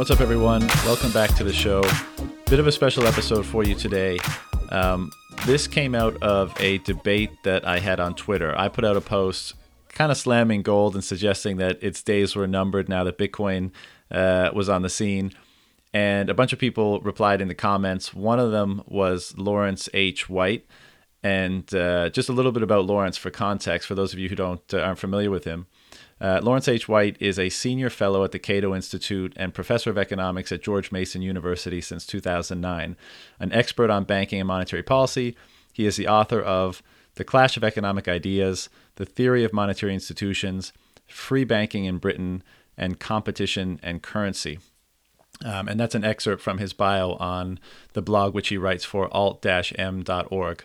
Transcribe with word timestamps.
What's 0.00 0.10
up, 0.10 0.22
everyone? 0.22 0.66
Welcome 0.86 1.12
back 1.12 1.34
to 1.34 1.44
the 1.44 1.52
show. 1.52 1.82
Bit 2.46 2.58
of 2.58 2.66
a 2.66 2.72
special 2.72 3.06
episode 3.06 3.44
for 3.44 3.64
you 3.64 3.74
today. 3.74 4.18
Um, 4.70 5.12
this 5.44 5.66
came 5.66 5.94
out 5.94 6.16
of 6.22 6.58
a 6.58 6.78
debate 6.78 7.30
that 7.42 7.66
I 7.66 7.80
had 7.80 8.00
on 8.00 8.14
Twitter. 8.14 8.58
I 8.58 8.68
put 8.68 8.86
out 8.86 8.96
a 8.96 9.02
post 9.02 9.56
kind 9.90 10.10
of 10.10 10.16
slamming 10.16 10.62
gold 10.62 10.94
and 10.94 11.04
suggesting 11.04 11.58
that 11.58 11.82
its 11.82 12.02
days 12.02 12.34
were 12.34 12.46
numbered 12.46 12.88
now 12.88 13.04
that 13.04 13.18
Bitcoin 13.18 13.72
uh, 14.10 14.48
was 14.54 14.70
on 14.70 14.80
the 14.80 14.88
scene. 14.88 15.32
And 15.92 16.30
a 16.30 16.34
bunch 16.34 16.54
of 16.54 16.58
people 16.58 17.00
replied 17.00 17.42
in 17.42 17.48
the 17.48 17.54
comments. 17.54 18.14
One 18.14 18.40
of 18.40 18.52
them 18.52 18.82
was 18.86 19.36
Lawrence 19.36 19.90
H. 19.92 20.30
White. 20.30 20.64
And 21.22 21.74
uh, 21.74 22.08
just 22.08 22.30
a 22.30 22.32
little 22.32 22.52
bit 22.52 22.62
about 22.62 22.86
Lawrence 22.86 23.18
for 23.18 23.28
context, 23.28 23.86
for 23.86 23.94
those 23.94 24.14
of 24.14 24.18
you 24.18 24.30
who 24.30 24.34
don't 24.34 24.62
uh, 24.72 24.80
aren't 24.80 24.98
familiar 24.98 25.30
with 25.30 25.44
him. 25.44 25.66
Uh, 26.20 26.38
Lawrence 26.42 26.68
H. 26.68 26.86
White 26.86 27.16
is 27.18 27.38
a 27.38 27.48
senior 27.48 27.88
fellow 27.88 28.22
at 28.24 28.32
the 28.32 28.38
Cato 28.38 28.74
Institute 28.74 29.32
and 29.36 29.54
professor 29.54 29.88
of 29.88 29.96
economics 29.96 30.52
at 30.52 30.62
George 30.62 30.92
Mason 30.92 31.22
University 31.22 31.80
since 31.80 32.04
2009. 32.04 32.96
An 33.38 33.52
expert 33.52 33.88
on 33.88 34.04
banking 34.04 34.38
and 34.38 34.48
monetary 34.48 34.82
policy, 34.82 35.34
he 35.72 35.86
is 35.86 35.96
the 35.96 36.08
author 36.08 36.40
of 36.40 36.82
The 37.14 37.24
Clash 37.24 37.56
of 37.56 37.64
Economic 37.64 38.06
Ideas, 38.06 38.68
The 38.96 39.06
Theory 39.06 39.44
of 39.44 39.54
Monetary 39.54 39.94
Institutions, 39.94 40.74
Free 41.06 41.44
Banking 41.44 41.86
in 41.86 41.96
Britain, 41.96 42.42
and 42.76 43.00
Competition 43.00 43.80
and 43.82 44.02
Currency. 44.02 44.58
Um, 45.42 45.68
and 45.68 45.80
that's 45.80 45.94
an 45.94 46.04
excerpt 46.04 46.42
from 46.42 46.58
his 46.58 46.74
bio 46.74 47.12
on 47.14 47.58
the 47.94 48.02
blog, 48.02 48.34
which 48.34 48.48
he 48.48 48.58
writes 48.58 48.84
for 48.84 49.08
alt-m.org. 49.14 50.64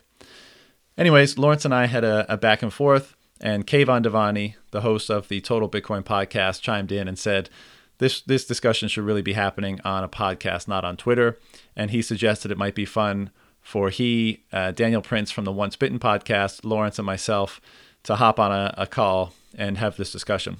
Anyways, 0.97 1.37
Lawrence 1.37 1.65
and 1.65 1.73
I 1.73 1.85
had 1.85 2.03
a, 2.03 2.25
a 2.31 2.37
back 2.37 2.61
and 2.61 2.73
forth. 2.73 3.14
And 3.41 3.67
Kayvon 3.67 4.03
Devani, 4.03 4.55
the 4.71 4.81
host 4.81 5.09
of 5.09 5.27
the 5.27 5.41
Total 5.41 5.69
Bitcoin 5.69 6.03
podcast, 6.03 6.61
chimed 6.61 6.91
in 6.91 7.07
and 7.07 7.19
said, 7.19 7.49
this 7.97 8.21
this 8.21 8.45
discussion 8.45 8.89
should 8.89 9.05
really 9.05 9.21
be 9.21 9.33
happening 9.33 9.79
on 9.85 10.03
a 10.03 10.09
podcast, 10.09 10.67
not 10.67 10.83
on 10.83 10.97
Twitter. 10.97 11.37
And 11.75 11.91
he 11.91 12.01
suggested 12.01 12.51
it 12.51 12.57
might 12.57 12.75
be 12.75 12.85
fun 12.85 13.29
for 13.61 13.89
he, 13.89 14.43
uh, 14.53 14.71
Daniel 14.71 15.01
Prince 15.01 15.31
from 15.31 15.45
the 15.45 15.51
Once 15.51 15.75
Bitten 15.75 15.97
podcast, 15.97 16.63
Lawrence, 16.63 16.99
and 16.99 17.05
myself 17.05 17.59
to 18.03 18.15
hop 18.15 18.39
on 18.39 18.51
a, 18.51 18.73
a 18.77 18.85
call 18.85 19.33
and 19.57 19.77
have 19.77 19.97
this 19.97 20.11
discussion. 20.11 20.57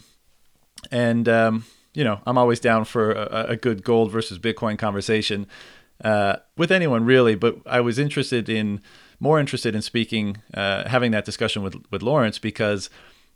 And 0.92 1.28
um, 1.30 1.66
you 1.94 2.04
know, 2.04 2.20
I'm 2.26 2.38
always 2.38 2.60
down 2.60 2.86
for 2.86 3.12
a, 3.12 3.46
a 3.50 3.56
good 3.56 3.84
gold 3.84 4.12
versus 4.12 4.40
Bitcoin 4.40 4.78
conversation 4.78 5.48
uh, 6.04 6.38
with 6.58 6.72
anyone 6.72 7.06
really. 7.06 7.36
But 7.36 7.58
I 7.66 7.82
was 7.82 8.00
interested 8.00 8.50
in 8.50 8.82
more 9.20 9.40
interested 9.40 9.76
in 9.76 9.82
speaking, 9.82 10.38
uh, 10.54 10.88
having 10.88 11.12
that 11.12 11.26
discussion 11.26 11.64
with 11.64 11.76
with 11.92 12.02
Lawrence 12.02 12.40
because 12.40 12.90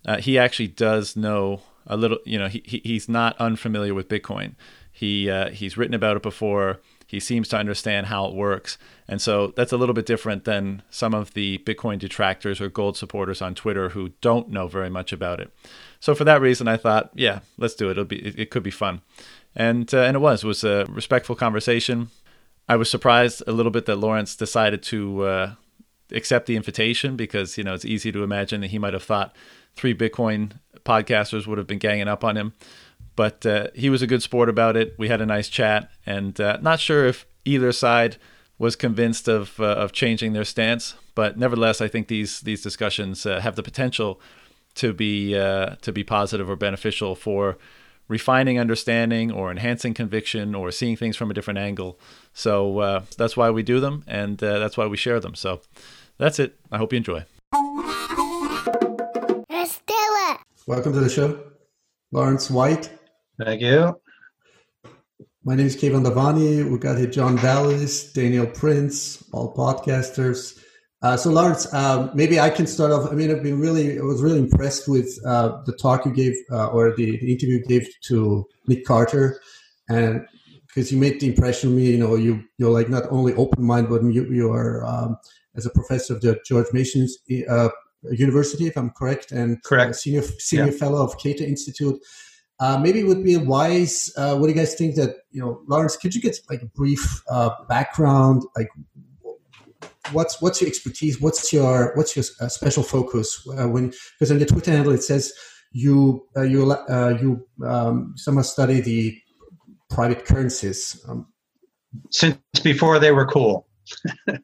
uh, 0.05 0.17
he 0.17 0.37
actually 0.37 0.67
does 0.67 1.15
know 1.15 1.61
a 1.87 1.97
little. 1.97 2.19
You 2.25 2.39
know, 2.39 2.47
he, 2.47 2.63
he 2.65 2.81
he's 2.83 3.09
not 3.09 3.37
unfamiliar 3.37 3.93
with 3.93 4.07
Bitcoin. 4.07 4.55
He 4.91 5.29
uh, 5.29 5.49
he's 5.49 5.77
written 5.77 5.93
about 5.93 6.17
it 6.17 6.23
before. 6.23 6.79
He 7.07 7.19
seems 7.19 7.47
to 7.49 7.57
understand 7.57 8.07
how 8.07 8.25
it 8.27 8.35
works, 8.35 8.77
and 9.07 9.19
so 9.19 9.47
that's 9.55 9.71
a 9.71 9.77
little 9.77 9.95
bit 9.95 10.05
different 10.05 10.45
than 10.45 10.83
some 10.91 11.15
of 11.15 11.33
the 11.33 11.57
Bitcoin 11.59 11.97
detractors 11.97 12.61
or 12.61 12.69
gold 12.69 12.97
supporters 12.97 13.41
on 13.41 13.55
Twitter 13.55 13.89
who 13.89 14.09
don't 14.21 14.49
know 14.49 14.67
very 14.67 14.89
much 14.89 15.11
about 15.11 15.39
it. 15.39 15.51
So 15.99 16.13
for 16.13 16.23
that 16.25 16.41
reason, 16.41 16.67
I 16.67 16.77
thought, 16.77 17.09
yeah, 17.15 17.39
let's 17.57 17.73
do 17.73 17.87
it. 17.87 17.91
It'll 17.91 18.05
be 18.05 18.19
it, 18.19 18.37
it 18.37 18.51
could 18.51 18.61
be 18.61 18.71
fun, 18.71 19.01
and 19.55 19.91
uh, 19.93 20.01
and 20.01 20.15
it 20.15 20.19
was. 20.19 20.43
It 20.43 20.47
was 20.47 20.63
a 20.63 20.85
respectful 20.87 21.35
conversation. 21.35 22.09
I 22.67 22.75
was 22.75 22.91
surprised 22.91 23.41
a 23.47 23.51
little 23.51 23.71
bit 23.71 23.87
that 23.87 23.95
Lawrence 23.95 24.35
decided 24.35 24.83
to 24.83 25.23
uh, 25.23 25.53
accept 26.11 26.45
the 26.45 26.55
invitation 26.55 27.15
because 27.15 27.57
you 27.57 27.63
know 27.63 27.73
it's 27.73 27.85
easy 27.85 28.11
to 28.11 28.23
imagine 28.23 28.61
that 28.61 28.71
he 28.71 28.79
might 28.79 28.93
have 28.93 29.03
thought 29.03 29.35
three 29.75 29.95
Bitcoin 29.95 30.51
podcasters 30.83 31.47
would 31.47 31.57
have 31.57 31.67
been 31.67 31.79
ganging 31.79 32.07
up 32.07 32.23
on 32.23 32.37
him. 32.37 32.53
But 33.15 33.45
uh, 33.45 33.67
he 33.75 33.89
was 33.89 34.01
a 34.01 34.07
good 34.07 34.23
sport 34.23 34.49
about 34.49 34.77
it. 34.77 34.95
We 34.97 35.09
had 35.09 35.21
a 35.21 35.25
nice 35.25 35.49
chat, 35.49 35.91
and 36.05 36.39
uh, 36.39 36.57
not 36.61 36.79
sure 36.79 37.05
if 37.05 37.25
either 37.43 37.71
side 37.71 38.17
was 38.57 38.75
convinced 38.75 39.27
of 39.27 39.59
uh, 39.59 39.63
of 39.63 39.91
changing 39.91 40.33
their 40.33 40.45
stance. 40.45 40.95
But 41.15 41.37
nevertheless, 41.37 41.81
I 41.81 41.87
think 41.87 42.07
these 42.07 42.41
these 42.41 42.61
discussions 42.61 43.25
uh, 43.25 43.39
have 43.39 43.55
the 43.55 43.63
potential 43.63 44.21
to 44.75 44.93
be 44.93 45.35
uh, 45.37 45.75
to 45.81 45.91
be 45.91 46.03
positive 46.03 46.49
or 46.49 46.55
beneficial 46.55 47.15
for 47.15 47.57
refining 48.07 48.59
understanding 48.59 49.31
or 49.31 49.51
enhancing 49.51 49.93
conviction 49.93 50.55
or 50.55 50.71
seeing 50.71 50.95
things 50.95 51.15
from 51.15 51.29
a 51.29 51.33
different 51.33 51.59
angle. 51.59 51.99
So 52.33 52.79
uh, 52.79 53.03
that's 53.17 53.37
why 53.37 53.49
we 53.49 53.63
do 53.63 53.79
them, 53.79 54.03
and 54.07 54.37
that's 54.37 54.77
why 54.77 54.87
we 54.87 54.97
share 54.97 55.19
them. 55.19 55.35
So 55.35 55.61
that's 56.19 56.37
it. 56.37 56.59
I 56.71 56.77
hope 56.77 56.93
you 56.93 56.97
enjoy. 56.97 57.25
Let's 59.49 59.79
do 59.87 59.95
it. 59.95 60.37
Welcome 60.67 60.93
to 60.93 60.99
the 60.99 61.09
show, 61.09 61.43
Lawrence 62.11 62.51
White. 62.51 62.91
Thank 63.43 63.61
you. 63.61 63.99
My 65.45 65.55
name 65.55 65.65
is 65.65 65.75
Kevin 65.75 66.03
Davani. 66.03 66.69
We 66.69 66.77
got 66.77 66.97
here 66.97 67.07
John 67.07 67.37
Vallis, 67.37 68.11
Daniel 68.13 68.45
Prince, 68.45 69.23
all 69.31 69.55
podcasters. 69.55 70.59
Uh, 71.01 71.15
so 71.15 71.31
Lawrence, 71.31 71.73
uh, 71.73 72.11
maybe 72.13 72.41
I 72.41 72.49
can 72.49 72.67
start 72.67 72.91
off. 72.91 73.09
I 73.09 73.15
mean, 73.15 73.31
I've 73.31 73.41
been 73.41 73.57
really, 73.57 73.97
I 73.97 74.01
was 74.01 74.21
really 74.21 74.39
impressed 74.39 74.89
with 74.89 75.07
uh, 75.25 75.61
the 75.65 75.71
talk 75.71 76.05
you 76.05 76.11
gave 76.11 76.35
uh, 76.51 76.67
or 76.67 76.93
the, 76.95 77.17
the, 77.19 77.31
interview 77.31 77.59
you 77.59 77.63
gave 77.63 77.87
to 78.01 78.45
Nick 78.67 78.83
Carter, 78.83 79.39
and 79.87 80.25
because 80.67 80.91
you 80.91 80.97
made 80.97 81.21
the 81.21 81.27
impression 81.27 81.69
on 81.69 81.77
me, 81.77 81.91
you 81.91 81.97
know, 81.97 82.15
you 82.15 82.43
you're 82.57 82.69
like 82.69 82.89
not 82.89 83.03
only 83.09 83.33
open 83.35 83.63
minded, 83.63 83.89
but 83.89 84.03
you 84.03 84.25
you 84.25 84.51
are 84.51 84.85
um, 84.85 85.17
as 85.55 85.65
a 85.65 85.69
professor 85.69 86.13
of 86.13 86.21
the 86.21 86.39
George 86.45 86.67
Mason 86.73 87.07
uh, 87.49 87.69
University, 88.11 88.67
if 88.67 88.77
I'm 88.77 88.91
correct, 88.91 89.31
and 89.31 89.61
correct. 89.63 89.95
senior 89.95 90.21
senior 90.21 90.71
yeah. 90.71 90.77
fellow 90.77 91.03
of 91.03 91.17
Cato 91.17 91.43
Institute. 91.43 91.99
Uh, 92.59 92.77
maybe 92.77 92.99
it 92.99 93.07
would 93.07 93.23
be 93.23 93.37
wise. 93.37 94.11
Uh, 94.17 94.35
what 94.35 94.47
do 94.47 94.53
you 94.53 94.57
guys 94.57 94.75
think 94.75 94.95
that 94.95 95.15
you 95.31 95.41
know, 95.41 95.61
Lawrence? 95.67 95.95
Could 95.95 96.13
you 96.13 96.21
get 96.21 96.37
like 96.49 96.61
a 96.61 96.65
brief 96.65 97.21
uh, 97.29 97.51
background, 97.67 98.43
like 98.55 98.67
what's 100.11 100.41
what's 100.41 100.61
your 100.61 100.67
expertise? 100.67 101.21
What's 101.21 101.53
your 101.53 101.93
what's 101.95 102.15
your 102.15 102.25
uh, 102.41 102.49
special 102.49 102.83
focus 102.83 103.47
uh, 103.57 103.67
when? 103.67 103.93
Because 104.17 104.31
on 104.31 104.39
your 104.39 104.47
Twitter 104.47 104.71
handle 104.71 104.93
it 104.93 105.03
says 105.03 105.33
you 105.71 106.27
you 106.35 106.75
you 107.21 107.47
um, 107.65 108.13
somehow 108.17 108.41
study 108.41 108.81
the 108.81 109.17
private 109.89 110.25
currencies. 110.25 111.03
Um, 111.07 111.27
Since 112.11 112.37
before 112.63 112.99
they 112.99 113.11
were 113.11 113.25
cool. 113.25 113.67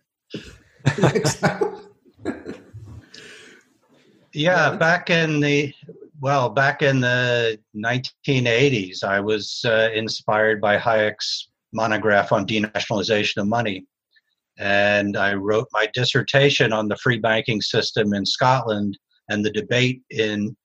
yeah, 4.33 4.75
back 4.75 5.09
in 5.09 5.39
the 5.39 5.73
well, 6.21 6.49
back 6.49 6.81
in 6.81 7.01
the 7.01 7.59
1980s, 7.75 9.03
I 9.03 9.19
was 9.19 9.61
uh, 9.65 9.89
inspired 9.93 10.61
by 10.61 10.77
Hayek's 10.77 11.49
monograph 11.73 12.31
on 12.31 12.47
denationalization 12.47 13.37
of 13.37 13.47
money. 13.47 13.85
And 14.57 15.17
I 15.17 15.33
wrote 15.33 15.67
my 15.73 15.89
dissertation 15.93 16.71
on 16.71 16.87
the 16.87 16.95
free 16.97 17.19
banking 17.19 17.61
system 17.61 18.13
in 18.13 18.25
Scotland 18.25 18.97
and 19.29 19.43
the 19.43 19.51
debate 19.51 20.01
in 20.09 20.55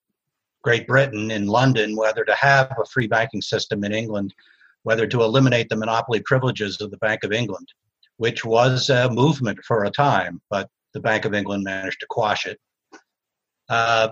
Great 0.63 0.87
Britain, 0.87 1.33
in 1.33 1.47
London, 1.47 1.97
whether 1.97 2.25
to 2.25 2.35
have 2.35 2.73
a 2.81 2.87
free 2.87 3.09
banking 3.09 3.43
system 3.43 3.83
in 3.83 3.93
England, 3.93 4.33
whether 4.85 5.07
to 5.09 5.23
eliminate 5.23 5.69
the 5.69 5.77
monopoly 5.77 6.21
privileges 6.21 6.81
of 6.81 6.93
the 6.93 6.99
Bank 6.99 7.25
of 7.25 7.33
England 7.33 7.67
which 8.21 8.45
was 8.45 8.91
a 8.91 9.09
movement 9.09 9.59
for 9.67 9.85
a 9.85 9.91
time, 9.91 10.43
but 10.51 10.69
the 10.93 11.01
Bank 11.01 11.25
of 11.25 11.33
England 11.33 11.65
managed 11.65 12.01
to 12.01 12.07
quash 12.11 12.45
it. 12.45 12.61
Uh, 13.71 14.11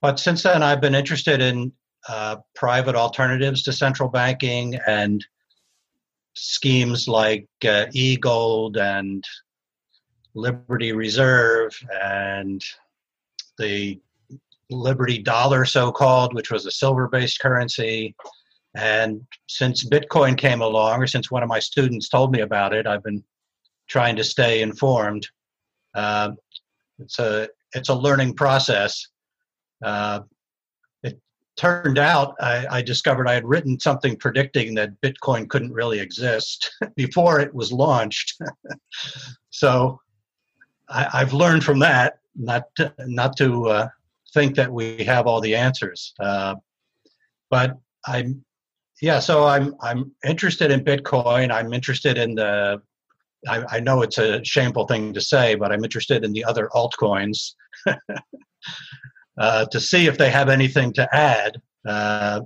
but 0.00 0.18
since 0.18 0.42
then, 0.42 0.62
I've 0.62 0.80
been 0.80 0.94
interested 0.94 1.42
in 1.42 1.70
uh, 2.08 2.36
private 2.54 2.94
alternatives 2.94 3.62
to 3.64 3.74
central 3.74 4.08
banking 4.08 4.78
and 4.86 5.22
schemes 6.34 7.06
like 7.06 7.46
uh, 7.62 7.84
e-gold 7.92 8.78
and 8.78 9.22
Liberty 10.34 10.92
Reserve 10.92 11.78
and 12.02 12.64
the 13.58 14.00
Liberty 14.70 15.18
Dollar, 15.18 15.66
so 15.66 15.92
called, 15.92 16.32
which 16.32 16.50
was 16.50 16.64
a 16.64 16.70
silver 16.70 17.06
based 17.06 17.38
currency, 17.38 18.16
and 18.78 19.26
since 19.48 19.84
Bitcoin 19.84 20.38
came 20.38 20.62
along, 20.62 21.02
or 21.02 21.08
since 21.08 21.32
one 21.32 21.42
of 21.42 21.48
my 21.48 21.58
students 21.58 22.08
told 22.08 22.30
me 22.30 22.42
about 22.42 22.72
it, 22.72 22.86
I've 22.86 23.02
been 23.02 23.24
trying 23.88 24.14
to 24.16 24.22
stay 24.22 24.62
informed. 24.62 25.26
Uh, 25.96 26.30
it's 27.00 27.18
a 27.18 27.48
it's 27.72 27.88
a 27.88 27.94
learning 27.94 28.34
process. 28.34 29.08
Uh, 29.84 30.20
it 31.02 31.18
turned 31.56 31.98
out 31.98 32.36
I, 32.40 32.66
I, 32.70 32.82
discovered 32.82 33.28
I 33.28 33.34
had 33.34 33.44
written 33.44 33.80
something 33.80 34.16
predicting 34.16 34.74
that 34.76 35.00
Bitcoin 35.00 35.48
couldn't 35.48 35.72
really 35.72 35.98
exist 35.98 36.70
before 36.96 37.40
it 37.40 37.52
was 37.52 37.72
launched. 37.72 38.40
so 39.50 40.00
I, 40.88 41.18
have 41.18 41.32
learned 41.32 41.64
from 41.64 41.80
that 41.80 42.20
not 42.36 42.62
to, 42.76 42.92
not 43.00 43.36
to 43.38 43.68
uh, 43.68 43.88
think 44.34 44.54
that 44.54 44.72
we 44.72 45.02
have 45.04 45.26
all 45.26 45.40
the 45.40 45.56
answers. 45.56 46.14
Uh, 46.20 46.54
but 47.50 47.76
I'm 48.06 48.44
yeah, 49.00 49.20
so 49.20 49.44
I'm 49.44 49.74
I'm 49.80 50.12
interested 50.26 50.70
in 50.70 50.84
Bitcoin. 50.84 51.52
I'm 51.52 51.72
interested 51.72 52.18
in 52.18 52.34
the. 52.34 52.82
I, 53.46 53.64
I 53.70 53.80
know 53.80 54.02
it's 54.02 54.18
a 54.18 54.44
shameful 54.44 54.86
thing 54.86 55.14
to 55.14 55.20
say, 55.20 55.54
but 55.54 55.70
I'm 55.70 55.84
interested 55.84 56.24
in 56.24 56.32
the 56.32 56.44
other 56.44 56.68
altcoins 56.74 57.52
uh, 59.38 59.64
to 59.66 59.80
see 59.80 60.06
if 60.06 60.18
they 60.18 60.30
have 60.30 60.48
anything 60.48 60.92
to 60.94 61.08
add. 61.14 61.60
Uh, 61.86 62.40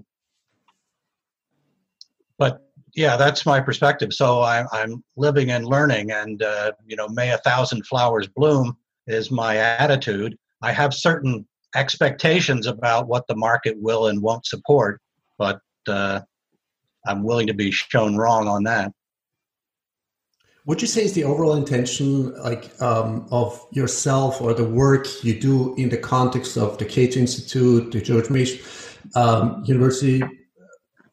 but 2.37 2.61
yeah, 2.95 3.17
that's 3.17 3.47
my 3.47 3.59
perspective. 3.59 4.13
So 4.13 4.43
I, 4.43 4.67
I'm 4.71 5.03
living 5.17 5.51
and 5.51 5.65
learning, 5.65 6.11
and 6.11 6.43
uh, 6.43 6.73
you 6.87 6.97
know, 6.97 7.09
may 7.09 7.31
a 7.31 7.39
thousand 7.39 7.87
flowers 7.87 8.29
bloom 8.29 8.77
is 9.07 9.31
my 9.31 9.57
attitude. 9.57 10.37
I 10.61 10.73
have 10.73 10.93
certain 10.93 11.47
expectations 11.75 12.67
about 12.67 13.09
what 13.09 13.27
the 13.27 13.37
market 13.37 13.77
will 13.81 14.09
and 14.09 14.21
won't 14.21 14.45
support, 14.45 15.01
but 15.39 15.59
uh, 15.89 16.21
I'm 17.07 17.23
willing 17.23 17.47
to 17.49 17.55
be 17.55 17.71
shown 17.71 18.17
wrong 18.17 18.49
on 18.49 18.65
that. 18.65 18.93
Would 20.65 20.81
you 20.81 20.87
say 20.87 21.05
is 21.05 21.13
the 21.13 21.25
overall 21.25 21.55
intention, 21.55 22.33
like 22.41 22.71
um, 22.81 23.27
of 23.33 23.61
yourself 23.73 24.41
or 24.41 24.55
the 24.55 24.65
work 24.65 25.09
you 25.25 25.41
do 25.41 25.75
in 25.75 25.89
the 25.89 25.97
context 25.97 26.57
of 26.57 26.79
the 26.79 26.85
Cato 26.85 27.19
Institute, 27.19 27.91
the 27.91 28.01
George 28.01 28.31
Mason 28.31 28.61
um, 29.17 29.65
University, 29.67 30.23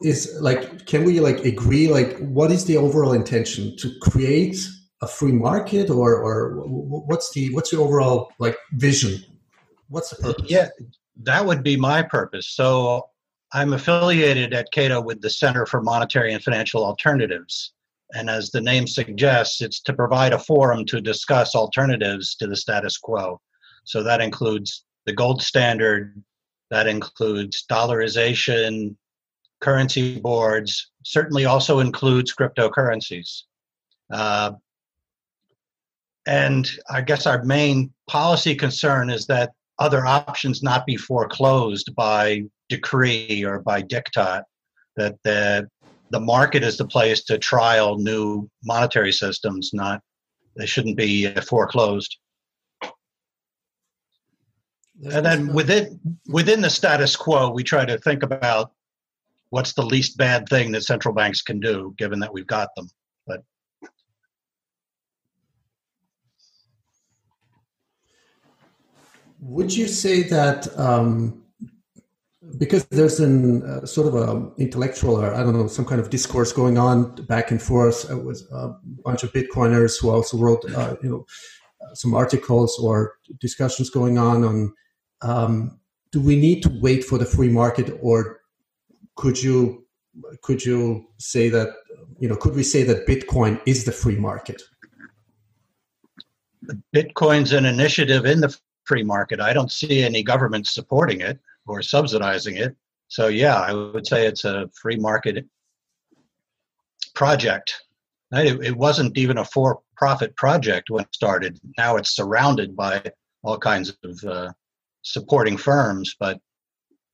is 0.04 0.38
like, 0.40 0.86
can 0.86 1.04
we 1.04 1.20
like 1.20 1.44
agree, 1.46 1.88
like, 1.88 2.18
what 2.20 2.52
is 2.52 2.66
the 2.66 2.78
overall 2.78 3.14
intention 3.14 3.76
to 3.78 3.92
create 4.02 4.58
a 5.02 5.08
free 5.08 5.32
market, 5.32 5.90
or 5.90 6.22
or 6.22 6.62
what's 6.68 7.32
the 7.32 7.52
what's 7.54 7.72
the 7.72 7.80
overall 7.80 8.32
like 8.38 8.58
vision? 8.74 9.24
What's 9.88 10.10
the 10.10 10.22
purpose? 10.22 10.46
Yeah, 10.50 10.68
that 11.24 11.46
would 11.46 11.64
be 11.64 11.76
my 11.76 12.04
purpose. 12.04 12.48
So 12.48 13.10
I'm 13.52 13.74
affiliated 13.74 14.54
at 14.54 14.72
Cato 14.72 15.02
with 15.02 15.22
the 15.22 15.30
Center 15.30 15.66
for 15.66 15.82
Monetary 15.82 16.34
and 16.34 16.44
Financial 16.44 16.84
Alternatives 16.84 17.74
and 18.14 18.30
as 18.30 18.50
the 18.50 18.62
name 18.62 18.88
suggests, 18.88 19.62
it's 19.62 19.82
to 19.82 19.94
provide 19.94 20.34
a 20.34 20.40
forum 20.40 20.86
to 20.86 21.02
discuss 21.02 21.56
alternatives 21.56 22.36
to 22.36 22.48
the 22.48 22.56
status 22.56 22.98
quo. 22.98 23.40
So 23.84 24.04
that 24.04 24.22
includes 24.22 24.84
the 25.06 25.14
gold 25.14 25.42
standard, 25.42 26.22
that 26.72 26.88
includes 26.88 27.66
dollarization, 27.70 28.96
currency 29.62 30.20
boards, 30.20 30.92
certainly 31.04 31.46
also 31.46 31.80
includes 31.80 32.34
cryptocurrencies. 32.34 33.44
Uh, 34.12 34.54
and 36.26 36.70
I 36.90 37.02
guess 37.02 37.26
our 37.28 37.44
main 37.44 37.94
policy 38.08 38.56
concern 38.56 39.10
is 39.10 39.28
that 39.28 39.52
other 39.78 40.06
options 40.06 40.64
not 40.64 40.86
be 40.86 40.98
foreclosed 40.98 41.94
by 41.96 42.44
decree 42.70 43.44
or 43.44 43.60
by 43.60 43.82
diktat, 43.82 44.44
that 44.96 45.16
the 45.24 45.68
the 46.12 46.20
market 46.20 46.64
is 46.64 46.78
the 46.78 46.88
place 46.88 47.24
to 47.26 47.38
trial 47.38 47.98
new 47.98 48.50
monetary 48.64 49.12
systems, 49.12 49.72
not 49.74 50.02
they 50.56 50.66
shouldn't 50.66 50.98
be 50.98 51.28
uh, 51.28 51.42
foreclosed. 51.42 52.18
and 55.12 55.26
then 55.26 55.54
within 55.54 56.00
within 56.28 56.62
the 56.62 56.70
status 56.70 57.16
quo, 57.16 57.50
we 57.50 57.64
try 57.64 57.86
to 57.86 57.98
think 58.00 58.24
about 58.24 58.72
what's 59.50 59.74
the 59.74 59.86
least 59.86 60.18
bad 60.18 60.48
thing 60.50 60.72
that 60.72 60.84
central 60.84 61.14
banks 61.14 61.42
can 61.42 61.60
do, 61.60 61.94
given 61.98 62.20
that 62.20 62.34
we've 62.34 62.48
got 62.48 62.70
them. 62.76 62.88
But 63.26 63.44
would 69.40 69.76
you 69.76 69.88
say 69.88 70.24
that 70.24 70.78
um, 70.78 71.44
because 72.58 72.86
there's 72.86 73.20
an 73.20 73.64
uh, 73.64 73.86
sort 73.86 74.08
of 74.08 74.16
a 74.16 74.52
intellectual 74.58 75.20
or 75.20 75.34
I 75.34 75.44
don't 75.44 75.54
know 75.54 75.68
some 75.68 75.86
kind 75.86 76.02
of 76.02 76.10
discourse 76.10 76.52
going 76.52 76.78
on 76.78 77.16
back 77.26 77.52
and 77.52 77.62
forth. 77.62 78.10
with 78.10 78.42
a 78.52 78.76
bunch 79.04 79.24
of 79.24 79.32
Bitcoiners 79.34 80.00
who 80.00 80.10
also 80.10 80.38
wrote 80.38 80.64
uh, 80.74 80.96
you 81.04 81.10
know 81.10 81.26
some 81.94 82.14
articles 82.14 82.78
or 82.80 83.16
discussions 83.40 83.90
going 83.90 84.18
on 84.18 84.44
on 84.44 84.74
um, 85.22 85.80
do 86.12 86.22
we 86.22 86.36
need 86.36 86.64
to 86.64 86.70
wait 86.82 87.04
for 87.04 87.18
the 87.18 87.26
free 87.26 87.50
market 87.50 87.98
or 88.02 88.42
could 89.16 89.42
you 89.42 89.86
could 90.42 90.64
you 90.66 91.06
say 91.18 91.50
that 91.50 91.70
you 92.20 92.28
know 92.28 92.36
could 92.36 92.56
we 92.56 92.64
say 92.64 92.84
that 92.84 93.08
Bitcoin 93.08 93.62
is 93.66 93.86
the 93.86 93.92
free 93.92 94.18
market? 94.18 94.62
Bitcoin's 96.96 97.52
an 97.54 97.66
initiative 97.66 98.26
in 98.26 98.42
the 98.42 98.56
free 98.84 99.04
market. 99.04 99.40
I 99.40 99.54
don't 99.54 99.72
see 99.72 100.04
any 100.04 100.24
government 100.24 100.68
supporting 100.68 101.22
it 101.22 101.40
or 101.70 101.82
subsidizing 101.82 102.58
it. 102.58 102.76
So 103.08 103.28
yeah, 103.28 103.56
I 103.56 103.74
would 103.74 104.06
say 104.06 104.26
it's 104.26 104.46
a 104.46 104.70
free 104.82 104.98
market 104.98 105.46
project. 107.16 107.82
It, 108.32 108.78
wasn't 108.78 109.18
even 109.18 109.40
a 109.40 109.46
for-profit 109.46 110.36
project 110.36 110.92
when 110.92 111.04
it 111.04 111.16
started. 111.16 111.60
Now 111.78 111.96
it's 111.96 112.16
surrounded 112.16 112.76
by 112.76 113.04
all 113.42 113.58
kinds 113.58 113.98
of 114.04 114.24
uh, 114.24 114.52
supporting 115.02 115.58
firms, 115.58 116.16
but 116.20 116.40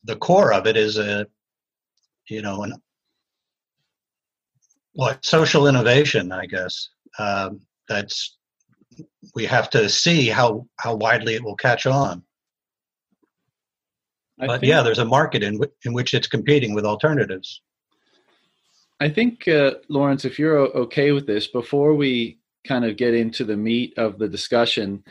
the 0.04 0.18
core 0.18 0.54
of 0.54 0.68
it 0.68 0.75
is 0.75 0.98
a, 0.98 1.25
you 2.30 2.42
know, 2.42 2.63
an 2.63 2.74
what 4.94 5.25
social 5.25 5.68
innovation, 5.68 6.31
I 6.31 6.46
guess. 6.46 6.90
Um, 7.18 7.62
that's 7.88 8.38
we 9.34 9.46
have 9.46 9.69
to 9.72 9.90
see 9.90 10.28
how 10.28 10.68
how 10.78 10.96
widely 10.96 11.36
it 11.36 11.44
will 11.44 11.56
catch 11.56 11.86
on. 11.86 12.24
I 14.40 14.48
but 14.48 14.64
yeah, 14.64 14.82
there's 14.82 15.00
a 15.00 15.06
market 15.06 15.44
in 15.44 15.60
in 15.84 15.94
which 15.94 16.14
it's 16.14 16.28
competing 16.28 16.74
with 16.74 16.86
alternatives. 16.86 17.62
I 19.00 19.10
think, 19.10 19.48
uh, 19.48 19.76
Lawrence, 19.90 20.24
if 20.24 20.40
you're 20.40 20.58
okay 20.58 21.12
with 21.12 21.28
this, 21.28 21.48
before 21.48 21.94
we 21.96 22.40
kind 22.66 22.86
of 22.86 22.96
get 22.98 23.14
into 23.14 23.44
the 23.44 23.58
meat 23.58 23.94
of 23.98 24.18
the 24.18 24.28
discussion, 24.28 25.04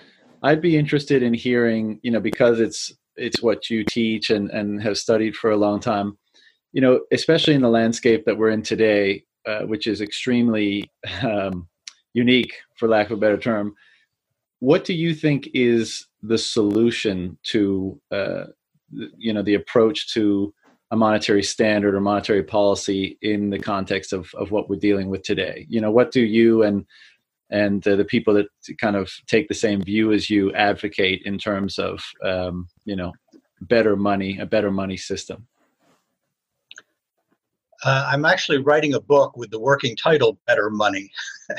I'd 0.43 0.63
be 0.63 0.77
interested 0.77 1.23
in 1.23 1.35
hearing, 1.35 2.01
you 2.03 2.11
know, 2.11 2.21
because 2.21 2.61
it's 2.61 2.93
it's 3.17 3.43
what 3.43 3.71
you 3.71 3.85
teach 3.85 4.31
and 4.31 4.51
and 4.51 4.83
have 4.83 4.99
studied 4.99 5.37
for 5.37 5.51
a 5.51 5.57
long 5.57 5.81
time, 5.81 6.19
you 6.73 6.81
know, 6.81 7.01
especially 7.13 7.55
in 7.55 7.63
the 7.63 7.69
landscape 7.69 8.25
that 8.25 8.37
we're 8.37 8.51
in 8.51 8.63
today, 8.63 9.25
uh, 9.47 9.61
which 9.63 9.87
is 9.87 10.01
extremely 10.01 10.91
um, 11.23 11.69
unique, 12.15 12.55
for 12.77 12.89
lack 12.89 13.07
of 13.07 13.19
a 13.19 13.21
better 13.21 13.39
term. 13.39 13.75
What 14.61 14.85
do 14.85 14.95
you 14.95 15.15
think 15.15 15.49
is 15.53 16.07
the 16.23 16.39
solution 16.39 17.39
to 17.45 18.01
uh, 18.11 18.45
you 19.17 19.33
know 19.33 19.43
the 19.43 19.55
approach 19.55 20.13
to 20.15 20.53
a 20.91 20.97
monetary 20.97 21.43
standard 21.43 21.95
or 21.95 22.01
monetary 22.01 22.43
policy 22.43 23.19
in 23.23 23.51
the 23.51 23.59
context 23.59 24.13
of, 24.13 24.33
of 24.35 24.51
what 24.51 24.69
we're 24.69 24.77
dealing 24.77 25.09
with 25.09 25.23
today. 25.23 25.67
You 25.69 25.81
know 25.81 25.91
what 25.91 26.13
do 26.13 26.21
you 26.21 26.63
and 26.63 26.87
and 27.51 27.87
uh, 27.87 27.97
the 27.97 28.05
people 28.05 28.35
that 28.35 28.47
kind 28.79 28.97
of 28.97 29.11
take 29.27 29.49
the 29.49 29.55
same 29.55 29.83
view 29.83 30.13
as 30.13 30.31
you 30.31 30.53
advocate 30.55 31.23
in 31.25 31.39
terms 31.39 31.79
of 31.79 32.03
um, 32.23 32.69
you 32.85 32.97
know 32.97 33.13
better 33.61 33.97
money 33.97 34.39
a 34.39 34.47
better 34.47 34.71
money 34.71 34.97
system? 34.97 35.47
Uh, 37.85 38.09
i'm 38.11 38.25
actually 38.25 38.59
writing 38.59 38.95
a 38.95 39.01
book 39.01 39.37
with 39.37 39.51
the 39.51 39.61
working 39.61 39.97
title 39.97 40.39
better 40.47 40.71
money. 40.71 41.11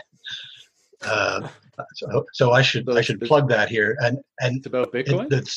Uh, 1.06 1.48
so, 1.94 2.26
so 2.34 2.52
i 2.52 2.64
should 2.64 2.90
i 2.98 3.02
should 3.02 3.22
plug 3.22 3.48
that 3.48 3.70
here. 3.70 3.96
And 4.00 4.18
and 4.40 4.58
it's 4.58 4.66
about 4.66 4.92
bitcoin? 4.92 5.32
it, 5.32 5.48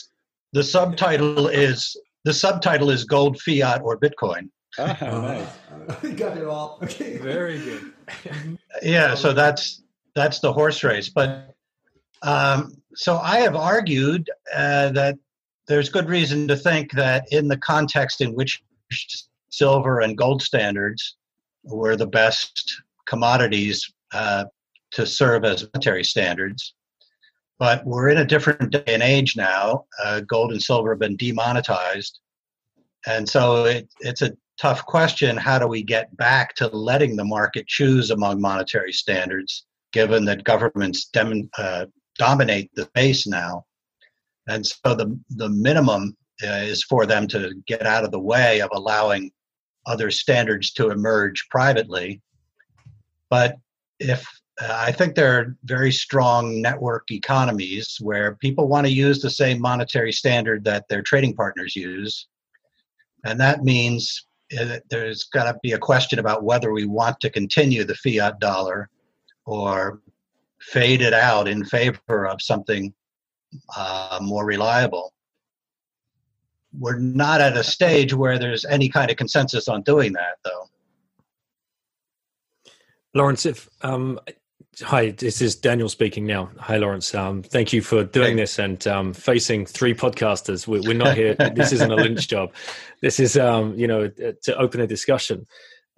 the 0.52 0.62
subtitle 0.62 1.48
is 1.48 1.96
the 2.24 2.32
subtitle 2.32 2.90
is 2.90 3.04
gold, 3.04 3.40
fiat, 3.40 3.80
or 3.82 3.98
Bitcoin. 3.98 4.50
Oh, 4.78 4.96
nice. 5.00 5.48
we 6.02 6.12
got 6.12 6.36
it 6.36 6.44
all. 6.44 6.78
Okay. 6.82 7.18
Very 7.18 7.58
good. 7.58 7.92
yeah, 8.82 9.14
so 9.14 9.32
that's 9.32 9.82
that's 10.14 10.40
the 10.40 10.52
horse 10.52 10.84
race. 10.84 11.08
But 11.08 11.54
um, 12.22 12.74
so 12.94 13.18
I 13.18 13.38
have 13.38 13.56
argued 13.56 14.28
uh, 14.54 14.90
that 14.90 15.16
there's 15.68 15.88
good 15.88 16.08
reason 16.08 16.48
to 16.48 16.56
think 16.56 16.92
that 16.92 17.26
in 17.30 17.48
the 17.48 17.58
context 17.58 18.20
in 18.20 18.34
which 18.34 18.62
silver 19.50 20.00
and 20.00 20.16
gold 20.16 20.42
standards 20.42 21.16
were 21.62 21.96
the 21.96 22.06
best 22.06 22.82
commodities 23.06 23.90
uh, 24.12 24.44
to 24.92 25.06
serve 25.06 25.44
as 25.44 25.66
monetary 25.74 26.04
standards, 26.04 26.74
but 27.58 27.84
we're 27.84 28.08
in 28.08 28.18
a 28.18 28.24
different 28.24 28.70
day 28.70 28.82
and 28.86 29.02
age 29.02 29.36
now. 29.36 29.84
Uh, 30.02 30.20
gold 30.20 30.52
and 30.52 30.62
silver 30.62 30.90
have 30.90 31.00
been 31.00 31.16
demonetized. 31.16 32.20
And 33.06 33.28
so 33.28 33.64
it, 33.64 33.88
it's 34.00 34.22
a 34.22 34.36
tough 34.60 34.84
question. 34.86 35.36
How 35.36 35.58
do 35.58 35.66
we 35.66 35.82
get 35.82 36.16
back 36.16 36.54
to 36.56 36.68
letting 36.68 37.16
the 37.16 37.24
market 37.24 37.66
choose 37.66 38.10
among 38.10 38.40
monetary 38.40 38.92
standards, 38.92 39.66
given 39.92 40.24
that 40.26 40.44
governments 40.44 41.06
dem- 41.06 41.50
uh, 41.58 41.86
dominate 42.16 42.70
the 42.74 42.84
space 42.84 43.26
now? 43.26 43.64
And 44.48 44.64
so 44.64 44.94
the, 44.94 45.18
the 45.30 45.48
minimum 45.48 46.16
uh, 46.42 46.62
is 46.62 46.84
for 46.84 47.06
them 47.06 47.26
to 47.28 47.54
get 47.66 47.86
out 47.86 48.04
of 48.04 48.12
the 48.12 48.20
way 48.20 48.60
of 48.60 48.70
allowing 48.72 49.30
other 49.86 50.10
standards 50.10 50.72
to 50.74 50.90
emerge 50.90 51.46
privately. 51.50 52.20
But 53.30 53.56
if 53.98 54.26
I 54.60 54.90
think 54.90 55.14
there 55.14 55.38
are 55.38 55.56
very 55.64 55.92
strong 55.92 56.60
network 56.60 57.10
economies 57.12 57.98
where 58.00 58.34
people 58.36 58.66
want 58.66 58.86
to 58.86 58.92
use 58.92 59.20
the 59.20 59.30
same 59.30 59.60
monetary 59.60 60.12
standard 60.12 60.64
that 60.64 60.88
their 60.88 61.02
trading 61.02 61.34
partners 61.34 61.76
use. 61.76 62.26
And 63.24 63.38
that 63.38 63.62
means 63.62 64.26
uh, 64.58 64.78
there's 64.90 65.24
got 65.24 65.44
to 65.44 65.58
be 65.62 65.72
a 65.72 65.78
question 65.78 66.18
about 66.18 66.42
whether 66.42 66.72
we 66.72 66.86
want 66.86 67.20
to 67.20 67.30
continue 67.30 67.84
the 67.84 67.94
fiat 67.94 68.40
dollar 68.40 68.88
or 69.44 70.00
fade 70.60 71.02
it 71.02 71.14
out 71.14 71.46
in 71.46 71.64
favor 71.64 72.26
of 72.26 72.42
something 72.42 72.92
uh, 73.76 74.18
more 74.20 74.44
reliable. 74.44 75.12
We're 76.76 76.98
not 76.98 77.40
at 77.40 77.56
a 77.56 77.64
stage 77.64 78.12
where 78.12 78.38
there's 78.38 78.64
any 78.64 78.88
kind 78.88 79.10
of 79.10 79.16
consensus 79.16 79.68
on 79.68 79.82
doing 79.82 80.12
that, 80.14 80.38
though. 80.44 80.68
Lawrence, 83.14 83.46
if 83.46 83.68
um, 83.82 84.20
hi, 84.80 85.10
this 85.10 85.40
is 85.40 85.56
Daniel 85.56 85.88
speaking 85.88 86.26
now. 86.26 86.50
Hi, 86.58 86.76
Lawrence. 86.76 87.14
Um, 87.14 87.42
thank 87.42 87.72
you 87.72 87.82
for 87.82 88.04
doing 88.04 88.36
hey. 88.36 88.42
this 88.42 88.58
and 88.58 88.86
um, 88.86 89.12
facing 89.12 89.66
three 89.66 89.94
podcasters. 89.94 90.66
We're, 90.66 90.82
we're 90.82 90.94
not 90.94 91.16
here. 91.16 91.34
this 91.54 91.72
isn't 91.72 91.90
a 91.90 91.96
lynch 91.96 92.28
job. 92.28 92.52
This 93.02 93.20
is, 93.20 93.36
um, 93.36 93.74
you 93.76 93.86
know, 93.86 94.08
to 94.08 94.56
open 94.56 94.80
a 94.80 94.86
discussion. 94.86 95.46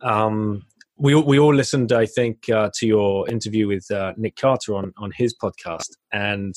Um, 0.03 0.63
we 0.97 1.15
we 1.15 1.39
all 1.39 1.55
listened, 1.55 1.93
I 1.93 2.07
think, 2.07 2.49
uh, 2.49 2.71
to 2.75 2.87
your 2.87 3.29
interview 3.29 3.67
with 3.67 3.91
uh, 3.91 4.13
Nick 4.17 4.37
Carter 4.37 4.75
on 4.75 4.93
on 4.99 5.13
his 5.17 5.35
podcast, 5.35 5.97
and 6.13 6.55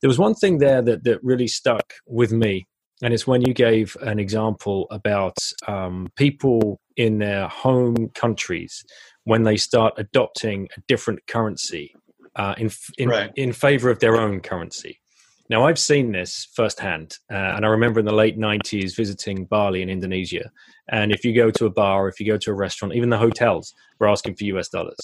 there 0.00 0.08
was 0.08 0.18
one 0.18 0.34
thing 0.34 0.58
there 0.58 0.80
that 0.80 1.04
that 1.04 1.22
really 1.22 1.48
stuck 1.48 1.92
with 2.06 2.32
me, 2.32 2.66
and 3.02 3.12
it's 3.12 3.26
when 3.26 3.42
you 3.42 3.52
gave 3.52 3.96
an 4.00 4.18
example 4.18 4.86
about 4.90 5.36
um, 5.68 6.08
people 6.16 6.80
in 6.96 7.18
their 7.18 7.48
home 7.48 8.08
countries 8.14 8.84
when 9.24 9.42
they 9.42 9.56
start 9.56 9.94
adopting 9.96 10.68
a 10.76 10.80
different 10.86 11.26
currency 11.26 11.94
uh, 12.36 12.54
in 12.58 12.70
in, 12.98 13.08
right. 13.08 13.32
in 13.36 13.52
favor 13.52 13.90
of 13.90 13.98
their 13.98 14.16
own 14.16 14.40
currency. 14.40 15.00
Now, 15.50 15.66
I've 15.66 15.78
seen 15.78 16.12
this 16.12 16.48
firsthand, 16.54 17.18
uh, 17.30 17.34
and 17.34 17.66
I 17.66 17.68
remember 17.68 18.00
in 18.00 18.06
the 18.06 18.14
late 18.14 18.38
90s 18.38 18.96
visiting 18.96 19.44
Bali 19.44 19.82
in 19.82 19.90
Indonesia. 19.90 20.50
And 20.88 21.12
if 21.12 21.22
you 21.22 21.34
go 21.34 21.50
to 21.50 21.66
a 21.66 21.70
bar, 21.70 22.08
if 22.08 22.18
you 22.18 22.26
go 22.26 22.38
to 22.38 22.50
a 22.50 22.54
restaurant, 22.54 22.94
even 22.94 23.10
the 23.10 23.18
hotels 23.18 23.74
were 24.00 24.08
asking 24.08 24.36
for 24.36 24.44
US 24.44 24.70
dollars. 24.70 24.96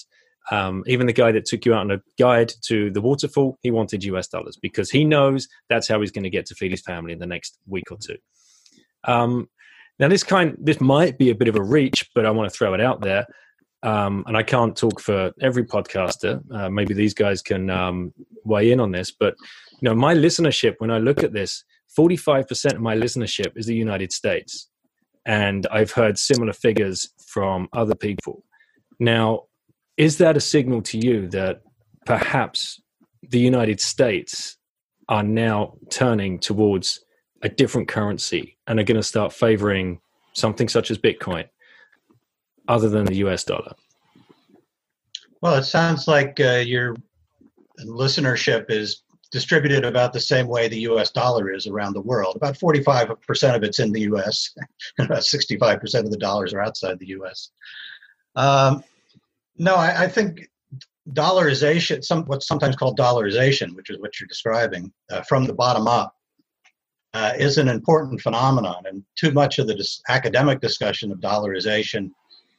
Um, 0.49 0.83
even 0.87 1.05
the 1.05 1.13
guy 1.13 1.31
that 1.31 1.45
took 1.45 1.63
you 1.65 1.75
out 1.75 1.81
on 1.81 1.91
a 1.91 2.01
guide 2.17 2.51
to 2.63 2.89
the 2.89 3.01
waterfall, 3.01 3.59
he 3.61 3.69
wanted 3.69 4.03
US 4.05 4.27
dollars 4.27 4.57
because 4.59 4.89
he 4.89 5.05
knows 5.05 5.47
that's 5.69 5.87
how 5.87 6.01
he's 6.01 6.11
going 6.11 6.23
to 6.23 6.29
get 6.31 6.47
to 6.47 6.55
feed 6.55 6.71
his 6.71 6.81
family 6.81 7.13
in 7.13 7.19
the 7.19 7.27
next 7.27 7.59
week 7.67 7.91
or 7.91 7.97
two. 7.97 8.17
Um, 9.03 9.47
now, 9.99 10.07
this 10.07 10.23
kind, 10.23 10.57
this 10.59 10.81
might 10.81 11.19
be 11.19 11.29
a 11.29 11.35
bit 11.35 11.49
of 11.49 11.55
a 11.55 11.63
reach, 11.63 12.09
but 12.15 12.25
I 12.25 12.31
want 12.31 12.51
to 12.51 12.57
throw 12.57 12.73
it 12.73 12.81
out 12.81 13.01
there. 13.01 13.27
Um, 13.83 14.23
and 14.27 14.37
I 14.37 14.43
can't 14.43 14.75
talk 14.75 14.99
for 14.99 15.31
every 15.41 15.63
podcaster. 15.63 16.39
Uh, 16.53 16.69
maybe 16.69 16.93
these 16.93 17.15
guys 17.15 17.41
can 17.41 17.69
um, 17.69 18.13
weigh 18.43 18.71
in 18.71 18.79
on 18.79 18.91
this, 18.91 19.11
but 19.11 19.35
you 19.81 19.89
know, 19.89 19.95
my 19.95 20.13
listenership 20.13 20.75
when 20.77 20.91
I 20.91 20.99
look 20.99 21.23
at 21.23 21.33
this, 21.33 21.63
forty-five 21.95 22.47
percent 22.47 22.75
of 22.75 22.81
my 22.81 22.95
listenership 22.95 23.57
is 23.57 23.65
the 23.65 23.75
United 23.75 24.11
States, 24.11 24.69
and 25.25 25.65
I've 25.71 25.91
heard 25.91 26.19
similar 26.19 26.53
figures 26.53 27.09
from 27.25 27.69
other 27.73 27.95
people. 27.95 28.43
Now, 28.99 29.45
is 29.97 30.19
that 30.19 30.37
a 30.37 30.41
signal 30.41 30.83
to 30.83 30.97
you 30.99 31.27
that 31.29 31.61
perhaps 32.05 32.79
the 33.27 33.39
United 33.39 33.81
States 33.81 34.57
are 35.09 35.23
now 35.23 35.73
turning 35.89 36.37
towards 36.39 37.03
a 37.41 37.49
different 37.49 37.87
currency 37.87 38.57
and 38.67 38.79
are 38.79 38.83
going 38.83 38.97
to 39.01 39.03
start 39.03 39.33
favoring 39.33 39.99
something 40.33 40.69
such 40.69 40.91
as 40.91 40.97
Bitcoin? 40.99 41.45
Other 42.71 42.89
than 42.89 43.05
the 43.05 43.15
US 43.15 43.43
dollar? 43.43 43.73
Well, 45.41 45.55
it 45.55 45.63
sounds 45.63 46.07
like 46.07 46.39
uh, 46.39 46.63
your 46.65 46.95
listenership 47.79 48.69
is 48.69 49.03
distributed 49.31 49.83
about 49.85 50.13
the 50.13 50.19
same 50.19 50.47
way 50.47 50.67
the 50.67 50.81
US 50.91 51.11
dollar 51.11 51.51
is 51.51 51.67
around 51.67 51.93
the 51.93 52.01
world. 52.01 52.35
About 52.35 52.57
45% 52.57 53.55
of 53.55 53.63
it's 53.63 53.79
in 53.79 53.91
the 53.91 54.01
US, 54.01 54.53
and 54.97 55.07
about 55.07 55.23
65% 55.23 55.99
of 55.99 56.11
the 56.11 56.17
dollars 56.17 56.53
are 56.53 56.61
outside 56.61 56.97
the 56.99 57.09
US. 57.19 57.51
Um, 58.35 58.83
no, 59.57 59.75
I, 59.75 60.03
I, 60.03 60.07
think 60.07 60.49
dollarization, 61.09 62.03
some, 62.03 62.23
what's 62.25 62.47
sometimes 62.47 62.77
called 62.77 62.97
dollarization, 62.97 63.75
which 63.75 63.89
is 63.89 63.99
what 63.99 64.17
you're 64.19 64.27
describing, 64.27 64.91
uh, 65.11 65.21
from 65.23 65.45
the 65.45 65.53
bottom 65.53 65.87
up, 65.87 66.15
uh, 67.13 67.33
is 67.37 67.57
an 67.57 67.67
important 67.67 68.21
phenomenon. 68.21 68.83
And 68.85 69.03
too 69.17 69.31
much 69.31 69.59
of 69.59 69.67
the 69.67 69.75
dis- 69.75 70.01
academic 70.07 70.61
discussion 70.61 71.11
of 71.11 71.19
dollarization 71.19 72.11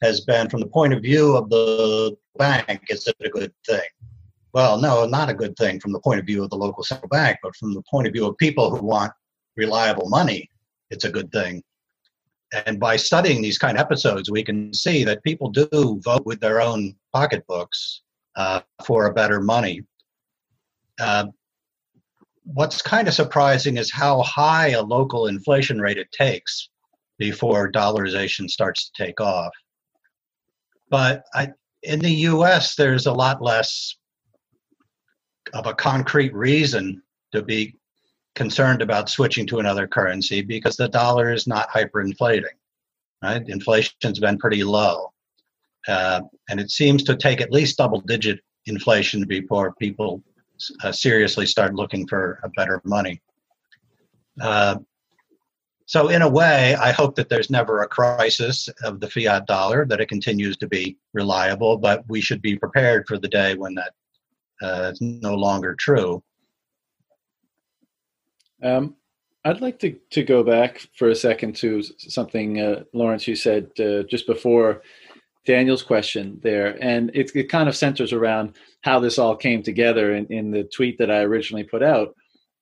has 0.02 0.20
been 0.20 0.50
from 0.50 0.60
the 0.60 0.66
point 0.66 0.92
of 0.92 1.02
view 1.02 1.36
of 1.36 1.48
the 1.48 2.16
bank, 2.36 2.80
is 2.88 3.06
it 3.06 3.16
a 3.24 3.28
good 3.28 3.52
thing? 3.66 3.80
Well, 4.52 4.78
no, 4.78 5.06
not 5.06 5.30
a 5.30 5.34
good 5.34 5.56
thing 5.56 5.80
from 5.80 5.92
the 5.92 6.00
point 6.00 6.20
of 6.20 6.26
view 6.26 6.42
of 6.42 6.50
the 6.50 6.56
local 6.56 6.82
central 6.82 7.08
bank, 7.08 7.38
but 7.42 7.56
from 7.56 7.72
the 7.72 7.82
point 7.90 8.06
of 8.06 8.12
view 8.12 8.26
of 8.26 8.36
people 8.36 8.74
who 8.74 8.84
want 8.84 9.12
reliable 9.56 10.08
money, 10.08 10.50
it's 10.90 11.04
a 11.04 11.10
good 11.10 11.30
thing. 11.32 11.62
And 12.66 12.78
by 12.78 12.96
studying 12.96 13.40
these 13.40 13.56
kind 13.56 13.78
of 13.78 13.80
episodes, 13.80 14.30
we 14.30 14.42
can 14.42 14.74
see 14.74 15.04
that 15.04 15.22
people 15.22 15.48
do 15.48 16.00
vote 16.04 16.26
with 16.26 16.40
their 16.40 16.60
own 16.60 16.94
pocketbooks 17.14 18.02
uh, 18.36 18.60
for 18.84 19.06
a 19.06 19.14
better 19.14 19.40
money. 19.40 19.82
Uh, 21.00 21.26
what's 22.44 22.82
kind 22.82 23.08
of 23.08 23.14
surprising 23.14 23.78
is 23.78 23.90
how 23.90 24.20
high 24.22 24.70
a 24.70 24.82
local 24.82 25.28
inflation 25.28 25.80
rate 25.80 25.96
it 25.96 26.12
takes 26.12 26.68
before 27.18 27.72
dollarization 27.72 28.50
starts 28.50 28.90
to 28.90 29.04
take 29.04 29.20
off. 29.20 29.52
But 30.92 31.24
I, 31.32 31.48
in 31.82 32.00
the 32.00 32.12
US, 32.32 32.74
there's 32.74 33.06
a 33.06 33.12
lot 33.12 33.40
less 33.40 33.96
of 35.54 35.66
a 35.66 35.74
concrete 35.74 36.34
reason 36.34 37.02
to 37.32 37.42
be 37.42 37.76
concerned 38.34 38.82
about 38.82 39.08
switching 39.08 39.46
to 39.46 39.58
another 39.58 39.86
currency 39.86 40.42
because 40.42 40.76
the 40.76 40.88
dollar 40.88 41.32
is 41.32 41.46
not 41.46 41.70
hyperinflating. 41.70 42.56
Right? 43.22 43.42
Inflation's 43.48 44.18
been 44.18 44.36
pretty 44.36 44.62
low. 44.64 45.14
Uh, 45.88 46.20
and 46.50 46.60
it 46.60 46.70
seems 46.70 47.02
to 47.04 47.16
take 47.16 47.40
at 47.40 47.50
least 47.50 47.78
double 47.78 48.02
digit 48.02 48.40
inflation 48.66 49.24
before 49.24 49.74
people 49.76 50.22
uh, 50.84 50.92
seriously 50.92 51.46
start 51.46 51.74
looking 51.74 52.06
for 52.06 52.38
a 52.44 52.50
better 52.50 52.82
money. 52.84 53.18
Uh, 54.42 54.76
so, 55.92 56.08
in 56.08 56.22
a 56.22 56.28
way, 56.28 56.74
I 56.74 56.90
hope 56.90 57.16
that 57.16 57.28
there's 57.28 57.50
never 57.50 57.82
a 57.82 57.86
crisis 57.86 58.66
of 58.82 58.98
the 58.98 59.10
fiat 59.10 59.46
dollar, 59.46 59.84
that 59.84 60.00
it 60.00 60.08
continues 60.08 60.56
to 60.56 60.66
be 60.66 60.96
reliable, 61.12 61.76
but 61.76 62.02
we 62.08 62.22
should 62.22 62.40
be 62.40 62.56
prepared 62.56 63.04
for 63.06 63.18
the 63.18 63.28
day 63.28 63.56
when 63.56 63.74
that 63.74 63.92
uh, 64.62 64.92
is 64.92 65.02
no 65.02 65.34
longer 65.34 65.74
true. 65.74 66.22
Um, 68.62 68.96
I'd 69.44 69.60
like 69.60 69.80
to, 69.80 69.94
to 70.12 70.22
go 70.22 70.42
back 70.42 70.80
for 70.96 71.10
a 71.10 71.14
second 71.14 71.56
to 71.56 71.82
something, 71.98 72.58
uh, 72.58 72.84
Lawrence, 72.94 73.28
you 73.28 73.36
said 73.36 73.68
uh, 73.78 74.04
just 74.04 74.26
before 74.26 74.80
Daniel's 75.44 75.82
question 75.82 76.40
there. 76.42 76.82
And 76.82 77.10
it, 77.12 77.36
it 77.36 77.50
kind 77.50 77.68
of 77.68 77.76
centers 77.76 78.14
around 78.14 78.54
how 78.80 78.98
this 78.98 79.18
all 79.18 79.36
came 79.36 79.62
together 79.62 80.14
in, 80.14 80.24
in 80.28 80.52
the 80.52 80.64
tweet 80.64 80.96
that 80.96 81.10
I 81.10 81.18
originally 81.18 81.64
put 81.64 81.82
out. 81.82 82.14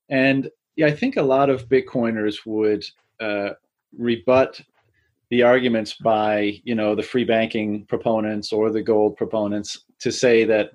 And 0.08 0.50
yeah, 0.74 0.86
I 0.86 0.96
think 0.96 1.16
a 1.16 1.22
lot 1.22 1.48
of 1.48 1.68
Bitcoiners 1.68 2.44
would 2.44 2.84
uh, 3.20 3.50
rebut 3.96 4.60
the 5.30 5.42
arguments 5.42 5.94
by 5.94 6.60
you 6.64 6.74
know 6.74 6.94
the 6.94 7.02
free 7.02 7.24
banking 7.24 7.84
proponents 7.86 8.52
or 8.52 8.70
the 8.70 8.82
gold 8.82 9.16
proponents 9.16 9.84
to 10.00 10.10
say 10.10 10.44
that 10.44 10.72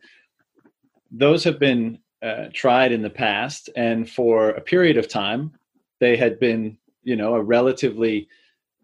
those 1.12 1.44
have 1.44 1.60
been 1.60 2.00
uh, 2.24 2.46
tried 2.54 2.92
in 2.92 3.02
the 3.02 3.10
past 3.10 3.70
and 3.76 4.10
for 4.10 4.50
a 4.52 4.62
period 4.62 4.98
of 4.98 5.08
time 5.08 5.52
they 6.00 6.16
had 6.16 6.40
been 6.40 6.78
you 7.04 7.16
know 7.16 7.36
a 7.36 7.42
relatively 7.42 8.28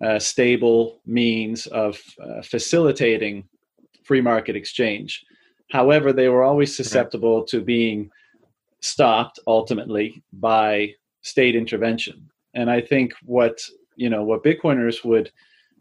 uh, 0.04 0.20
stable 0.20 1.00
means 1.06 1.68
of 1.68 2.00
uh, 2.22 2.42
facilitating 2.42 3.48
free 4.04 4.22
market 4.22 4.56
exchange. 4.56 5.24
However 5.72 6.12
they 6.12 6.28
were 6.28 6.44
always 6.44 6.76
susceptible 6.76 7.44
to 7.46 7.62
being 7.62 8.10
stopped 8.82 9.40
ultimately 9.46 10.24
by 10.34 10.96
state 11.22 11.56
intervention 11.56 12.31
and 12.54 12.70
I 12.70 12.82
think 12.82 13.14
what 13.24 13.62
you 13.96 14.10
know 14.10 14.24
what 14.24 14.44
Bitcoiners 14.44 15.04
would 15.04 15.32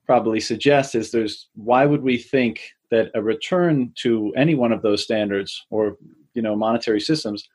probably 0.06 0.40
suggest 0.40 0.94
is 0.94 1.10
there's 1.10 1.48
why 1.54 1.86
would 1.86 2.02
we 2.02 2.18
think 2.18 2.60
that 2.90 3.10
a 3.14 3.22
return 3.22 3.92
to 3.96 4.32
any 4.36 4.54
one 4.54 4.72
of 4.72 4.82
those 4.82 5.02
standards 5.02 5.64
or 5.70 5.96
you 6.34 6.42
know 6.42 6.56
monetary 6.56 7.00
systems 7.00 7.48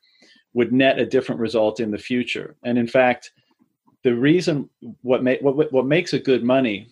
would 0.54 0.72
net 0.72 1.00
a 1.00 1.06
different 1.06 1.42
result 1.42 1.80
in 1.80 1.92
the 1.92 1.98
future? 1.98 2.56
And 2.64 2.78
in 2.78 2.88
fact 2.88 3.32
the 4.04 4.16
reason 4.16 4.70
what, 5.02 5.24
ma- 5.24 5.42
what, 5.42 5.74
what 5.74 5.88
makes 5.88 6.14
a 6.14 6.20
good 6.20 6.44
money 6.44 6.90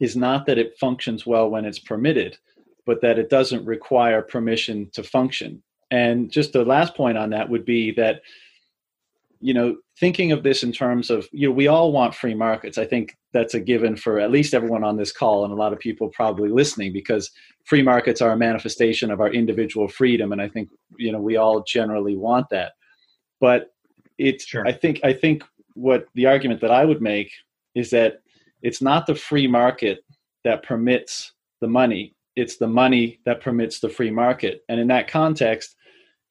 is 0.00 0.16
not 0.16 0.46
that 0.46 0.56
it 0.56 0.78
functions 0.78 1.26
well 1.26 1.50
when 1.50 1.66
it's 1.66 1.78
permitted 1.78 2.38
but 2.84 3.00
that 3.00 3.18
it 3.18 3.30
doesn't 3.30 3.64
require 3.64 4.22
permission 4.22 4.90
to 4.92 5.02
function. 5.02 5.62
And 5.90 6.32
just 6.32 6.52
the 6.52 6.64
last 6.64 6.96
point 6.96 7.18
on 7.18 7.30
that 7.30 7.48
would 7.48 7.64
be 7.64 7.92
that 7.92 8.22
you 9.42 9.52
know, 9.52 9.76
thinking 9.98 10.32
of 10.32 10.42
this 10.42 10.62
in 10.62 10.72
terms 10.72 11.10
of, 11.10 11.28
you 11.32 11.48
know, 11.48 11.54
we 11.54 11.68
all 11.68 11.92
want 11.92 12.14
free 12.14 12.34
markets. 12.34 12.78
I 12.78 12.86
think 12.86 13.16
that's 13.32 13.54
a 13.54 13.60
given 13.60 13.96
for 13.96 14.18
at 14.18 14.30
least 14.30 14.54
everyone 14.54 14.84
on 14.84 14.96
this 14.96 15.12
call 15.12 15.44
and 15.44 15.52
a 15.52 15.56
lot 15.56 15.72
of 15.72 15.78
people 15.78 16.08
probably 16.08 16.48
listening 16.48 16.92
because 16.92 17.30
free 17.64 17.82
markets 17.82 18.20
are 18.20 18.32
a 18.32 18.36
manifestation 18.36 19.10
of 19.10 19.20
our 19.20 19.30
individual 19.30 19.88
freedom. 19.88 20.32
And 20.32 20.40
I 20.40 20.48
think, 20.48 20.70
you 20.96 21.12
know, 21.12 21.20
we 21.20 21.36
all 21.36 21.62
generally 21.62 22.16
want 22.16 22.48
that. 22.50 22.72
But 23.40 23.72
it's, 24.18 24.46
sure. 24.46 24.66
I 24.66 24.72
think, 24.72 25.00
I 25.04 25.12
think 25.12 25.44
what 25.74 26.06
the 26.14 26.26
argument 26.26 26.60
that 26.62 26.70
I 26.70 26.84
would 26.84 27.02
make 27.02 27.30
is 27.74 27.90
that 27.90 28.22
it's 28.62 28.82
not 28.82 29.06
the 29.06 29.14
free 29.14 29.46
market 29.46 30.04
that 30.44 30.62
permits 30.62 31.32
the 31.60 31.68
money, 31.68 32.14
it's 32.34 32.56
the 32.56 32.66
money 32.66 33.20
that 33.24 33.40
permits 33.40 33.80
the 33.80 33.88
free 33.88 34.10
market. 34.10 34.62
And 34.68 34.80
in 34.80 34.88
that 34.88 35.08
context, 35.08 35.76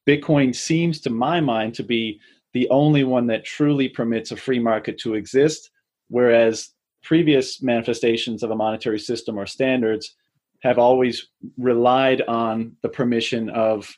Bitcoin 0.06 0.54
seems 0.54 1.00
to 1.02 1.10
my 1.10 1.40
mind 1.40 1.74
to 1.74 1.82
be 1.82 2.20
the 2.54 2.68
only 2.70 3.04
one 3.04 3.26
that 3.28 3.44
truly 3.44 3.88
permits 3.88 4.30
a 4.30 4.36
free 4.36 4.58
market 4.58 4.98
to 4.98 5.14
exist, 5.14 5.70
whereas 6.08 6.70
previous 7.02 7.62
manifestations 7.62 8.42
of 8.42 8.50
a 8.50 8.56
monetary 8.56 8.98
system 8.98 9.38
or 9.38 9.46
standards 9.46 10.14
have 10.62 10.78
always 10.78 11.28
relied 11.58 12.22
on 12.22 12.76
the 12.82 12.88
permission 12.88 13.50
of 13.50 13.90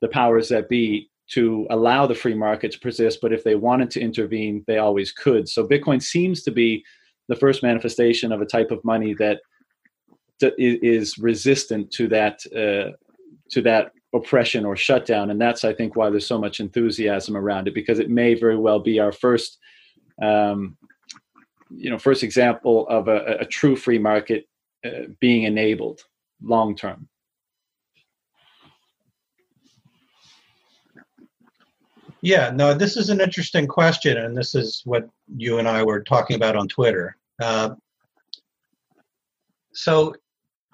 the 0.00 0.08
powers 0.08 0.48
that 0.48 0.68
be 0.68 1.08
to 1.28 1.66
allow 1.70 2.06
the 2.06 2.14
free 2.14 2.34
market 2.34 2.72
to 2.72 2.80
persist. 2.80 3.20
But 3.22 3.32
if 3.32 3.44
they 3.44 3.54
wanted 3.54 3.90
to 3.92 4.00
intervene, 4.00 4.64
they 4.66 4.78
always 4.78 5.12
could. 5.12 5.48
So 5.48 5.66
Bitcoin 5.66 6.02
seems 6.02 6.42
to 6.42 6.50
be 6.50 6.84
the 7.28 7.36
first 7.36 7.62
manifestation 7.62 8.32
of 8.32 8.40
a 8.40 8.46
type 8.46 8.72
of 8.72 8.84
money 8.84 9.14
that 9.14 9.38
is 10.40 11.18
resistant 11.18 11.90
to 11.92 12.08
that 12.08 12.40
uh, 12.56 12.96
to 13.50 13.62
that 13.62 13.92
oppression 14.12 14.64
or 14.64 14.76
shutdown, 14.76 15.30
and 15.30 15.40
that's 15.40 15.64
I 15.64 15.72
think 15.72 15.96
why 15.96 16.10
there's 16.10 16.26
so 16.26 16.38
much 16.38 16.60
enthusiasm 16.60 17.36
around 17.36 17.68
it 17.68 17.74
because 17.74 17.98
it 17.98 18.10
may 18.10 18.34
very 18.34 18.56
well 18.56 18.80
be 18.80 18.98
our 18.98 19.12
first, 19.12 19.58
um, 20.20 20.76
you 21.70 21.90
know, 21.90 21.98
first 21.98 22.22
example 22.22 22.88
of 22.88 23.08
a, 23.08 23.38
a 23.40 23.46
true 23.46 23.76
free 23.76 23.98
market 23.98 24.46
uh, 24.84 25.06
being 25.20 25.44
enabled 25.44 26.00
long 26.42 26.74
term. 26.74 27.08
Yeah, 32.22 32.50
no, 32.54 32.74
this 32.74 32.96
is 32.96 33.08
an 33.08 33.20
interesting 33.20 33.66
question, 33.66 34.18
and 34.18 34.36
this 34.36 34.54
is 34.54 34.82
what 34.84 35.08
you 35.36 35.58
and 35.58 35.66
I 35.66 35.82
were 35.82 36.02
talking 36.02 36.36
about 36.36 36.54
on 36.54 36.68
Twitter. 36.68 37.16
Uh, 37.40 37.70
so 39.72 40.14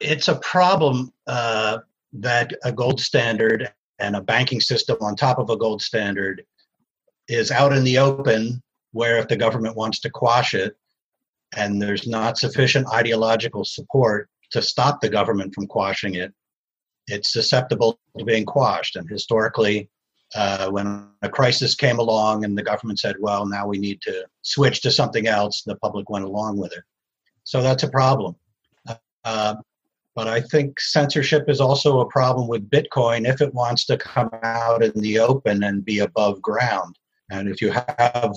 it's 0.00 0.26
a 0.26 0.36
problem 0.36 1.12
uh, 1.26 1.78
that 2.20 2.52
a 2.64 2.72
gold 2.72 3.00
standard 3.00 3.72
and 3.98 4.16
a 4.16 4.22
banking 4.22 4.60
system 4.60 4.96
on 5.00 5.16
top 5.16 5.38
of 5.38 5.50
a 5.50 5.56
gold 5.56 5.82
standard 5.82 6.44
is 7.28 7.50
out 7.50 7.72
in 7.72 7.84
the 7.84 7.98
open, 7.98 8.62
where 8.92 9.18
if 9.18 9.28
the 9.28 9.36
government 9.36 9.76
wants 9.76 10.00
to 10.00 10.10
quash 10.10 10.54
it, 10.54 10.76
and 11.56 11.80
there's 11.80 12.06
not 12.06 12.38
sufficient 12.38 12.86
ideological 12.92 13.64
support 13.64 14.28
to 14.50 14.60
stop 14.60 15.00
the 15.00 15.08
government 15.08 15.54
from 15.54 15.66
quashing 15.66 16.14
it, 16.14 16.32
it's 17.06 17.32
susceptible 17.32 17.98
to 18.18 18.24
being 18.24 18.44
quashed. 18.44 18.96
And 18.96 19.08
historically, 19.08 19.88
uh, 20.34 20.68
when 20.70 21.08
a 21.22 21.28
crisis 21.28 21.74
came 21.74 21.98
along 21.98 22.44
and 22.44 22.58
the 22.58 22.62
government 22.62 22.98
said, 22.98 23.16
well, 23.20 23.46
now 23.46 23.66
we 23.66 23.78
need 23.78 24.00
to 24.02 24.26
switch 24.42 24.82
to 24.82 24.90
something 24.90 25.26
else, 25.26 25.62
the 25.62 25.76
public 25.76 26.10
went 26.10 26.24
along 26.24 26.58
with 26.58 26.72
it. 26.72 26.82
So 27.44 27.62
that's 27.62 27.84
a 27.84 27.88
problem. 27.88 28.34
Uh, 29.24 29.56
but 30.16 30.26
I 30.26 30.40
think 30.40 30.80
censorship 30.80 31.44
is 31.48 31.60
also 31.60 32.00
a 32.00 32.08
problem 32.08 32.48
with 32.48 32.70
Bitcoin 32.70 33.28
if 33.28 33.42
it 33.42 33.52
wants 33.52 33.84
to 33.84 33.98
come 33.98 34.30
out 34.42 34.82
in 34.82 34.98
the 35.02 35.18
open 35.18 35.62
and 35.62 35.84
be 35.84 35.98
above 35.98 36.40
ground. 36.40 36.98
And 37.30 37.48
if 37.48 37.60
you 37.60 37.70
have 37.70 38.32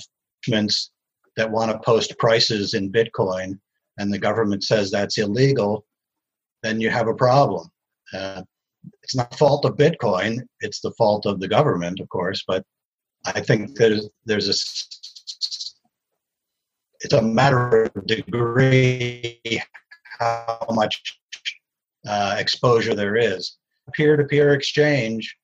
governments 0.45 0.91
that 1.37 1.49
want 1.49 1.71
to 1.71 1.79
post 1.79 2.19
prices 2.19 2.73
in 2.73 2.91
Bitcoin 2.91 3.57
and 3.97 4.13
the 4.13 4.19
government 4.19 4.65
says 4.65 4.91
that's 4.91 5.17
illegal, 5.17 5.85
then 6.63 6.81
you 6.81 6.89
have 6.89 7.07
a 7.07 7.15
problem. 7.15 7.69
Uh, 8.13 8.43
it's 9.01 9.15
not 9.15 9.31
the 9.31 9.37
fault 9.37 9.63
of 9.63 9.77
Bitcoin; 9.77 10.39
it's 10.59 10.81
the 10.81 10.91
fault 10.97 11.25
of 11.25 11.39
the 11.39 11.47
government, 11.47 11.99
of 12.01 12.09
course. 12.09 12.43
But 12.45 12.63
I 13.25 13.39
think 13.39 13.77
there's 13.77 14.09
there's 14.25 14.47
a 14.47 14.55
it's 17.01 17.13
a 17.13 17.21
matter 17.21 17.83
of 17.83 18.07
degree 18.07 19.41
how 20.19 20.67
much 20.71 21.19
uh, 22.07 22.35
exposure 22.37 22.95
there 22.95 23.15
is. 23.15 23.57
Peer-to-peer 23.93 24.53
exchange, 24.53 25.35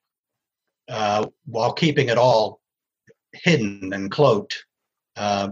uh, 0.87 1.25
while 1.45 1.73
keeping 1.73 2.09
it 2.09 2.17
all 2.17 2.61
hidden 3.33 3.91
and 3.93 4.11
cloaked, 4.11 4.65
uh, 5.17 5.49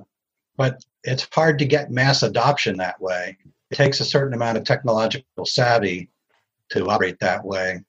but 0.57 0.83
it's 1.03 1.27
hard 1.31 1.59
to 1.59 1.65
get 1.65 1.91
mass 1.91 2.23
adoption 2.23 2.77
that 2.77 3.01
way. 3.01 3.37
It 3.71 3.75
takes 3.75 3.99
a 3.99 4.05
certain 4.05 4.33
amount 4.33 4.57
of 4.57 4.63
technological 4.63 5.45
savvy 5.45 6.09
to 6.69 6.85
operate 6.87 7.19
that 7.19 7.43
way. 7.43 7.83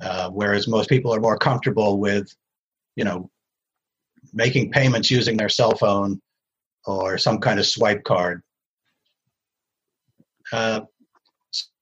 Uh, 0.00 0.30
whereas 0.30 0.66
most 0.66 0.88
people 0.88 1.14
are 1.14 1.20
more 1.20 1.38
comfortable 1.38 1.98
with, 1.98 2.34
you 2.96 3.04
know, 3.04 3.30
making 4.32 4.70
payments 4.70 5.10
using 5.10 5.36
their 5.36 5.48
cell 5.48 5.76
phone 5.76 6.20
or 6.86 7.18
some 7.18 7.38
kind 7.38 7.60
of 7.60 7.66
swipe 7.66 8.02
card. 8.02 8.42
Uh, 10.52 10.80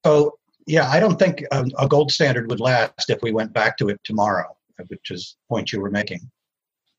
so, 0.05 0.39
yeah, 0.67 0.89
I 0.89 1.01
don't 1.01 1.19
think 1.19 1.45
a, 1.53 1.65
a, 1.79 1.89
gold 1.89 2.13
standard 2.13 2.49
would 2.51 2.61
last 2.61 3.11
if 3.11 3.21
we 3.23 3.33
went 3.33 3.53
back 3.53 3.77
to 3.79 3.89
it 3.89 4.01
tomorrow, 4.05 4.57
which 4.89 5.11
is 5.11 5.37
the 5.37 5.55
point 5.55 5.73
you 5.73 5.81
were 5.81 5.91
making. 5.91 6.21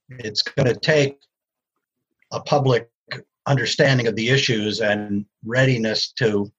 It's 0.10 0.41
going 0.41 0.67
to 0.67 0.80
take 0.80 1.17
a 2.32 2.41
public 2.41 2.89
understanding 3.47 4.08
of 4.08 4.15
the 4.15 4.30
issues 4.30 4.82
and 4.82 5.26
readiness 5.45 6.12
to 6.13 6.52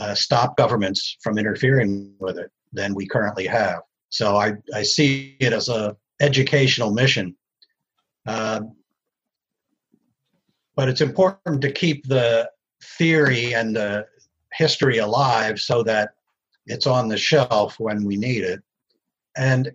uh, 0.00 0.14
stop 0.14 0.56
governments 0.56 1.16
from 1.22 1.38
interfering 1.38 2.12
with 2.18 2.38
it 2.38 2.50
than 2.72 2.94
we 2.94 3.06
currently 3.06 3.46
have. 3.46 3.80
So 4.08 4.36
I, 4.36 4.54
I 4.74 4.82
see 4.82 5.36
it 5.40 5.52
as 5.52 5.68
a 5.68 5.96
educational 6.20 6.92
mission. 6.92 7.36
Uh, 8.26 8.60
but 10.76 10.88
it's 10.88 11.00
important 11.00 11.62
to 11.62 11.70
keep 11.70 12.06
the 12.08 12.50
theory 12.98 13.54
and 13.54 13.76
the 13.76 14.06
history 14.54 14.98
alive 14.98 15.60
so 15.60 15.82
that 15.82 16.10
it's 16.66 16.86
on 16.86 17.08
the 17.08 17.16
shelf 17.16 17.78
when 17.78 18.04
we 18.04 18.16
need 18.16 18.44
it. 18.44 18.60
And 19.36 19.72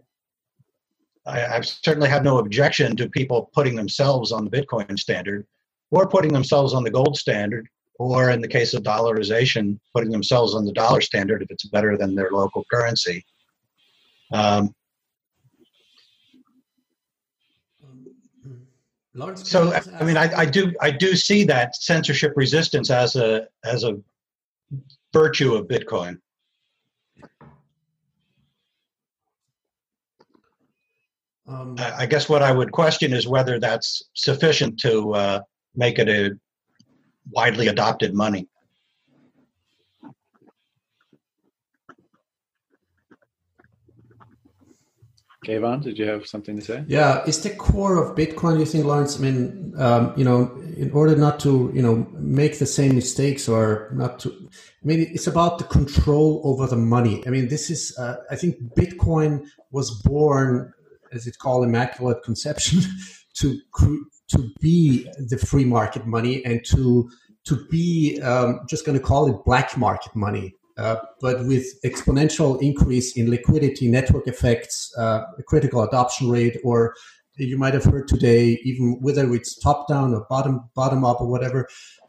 I, 1.25 1.45
I 1.45 1.61
certainly 1.61 2.09
have 2.09 2.23
no 2.23 2.39
objection 2.39 2.95
to 2.97 3.09
people 3.09 3.49
putting 3.53 3.75
themselves 3.75 4.31
on 4.31 4.45
the 4.45 4.51
Bitcoin 4.51 4.97
standard 4.97 5.45
or 5.91 6.07
putting 6.07 6.33
themselves 6.33 6.73
on 6.73 6.83
the 6.83 6.91
gold 6.91 7.17
standard 7.17 7.67
or 7.99 8.29
in 8.29 8.39
the 8.41 8.47
case 8.47 8.73
of 8.73 8.81
dollarization, 8.81 9.77
putting 9.93 10.09
themselves 10.09 10.55
on 10.55 10.65
the 10.65 10.71
dollar 10.71 11.01
standard 11.01 11.41
if 11.41 11.51
it's 11.51 11.65
better 11.65 11.97
than 11.97 12.15
their 12.15 12.31
local 12.31 12.63
currency. 12.71 13.23
Um, 14.31 14.73
so 19.35 19.73
I 19.99 20.03
mean, 20.05 20.15
I, 20.15 20.33
I, 20.33 20.45
do 20.45 20.73
I 20.79 20.91
do 20.91 21.15
see 21.15 21.43
that 21.45 21.75
censorship 21.75 22.31
resistance 22.37 22.89
as 22.89 23.17
a 23.17 23.47
as 23.65 23.83
a 23.83 23.99
virtue 25.13 25.55
of 25.55 25.67
Bitcoin. 25.67 26.17
Um, 31.47 31.75
I, 31.79 32.03
I 32.03 32.05
guess 32.05 32.29
what 32.29 32.43
I 32.43 32.51
would 32.51 32.71
question 32.71 33.11
is 33.11 33.27
whether 33.27 33.59
that's 33.59 34.03
sufficient 34.13 34.79
to 34.81 35.13
uh, 35.13 35.39
make 35.75 35.97
it 35.97 36.07
a 36.07 36.37
widely 37.31 37.67
adopted 37.67 38.13
money. 38.13 38.47
Kayvon, 45.45 45.81
did 45.81 45.97
you 45.97 46.05
have 46.05 46.27
something 46.27 46.57
to 46.57 46.61
say? 46.61 46.83
Yeah, 46.87 47.23
is 47.25 47.41
the 47.41 47.51
core 47.51 48.03
of 48.03 48.17
Bitcoin, 48.17 48.59
you 48.59 48.65
think, 48.65 48.85
Lawrence? 48.85 49.17
I 49.17 49.21
mean, 49.21 49.73
um, 49.77 50.13
you 50.17 50.25
know, 50.25 50.51
in 50.75 50.91
order 50.91 51.15
not 51.15 51.39
to, 51.41 51.71
you 51.73 51.81
know, 51.81 52.07
make 52.13 52.59
the 52.59 52.65
same 52.65 52.93
mistakes 52.95 53.47
or 53.47 53.89
not 53.93 54.19
to, 54.19 54.29
I 54.29 54.85
mean, 54.85 54.99
it's 54.99 55.27
about 55.27 55.57
the 55.57 55.63
control 55.63 56.41
over 56.43 56.67
the 56.67 56.75
money. 56.75 57.23
I 57.25 57.29
mean, 57.29 57.47
this 57.47 57.69
is, 57.69 57.97
uh, 57.97 58.17
I 58.29 58.35
think 58.35 58.57
Bitcoin 58.75 59.45
was 59.71 59.91
born, 60.03 60.73
as 61.13 61.25
it's 61.25 61.37
called, 61.37 61.63
immaculate 61.63 62.21
conception, 62.23 62.81
to 63.35 63.59
to 64.29 64.51
be 64.59 65.07
the 65.17 65.37
free 65.37 65.65
market 65.65 66.05
money 66.05 66.43
and 66.45 66.63
to 66.65 67.09
to 67.45 67.65
be 67.71 68.19
um, 68.21 68.59
just 68.69 68.85
going 68.85 68.97
to 68.97 69.03
call 69.03 69.27
it 69.29 69.43
black 69.45 69.75
market 69.77 70.15
money, 70.15 70.53
uh, 70.79 70.95
but 71.19 71.45
with 71.45 71.65
exponential 71.83 72.61
increase 72.61 73.17
in 73.17 73.29
liquidity, 73.29 73.89
network 73.89 74.27
effects, 74.27 74.93
uh, 74.97 75.23
critical 75.45 75.83
adoption 75.83 76.29
rate, 76.29 76.57
or 76.63 76.95
you 77.37 77.57
might 77.57 77.73
have 77.73 77.83
heard 77.83 78.07
today, 78.07 78.59
even 78.63 78.97
whether 79.01 79.33
it's 79.33 79.57
top 79.59 79.87
down 79.87 80.13
or 80.13 80.25
bottom 80.29 80.69
bottom 80.75 81.03
up 81.03 81.19
or 81.21 81.27
whatever. 81.27 81.67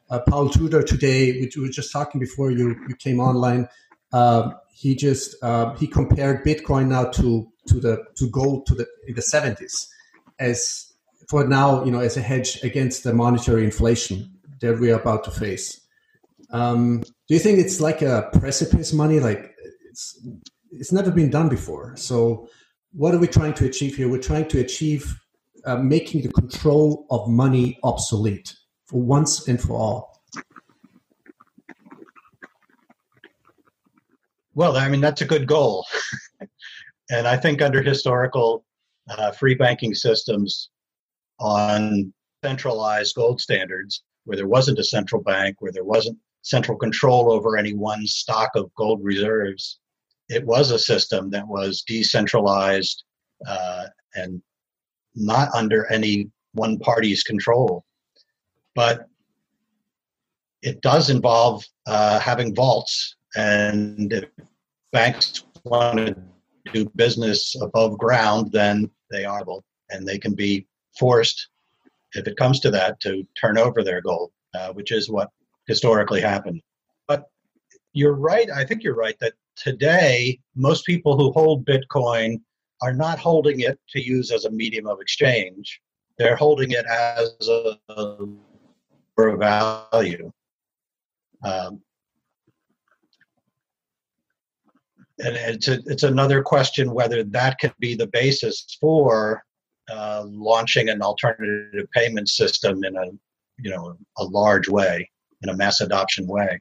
Uh, 0.09 0.20
Paul 0.28 0.48
Tudor 0.48 0.83
today, 0.83 1.40
which 1.40 1.56
we 1.56 1.62
were 1.62 1.68
just 1.68 1.92
talking 1.92 2.20
before 2.20 2.50
you 2.50 2.76
you 2.88 2.94
came 2.96 3.20
online, 3.20 3.68
uh, 4.12 4.52
he 4.72 4.94
just 4.94 5.37
uh, 5.42 5.74
he 5.74 5.87
compared 5.87 6.44
Bitcoin 6.44 6.88
now 6.88 7.04
to 7.04 7.48
to 7.68 7.80
the 7.80 8.04
to 8.16 8.28
gold 8.30 8.66
to 8.66 8.74
the 8.74 8.87
in 9.06 9.14
the 9.14 9.22
seventies 9.22 9.88
as 10.38 10.92
for 11.28 11.46
now, 11.46 11.85
you 11.85 11.92
know, 11.92 12.00
as 12.00 12.16
a 12.16 12.20
hedge 12.20 12.59
against 12.64 13.04
the 13.04 13.14
monetary 13.14 13.64
inflation 13.64 14.33
that 14.61 14.80
we 14.80 14.90
are 14.90 14.98
about 14.98 15.22
to 15.24 15.30
face. 15.30 15.80
Um, 16.50 17.04
do 17.31 17.35
you 17.35 17.40
think 17.40 17.61
it's 17.61 17.81
like 17.81 18.03
a 18.03 18.29
precipice 18.40 18.93
money? 18.93 19.21
Like 19.21 19.55
it's 19.88 20.19
it's 20.73 20.90
never 20.90 21.12
been 21.12 21.31
done 21.31 21.49
before. 21.49 21.95
So 21.97 22.49
what 22.90 23.14
are 23.14 23.19
we 23.19 23.29
trying 23.29 23.55
to 23.55 23.66
achieve 23.66 23.95
here? 23.95 24.09
We're 24.09 24.19
trying 24.19 24.49
to 24.49 24.59
achieve 24.59 25.16
uh, 25.64 25.77
making 25.77 26.23
the 26.23 26.33
control 26.33 27.07
of 27.09 27.29
money 27.29 27.79
obsolete 27.85 28.57
for 28.87 29.01
once 29.01 29.47
and 29.47 29.61
for 29.61 29.75
all. 29.75 30.25
Well, 34.55 34.77
I 34.77 34.88
mean 34.88 35.01
that's 35.01 35.21
a 35.21 35.25
good 35.25 35.47
goal, 35.47 35.87
and 37.11 37.29
I 37.29 37.37
think 37.37 37.62
under 37.62 37.81
historical 37.81 38.64
uh, 39.09 39.31
free 39.31 39.55
banking 39.55 39.95
systems, 39.95 40.71
on 41.38 42.12
centralized 42.43 43.14
gold 43.14 43.40
standards 43.40 44.03
where 44.25 44.37
there 44.37 44.49
wasn't 44.49 44.81
a 44.81 44.85
central 44.85 45.23
bank, 45.23 45.59
where 45.61 45.71
there 45.71 45.85
wasn't 45.85 46.19
central 46.42 46.79
control 46.79 47.33
over 47.33 47.57
any 47.57 47.74
one 47.74 48.07
stock 48.07 48.50
of 48.55 48.74
gold 48.74 49.00
reserves. 49.03 49.79
It 50.29 50.44
was 50.44 50.70
a 50.70 50.79
system 50.79 51.31
that 51.31 51.46
was 51.46 51.83
decentralized 51.87 53.05
uh, 53.46 53.87
and 54.14 54.42
not 55.14 55.48
under 55.55 55.87
any 55.92 56.31
one 56.53 56.79
party's 56.79 57.22
control. 57.22 57.85
But 58.74 59.07
it 60.62 60.81
does 60.83 61.11
involve 61.11 61.64
uh, 61.87 62.20
having 62.20 62.55
vaults, 62.55 63.16
and 63.35 64.12
if 64.12 64.24
banks 64.92 65.44
want 65.64 65.98
to 65.98 66.16
do 66.72 66.90
business 66.94 67.57
above 67.61 67.98
ground, 67.98 68.53
then 68.53 68.90
they 69.11 69.24
are 69.24 69.40
able, 69.40 69.64
and 69.90 70.07
they 70.07 70.18
can 70.18 70.35
be 70.35 70.66
forced, 70.98 71.48
if 72.12 72.26
it 72.26 72.37
comes 72.37 72.61
to 72.61 72.70
that, 72.70 73.00
to 73.00 73.26
turn 73.40 73.59
over 73.59 73.83
their 73.83 74.00
gold, 74.00 74.31
uh, 74.55 74.72
which 74.72 74.92
is 74.92 75.11
what 75.11 75.31
historically 75.70 76.20
happened. 76.20 76.61
But 77.06 77.26
you're 77.92 78.16
right. 78.16 78.50
I 78.50 78.64
think 78.64 78.83
you're 78.83 78.96
right 78.96 79.16
that 79.20 79.35
today 79.54 80.40
most 80.56 80.85
people 80.85 81.16
who 81.16 81.30
hold 81.30 81.64
Bitcoin 81.64 82.40
are 82.83 82.92
not 82.92 83.20
holding 83.20 83.61
it 83.61 83.78
to 83.90 84.02
use 84.02 84.33
as 84.33 84.46
a 84.46 84.50
medium 84.50 84.88
of 84.88 85.00
exchange. 85.00 85.80
They're 86.18 86.35
holding 86.35 86.72
it 86.72 86.85
as 86.87 87.48
a, 87.48 87.78
a 87.88 89.37
value. 89.37 90.33
Um, 91.44 91.80
and 95.24 95.37
it's 95.37 95.68
a, 95.68 95.78
it's 95.87 96.02
another 96.02 96.42
question 96.42 96.92
whether 96.92 97.22
that 97.22 97.61
could 97.61 97.74
be 97.78 97.94
the 97.94 98.09
basis 98.09 98.76
for 98.80 99.44
uh, 99.88 100.24
launching 100.26 100.88
an 100.88 101.00
alternative 101.00 101.87
payment 101.94 102.28
system 102.28 102.83
in 102.83 102.96
a 102.96 103.06
you 103.59 103.70
know 103.70 103.94
a 104.18 104.24
large 104.24 104.68
way 104.68 105.09
in 105.42 105.48
a 105.48 105.57
mass 105.57 105.81
adoption 105.81 106.26
way. 106.26 106.61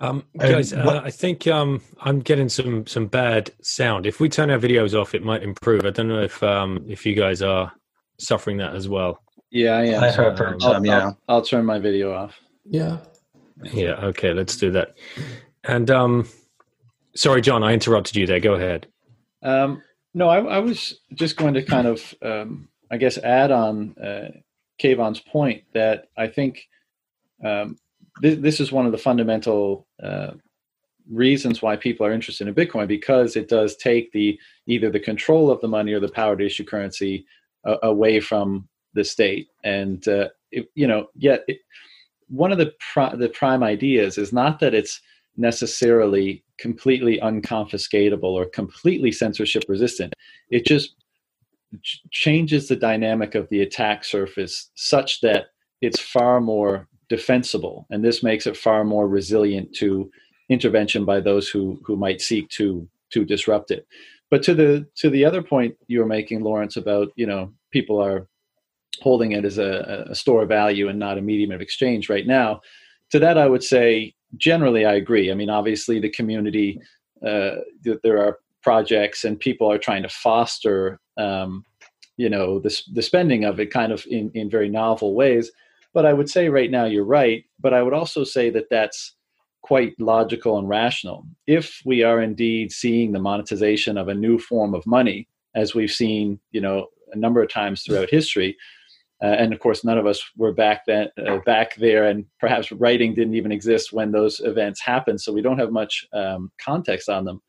Um, 0.00 0.24
guys, 0.36 0.72
uh, 0.72 1.00
I 1.04 1.12
think 1.12 1.46
um, 1.46 1.80
I'm 2.00 2.18
getting 2.20 2.48
some 2.48 2.86
some 2.88 3.06
bad 3.06 3.52
sound. 3.62 4.04
If 4.04 4.18
we 4.18 4.28
turn 4.28 4.50
our 4.50 4.58
videos 4.58 5.00
off, 5.00 5.14
it 5.14 5.22
might 5.22 5.44
improve. 5.44 5.84
I 5.84 5.90
don't 5.90 6.08
know 6.08 6.22
if 6.22 6.42
um, 6.42 6.84
if 6.88 7.06
you 7.06 7.14
guys 7.14 7.40
are 7.40 7.72
suffering 8.18 8.56
that 8.56 8.74
as 8.74 8.88
well. 8.88 9.22
Yeah, 9.52 9.76
I 9.76 9.84
am. 9.84 10.02
I 10.02 10.10
have 10.10 10.38
heard 10.38 10.60
some. 10.60 10.84
Yeah, 10.84 11.04
I'll, 11.04 11.18
I'll, 11.28 11.42
turn 11.42 11.64
my 11.64 11.78
video 11.78 12.12
off. 12.12 12.34
Yeah. 12.64 12.98
Yeah. 13.62 13.92
Okay. 14.06 14.32
Let's 14.32 14.56
do 14.56 14.72
that. 14.72 14.96
And 15.62 15.88
um, 15.88 16.28
sorry, 17.14 17.40
John, 17.40 17.62
I 17.62 17.72
interrupted 17.72 18.16
you 18.16 18.26
there. 18.26 18.40
Go 18.40 18.54
ahead. 18.54 18.88
Um, 19.42 19.82
no, 20.14 20.28
I, 20.28 20.40
I 20.40 20.58
was 20.58 20.98
just 21.14 21.36
going 21.36 21.54
to 21.54 21.62
kind 21.62 21.86
of, 21.86 22.14
um, 22.22 22.68
I 22.90 22.96
guess, 22.96 23.18
add 23.18 23.50
on 23.50 23.96
uh, 23.98 24.30
Kayvon's 24.82 25.20
point 25.20 25.64
that 25.74 26.08
I 26.16 26.26
think 26.26 26.68
um, 27.44 27.78
this, 28.20 28.38
this 28.40 28.60
is 28.60 28.72
one 28.72 28.86
of 28.86 28.92
the 28.92 28.98
fundamental 28.98 29.86
uh, 30.02 30.32
reasons 31.10 31.62
why 31.62 31.76
people 31.76 32.06
are 32.06 32.12
interested 32.12 32.46
in 32.46 32.54
Bitcoin 32.54 32.86
because 32.88 33.36
it 33.36 33.48
does 33.48 33.76
take 33.76 34.12
the 34.12 34.38
either 34.66 34.90
the 34.90 35.00
control 35.00 35.50
of 35.50 35.60
the 35.60 35.68
money 35.68 35.92
or 35.92 36.00
the 36.00 36.08
power 36.08 36.36
to 36.36 36.46
issue 36.46 36.64
currency 36.64 37.26
uh, 37.64 37.76
away 37.82 38.20
from 38.20 38.68
the 38.94 39.04
state. 39.04 39.48
And 39.64 40.06
uh, 40.08 40.28
it, 40.50 40.68
you 40.74 40.86
know, 40.86 41.08
yet 41.14 41.44
it, 41.48 41.58
one 42.28 42.52
of 42.52 42.58
the 42.58 42.72
pri- 42.92 43.16
the 43.16 43.28
prime 43.28 43.62
ideas 43.62 44.18
is 44.18 44.32
not 44.32 44.60
that 44.60 44.74
it's 44.74 45.00
necessarily 45.36 46.44
completely 46.58 47.18
unconfiscatable 47.20 48.22
or 48.24 48.46
completely 48.46 49.10
censorship 49.10 49.64
resistant. 49.68 50.14
It 50.50 50.66
just 50.66 50.94
ch- 51.82 52.02
changes 52.10 52.68
the 52.68 52.76
dynamic 52.76 53.34
of 53.34 53.48
the 53.48 53.62
attack 53.62 54.04
surface 54.04 54.70
such 54.74 55.20
that 55.20 55.46
it's 55.80 56.00
far 56.00 56.40
more 56.40 56.88
defensible, 57.08 57.86
and 57.90 58.04
this 58.04 58.22
makes 58.22 58.46
it 58.46 58.56
far 58.56 58.84
more 58.84 59.08
resilient 59.08 59.74
to 59.76 60.10
intervention 60.48 61.04
by 61.04 61.20
those 61.20 61.48
who 61.48 61.80
who 61.84 61.96
might 61.96 62.20
seek 62.20 62.48
to 62.50 62.88
to 63.12 63.24
disrupt 63.24 63.70
it. 63.70 63.86
But 64.30 64.42
to 64.44 64.54
the 64.54 64.86
to 64.96 65.10
the 65.10 65.24
other 65.24 65.42
point 65.42 65.74
you 65.88 66.00
were 66.00 66.06
making, 66.06 66.40
Lawrence, 66.40 66.76
about 66.76 67.08
you 67.16 67.26
know 67.26 67.52
people 67.70 68.00
are 68.02 68.28
holding 69.00 69.32
it 69.32 69.44
as 69.44 69.58
a, 69.58 70.06
a 70.10 70.14
store 70.14 70.42
of 70.42 70.48
value 70.48 70.88
and 70.88 70.98
not 70.98 71.18
a 71.18 71.22
medium 71.22 71.50
of 71.50 71.60
exchange 71.60 72.08
right 72.08 72.26
now. 72.26 72.60
To 73.10 73.18
that, 73.18 73.38
I 73.38 73.46
would 73.48 73.64
say 73.64 74.14
generally 74.36 74.84
I 74.84 74.94
agree. 74.94 75.30
I 75.30 75.34
mean, 75.34 75.50
obviously 75.50 75.98
the 75.98 76.10
community 76.10 76.80
uh, 77.26 77.56
there 78.02 78.18
are 78.18 78.38
projects 78.62 79.24
and 79.24 79.38
people 79.38 79.70
are 79.70 79.78
trying 79.78 80.02
to 80.02 80.08
foster 80.08 81.00
um, 81.16 81.64
you 82.16 82.28
know 82.28 82.58
the, 82.58 82.82
the 82.92 83.02
spending 83.02 83.44
of 83.44 83.58
it 83.60 83.70
kind 83.70 83.92
of 83.92 84.04
in, 84.08 84.30
in 84.34 84.50
very 84.50 84.68
novel 84.68 85.14
ways 85.14 85.50
but 85.94 86.06
I 86.06 86.12
would 86.12 86.30
say 86.30 86.48
right 86.48 86.70
now 86.70 86.84
you're 86.84 87.04
right. 87.04 87.44
But 87.60 87.74
I 87.74 87.82
would 87.82 87.92
also 87.92 88.24
say 88.24 88.50
that 88.50 88.70
that's 88.70 89.14
quite 89.62 89.98
logical 90.00 90.58
and 90.58 90.68
rational. 90.68 91.26
If 91.46 91.80
we 91.84 92.02
are 92.02 92.20
indeed 92.20 92.72
seeing 92.72 93.12
the 93.12 93.20
monetization 93.20 93.96
of 93.96 94.08
a 94.08 94.14
new 94.14 94.38
form 94.38 94.74
of 94.74 94.86
money, 94.86 95.28
as 95.54 95.74
we've 95.74 95.90
seen, 95.90 96.40
you 96.50 96.60
know, 96.60 96.88
a 97.12 97.16
number 97.16 97.42
of 97.42 97.50
times 97.50 97.82
throughout 97.82 98.10
history, 98.10 98.56
uh, 99.22 99.26
and 99.26 99.52
of 99.52 99.60
course, 99.60 99.84
none 99.84 99.98
of 99.98 100.06
us 100.06 100.20
were 100.36 100.52
back 100.52 100.84
then, 100.86 101.08
uh, 101.28 101.38
back 101.46 101.76
there, 101.76 102.08
and 102.08 102.24
perhaps 102.40 102.72
writing 102.72 103.14
didn't 103.14 103.34
even 103.34 103.52
exist 103.52 103.92
when 103.92 104.10
those 104.10 104.40
events 104.40 104.80
happened, 104.80 105.20
so 105.20 105.32
we 105.32 105.42
don't 105.42 105.58
have 105.58 105.70
much 105.70 106.06
um, 106.12 106.50
context 106.58 107.08
on 107.08 107.24
them. 107.24 107.40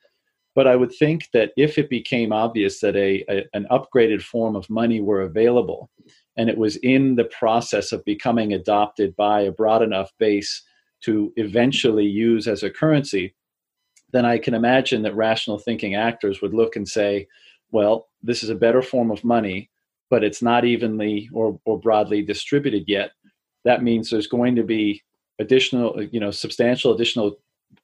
But 0.55 0.67
I 0.67 0.75
would 0.75 0.93
think 0.93 1.29
that 1.33 1.51
if 1.57 1.77
it 1.77 1.89
became 1.89 2.31
obvious 2.31 2.79
that 2.81 2.95
a, 2.95 3.25
a 3.27 3.45
an 3.53 3.65
upgraded 3.71 4.21
form 4.21 4.55
of 4.55 4.69
money 4.69 5.01
were 5.01 5.21
available, 5.21 5.89
and 6.37 6.49
it 6.49 6.57
was 6.57 6.77
in 6.77 7.15
the 7.15 7.25
process 7.25 7.91
of 7.91 8.05
becoming 8.05 8.53
adopted 8.53 9.15
by 9.15 9.41
a 9.41 9.51
broad 9.51 9.81
enough 9.81 10.11
base 10.19 10.63
to 11.01 11.33
eventually 11.35 12.05
use 12.05 12.47
as 12.47 12.63
a 12.63 12.69
currency, 12.69 13.35
then 14.11 14.25
I 14.25 14.37
can 14.37 14.53
imagine 14.53 15.01
that 15.03 15.15
rational 15.15 15.57
thinking 15.57 15.95
actors 15.95 16.41
would 16.41 16.53
look 16.53 16.75
and 16.75 16.87
say, 16.87 17.27
well, 17.71 18.09
this 18.21 18.43
is 18.43 18.49
a 18.49 18.55
better 18.55 18.81
form 18.81 19.11
of 19.11 19.23
money, 19.23 19.69
but 20.09 20.23
it's 20.23 20.41
not 20.41 20.65
evenly 20.65 21.29
or, 21.33 21.59
or 21.65 21.79
broadly 21.79 22.21
distributed 22.21 22.85
yet. 22.87 23.11
That 23.65 23.83
means 23.83 24.09
there's 24.09 24.27
going 24.27 24.55
to 24.55 24.63
be 24.63 25.01
additional, 25.39 26.01
you 26.03 26.19
know, 26.19 26.31
substantial 26.31 26.93
additional 26.93 27.37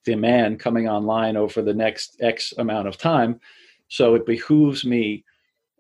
demand 0.06 0.60
coming 0.60 0.88
online 0.88 1.38
over 1.38 1.62
the 1.62 1.74
next 1.74 2.18
X 2.22 2.54
amount 2.58 2.88
of 2.88 2.98
time. 2.98 3.40
So 3.88 4.16
it 4.16 4.26
behooves 4.26 4.86
me 4.86 5.24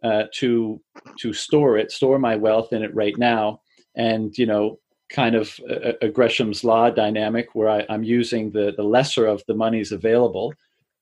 uh, 0.03 0.23
to 0.35 0.81
to 1.19 1.33
store 1.33 1.77
it, 1.77 1.91
store 1.91 2.19
my 2.19 2.35
wealth 2.35 2.73
in 2.73 2.83
it 2.83 2.93
right 2.95 3.17
now, 3.17 3.61
and 3.95 4.35
you 4.37 4.45
know, 4.45 4.79
kind 5.09 5.35
of 5.35 5.59
a, 5.69 6.05
a 6.05 6.09
Gresham's 6.09 6.63
law 6.63 6.89
dynamic 6.89 7.53
where 7.53 7.69
I, 7.69 7.85
I'm 7.89 8.03
using 8.03 8.51
the 8.51 8.73
the 8.75 8.83
lesser 8.83 9.25
of 9.25 9.43
the 9.47 9.55
monies 9.55 9.91
available 9.91 10.53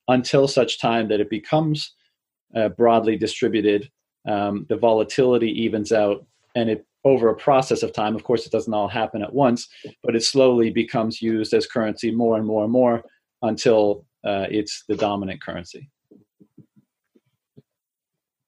until 0.07 0.47
such 0.47 0.79
time 0.79 1.07
that 1.09 1.19
it 1.19 1.29
becomes 1.29 1.93
uh, 2.55 2.69
broadly 2.69 3.17
distributed. 3.17 3.89
Um, 4.27 4.65
the 4.67 4.75
volatility 4.75 5.49
evens 5.63 5.91
out, 5.93 6.25
and 6.55 6.69
it 6.69 6.85
over 7.07 7.29
a 7.29 7.35
process 7.35 7.83
of 7.83 7.93
time. 7.93 8.15
Of 8.15 8.23
course, 8.23 8.45
it 8.45 8.51
doesn't 8.51 8.73
all 8.73 8.87
happen 8.87 9.21
at 9.21 9.33
once, 9.33 9.67
but 10.03 10.15
it 10.15 10.23
slowly 10.23 10.69
becomes 10.69 11.21
used 11.21 11.53
as 11.53 11.65
currency 11.67 12.11
more 12.11 12.37
and 12.37 12.45
more 12.45 12.63
and 12.63 12.71
more 12.71 13.03
until 13.41 14.05
uh, 14.25 14.47
it's 14.49 14.83
the 14.87 14.95
dominant 14.95 15.41
currency. 15.41 15.89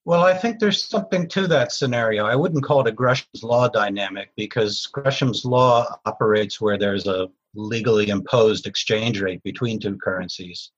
Well, 0.05 0.23
I 0.23 0.33
think 0.33 0.57
there's 0.57 0.81
something 0.81 1.27
to 1.29 1.45
that 1.47 1.71
scenario. 1.71 2.25
I 2.25 2.35
wouldn't 2.35 2.63
call 2.63 2.81
it 2.81 2.87
a 2.87 2.91
Gresham's 2.91 3.43
law 3.43 3.67
dynamic 3.67 4.31
because 4.35 4.87
Gresham's 4.87 5.45
law 5.45 5.85
operates 6.05 6.59
where 6.59 6.79
there's 6.79 7.05
a 7.05 7.29
legally 7.53 8.09
imposed 8.09 8.65
exchange 8.65 9.21
rate 9.21 9.43
between 9.43 9.79
two 9.79 9.97
currencies. 9.97 10.71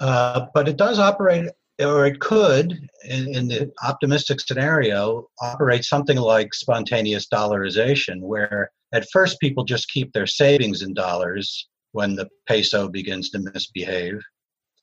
Uh, 0.00 0.46
but 0.54 0.66
it 0.66 0.76
does 0.76 0.98
operate, 0.98 1.50
or 1.84 2.06
it 2.06 2.20
could, 2.20 2.88
in, 3.04 3.34
in 3.34 3.48
the 3.48 3.72
optimistic 3.82 4.40
scenario, 4.40 5.26
operate 5.40 5.84
something 5.84 6.16
like 6.16 6.54
spontaneous 6.54 7.26
dollarization, 7.28 8.20
where 8.20 8.70
at 8.92 9.08
first 9.12 9.40
people 9.40 9.64
just 9.64 9.88
keep 9.88 10.12
their 10.12 10.26
savings 10.26 10.82
in 10.82 10.94
dollars 10.94 11.68
when 11.92 12.14
the 12.14 12.28
peso 12.46 12.88
begins 12.88 13.30
to 13.30 13.38
misbehave 13.38 14.20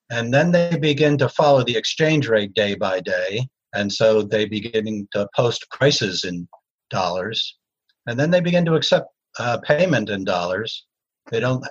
and 0.09 0.33
then 0.33 0.51
they 0.51 0.77
begin 0.77 1.17
to 1.19 1.29
follow 1.29 1.63
the 1.63 1.75
exchange 1.75 2.27
rate 2.27 2.53
day 2.53 2.75
by 2.75 2.99
day. 2.99 3.47
And 3.73 3.91
so 3.91 4.23
they 4.23 4.45
begin 4.45 5.07
to 5.11 5.27
post 5.35 5.65
prices 5.69 6.23
in 6.23 6.47
dollars. 6.89 7.57
And 8.07 8.19
then 8.19 8.31
they 8.31 8.39
begin 8.39 8.65
to 8.65 8.73
accept 8.73 9.07
uh, 9.37 9.59
payment 9.59 10.09
in 10.09 10.23
dollars. 10.23 10.85
They 11.31 11.39
don't 11.39 11.63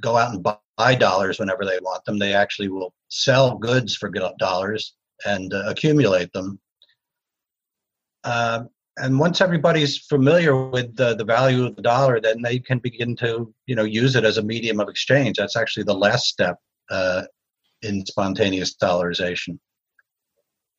go 0.00 0.16
out 0.16 0.32
and 0.32 0.42
buy 0.76 0.94
dollars 0.94 1.38
whenever 1.38 1.64
they 1.64 1.78
want 1.80 2.04
them. 2.04 2.18
They 2.18 2.34
actually 2.34 2.68
will 2.68 2.92
sell 3.08 3.56
goods 3.56 3.94
for 3.94 4.10
dollars 4.38 4.94
and 5.24 5.52
uh, 5.52 5.64
accumulate 5.66 6.32
them. 6.32 6.58
Uh, 8.24 8.64
and 8.96 9.18
once 9.18 9.40
everybody's 9.40 9.98
familiar 9.98 10.68
with 10.68 10.96
the, 10.96 11.16
the 11.16 11.24
value 11.24 11.64
of 11.64 11.76
the 11.76 11.82
dollar, 11.82 12.20
then 12.20 12.40
they 12.42 12.58
can 12.58 12.78
begin 12.78 13.16
to 13.16 13.52
you 13.66 13.74
know 13.74 13.84
use 13.84 14.16
it 14.16 14.24
as 14.24 14.38
a 14.38 14.42
medium 14.42 14.80
of 14.80 14.88
exchange. 14.88 15.36
That's 15.36 15.56
actually 15.56 15.84
the 15.84 15.94
last 15.94 16.26
step 16.26 16.58
uh, 16.90 17.22
in 17.82 18.04
spontaneous 18.06 18.74
dollarization. 18.76 19.58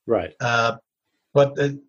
Right. 0.08 0.34
Uh, 0.40 0.78
but 1.34 1.56
the, 1.56 1.82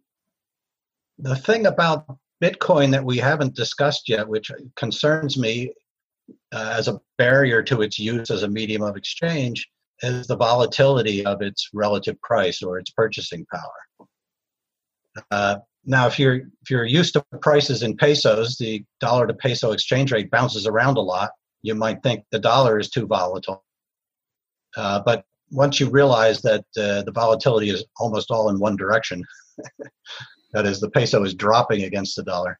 the 1.18 1.36
thing 1.36 1.66
about 1.66 2.18
Bitcoin 2.42 2.90
that 2.92 3.04
we 3.04 3.18
haven't 3.18 3.54
discussed 3.54 4.08
yet, 4.08 4.26
which 4.26 4.50
concerns 4.74 5.38
me 5.38 5.72
uh, 6.52 6.74
as 6.76 6.88
a 6.88 7.00
barrier 7.18 7.62
to 7.62 7.82
its 7.82 7.98
use 7.98 8.30
as 8.30 8.42
a 8.42 8.48
medium 8.48 8.82
of 8.82 8.96
exchange, 8.96 9.68
is 10.02 10.26
the 10.26 10.36
volatility 10.36 11.24
of 11.24 11.40
its 11.42 11.70
relative 11.72 12.20
price 12.20 12.62
or 12.62 12.78
its 12.78 12.90
purchasing 12.90 13.46
power. 13.52 14.06
Uh, 15.30 15.56
now, 15.84 16.06
if 16.06 16.18
you're 16.18 16.34
if 16.34 16.70
you're 16.70 16.84
used 16.84 17.14
to 17.14 17.24
prices 17.40 17.82
in 17.82 17.96
pesos, 17.96 18.56
the 18.56 18.84
dollar 19.00 19.26
to 19.26 19.34
peso 19.34 19.72
exchange 19.72 20.12
rate 20.12 20.30
bounces 20.30 20.66
around 20.66 20.96
a 20.96 21.00
lot. 21.00 21.30
You 21.62 21.74
might 21.74 22.02
think 22.02 22.24
the 22.30 22.38
dollar 22.38 22.78
is 22.78 22.90
too 22.90 23.06
volatile, 23.06 23.64
uh, 24.76 25.00
but 25.04 25.24
once 25.50 25.80
you 25.80 25.88
realize 25.88 26.42
that 26.42 26.64
uh, 26.76 27.02
the 27.02 27.12
volatility 27.12 27.70
is 27.70 27.84
almost 27.98 28.30
all 28.30 28.50
in 28.50 28.58
one 28.58 28.76
direction, 28.76 29.24
that 30.52 30.66
is, 30.66 30.80
the 30.80 30.90
peso 30.90 31.22
is 31.24 31.34
dropping 31.34 31.84
against 31.84 32.16
the 32.16 32.24
dollar, 32.24 32.58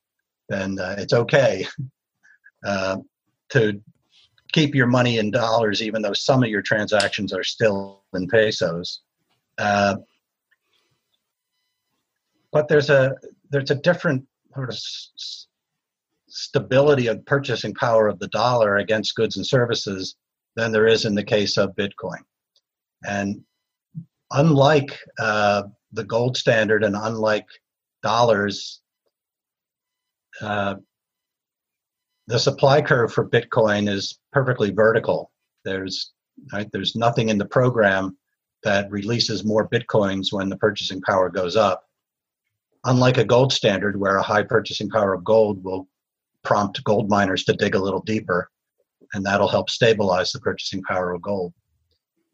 then 0.48 0.79
uh, 0.79 0.94
it's 0.98 1.12
okay 1.12 1.66
uh, 2.66 2.96
to 3.50 3.80
keep 4.52 4.74
your 4.74 4.87
money 4.87 5.18
in 5.18 5.30
dollars, 5.30 5.82
even 5.82 6.02
though 6.02 6.12
some 6.12 6.42
of 6.42 6.48
your 6.48 6.62
transactions 6.62 7.32
are 7.32 7.44
still 7.44 8.02
in 8.14 8.26
pesos. 8.28 9.00
Uh, 9.59 9.96
but 12.52 12.68
there's 12.68 12.90
a 12.90 13.14
there's 13.50 13.70
a 13.70 13.74
different 13.74 14.24
sort 14.54 14.70
of 14.70 14.74
s- 14.74 15.46
stability 16.28 17.06
of 17.06 17.24
purchasing 17.26 17.74
power 17.74 18.09
of 18.09 18.18
the 18.18 18.28
dollar 18.28 18.76
against 18.76 19.14
goods 19.14 19.37
and 19.37 19.46
services 19.46 20.16
than 20.54 20.72
there 20.72 20.87
is 20.87 21.04
in 21.04 21.14
the 21.14 21.24
case 21.24 21.56
of 21.56 21.76
Bitcoin. 21.76 22.22
And 23.06 23.44
unlike 24.30 24.98
uh, 25.18 25.64
the 25.92 26.04
gold 26.04 26.37
standard 26.37 26.82
and 26.82 26.96
unlike 26.96 27.46
dollars, 28.02 28.80
uh, 30.40 30.76
the 32.26 32.38
supply 32.38 32.82
curve 32.82 33.12
for 33.12 33.28
Bitcoin 33.28 33.88
is 33.88 34.18
perfectly 34.32 34.70
vertical. 34.70 35.30
There's 35.64 36.12
right, 36.52 36.68
there's 36.72 36.96
nothing 36.96 37.28
in 37.28 37.38
the 37.38 37.46
program 37.46 38.16
that 38.62 38.90
releases 38.90 39.44
more 39.44 39.68
bitcoins 39.68 40.32
when 40.32 40.48
the 40.48 40.56
purchasing 40.56 41.00
power 41.02 41.30
goes 41.30 41.56
up. 41.56 41.84
Unlike 42.84 43.18
a 43.18 43.24
gold 43.24 43.52
standard, 43.52 43.98
where 43.98 44.16
a 44.16 44.22
high 44.22 44.42
purchasing 44.42 44.88
power 44.88 45.14
of 45.14 45.24
gold 45.24 45.62
will 45.62 45.88
prompt 46.42 46.82
gold 46.84 47.08
miners 47.08 47.44
to 47.44 47.52
dig 47.52 47.74
a 47.74 47.82
little 47.82 48.02
deeper, 48.02 48.50
and 49.12 49.24
that'll 49.24 49.48
help 49.48 49.70
stabilize 49.70 50.32
the 50.32 50.40
purchasing 50.40 50.82
power 50.82 51.12
of 51.12 51.22
gold. 51.22 51.52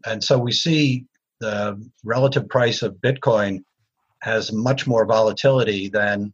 And 0.07 0.23
so 0.23 0.39
we 0.39 0.53
see 0.53 1.07
the 1.41 1.83
relative 2.05 2.49
price 2.49 2.83
of 2.83 2.97
Bitcoin 2.97 3.61
has 4.21 4.53
much 4.53 4.87
more 4.87 5.07
volatility 5.07 5.89
than 5.89 6.33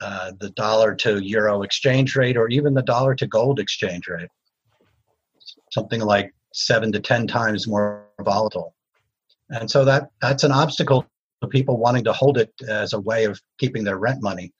uh, 0.00 0.32
the 0.40 0.50
dollar 0.50 0.94
to 0.94 1.22
euro 1.22 1.62
exchange 1.62 2.16
rate 2.16 2.36
or 2.36 2.48
even 2.48 2.74
the 2.74 2.82
dollar 2.82 3.14
to 3.14 3.26
gold 3.26 3.60
exchange 3.60 4.08
rate. 4.08 4.28
Something 5.70 6.00
like 6.00 6.32
seven 6.54 6.90
to 6.92 7.00
10 7.00 7.26
times 7.26 7.68
more 7.68 8.06
volatile. 8.22 8.74
And 9.50 9.70
so 9.70 9.84
that, 9.84 10.10
that's 10.20 10.44
an 10.44 10.52
obstacle 10.52 11.06
to 11.42 11.48
people 11.48 11.76
wanting 11.76 12.04
to 12.04 12.12
hold 12.12 12.38
it 12.38 12.52
as 12.68 12.92
a 12.92 13.00
way 13.00 13.24
of 13.24 13.40
keeping 13.58 13.84
their 13.84 13.98
rent 13.98 14.22
money. 14.22 14.52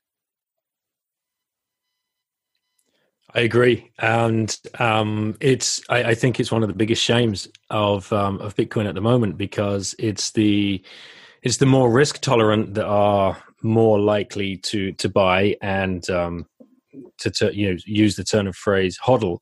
I 3.35 3.41
agree, 3.41 3.93
and 3.99 4.57
um, 4.81 5.37
it's. 5.41 5.81
I, 5.89 6.03
I, 6.03 6.15
think 6.15 6.41
it's 6.41 6.51
one 6.51 6.65
of 6.65 6.69
the 6.69 6.75
biggest 6.75 7.03
shames 7.03 7.47
of 7.71 8.13
um, 8.13 8.41
of 8.41 8.57
Bitcoin 8.57 8.89
at 8.89 8.97
the 8.97 9.01
moment 9.01 9.39
because 9.39 9.95
it's 10.01 10.33
the 10.33 10.83
it's 11.43 11.59
the 11.59 11.67
more 11.67 11.91
risk 11.91 12.21
tolerant 12.21 12.75
that 12.75 12.87
are 12.87 13.41
more 13.63 13.99
likely 13.99 14.57
to 14.57 14.93
to 14.93 15.09
buy 15.09 15.57
and 15.63 16.09
um, 16.11 16.47
to, 17.19 17.31
to 17.31 17.57
you 17.57 17.71
know 17.71 17.79
use 17.87 18.17
the 18.17 18.25
turn 18.25 18.47
of 18.47 18.57
phrase 18.57 18.99
hodl. 19.05 19.39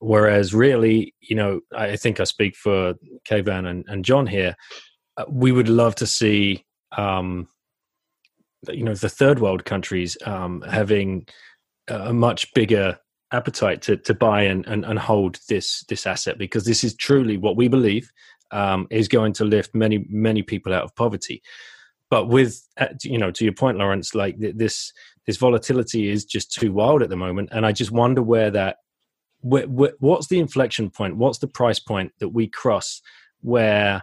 Whereas, 0.00 0.52
really, 0.52 1.14
you 1.20 1.34
know, 1.34 1.60
I 1.74 1.96
think 1.96 2.20
I 2.20 2.24
speak 2.24 2.56
for 2.56 2.94
Kayvon 3.26 3.66
and, 3.66 3.84
and 3.88 4.04
John 4.04 4.26
here. 4.26 4.54
Uh, 5.16 5.24
we 5.30 5.50
would 5.50 5.68
love 5.68 5.94
to 5.94 6.06
see, 6.06 6.66
um, 6.98 7.48
you 8.68 8.84
know, 8.84 8.94
the 8.94 9.08
third 9.08 9.38
world 9.38 9.64
countries 9.64 10.18
um, 10.26 10.62
having 10.62 11.26
a 11.88 12.12
much 12.12 12.52
bigger 12.52 12.98
appetite 13.32 13.82
to 13.82 13.96
to 13.96 14.14
buy 14.14 14.42
and, 14.42 14.66
and, 14.66 14.84
and 14.84 14.98
hold 14.98 15.38
this 15.48 15.84
this 15.88 16.06
asset 16.06 16.38
because 16.38 16.64
this 16.64 16.84
is 16.84 16.94
truly 16.94 17.36
what 17.36 17.56
we 17.56 17.68
believe 17.68 18.10
um, 18.50 18.86
is 18.90 19.08
going 19.08 19.32
to 19.32 19.44
lift 19.44 19.74
many 19.74 20.04
many 20.08 20.42
people 20.42 20.74
out 20.74 20.84
of 20.84 20.94
poverty. 20.96 21.42
But 22.10 22.28
with 22.28 22.66
uh, 22.78 22.88
you 23.02 23.18
know 23.18 23.30
to 23.32 23.44
your 23.44 23.54
point, 23.54 23.78
Lawrence, 23.78 24.14
like 24.14 24.36
this 24.38 24.92
this 25.26 25.36
volatility 25.36 26.10
is 26.10 26.24
just 26.24 26.52
too 26.52 26.72
wild 26.72 27.02
at 27.02 27.08
the 27.08 27.16
moment, 27.16 27.50
and 27.52 27.64
I 27.66 27.72
just 27.72 27.90
wonder 27.90 28.22
where 28.22 28.50
that 28.50 28.76
where, 29.40 29.68
where, 29.68 29.92
what's 30.00 30.28
the 30.28 30.38
inflection 30.38 30.90
point? 30.90 31.16
What's 31.16 31.38
the 31.38 31.48
price 31.48 31.78
point 31.78 32.12
that 32.20 32.30
we 32.30 32.46
cross 32.46 33.02
where 33.40 34.02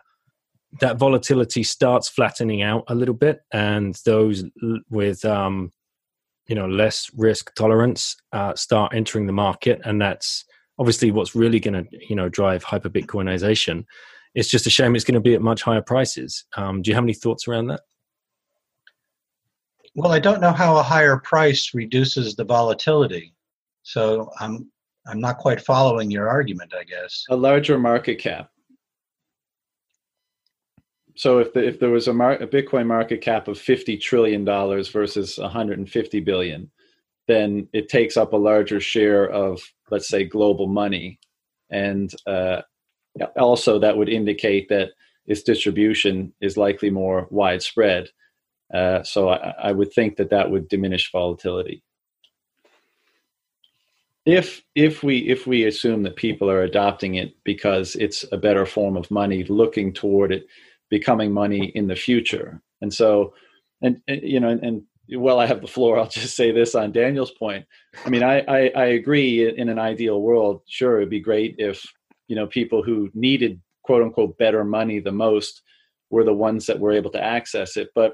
that 0.80 0.98
volatility 0.98 1.64
starts 1.64 2.08
flattening 2.08 2.62
out 2.62 2.84
a 2.88 2.96
little 2.96 3.16
bit, 3.16 3.42
and 3.52 3.96
those 4.06 4.44
with 4.90 5.24
um, 5.26 5.72
you 6.52 6.56
know 6.56 6.68
less 6.68 7.10
risk 7.16 7.54
tolerance 7.56 8.18
uh, 8.34 8.54
start 8.56 8.94
entering 8.94 9.26
the 9.26 9.34
market 9.34 9.80
and 9.86 10.02
that's 10.02 10.44
obviously 10.80 11.10
what's 11.10 11.34
really 11.34 11.62
going 11.62 11.86
to 11.86 11.88
you 12.10 12.16
know 12.16 12.28
drive 12.28 12.64
hyper 12.64 12.90
bitcoinization 12.90 13.86
it's 14.36 14.50
just 14.50 14.68
a 14.68 14.70
shame 14.70 14.96
it's 14.96 15.06
going 15.06 15.16
to 15.16 15.20
be 15.22 15.36
at 15.36 15.42
much 15.42 15.62
higher 15.62 15.82
prices. 15.82 16.46
Um, 16.56 16.82
do 16.82 16.90
you 16.90 16.96
have 16.96 17.04
any 17.04 17.14
thoughts 17.14 17.48
around 17.48 17.68
that? 17.68 17.82
Well 19.96 20.12
i 20.12 20.20
don't 20.20 20.42
know 20.42 20.54
how 20.54 20.78
a 20.78 20.84
higher 20.84 21.18
price 21.18 21.74
reduces 21.74 22.36
the 22.36 22.46
volatility. 22.46 23.34
So 23.84 24.32
i'm 24.40 24.72
i'm 25.06 25.20
not 25.20 25.38
quite 25.38 25.62
following 25.62 26.10
your 26.10 26.30
argument 26.30 26.74
i 26.78 26.84
guess. 26.84 27.26
A 27.30 27.36
larger 27.36 27.78
market 27.78 28.16
cap. 28.20 28.50
So 31.16 31.40
if 31.40 31.54
the, 31.54 31.68
if 31.68 31.80
there 31.80 31.90
was 31.90 32.08
a, 32.08 32.14
mar- 32.14 32.34
a 32.34 32.48
Bitcoin 32.48 32.88
market 32.88 33.22
cap 33.22 33.48
of 33.48 33.60
fifty 33.60 33.98
trillion 33.98 34.46
dollars 34.46 34.88
versus 34.88 35.38
one 35.38 35.52
hundred 35.52 35.80
and 35.80 35.90
fifty 35.90 36.22
billion, 36.22 36.72
then 37.28 37.68
it 37.74 37.90
takes 37.90 38.18
up 38.18 38.34
a 38.34 38.38
larger 38.38 38.80
share 38.80 39.30
of 39.30 39.62
let's 39.90 40.08
say 40.08 40.24
global 40.24 40.68
money, 40.68 41.20
and 41.70 42.14
uh, 42.28 42.62
also 43.38 43.80
that 43.80 43.98
would 43.98 44.10
indicate 44.10 44.70
that 44.70 44.90
its 45.26 45.44
distribution 45.44 46.34
is 46.42 46.58
likely 46.58 46.90
more 46.90 47.28
widespread. 47.30 48.10
Uh, 48.74 49.04
so 49.04 49.30
I, 49.30 49.54
I 49.64 49.72
would 49.72 49.92
think 49.94 50.18
that 50.18 50.30
that 50.30 50.50
would 50.50 50.68
diminish 50.68 51.12
volatility 51.12 51.84
if 54.26 54.64
if 54.76 55.04
we 55.04 55.18
if 55.20 55.48
we 55.48 55.66
assume 55.66 56.04
that 56.04 56.16
people 56.16 56.50
are 56.50 56.64
adopting 56.64 57.16
it 57.16 57.36
because 57.44 57.96
it's 57.96 58.24
a 58.32 58.38
better 58.38 58.66
form 58.66 58.96
of 58.96 59.10
money 59.10 59.44
looking 59.46 59.94
toward 59.94 60.32
it 60.32 60.46
becoming 60.90 61.32
money 61.32 61.72
in 61.74 61.88
the 61.88 61.96
future. 61.96 62.62
And 62.82 62.94
so, 62.94 63.34
and, 63.82 64.02
and 64.08 64.22
you 64.22 64.40
know, 64.40 64.50
and, 64.50 64.64
and 64.64 64.84
well, 65.18 65.40
I 65.40 65.46
have 65.46 65.62
the 65.62 65.68
floor. 65.68 65.98
I'll 65.98 66.08
just 66.08 66.36
say 66.36 66.52
this 66.52 66.76
on 66.76 66.92
Daniel's 66.92 67.32
point. 67.32 67.66
I 68.06 68.10
mean, 68.10 68.24
I, 68.24 68.40
I, 68.42 68.72
I 68.76 68.86
agree. 68.86 69.50
In 69.58 69.70
an 69.70 69.80
ideal 69.80 70.22
world, 70.22 70.62
sure, 70.68 70.98
it'd 70.98 71.10
be 71.10 71.20
great 71.20 71.56
if 71.58 71.84
you 72.32 72.38
know 72.38 72.48
people 72.48 72.82
who 72.82 73.12
needed 73.14 73.60
quote 73.84 74.02
unquote 74.02 74.38
better 74.38 74.64
money 74.64 75.00
the 75.00 75.12
most 75.12 75.64
were 76.10 76.24
the 76.24 76.34
ones 76.34 76.66
that 76.66 76.80
were 76.80 76.94
able 76.94 77.12
to 77.12 77.22
access 77.22 77.76
it. 77.76 77.90
But 77.94 78.14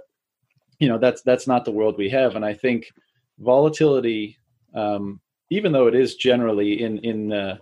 you 0.79 0.87
know, 0.87 0.97
that's 0.97 1.21
that's 1.21 1.45
not 1.45 1.65
the 1.65 1.77
world 1.79 1.99
we 1.99 2.09
have. 2.09 2.35
And 2.35 2.43
I 2.43 2.55
think 2.55 2.91
volatility, 3.37 4.39
um, 4.73 5.19
even 5.51 5.71
though 5.71 5.85
it 5.85 5.93
is 5.93 6.15
generally 6.15 6.81
in 6.81 6.97
in 6.99 7.31
uh, 7.31 7.57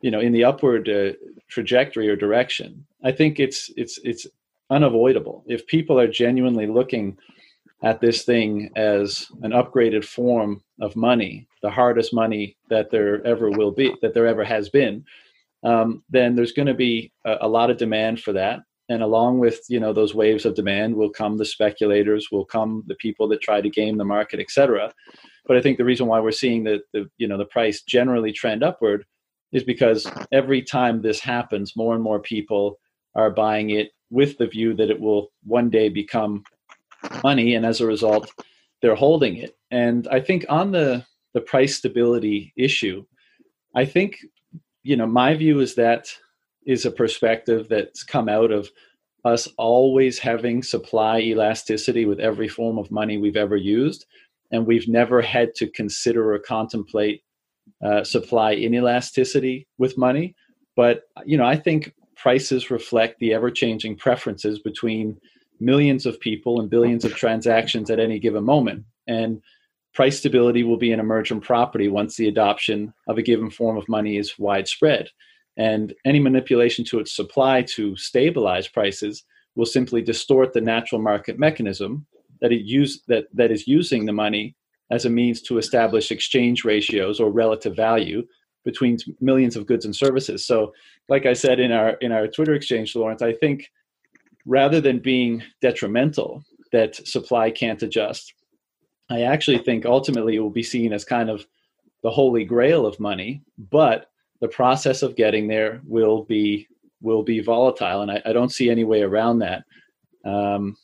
you 0.00 0.12
know 0.12 0.20
in 0.20 0.32
the 0.32 0.44
upward 0.44 0.88
uh, 0.88 1.14
trajectory 1.48 2.08
or 2.08 2.14
direction, 2.14 2.86
I 3.02 3.10
think 3.10 3.40
it's 3.40 3.68
it's 3.76 3.98
it's 4.04 4.28
unavoidable. 4.70 5.42
If 5.48 5.66
people 5.66 5.98
are 5.98 6.06
genuinely 6.06 6.68
looking 6.68 7.18
at 7.82 8.00
this 8.00 8.22
thing 8.22 8.70
as 8.76 9.26
an 9.42 9.50
upgraded 9.50 10.04
form 10.04 10.62
of 10.80 10.94
money, 10.94 11.48
the 11.62 11.70
hardest 11.70 12.14
money 12.14 12.56
that 12.70 12.92
there 12.92 13.26
ever 13.26 13.50
will 13.50 13.72
be, 13.72 13.92
that 14.02 14.14
there 14.14 14.28
ever 14.28 14.44
has 14.44 14.68
been, 14.68 15.04
um, 15.64 16.02
then 16.10 16.34
there's 16.34 16.52
going 16.52 16.66
to 16.66 16.74
be 16.74 17.12
a, 17.24 17.36
a, 17.42 17.48
lot 17.48 17.70
of 17.70 17.78
demand 17.78 18.20
for 18.20 18.32
that. 18.32 18.60
And 18.88 19.02
along 19.02 19.38
with 19.38 19.60
you 19.68 19.80
know 19.80 19.92
those 19.92 20.14
waves 20.14 20.44
of 20.44 20.54
demand 20.54 20.94
will 20.94 21.10
come 21.10 21.38
the 21.38 21.44
speculators, 21.44 22.28
will 22.30 22.44
come 22.44 22.84
the 22.86 22.96
people 22.96 23.26
that 23.28 23.40
try 23.40 23.60
to 23.60 23.70
game 23.70 23.96
the 23.96 24.04
market, 24.04 24.40
etc. 24.40 24.92
But 25.46 25.56
I 25.56 25.62
think 25.62 25.78
the 25.78 25.84
reason 25.84 26.06
why 26.06 26.20
we're 26.20 26.32
seeing 26.32 26.64
the, 26.64 26.82
the 26.92 27.08
you 27.16 27.26
know 27.26 27.38
the 27.38 27.46
price 27.46 27.82
generally 27.82 28.32
trend 28.32 28.62
upward 28.62 29.06
is 29.52 29.64
because 29.64 30.06
every 30.32 30.60
time 30.60 31.00
this 31.00 31.20
happens, 31.20 31.76
more 31.76 31.94
and 31.94 32.02
more 32.02 32.20
people 32.20 32.78
are 33.14 33.30
buying 33.30 33.70
it 33.70 33.90
with 34.10 34.36
the 34.38 34.46
view 34.46 34.74
that 34.74 34.90
it 34.90 35.00
will 35.00 35.32
one 35.44 35.70
day 35.70 35.88
become 35.88 36.42
money 37.22 37.54
and 37.54 37.66
as 37.66 37.80
a 37.80 37.86
result 37.86 38.30
they're 38.80 38.94
holding 38.94 39.36
it 39.36 39.56
and 39.70 40.08
i 40.08 40.20
think 40.20 40.44
on 40.48 40.70
the 40.72 41.04
the 41.34 41.40
price 41.40 41.76
stability 41.76 42.52
issue 42.56 43.04
i 43.74 43.84
think 43.84 44.18
you 44.84 44.96
know 44.96 45.06
my 45.06 45.34
view 45.34 45.60
is 45.60 45.74
that 45.74 46.08
is 46.66 46.86
a 46.86 46.90
perspective 46.90 47.66
that's 47.68 48.02
come 48.04 48.28
out 48.28 48.52
of 48.52 48.70
us 49.24 49.48
always 49.58 50.18
having 50.18 50.62
supply 50.62 51.18
elasticity 51.18 52.04
with 52.04 52.20
every 52.20 52.48
form 52.48 52.78
of 52.78 52.90
money 52.90 53.18
we've 53.18 53.36
ever 53.36 53.56
used 53.56 54.06
and 54.50 54.66
we've 54.66 54.86
never 54.86 55.20
had 55.20 55.54
to 55.56 55.66
consider 55.68 56.32
or 56.32 56.38
contemplate 56.38 57.22
uh, 57.84 58.04
supply 58.04 58.54
inelasticity 58.54 59.66
with 59.78 59.98
money. 59.98 60.34
But 60.76 61.04
you 61.24 61.36
know, 61.36 61.44
I 61.44 61.56
think 61.56 61.94
prices 62.16 62.70
reflect 62.70 63.18
the 63.18 63.34
ever-changing 63.34 63.96
preferences 63.96 64.58
between 64.58 65.18
millions 65.60 66.06
of 66.06 66.20
people 66.20 66.60
and 66.60 66.70
billions 66.70 67.04
of 67.04 67.14
transactions 67.14 67.90
at 67.90 68.00
any 68.00 68.18
given 68.18 68.44
moment. 68.44 68.84
And 69.06 69.42
price 69.94 70.18
stability 70.18 70.64
will 70.64 70.76
be 70.76 70.92
an 70.92 71.00
emergent 71.00 71.42
property 71.42 71.88
once 71.88 72.16
the 72.16 72.28
adoption 72.28 72.92
of 73.06 73.16
a 73.16 73.22
given 73.22 73.50
form 73.50 73.76
of 73.76 73.88
money 73.88 74.16
is 74.16 74.38
widespread. 74.38 75.08
And 75.56 75.94
any 76.04 76.18
manipulation 76.18 76.84
to 76.86 76.98
its 76.98 77.14
supply 77.14 77.62
to 77.74 77.96
stabilize 77.96 78.66
prices 78.66 79.24
will 79.54 79.66
simply 79.66 80.02
distort 80.02 80.52
the 80.52 80.60
natural 80.60 81.00
market 81.00 81.38
mechanism 81.38 82.06
that 82.40 82.52
it 82.52 82.62
use 82.62 83.02
that, 83.06 83.26
that 83.32 83.52
is 83.52 83.68
using 83.68 84.04
the 84.04 84.12
money 84.12 84.56
as 84.90 85.04
a 85.04 85.10
means 85.10 85.40
to 85.42 85.58
establish 85.58 86.10
exchange 86.10 86.64
ratios 86.64 87.20
or 87.20 87.30
relative 87.30 87.76
value 87.76 88.26
between 88.64 88.98
millions 89.20 89.56
of 89.56 89.66
goods 89.66 89.84
and 89.84 89.94
services. 89.94 90.44
So, 90.44 90.72
like 91.08 91.26
I 91.26 91.34
said 91.34 91.60
in 91.60 91.70
our 91.70 91.90
in 92.00 92.12
our 92.12 92.26
Twitter 92.26 92.54
exchange, 92.54 92.96
Lawrence, 92.96 93.22
I 93.22 93.32
think 93.32 93.70
rather 94.46 94.80
than 94.80 94.98
being 94.98 95.42
detrimental 95.60 96.42
that 96.72 96.96
supply 97.06 97.50
can't 97.50 97.82
adjust, 97.82 98.34
I 99.10 99.22
actually 99.22 99.58
think 99.58 99.84
ultimately 99.84 100.36
it 100.36 100.40
will 100.40 100.50
be 100.50 100.62
seen 100.62 100.92
as 100.92 101.04
kind 101.04 101.30
of 101.30 101.46
the 102.02 102.10
holy 102.10 102.44
grail 102.44 102.86
of 102.86 103.00
money, 103.00 103.42
but 103.70 104.06
the 104.40 104.48
process 104.48 105.02
of 105.02 105.16
getting 105.16 105.48
there 105.48 105.80
will 105.84 106.24
be 106.24 106.68
will 107.00 107.22
be 107.22 107.40
volatile, 107.40 108.00
and 108.00 108.10
I, 108.10 108.22
I 108.24 108.32
don't 108.32 108.52
see 108.52 108.70
any 108.70 108.84
way 108.84 109.02
around 109.02 109.40
that. 109.40 109.64
Um, 110.24 110.76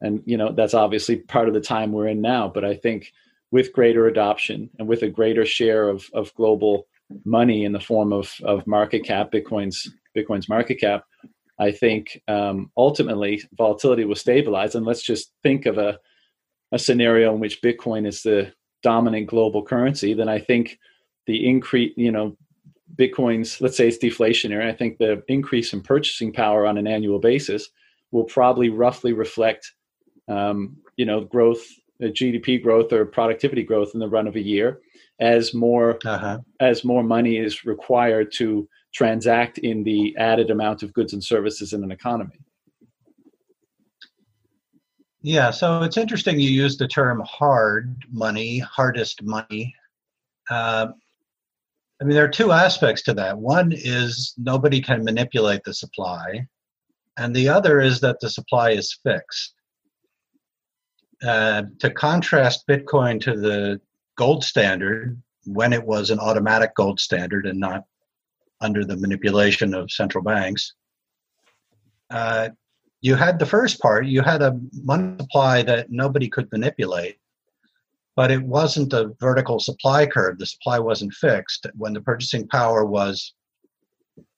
and 0.00 0.22
you 0.26 0.36
know 0.36 0.52
that's 0.52 0.74
obviously 0.74 1.16
part 1.16 1.48
of 1.48 1.54
the 1.54 1.60
time 1.60 1.92
we're 1.92 2.08
in 2.08 2.20
now. 2.20 2.48
But 2.48 2.64
I 2.64 2.74
think 2.74 3.12
with 3.50 3.72
greater 3.72 4.06
adoption 4.06 4.70
and 4.78 4.86
with 4.86 5.02
a 5.02 5.08
greater 5.08 5.44
share 5.44 5.88
of 5.88 6.04
of 6.14 6.34
global 6.34 6.86
money 7.24 7.64
in 7.64 7.72
the 7.72 7.80
form 7.80 8.12
of 8.12 8.34
of 8.44 8.66
market 8.66 9.04
cap, 9.04 9.32
Bitcoin's 9.32 9.90
Bitcoin's 10.16 10.48
market 10.48 10.76
cap, 10.80 11.04
I 11.58 11.72
think 11.72 12.20
um, 12.28 12.70
ultimately 12.76 13.42
volatility 13.56 14.04
will 14.04 14.14
stabilize. 14.14 14.74
And 14.74 14.86
let's 14.86 15.02
just 15.02 15.32
think 15.42 15.66
of 15.66 15.78
a 15.78 15.98
a 16.72 16.78
scenario 16.78 17.34
in 17.34 17.40
which 17.40 17.62
Bitcoin 17.62 18.06
is 18.06 18.22
the 18.22 18.52
dominant 18.82 19.26
global 19.26 19.62
currency, 19.62 20.14
then 20.14 20.28
I 20.28 20.38
think 20.38 20.78
the 21.26 21.46
increase, 21.46 21.92
you 21.96 22.12
know, 22.12 22.36
Bitcoin's, 22.96 23.60
let's 23.60 23.76
say 23.76 23.88
it's 23.88 23.98
deflationary. 23.98 24.66
I 24.66 24.72
think 24.72 24.98
the 24.98 25.22
increase 25.28 25.72
in 25.72 25.82
purchasing 25.82 26.32
power 26.32 26.66
on 26.66 26.78
an 26.78 26.86
annual 26.86 27.18
basis 27.18 27.68
will 28.10 28.24
probably 28.24 28.70
roughly 28.70 29.12
reflect, 29.12 29.72
um, 30.28 30.76
you 30.96 31.04
know, 31.04 31.20
growth, 31.22 31.64
uh, 32.02 32.06
GDP 32.06 32.62
growth 32.62 32.92
or 32.92 33.04
productivity 33.04 33.62
growth 33.62 33.90
in 33.94 34.00
the 34.00 34.08
run 34.08 34.26
of 34.26 34.36
a 34.36 34.40
year, 34.40 34.80
as 35.20 35.52
more 35.52 35.98
uh-huh. 36.04 36.38
as 36.60 36.84
more 36.84 37.02
money 37.02 37.36
is 37.36 37.64
required 37.64 38.32
to 38.32 38.68
transact 38.94 39.58
in 39.58 39.84
the 39.84 40.16
added 40.16 40.50
amount 40.50 40.82
of 40.82 40.92
goods 40.92 41.12
and 41.12 41.22
services 41.22 41.72
in 41.72 41.84
an 41.84 41.90
economy. 41.90 42.38
Yeah, 45.22 45.50
so 45.50 45.82
it's 45.82 45.96
interesting 45.96 46.38
you 46.38 46.50
use 46.50 46.76
the 46.76 46.86
term 46.86 47.22
hard 47.28 48.04
money, 48.10 48.58
hardest 48.60 49.22
money. 49.22 49.74
Uh, 50.48 50.88
I 52.00 52.04
mean, 52.04 52.14
there 52.14 52.24
are 52.24 52.28
two 52.28 52.52
aspects 52.52 53.02
to 53.02 53.14
that. 53.14 53.36
One 53.36 53.72
is 53.72 54.34
nobody 54.38 54.80
can 54.80 55.04
manipulate 55.04 55.64
the 55.64 55.74
supply, 55.74 56.46
and 57.16 57.34
the 57.34 57.48
other 57.48 57.80
is 57.80 58.00
that 58.00 58.20
the 58.20 58.30
supply 58.30 58.70
is 58.70 58.96
fixed. 59.02 59.54
Uh, 61.26 61.64
to 61.80 61.90
contrast 61.90 62.68
Bitcoin 62.68 63.20
to 63.22 63.34
the 63.34 63.80
gold 64.16 64.44
standard, 64.44 65.20
when 65.44 65.72
it 65.72 65.84
was 65.84 66.10
an 66.10 66.20
automatic 66.20 66.76
gold 66.76 67.00
standard 67.00 67.46
and 67.46 67.58
not 67.58 67.84
under 68.60 68.84
the 68.84 68.96
manipulation 68.96 69.74
of 69.74 69.90
central 69.90 70.22
banks, 70.22 70.74
uh, 72.10 72.50
you 73.00 73.14
had 73.14 73.38
the 73.38 73.46
first 73.46 73.80
part, 73.80 74.06
you 74.06 74.22
had 74.22 74.42
a 74.42 74.58
money 74.82 75.16
supply 75.20 75.62
that 75.62 75.90
nobody 75.90 76.28
could 76.28 76.50
manipulate, 76.50 77.16
but 78.16 78.30
it 78.30 78.42
wasn't 78.42 78.92
a 78.92 79.12
vertical 79.20 79.60
supply 79.60 80.06
curve. 80.06 80.38
The 80.38 80.46
supply 80.46 80.78
wasn't 80.78 81.12
fixed. 81.12 81.66
When 81.76 81.92
the 81.92 82.00
purchasing 82.00 82.48
power 82.48 82.84
was 82.84 83.34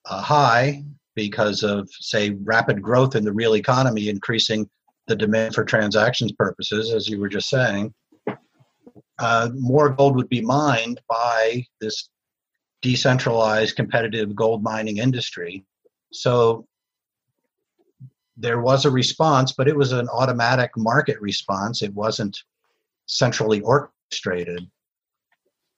uh, 0.05 0.21
high 0.21 0.83
because 1.15 1.63
of, 1.63 1.89
say, 1.91 2.31
rapid 2.43 2.81
growth 2.81 3.15
in 3.15 3.23
the 3.23 3.33
real 3.33 3.55
economy, 3.55 4.09
increasing 4.09 4.69
the 5.07 5.15
demand 5.15 5.55
for 5.55 5.65
transactions 5.65 6.31
purposes, 6.31 6.93
as 6.93 7.09
you 7.09 7.19
were 7.19 7.29
just 7.29 7.49
saying, 7.49 7.93
uh, 9.19 9.49
more 9.55 9.89
gold 9.89 10.15
would 10.15 10.29
be 10.29 10.41
mined 10.41 10.99
by 11.09 11.65
this 11.79 12.09
decentralized 12.81 13.75
competitive 13.75 14.35
gold 14.35 14.63
mining 14.63 14.97
industry. 14.97 15.63
So 16.11 16.67
there 18.37 18.61
was 18.61 18.85
a 18.85 18.91
response, 18.91 19.51
but 19.51 19.67
it 19.67 19.75
was 19.75 19.91
an 19.91 20.07
automatic 20.09 20.71
market 20.77 21.19
response. 21.21 21.81
It 21.81 21.93
wasn't 21.93 22.37
centrally 23.05 23.61
orchestrated. 23.61 24.69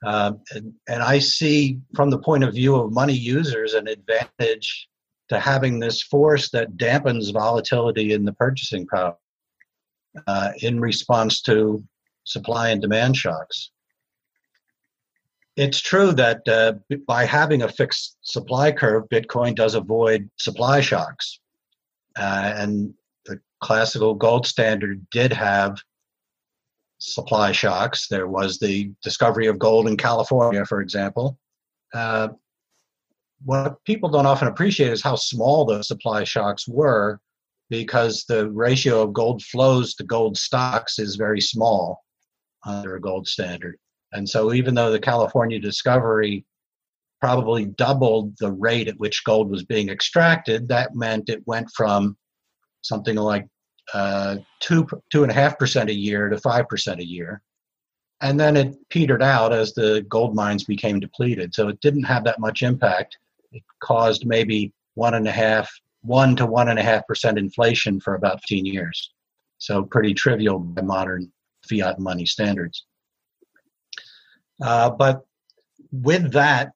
Uh, 0.06 0.34
and, 0.52 0.74
and 0.88 1.02
I 1.02 1.20
see, 1.20 1.80
from 1.96 2.10
the 2.10 2.20
point 2.20 2.44
of 2.44 2.54
view 2.54 2.76
of 2.76 2.92
money 2.92 3.14
users, 3.14 3.74
an 3.74 3.88
advantage 3.88 4.90
to 5.30 5.40
having 5.40 5.80
this 5.80 6.02
force 6.02 6.50
that 6.52 6.78
dampens 6.78 7.32
volatility 7.32 8.14
in 8.14 8.26
the 8.26 8.34
purchasing 8.34 8.86
power 8.86 9.16
uh, 10.28 10.52
in 10.62 10.80
response 10.80 11.42
to 11.42 11.84
supply 12.26 12.70
and 12.70 12.82
demand 12.82 13.18
shocks. 13.18 13.72
It's 15.56 15.80
true 15.80 16.12
that 16.14 16.48
uh, 16.48 16.74
by 17.08 17.26
having 17.26 17.62
a 17.62 17.70
fixed 17.70 18.18
supply 18.22 18.72
curve, 18.72 19.04
Bitcoin 19.10 19.56
does 19.56 19.76
avoid 19.76 20.30
supply 20.38 20.82
shocks. 20.82 21.40
Uh, 22.18 22.54
and 22.56 22.94
the 23.26 23.40
classical 23.62 24.14
gold 24.14 24.46
standard 24.46 25.06
did 25.10 25.34
have 25.34 25.78
supply 27.00 27.52
shocks. 27.52 28.08
There 28.08 28.28
was 28.28 28.60
the 28.60 28.92
discovery 29.04 29.48
of 29.48 29.60
gold 29.60 29.88
in 29.88 29.98
California, 29.98 30.66
for 30.66 30.82
example. 30.82 31.38
Uh, 31.94 32.30
what 33.46 33.84
people 33.84 34.10
don't 34.10 34.26
often 34.26 34.48
appreciate 34.48 34.92
is 34.92 35.02
how 35.02 35.16
small 35.16 35.66
those 35.66 35.88
supply 35.88 36.24
shocks 36.24 36.68
were 36.68 37.20
because 37.70 38.24
the 38.26 38.50
ratio 38.52 39.02
of 39.02 39.14
gold 39.14 39.44
flows 39.44 39.96
to 39.96 40.04
gold 40.04 40.38
stocks 40.38 41.00
is 41.00 41.16
very 41.16 41.42
small 41.42 42.04
under 42.66 42.96
a 42.96 43.02
gold 43.02 43.28
standard. 43.28 43.78
And 44.14 44.30
so, 44.30 44.54
even 44.54 44.76
though 44.76 44.92
the 44.92 45.00
California 45.00 45.60
discovery 45.60 46.46
probably 47.24 47.64
doubled 47.64 48.38
the 48.38 48.52
rate 48.52 48.90
at 48.90 49.00
which 49.00 49.24
gold 49.24 49.50
was 49.50 49.64
being 49.64 49.88
extracted. 49.88 50.68
That 50.68 50.94
meant 50.94 51.30
it 51.30 51.42
went 51.48 51.70
from 51.74 52.18
something 52.82 53.16
like 53.16 53.48
uh, 53.94 54.40
two 54.60 54.86
two 55.10 55.24
and 55.24 55.32
a 55.32 55.34
half 55.34 55.58
percent 55.58 55.90
a 55.90 55.94
year 55.94 56.28
to 56.28 56.38
five 56.38 56.68
percent 56.68 57.00
a 57.00 57.08
year, 57.08 57.42
and 58.20 58.38
then 58.38 58.58
it 58.58 58.76
petered 58.90 59.24
out 59.24 59.54
as 59.54 59.74
the 59.74 60.06
gold 60.10 60.36
mines 60.36 60.66
became 60.66 61.00
depleted. 61.00 61.56
So 61.56 61.70
it 61.70 61.80
didn't 61.80 62.04
have 62.04 62.26
that 62.26 62.42
much 62.42 62.62
impact. 62.62 63.18
It 63.54 63.64
caused 63.82 64.26
maybe 64.26 64.74
one 64.96 65.14
and 65.14 65.26
a 65.26 65.32
half, 65.32 65.72
one 66.02 66.36
to 66.36 66.46
one 66.46 66.68
and 66.68 66.78
a 66.78 66.84
half 66.84 67.08
percent 67.08 67.38
inflation 67.38 68.02
for 68.02 68.16
about 68.16 68.42
15 68.42 68.66
years. 68.66 69.14
So 69.60 69.84
pretty 69.84 70.14
trivial 70.14 70.60
by 70.60 70.82
modern 70.82 71.32
fiat 71.70 72.00
money 72.00 72.26
standards. 72.26 72.84
Uh, 74.62 74.90
but 74.90 75.22
with 75.94 76.34
that, 76.34 76.74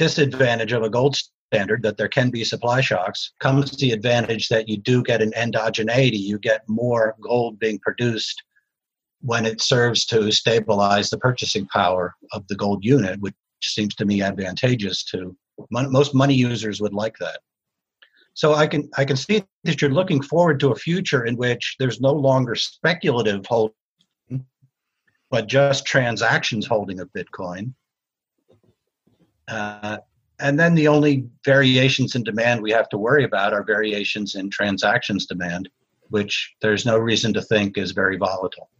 disadvantage 0.00 0.72
of 0.72 0.82
a 0.82 0.88
gold 0.88 1.14
standard 1.52 1.82
that 1.82 1.98
there 1.98 2.08
can 2.08 2.30
be 2.30 2.42
supply 2.42 2.80
shocks 2.80 3.32
comes 3.38 3.76
the 3.76 3.92
advantage 3.92 4.48
that 4.48 4.66
you 4.66 4.78
do 4.78 5.02
get 5.02 5.20
an 5.20 5.30
endogeneity. 5.32 6.18
You 6.18 6.38
get 6.38 6.62
more 6.68 7.14
gold 7.20 7.58
being 7.58 7.78
produced 7.80 8.42
when 9.20 9.44
it 9.44 9.60
serves 9.60 10.06
to 10.06 10.32
stabilize 10.32 11.10
the 11.10 11.18
purchasing 11.18 11.66
power 11.66 12.14
of 12.32 12.48
the 12.48 12.56
gold 12.56 12.82
unit, 12.82 13.20
which 13.20 13.34
seems 13.62 13.94
to 13.96 14.06
me 14.06 14.22
advantageous 14.22 15.04
to 15.04 15.36
most 15.70 16.14
money 16.14 16.34
users 16.34 16.80
would 16.80 16.94
like 16.94 17.16
that. 17.20 17.40
So 18.32 18.54
I 18.54 18.66
can 18.66 18.88
I 18.96 19.04
can 19.04 19.16
see 19.16 19.44
that 19.64 19.82
you're 19.82 19.90
looking 19.90 20.22
forward 20.22 20.60
to 20.60 20.72
a 20.72 20.76
future 20.76 21.26
in 21.26 21.36
which 21.36 21.76
there's 21.78 22.00
no 22.00 22.12
longer 22.12 22.54
speculative 22.54 23.44
holding, 23.44 24.46
but 25.30 25.46
just 25.46 25.84
transactions 25.84 26.66
holding 26.66 27.00
of 27.00 27.10
Bitcoin. 27.12 27.74
Uh, 29.50 29.98
and 30.38 30.58
then 30.58 30.74
the 30.74 30.88
only 30.88 31.28
variations 31.44 32.14
in 32.14 32.24
demand 32.24 32.62
we 32.62 32.70
have 32.70 32.88
to 32.90 32.98
worry 32.98 33.24
about 33.24 33.52
are 33.52 33.62
variations 33.62 34.34
in 34.34 34.48
transactions 34.50 35.26
demand, 35.26 35.68
which 36.08 36.54
there's 36.62 36.86
no 36.86 36.96
reason 36.96 37.32
to 37.34 37.42
think 37.42 37.76
is 37.76 37.92
very 37.92 38.16
volatile. 38.16 38.70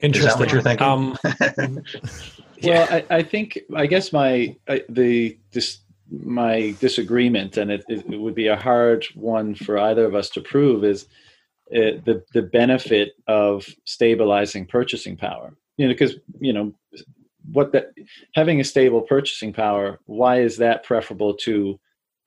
Interesting. 0.00 0.28
Is 0.28 0.34
that 0.34 0.40
what 0.40 0.52
you're 0.52 0.62
thinking? 0.62 0.86
Um, 0.86 1.18
well, 2.62 2.88
I, 2.90 3.04
I, 3.10 3.22
think 3.22 3.58
I 3.74 3.86
guess 3.86 4.12
my 4.12 4.56
I, 4.66 4.82
the 4.88 5.38
this 5.52 5.80
my 6.10 6.74
disagreement, 6.80 7.56
and 7.56 7.70
it, 7.70 7.84
it, 7.88 8.18
would 8.18 8.34
be 8.34 8.48
a 8.48 8.56
hard 8.56 9.04
one 9.14 9.54
for 9.54 9.78
either 9.78 10.04
of 10.06 10.14
us 10.14 10.30
to 10.30 10.40
prove, 10.40 10.84
is 10.84 11.06
uh, 11.74 12.00
the 12.04 12.22
the 12.32 12.42
benefit 12.42 13.12
of 13.26 13.66
stabilizing 13.84 14.66
purchasing 14.66 15.16
power. 15.16 15.56
You 15.76 15.86
know, 15.86 15.94
because 15.94 16.16
you 16.40 16.52
know 16.52 16.72
what 17.52 17.72
that 17.72 17.92
having 18.34 18.60
a 18.60 18.64
stable 18.64 19.02
purchasing 19.02 19.52
power. 19.52 19.98
Why 20.06 20.40
is 20.40 20.56
that 20.58 20.84
preferable 20.84 21.34
to 21.38 21.78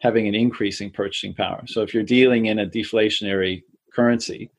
having 0.02 0.28
an 0.28 0.36
increasing 0.36 0.92
purchasing 0.92 1.34
power? 1.34 1.64
So 1.68 1.82
if 1.82 1.94
you're 1.94 2.04
dealing 2.04 2.46
in 2.48 2.60
a 2.60 2.66
deflationary 2.66 3.64
currency, 3.94 4.50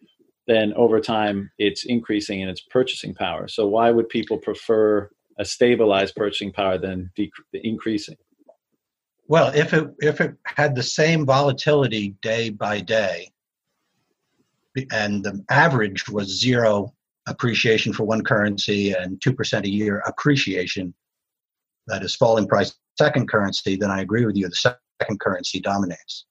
then 0.46 0.72
over 0.74 1.00
time 1.00 1.50
it's 1.58 1.84
increasing 1.84 2.40
in 2.40 2.48
its 2.48 2.60
purchasing 2.60 3.14
power. 3.14 3.48
So 3.48 3.66
why 3.66 3.90
would 3.90 4.08
people 4.08 4.38
prefer 4.38 5.10
a 5.38 5.44
stabilized 5.44 6.14
purchasing 6.14 6.52
power 6.52 6.78
than 6.78 7.10
dec- 7.18 7.30
increasing? 7.52 8.16
Well, 9.26 9.52
if 9.54 9.72
it 9.72 9.88
if 10.00 10.20
it 10.20 10.34
had 10.44 10.74
the 10.74 10.82
same 10.82 11.24
volatility 11.24 12.14
day 12.20 12.50
by 12.50 12.80
day, 12.80 13.32
and 14.92 15.24
the 15.24 15.44
average 15.50 16.08
was 16.08 16.40
zero 16.40 16.92
appreciation 17.26 17.92
for 17.92 18.04
one 18.04 18.22
currency 18.22 18.92
and 18.92 19.20
two 19.22 19.32
percent 19.32 19.66
a 19.66 19.70
year 19.70 20.02
appreciation, 20.06 20.94
that 21.86 22.02
is 22.02 22.14
falling 22.16 22.46
price 22.46 22.74
second 22.98 23.28
currency, 23.28 23.76
then 23.76 23.90
I 23.90 24.02
agree 24.02 24.24
with 24.24 24.36
you. 24.36 24.48
The 24.48 24.76
second 25.00 25.20
currency 25.20 25.60
dominates. 25.60 26.26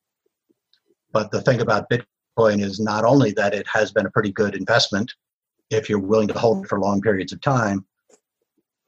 But 1.11 1.31
the 1.31 1.41
thing 1.41 1.61
about 1.61 1.89
Bitcoin 1.89 2.63
is 2.63 2.79
not 2.79 3.05
only 3.05 3.31
that 3.33 3.53
it 3.53 3.67
has 3.67 3.91
been 3.91 4.05
a 4.05 4.11
pretty 4.11 4.31
good 4.31 4.55
investment 4.55 5.13
if 5.69 5.89
you're 5.89 5.99
willing 5.99 6.27
to 6.27 6.37
hold 6.37 6.63
it 6.63 6.69
for 6.69 6.79
long 6.79 7.01
periods 7.01 7.33
of 7.33 7.41
time, 7.41 7.85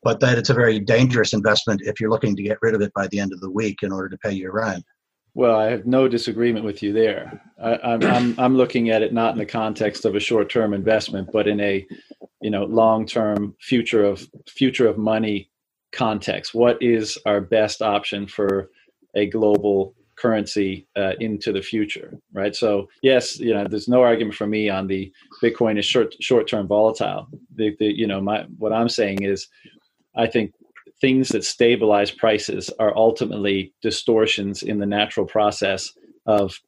but 0.04 0.20
that 0.20 0.38
it's 0.38 0.50
a 0.50 0.54
very 0.54 0.80
dangerous 0.80 1.34
investment 1.34 1.82
if 1.84 2.00
you're 2.00 2.10
looking 2.10 2.36
to 2.36 2.44
get 2.44 2.60
rid 2.62 2.76
of 2.76 2.82
it 2.82 2.94
by 2.94 3.08
the 3.08 3.20
end 3.20 3.34
of 3.34 3.42
the 3.42 3.50
week 3.50 3.84
in 3.84 3.92
order 3.92 4.10
to 4.10 4.18
pay 4.18 4.32
your 4.32 4.54
rent. 4.54 4.84
Well, 5.36 5.60
I 5.60 5.70
have 5.70 5.86
no 5.86 6.08
disagreement 6.08 6.64
with 6.64 6.82
you 6.82 6.94
there. 6.94 7.42
I, 7.62 7.74
am 7.74 7.82
I'm, 7.84 8.04
I'm 8.04 8.40
I'm 8.40 8.56
looking 8.56 8.90
at 8.90 9.02
it 9.02 9.14
not 9.14 9.34
in 9.34 9.38
the 9.38 9.46
context 9.46 10.06
of 10.06 10.16
a 10.16 10.20
short-term 10.20 10.74
investment, 10.74 11.30
but 11.34 11.46
in 11.46 11.60
a 11.60 11.86
you 12.42 12.50
know 12.50 12.64
long-term 12.64 13.54
future 13.60 14.06
of 14.06 14.26
future 14.48 14.88
of 14.88 14.98
money 14.98 15.52
context. 15.92 16.56
What 16.56 16.82
is 16.82 17.18
our 17.26 17.42
best 17.42 17.82
option 17.82 18.28
for 18.28 18.70
a 19.14 19.26
global 19.26 19.94
currency 20.16 20.88
uh, 20.96 21.14
into 21.20 21.52
the 21.52 21.62
future, 21.62 22.18
right? 22.32 22.56
So 22.56 22.88
yes, 23.02 23.38
you 23.38 23.54
know, 23.54 23.68
there's 23.68 23.90
no 23.90 24.04
argument 24.04 24.36
for 24.36 24.48
me 24.48 24.70
on 24.70 24.88
the 24.88 25.12
Bitcoin 25.44 25.78
is 25.78 25.86
short 25.86 26.16
short-term 26.22 26.66
volatile. 26.66 27.28
The, 27.56 27.76
the 27.78 27.88
you 27.88 28.08
know 28.08 28.22
my 28.22 28.46
what 28.58 28.72
I'm 28.72 28.88
saying 28.88 29.24
is 29.24 29.50
I 30.16 30.28
think 30.28 30.54
things 31.02 31.30
that 31.30 31.44
stabilize 31.44 32.12
prices 32.12 32.70
are 32.80 32.96
ultimately 32.96 33.74
distortions 33.82 34.64
in 34.64 34.80
the 34.80 34.86
natural 34.86 35.26
process 35.26 35.92
of 36.26 36.60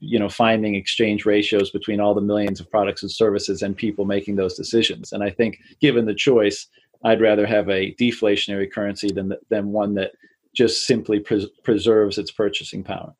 you 0.00 0.18
know 0.18 0.28
finding 0.28 0.74
exchange 0.74 1.26
ratios 1.26 1.70
between 1.70 2.00
all 2.00 2.14
the 2.14 2.20
millions 2.20 2.60
of 2.60 2.70
products 2.70 3.02
and 3.02 3.10
services 3.10 3.62
and 3.62 3.76
people 3.76 4.04
making 4.04 4.36
those 4.36 4.56
decisions. 4.56 5.12
And 5.12 5.22
i 5.22 5.30
think 5.30 5.58
given 5.80 6.06
the 6.06 6.14
choice 6.14 6.66
i'd 7.04 7.20
rather 7.20 7.46
have 7.46 7.68
a 7.68 7.94
deflationary 8.00 8.70
currency 8.72 9.12
than 9.12 9.34
than 9.50 9.72
one 9.72 9.94
that 9.94 10.12
just 10.54 10.86
simply 10.86 11.18
pres- 11.18 11.46
preserves 11.62 12.18
its 12.18 12.30
purchasing 12.30 12.82
power. 12.82 13.14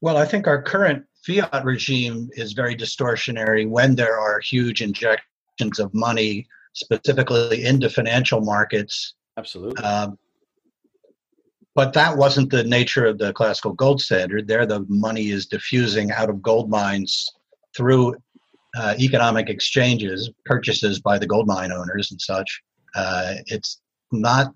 Well 0.00 0.16
i 0.16 0.24
think 0.24 0.46
our 0.46 0.62
current 0.62 1.04
fiat 1.24 1.64
regime 1.64 2.30
is 2.34 2.52
very 2.52 2.76
distortionary 2.76 3.68
when 3.68 3.96
there 3.96 4.18
are 4.18 4.38
huge 4.38 4.82
injections 4.82 5.80
of 5.80 5.92
money 5.92 6.46
specifically 6.74 7.64
into 7.64 7.88
financial 7.90 8.40
markets. 8.40 9.14
Absolutely. 9.36 9.82
Um, 9.82 10.18
but 11.74 11.92
that 11.92 12.16
wasn't 12.16 12.50
the 12.50 12.64
nature 12.64 13.06
of 13.06 13.18
the 13.18 13.32
classical 13.32 13.72
gold 13.72 14.00
standard. 14.00 14.48
There, 14.48 14.66
the 14.66 14.84
money 14.88 15.30
is 15.30 15.46
diffusing 15.46 16.10
out 16.10 16.28
of 16.28 16.42
gold 16.42 16.68
mines 16.68 17.28
through 17.76 18.16
uh, 18.76 18.94
economic 18.98 19.48
exchanges, 19.48 20.30
purchases 20.44 21.00
by 21.00 21.18
the 21.18 21.26
gold 21.26 21.46
mine 21.46 21.72
owners 21.72 22.10
and 22.10 22.20
such. 22.20 22.62
Uh, 22.94 23.34
it's 23.46 23.80
not 24.10 24.52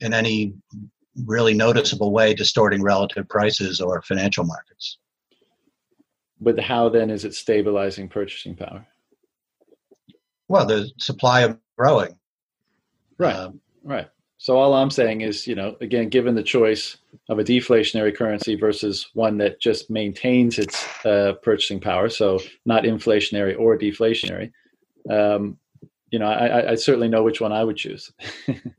in 0.00 0.14
any 0.14 0.54
really 1.26 1.54
noticeable 1.54 2.12
way 2.12 2.34
distorting 2.34 2.82
relative 2.82 3.28
prices 3.28 3.80
or 3.80 4.00
financial 4.02 4.44
markets. 4.44 4.98
But 6.40 6.60
how 6.60 6.88
then 6.88 7.10
is 7.10 7.24
it 7.24 7.34
stabilizing 7.34 8.08
purchasing 8.08 8.54
power? 8.54 8.86
Well, 10.48 10.66
the 10.66 10.90
supply 10.98 11.42
of 11.42 11.58
growing. 11.76 12.18
Right. 13.18 13.34
Um, 13.34 13.60
right. 13.84 14.08
So 14.38 14.56
all 14.56 14.74
I'm 14.74 14.90
saying 14.90 15.22
is, 15.22 15.46
you 15.46 15.56
know, 15.56 15.76
again, 15.80 16.08
given 16.08 16.36
the 16.36 16.44
choice 16.44 16.96
of 17.28 17.40
a 17.40 17.44
deflationary 17.44 18.16
currency 18.16 18.54
versus 18.54 19.08
one 19.14 19.36
that 19.38 19.60
just 19.60 19.90
maintains 19.90 20.58
its 20.58 20.86
uh, 21.04 21.34
purchasing 21.42 21.80
power, 21.80 22.08
so 22.08 22.38
not 22.64 22.84
inflationary 22.84 23.58
or 23.58 23.76
deflationary, 23.76 24.52
um, 25.10 25.58
you 26.10 26.20
know, 26.20 26.26
I, 26.26 26.70
I, 26.70 26.74
certainly 26.76 27.08
know 27.08 27.22
which 27.22 27.40
one 27.40 27.52
I 27.52 27.64
would 27.64 27.76
choose. 27.76 28.12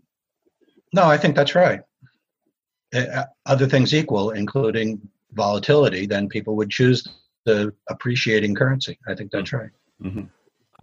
no, 0.93 1.03
I 1.03 1.17
think 1.17 1.36
that's 1.36 1.55
right. 1.55 1.82
Uh, 2.93 3.26
other 3.45 3.67
things 3.67 3.93
equal, 3.93 4.32
including 4.32 4.99
volatility, 5.34 6.05
then 6.05 6.28
people 6.28 6.55
would 6.55 6.70
choose 6.70 7.07
the 7.45 7.74
appreciating 7.89 8.55
currency. 8.55 8.97
I 9.07 9.13
think 9.13 9.32
that's 9.32 9.53
right. 9.53 9.70
Mm-hmm. 10.01 10.24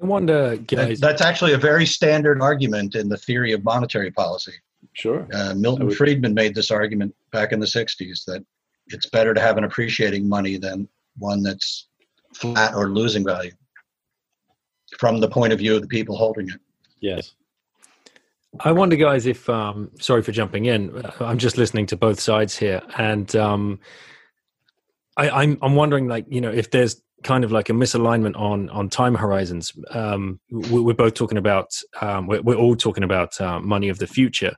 I 0.01 0.05
wanted 0.05 0.33
wonder, 0.33 0.57
guys. 0.57 1.01
That's 1.01 1.23
actually 1.23 1.53
a 1.53 1.59
very 1.59 1.87
standard 1.87 2.43
argument 2.43 2.95
in 2.95 3.09
the 3.09 3.17
theory 3.17 3.53
of 3.53 3.65
monetary 3.65 4.11
policy. 4.11 4.53
Sure. 4.93 5.27
Uh, 5.33 5.55
Milton 5.55 5.87
would... 5.87 5.97
Friedman 5.97 6.35
made 6.35 6.55
this 6.55 6.71
argument 6.71 7.15
back 7.33 7.53
in 7.53 7.61
the 7.61 7.67
60s 7.67 8.25
that 8.27 8.45
it's 8.89 9.07
better 9.07 9.35
to 9.35 9.41
have 9.41 9.57
an 9.59 9.65
appreciating 9.65 10.29
money 10.29 10.59
than 10.59 10.89
one 11.19 11.43
that's 11.43 11.89
flat 12.35 12.75
or 12.75 12.91
losing 12.91 13.25
value 13.25 13.53
from 14.99 15.21
the 15.21 15.29
point 15.29 15.53
of 15.53 15.59
view 15.59 15.75
of 15.75 15.83
the 15.83 15.89
people 15.89 16.17
holding 16.17 16.49
it. 16.49 16.61
Yes. 17.01 17.35
I 18.61 18.73
wonder, 18.73 18.97
guys, 18.97 19.27
if 19.27 19.49
um, 19.49 19.91
sorry 20.01 20.23
for 20.23 20.33
jumping 20.33 20.67
in. 20.67 21.05
I'm 21.21 21.39
just 21.39 21.59
listening 21.59 21.87
to 21.87 21.97
both 21.97 22.21
sides 22.21 22.57
here, 22.57 22.81
and 22.97 23.35
um, 23.37 23.81
I, 25.17 25.29
I'm 25.29 25.59
I'm 25.61 25.75
wondering, 25.75 26.09
like, 26.09 26.25
you 26.29 26.41
know, 26.41 26.51
if 26.51 26.71
there's 26.71 27.03
kind 27.23 27.45
of 27.45 27.53
like 27.53 27.69
a 27.69 27.73
misalignment 27.73 28.39
on 28.39 28.69
on 28.71 28.89
time 28.89 29.15
horizons. 29.15 29.73
Um, 29.91 30.41
we're 30.51 30.95
both 30.95 31.15
talking 31.15 31.39
about 31.39 31.71
um, 32.01 32.27
we're, 32.27 32.43
we're, 32.43 32.57
all 32.57 32.77
talking 32.77 33.05
about 33.05 33.41
uh, 33.41 33.61
money 33.61 33.89
of 33.89 33.99
the 33.99 34.07
future. 34.07 34.55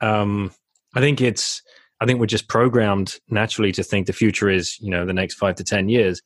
Um, 0.00 0.52
I 0.94 1.00
think 1.00 1.20
it's 1.20 1.62
I 2.00 2.06
think 2.06 2.20
we're 2.20 2.26
just 2.26 2.48
programmed 2.48 3.18
naturally 3.28 3.72
to 3.72 3.82
think 3.82 4.06
the 4.06 4.12
future 4.12 4.48
is 4.48 4.78
you 4.80 4.90
know 4.90 5.04
the 5.04 5.12
next 5.12 5.34
five 5.34 5.56
to 5.56 5.64
ten 5.64 5.88
years. 5.88 6.22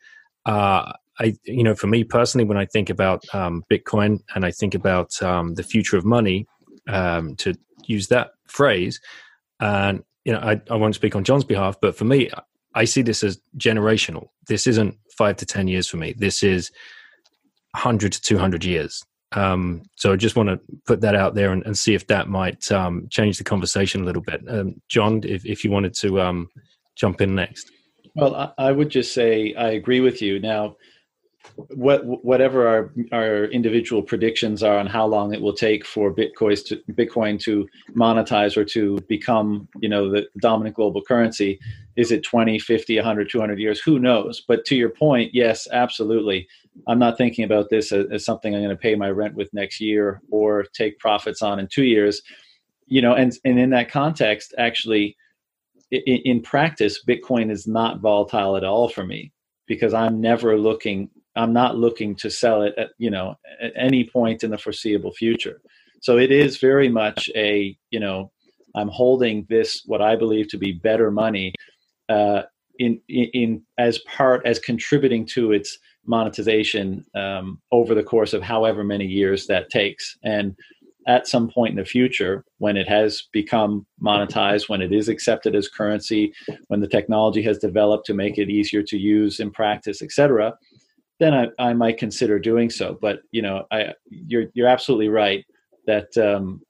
Uh, 0.47 0.93
I 1.19 1.37
you 1.45 1.63
know 1.63 1.75
for 1.75 1.87
me 1.87 2.05
personally, 2.05 2.45
when 2.45 2.59
I 2.59 2.67
think 2.67 2.91
about 2.91 3.23
um, 3.33 3.65
Bitcoin 3.71 4.21
and 4.35 4.45
I 4.45 4.51
think 4.51 4.75
about 4.75 5.21
um, 5.23 5.55
the 5.55 5.63
future 5.63 5.97
of 5.97 6.05
money, 6.05 6.47
um, 6.89 7.37
to 7.37 7.55
use 7.87 8.09
that 8.09 8.33
phrase, 8.47 9.01
and 9.61 10.03
you 10.25 10.33
know 10.33 10.41
I, 10.41 10.61
I 10.71 10.77
won't 10.77 10.95
speak 10.95 11.17
on 11.17 11.25
John's 11.25 11.45
behalf, 11.45 11.77
but 11.81 11.97
for 11.97 12.05
me, 12.05 12.31
I 12.75 12.85
see 12.85 13.03
this 13.03 13.23
as 13.23 13.41
generational. 13.59 14.29
This 14.47 14.67
isn't 14.67 14.97
five 15.21 15.37
to 15.37 15.45
10 15.45 15.69
years 15.69 15.87
for 15.87 15.99
me. 15.99 16.15
This 16.17 16.43
is 16.43 16.71
100 17.73 18.13
to 18.13 18.23
200 18.23 18.65
years. 18.65 19.05
Um, 19.33 19.83
so 19.97 20.15
I 20.15 20.17
just 20.17 20.35
want 20.35 20.49
to 20.49 20.59
put 20.87 21.03
that 21.03 21.15
out 21.15 21.35
there 21.35 21.53
and, 21.53 21.63
and 21.67 21.77
see 21.77 21.93
if 21.93 22.07
that 22.07 22.27
might 22.27 22.73
um, 22.73 23.07
change 23.11 23.37
the 23.37 23.45
conversation 23.45 24.01
a 24.01 24.05
little 24.05 24.23
bit. 24.23 24.41
Um, 24.49 24.81
John, 24.89 25.21
if, 25.25 25.45
if 25.45 25.63
you 25.63 25.71
wanted 25.71 25.93
to 25.97 26.23
um, 26.23 26.49
jump 26.97 27.21
in 27.21 27.35
next. 27.35 27.71
Well, 28.15 28.35
I, 28.35 28.53
I 28.57 28.73
would 28.73 28.89
just 28.89 29.13
say 29.13 29.53
I 29.55 29.73
agree 29.73 30.01
with 30.01 30.23
you. 30.23 30.41
Now, 30.41 30.77
what 31.57 32.05
whatever 32.25 32.69
our 32.69 32.93
our 33.13 33.45
individual 33.47 34.03
predictions 34.03 34.63
are 34.63 34.79
on 34.79 34.87
how 34.87 35.07
long 35.07 35.33
it 35.33 35.41
will 35.41 35.55
take 35.55 35.85
for 35.85 36.13
Bitcoin 36.13 36.63
to 36.67 36.77
Bitcoin 36.93 37.41
to 37.41 37.67
monetize 37.95 38.57
or 38.57 38.65
to 38.65 38.99
become 39.09 39.69
you 39.81 39.89
know 39.89 40.11
the 40.11 40.27
dominant 40.41 40.77
global 40.77 41.03
currency 41.03 41.59
is 41.97 42.13
it 42.13 42.23
20 42.23 42.59
50 42.59 42.97
100 42.97 43.31
200 43.31 43.59
years? 43.59 43.81
Who 43.81 43.99
knows? 43.99 44.43
But 44.47 44.65
to 44.67 44.77
your 44.77 44.91
point 44.91 45.35
yes 45.35 45.67
absolutely. 45.73 46.47
I'm 46.87 46.99
not 46.99 47.19
thinking 47.19 47.45
about 47.45 47.69
this 47.69 47.91
as, 47.93 48.07
as 48.11 48.25
something 48.25 48.55
I'm 48.55 48.63
going 48.63 48.71
to 48.71 48.81
pay 48.81 48.95
my 48.95 49.11
rent 49.11 49.35
with 49.35 49.53
next 49.53 49.81
year 49.81 50.21
or 50.31 50.65
take 50.73 50.99
profits 50.99 51.43
on 51.43 51.59
in 51.59 51.69
2 51.69 51.85
years. 51.85 52.23
You 52.87 53.03
know 53.03 53.15
and 53.15 53.37
and 53.45 53.59
in 53.59 53.71
that 53.71 53.91
context 53.91 54.55
actually 54.59 55.17
in, 55.91 56.21
in 56.25 56.43
practice 56.43 57.03
Bitcoin 57.05 57.51
is 57.51 57.67
not 57.67 58.01
volatile 58.01 58.57
at 58.57 58.65
all 58.65 58.89
for 58.89 59.07
me 59.07 59.33
because 59.67 59.95
I'm 59.95 60.21
never 60.21 60.59
looking 60.59 61.09
I'm 61.37 61.53
not 61.53 61.77
looking 61.77 62.17
to 62.17 62.31
sell 62.31 62.63
it 62.63 62.75
at 62.77 62.91
you 62.99 63.11
know 63.11 63.37
at 63.61 63.73
any 63.77 64.05
point 64.05 64.43
in 64.45 64.51
the 64.51 64.59
foreseeable 64.59 65.13
future. 65.13 65.61
So 66.01 66.19
it 66.19 66.33
is 66.33 66.59
very 66.59 66.89
much 66.89 67.31
a 67.35 67.77
you 67.91 68.01
know 68.01 68.31
I'm 68.75 68.89
holding 68.89 69.47
this 69.49 69.83
what 69.87 70.03
I 70.03 70.17
believe 70.17 70.49
to 70.49 70.59
be 70.59 70.73
better 70.73 71.11
money 71.11 71.55
uh, 72.09 72.43
in, 72.79 73.01
in, 73.09 73.25
in 73.33 73.63
as 73.79 73.99
part 74.01 74.45
as 74.47 74.59
contributing 74.59 75.27
to 75.27 75.53
its 75.53 75.79
monetization 76.07 77.05
um, 77.15 77.61
over 77.73 77.95
the 77.95 78.03
course 78.03 78.33
of 78.33 78.43
however 78.43 78.83
many 78.83 79.05
years 79.05 79.47
that 79.47 79.71
takes. 79.71 80.17
And 80.25 80.57
at 81.07 81.27
some 81.27 81.49
point 81.49 81.71
in 81.71 81.77
the 81.77 81.85
future 81.85 82.45
when 82.59 82.77
it 82.77 82.89
has 82.89 83.23
become 83.33 83.87
monetized 84.03 84.69
when 84.69 84.83
it 84.83 84.93
is 84.93 85.09
accepted 85.09 85.55
as 85.55 85.69
currency 85.69 86.33
when 86.69 86.81
the 86.81 86.87
technology 86.87 87.43
has 87.43 87.59
developed 87.59 88.07
to 88.07 88.15
make 88.15 88.39
it 88.39 88.51
easier 88.51 88.83
to 88.83 88.99
use 88.99 89.41
in 89.41 89.51
practice 89.51 90.03
etc 90.03 90.55
then 91.21 91.35
I, 91.35 91.47
I 91.59 91.73
might 91.75 91.99
consider 91.99 92.39
doing 92.39 92.71
so. 92.71 92.99
But 93.01 93.21
you 93.31 93.43
know 93.43 93.67
I, 93.71 93.95
you're 94.09 94.47
you're 94.55 94.69
absolutely 94.69 95.09
right 95.09 95.45
that 95.87 96.17
um, 96.19 96.63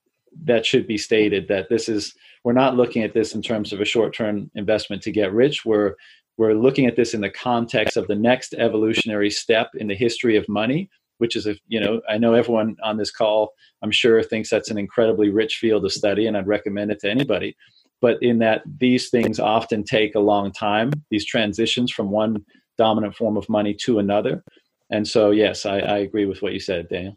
that 0.44 0.66
should 0.66 0.86
be 0.86 0.98
stated 0.98 1.48
that 1.48 1.68
this 1.70 1.88
is 1.88 2.14
we're 2.44 2.53
not 2.53 2.76
looking 2.76 3.03
at 3.03 3.14
this 3.14 3.34
in 3.34 3.42
terms 3.42 3.72
of 3.72 3.80
a 3.80 3.84
short-term 3.84 4.51
investment 4.55 5.03
to 5.03 5.12
get 5.12 5.32
rich. 5.32 5.64
We're 5.64 5.94
we're 6.36 6.55
looking 6.55 6.86
at 6.86 6.96
this 6.96 7.14
in 7.14 7.22
the 7.22 7.30
context 7.30 7.96
of 7.96 8.07
the 8.09 8.14
next 8.14 8.55
evolutionary 8.55 9.30
step 9.30 9.70
in 9.74 9.88
the 9.88 9.94
history 9.94 10.36
of 10.36 10.48
money 10.48 10.90
which 11.18 11.36
is 11.36 11.46
a 11.46 11.55
you 11.68 11.78
know 11.78 12.01
i 12.09 12.16
know 12.16 12.32
everyone 12.32 12.74
on 12.82 12.96
this 12.96 13.11
call 13.11 13.53
i'm 13.82 13.90
sure 13.90 14.22
thinks 14.22 14.48
that's 14.48 14.70
an 14.70 14.78
incredibly 14.78 15.28
rich 15.28 15.57
field 15.57 15.84
of 15.84 15.92
study 15.92 16.26
and 16.26 16.34
i'd 16.34 16.46
recommend 16.46 16.90
it 16.90 16.98
to 16.98 17.11
anybody. 17.11 17.55
But 18.01 18.22
in 18.22 18.38
that 18.38 18.62
these 18.78 19.11
things 19.11 19.38
often 19.38 19.84
take 19.84 20.14
a 20.14 20.20
long 20.20 20.53
time. 20.53 20.92
These 21.11 21.26
transitions 21.26 21.92
from 21.92 22.11
one 22.11 22.44
dominant 22.79 23.14
form 23.14 23.37
of 23.37 23.49
money 23.49 23.75
to 23.75 23.99
another 23.99 24.43
and 24.91 25.07
so 25.07 25.31
yes 25.31 25.66
i, 25.66 25.79
I 25.79 25.99
agree 25.99 26.27
with 26.27 26.43
what 26.43 26.53
you 26.53 26.61
said 26.61 26.89
daniel 26.89 27.16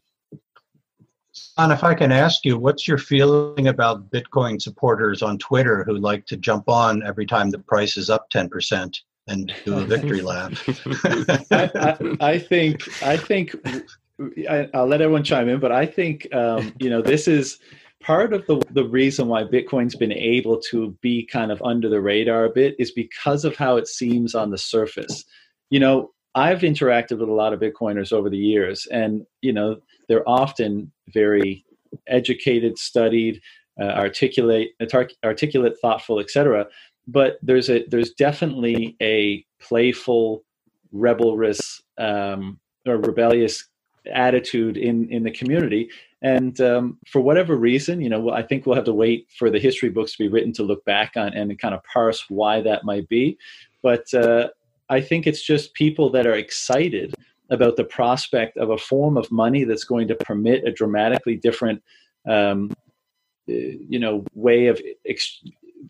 and 1.58 1.72
if 1.72 1.84
I 1.84 1.96
can 1.96 2.12
ask 2.12 2.46
you, 2.46 2.60
what's 2.60 2.88
your 2.88 3.00
feeling 3.00 3.68
about 3.68 4.12
Bitcoin 4.12 4.62
supporters 4.62 5.24
on 5.24 5.40
Twitter 5.40 5.84
who 5.84 5.98
like 5.98 6.28
to 6.28 6.38
jump 6.38 6.70
on 6.70 7.02
every 7.02 7.26
time 7.26 7.50
the 7.50 7.58
price 7.58 7.98
is 7.98 8.12
up 8.12 8.30
10%? 8.30 9.00
and 9.28 9.54
do 9.66 9.78
a 9.78 9.86
victory 9.86 10.22
lap. 10.22 10.54
I, 11.04 11.72
I, 11.76 12.18
I, 12.34 12.40
think 12.40 13.04
I 13.04 13.18
think 13.18 13.56
I, 14.50 14.70
will 14.74 14.88
let 14.88 15.02
everyone 15.02 15.24
chime 15.24 15.50
in, 15.50 15.60
but 15.60 15.72
I 15.72 15.86
think 15.86 16.34
um, 16.34 16.74
you 16.80 16.90
know 16.90 17.02
this 17.02 17.28
is 17.28 17.60
part 18.02 18.34
of 18.34 18.46
the 18.48 18.62
the 18.72 18.86
reason 18.86 19.28
why 19.28 19.44
Bitcoin's 19.44 19.96
been 19.96 20.12
able 20.12 20.60
to 20.72 20.92
be 21.02 21.26
kind 21.26 21.52
of 21.52 21.62
under 21.62 21.90
the 21.90 22.02
radar 22.02 22.46
a 22.46 22.50
bit 22.50 22.76
is 22.80 22.92
because 22.92 23.46
of 23.46 23.56
how 23.56 23.78
it 23.78 23.88
seems 23.88 24.36
on 24.36 24.50
the 24.52 24.58
surface. 24.58 25.24
You 25.74 25.80
know, 25.80 26.12
I've 26.36 26.60
interacted 26.60 27.20
with 27.20 27.30
a 27.30 27.34
lot 27.44 27.54
of 27.54 27.60
Bitcoiners 27.60 28.12
over 28.14 28.30
the 28.30 28.38
years, 28.38 28.88
and 28.92 29.26
you 29.42 29.54
know 29.54 29.78
they're 30.08 30.28
often 30.28 30.92
very 31.10 31.66
educated, 32.08 32.78
studied, 32.78 33.42
uh, 33.80 33.94
articulate, 34.06 34.72
articulate, 35.24 35.76
thoughtful, 35.82 36.20
etc 36.20 36.68
but 37.08 37.38
there's 37.42 37.70
a 37.70 37.86
there's 37.88 38.12
definitely 38.12 38.96
a 39.02 39.46
playful, 39.60 40.44
rebellious 40.92 41.82
um, 41.98 42.60
or 42.88 42.98
rebellious 42.98 43.66
attitude 44.14 44.78
in 44.78 45.10
in 45.10 45.24
the 45.24 45.32
community. 45.32 45.90
And 46.22 46.60
um, 46.62 47.00
for 47.08 47.20
whatever 47.20 47.58
reason, 47.58 48.00
you 48.00 48.10
know, 48.10 48.30
I 48.30 48.44
think 48.44 48.66
we'll 48.66 48.76
have 48.76 48.86
to 48.86 48.94
wait 48.94 49.28
for 49.38 49.50
the 49.50 49.60
history 49.60 49.90
books 49.90 50.14
to 50.14 50.24
be 50.24 50.30
written 50.30 50.54
to 50.54 50.64
look 50.64 50.86
back 50.86 51.14
on 51.18 51.34
and 51.34 51.58
kind 51.60 51.76
of 51.76 51.84
parse 51.84 52.30
why 52.30 52.62
that 52.62 52.86
might 52.86 53.10
be. 53.10 53.38
But 53.82 54.14
uh, 54.14 54.50
I 54.90 55.02
think 55.02 55.28
it's 55.28 55.44
just 55.44 55.74
people 55.74 56.10
that 56.12 56.28
are 56.28 56.36
excited 56.36 57.14
about 57.50 57.76
the 57.76 57.84
prospect 57.84 58.58
of 58.58 58.70
a 58.70 58.78
form 58.78 59.18
of 59.18 59.32
money 59.32 59.64
that's 59.64 59.84
going 59.84 60.08
to 60.08 60.16
permit 60.16 60.66
a 60.66 60.72
dramatically 60.72 61.36
different 61.36 61.82
um, 62.28 62.72
you 63.46 64.00
know 64.00 64.24
way 64.34 64.68
of 64.68 64.82
ex- 65.06 65.42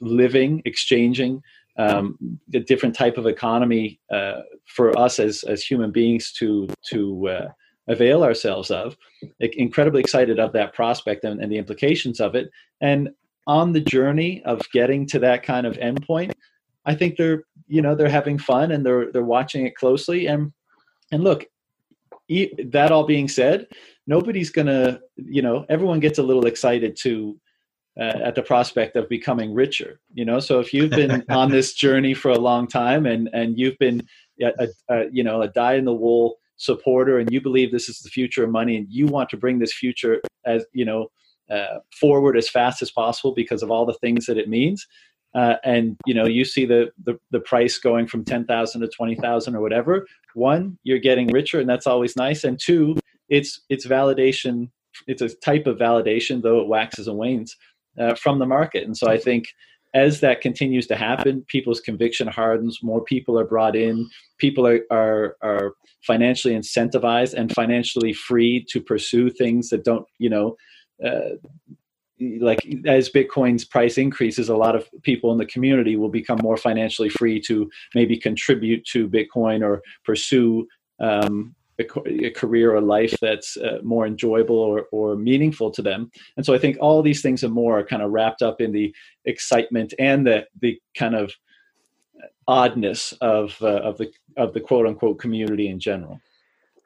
living, 0.01 0.61
exchanging, 0.65 1.41
um, 1.77 2.17
a 2.53 2.59
different 2.59 2.95
type 2.95 3.17
of 3.17 3.25
economy 3.25 3.99
uh, 4.11 4.41
for 4.65 4.97
us 4.97 5.19
as 5.19 5.43
as 5.43 5.63
human 5.63 5.91
beings 5.91 6.31
to 6.33 6.67
to 6.89 7.27
uh, 7.29 7.47
avail 7.87 8.23
ourselves 8.23 8.71
of. 8.71 8.97
Incredibly 9.39 10.01
excited 10.01 10.39
of 10.39 10.53
that 10.53 10.73
prospect 10.73 11.23
and, 11.23 11.41
and, 11.41 11.51
the 11.51 11.57
implications 11.57 12.19
of 12.19 12.35
it. 12.35 12.49
And 12.81 13.09
on 13.45 13.73
the 13.73 13.81
journey 13.81 14.41
of 14.45 14.61
getting 14.71 15.05
to 15.07 15.19
that 15.19 15.43
kind 15.43 15.67
of 15.67 15.77
endpoint, 15.77 16.33
I 16.85 16.95
think 16.95 17.17
they're 17.17 17.43
you 17.67 17.81
know 17.81 17.95
they're 17.95 18.09
having 18.09 18.37
fun 18.37 18.71
and 18.71 18.85
they're 18.85 19.11
they're 19.11 19.23
watching 19.23 19.65
it 19.65 19.75
closely. 19.75 20.27
And 20.27 20.51
and 21.11 21.23
look, 21.23 21.45
that 22.29 22.91
all 22.91 23.05
being 23.05 23.27
said, 23.27 23.67
nobody's 24.07 24.49
gonna 24.49 24.99
you 25.15 25.41
know 25.41 25.65
everyone 25.69 25.99
gets 25.99 26.19
a 26.19 26.23
little 26.23 26.45
excited 26.45 26.95
to 26.97 27.39
uh, 27.99 28.19
at 28.23 28.35
the 28.35 28.41
prospect 28.41 28.95
of 28.95 29.07
becoming 29.07 29.53
richer 29.53 29.99
you 30.13 30.25
know 30.25 30.39
so 30.39 30.59
if 30.59 30.73
you've 30.73 30.89
been 30.89 31.23
on 31.29 31.51
this 31.51 31.73
journey 31.73 32.13
for 32.13 32.31
a 32.31 32.39
long 32.39 32.67
time 32.67 33.05
and 33.05 33.29
and 33.33 33.57
you've 33.57 33.77
been 33.77 34.01
a, 34.41 34.67
a, 34.89 35.05
you 35.11 35.23
know 35.23 35.41
a 35.41 35.47
die 35.47 35.75
in 35.75 35.85
the 35.85 35.93
wool 35.93 36.37
supporter 36.57 37.19
and 37.19 37.31
you 37.31 37.39
believe 37.39 37.71
this 37.71 37.89
is 37.89 37.99
the 37.99 38.09
future 38.09 38.43
of 38.43 38.49
money 38.49 38.77
and 38.77 38.87
you 38.89 39.05
want 39.05 39.29
to 39.29 39.37
bring 39.37 39.59
this 39.59 39.73
future 39.73 40.21
as 40.45 40.65
you 40.73 40.85
know 40.85 41.07
uh, 41.51 41.79
forward 41.99 42.37
as 42.37 42.49
fast 42.49 42.81
as 42.81 42.89
possible 42.89 43.33
because 43.33 43.61
of 43.61 43.69
all 43.69 43.85
the 43.85 43.93
things 43.95 44.25
that 44.25 44.37
it 44.37 44.49
means 44.49 44.87
uh, 45.35 45.55
and 45.63 45.97
you 46.05 46.13
know 46.13 46.25
you 46.25 46.45
see 46.45 46.65
the, 46.65 46.91
the 47.05 47.19
the 47.31 47.39
price 47.39 47.77
going 47.77 48.07
from 48.07 48.23
10,000 48.23 48.81
to 48.81 48.87
20,000 48.87 49.55
or 49.55 49.61
whatever 49.61 50.05
one 50.35 50.77
you're 50.83 50.99
getting 50.99 51.27
richer 51.27 51.59
and 51.59 51.69
that's 51.69 51.87
always 51.87 52.15
nice 52.15 52.43
and 52.43 52.59
two 52.59 52.95
it's 53.29 53.61
it's 53.69 53.85
validation 53.85 54.69
it's 55.07 55.21
a 55.21 55.29
type 55.29 55.67
of 55.67 55.77
validation 55.77 56.41
though 56.41 56.59
it 56.59 56.67
waxes 56.67 57.07
and 57.07 57.17
wanes 57.17 57.55
uh, 57.99 58.15
from 58.15 58.39
the 58.39 58.45
market. 58.45 58.85
And 58.85 58.97
so 58.97 59.07
I 59.09 59.17
think 59.17 59.45
as 59.93 60.21
that 60.21 60.41
continues 60.41 60.87
to 60.87 60.95
happen, 60.95 61.45
people's 61.47 61.79
conviction 61.79 62.27
hardens, 62.27 62.79
more 62.81 63.03
people 63.03 63.39
are 63.39 63.45
brought 63.45 63.75
in, 63.75 64.09
people 64.39 64.65
are, 64.65 64.81
are, 64.89 65.37
are 65.43 65.73
financially 66.01 66.55
incentivized 66.55 67.35
and 67.35 67.51
financially 67.51 68.13
free 68.13 68.65
to 68.69 68.81
pursue 68.81 69.29
things 69.29 69.69
that 69.69 69.83
don't, 69.83 70.07
you 70.17 70.29
know, 70.29 70.55
uh, 71.05 71.35
like 72.19 72.59
as 72.85 73.09
Bitcoin's 73.09 73.65
price 73.65 73.97
increases, 73.97 74.49
a 74.49 74.55
lot 74.55 74.75
of 74.75 74.87
people 75.01 75.31
in 75.31 75.37
the 75.37 75.45
community 75.45 75.95
will 75.95 76.09
become 76.09 76.39
more 76.41 76.57
financially 76.57 77.09
free 77.09 77.39
to 77.41 77.69
maybe 77.95 78.17
contribute 78.17 78.85
to 78.85 79.09
Bitcoin 79.09 79.63
or 79.63 79.81
pursue 80.05 80.67
um, 80.99 81.55
a, 81.79 81.85
a 82.25 82.31
career 82.31 82.75
or 82.75 82.81
life 82.81 83.15
that's 83.21 83.57
uh, 83.57 83.79
more 83.83 84.05
enjoyable 84.05 84.57
or, 84.57 84.87
or 84.91 85.15
meaningful 85.15 85.71
to 85.71 85.81
them. 85.81 86.11
And 86.37 86.45
so 86.45 86.53
I 86.53 86.59
think 86.59 86.77
all 86.79 87.01
these 87.01 87.21
things 87.21 87.43
and 87.43 87.53
more 87.53 87.79
are 87.79 87.85
kind 87.85 88.01
of 88.01 88.11
wrapped 88.11 88.41
up 88.41 88.61
in 88.61 88.71
the 88.71 88.93
excitement 89.25 89.93
and 89.99 90.25
the 90.25 90.45
the 90.61 90.79
kind 90.95 91.15
of 91.15 91.33
oddness 92.47 93.13
of 93.21 93.57
uh, 93.61 93.81
of 93.81 93.97
the 93.97 94.11
of 94.37 94.53
the 94.53 94.61
quote 94.61 94.85
unquote 94.85 95.19
community 95.19 95.67
in 95.67 95.79
general. 95.79 96.19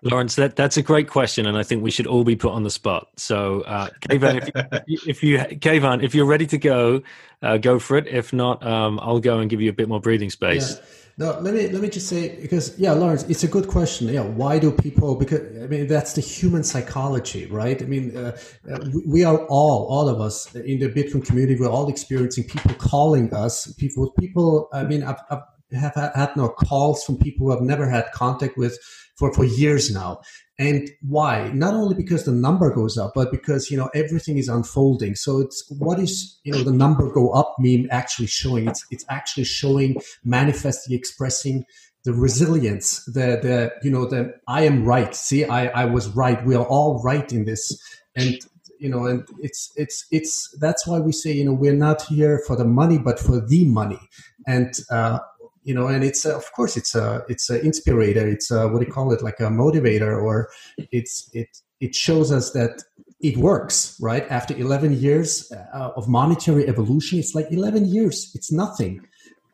Lawrence, 0.08 0.36
that, 0.36 0.56
that's 0.56 0.78
a 0.78 0.82
great 0.82 1.10
question, 1.10 1.46
and 1.46 1.58
I 1.58 1.64
think 1.64 1.84
we 1.84 1.92
should 1.92 2.08
all 2.08 2.24
be 2.24 2.36
put 2.36 2.52
on 2.52 2.64
the 2.64 2.70
spot. 2.70 3.10
So, 3.16 3.62
uh, 3.62 3.90
Kayvon, 4.02 4.38
if 4.38 4.88
you, 4.88 5.00
if 5.08 5.24
you 5.24 5.38
Kayvon, 5.38 6.04
if 6.04 6.16
you're 6.16 6.26
ready 6.26 6.48
to 6.48 6.58
go, 6.58 7.02
uh, 7.42 7.58
go 7.58 7.80
for 7.80 7.98
it. 7.98 8.08
If 8.08 8.34
not, 8.34 8.66
um, 8.66 9.00
I'll 9.02 9.20
go 9.20 9.40
and 9.40 9.50
give 9.50 9.62
you 9.62 9.70
a 9.70 9.74
bit 9.74 9.88
more 9.88 10.00
breathing 10.00 10.30
space. 10.30 10.76
Yeah. 10.76 10.86
No, 11.20 11.40
let 11.40 11.56
me 11.56 11.68
let 11.70 11.82
me 11.82 11.90
just 11.90 12.08
say 12.08 12.40
because 12.40 12.78
yeah, 12.78 12.92
Lawrence, 12.92 13.24
it's 13.24 13.44
a 13.44 13.48
good 13.48 13.68
question. 13.68 14.08
Yeah, 14.08 14.22
why 14.22 14.60
do 14.60 14.72
people? 14.72 15.16
Because 15.16 15.42
I 15.64 15.66
mean, 15.66 15.88
that's 15.88 16.14
the 16.14 16.22
human 16.22 16.64
psychology, 16.64 17.48
right? 17.48 17.82
I 17.82 17.86
mean, 17.86 18.16
uh, 18.16 18.38
uh 18.72 18.78
we 19.04 19.24
are 19.24 19.40
all, 19.48 19.88
all 19.88 20.10
of 20.10 20.22
us 20.22 20.54
in 20.54 20.78
the 20.78 20.90
Bitcoin 20.90 21.26
community, 21.26 21.60
we're 21.60 21.70
all 21.70 21.90
experiencing 21.90 22.44
people 22.44 22.76
calling 22.76 23.34
us. 23.34 23.74
People, 23.74 24.12
people. 24.20 24.70
I 24.72 24.84
mean, 24.84 25.02
I've, 25.02 25.20
I've 25.32 25.42
have 25.74 25.96
had 26.16 26.36
no 26.38 26.50
calls 26.50 27.04
from 27.04 27.18
people 27.18 27.48
who 27.48 27.52
have 27.52 27.62
never 27.62 27.90
had 27.90 28.12
contact 28.14 28.58
with 28.58 28.78
for 29.18 29.34
for 29.34 29.46
years 29.46 29.92
now, 29.92 30.22
and 30.60 30.90
why? 31.02 31.52
Not 31.54 31.74
only 31.76 31.96
because 31.96 32.26
the 32.26 32.32
number 32.32 32.74
goes 32.74 32.98
up 32.98 33.12
but 33.16 33.32
because 33.32 33.70
you 33.70 33.78
know 33.78 33.90
everything 33.94 34.38
is 34.38 34.50
unfolding. 34.50 35.16
So 35.16 35.40
it's 35.40 35.64
what 35.70 36.00
is 36.00 36.40
you 36.44 36.52
know 36.52 36.64
the 36.64 36.72
number 36.72 37.12
go 37.12 37.30
up 37.32 37.56
meme 37.60 37.88
actually 37.92 38.28
showing? 38.28 38.68
It's 38.68 38.86
it's 38.90 39.06
actually 39.10 39.46
showing 39.46 39.98
manifesting 40.24 40.96
expressing 40.96 41.66
the 42.06 42.14
resilience 42.14 43.04
the 43.06 43.38
the 43.42 43.72
you 43.84 43.92
know 43.92 44.06
the 44.06 44.34
i 44.48 44.64
am 44.64 44.86
right. 44.86 45.14
See 45.14 45.46
i 45.46 45.68
i 45.68 45.86
was 45.86 46.10
right. 46.10 46.44
We 46.46 46.56
are 46.56 46.66
all 46.66 47.02
right 47.04 47.32
in 47.32 47.46
this. 47.46 47.80
And 48.16 48.40
you 48.80 48.90
know 48.90 49.06
and 49.06 49.28
it's 49.40 49.72
it's 49.76 50.06
it's 50.12 50.56
that's 50.60 50.88
why 50.88 51.00
we 51.00 51.12
say 51.12 51.32
you 51.34 51.46
know 51.46 51.54
we're 51.54 51.74
not 51.74 52.02
here 52.04 52.42
for 52.48 52.56
the 52.56 52.66
money 52.66 52.98
but 52.98 53.20
for 53.20 53.42
the 53.42 53.66
money. 53.66 54.00
And 54.48 54.74
uh 54.90 55.20
you 55.68 55.74
know 55.74 55.88
and 55.88 56.02
it's 56.04 56.26
uh, 56.26 56.36
of 56.36 56.50
course 56.54 56.78
it's 56.78 56.96
a 56.96 57.26
it's 57.28 57.50
an 57.50 57.60
inspirator. 57.60 58.26
It's 58.28 58.50
a, 58.52 58.68
what 58.70 58.80
do 58.80 58.86
you 58.86 58.92
call 58.92 59.12
it? 59.12 59.22
Like 59.22 59.40
a 59.42 59.50
motivator 59.64 60.14
or 60.28 60.50
it's 60.78 61.30
it 61.34 61.50
it 61.82 61.94
shows 61.94 62.32
us 62.32 62.52
that 62.52 62.84
it 63.20 63.36
works 63.38 63.98
right? 64.00 64.26
After 64.30 64.56
11 64.56 64.94
years 64.94 65.52
uh, 65.52 65.92
of 65.96 66.08
monetary 66.08 66.68
evolution 66.68 67.20
it's 67.20 67.36
like 67.36 67.48
11 67.52 67.86
years. 67.86 68.32
It's 68.34 68.52
nothing. 68.52 69.02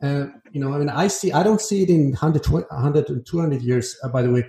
Uh, 0.02 0.26
you 0.52 0.60
know 0.60 0.70
i 0.74 0.76
mean 0.76 0.90
i 0.90 1.06
see 1.06 1.32
i 1.32 1.42
don't 1.42 1.62
see 1.62 1.82
it 1.84 1.88
in 1.88 2.10
100 2.10 2.46
100 2.46 3.08
and 3.08 3.26
200 3.26 3.62
years. 3.62 3.96
Uh, 4.02 4.08
by 4.08 4.22
the 4.22 4.30
way 4.30 4.44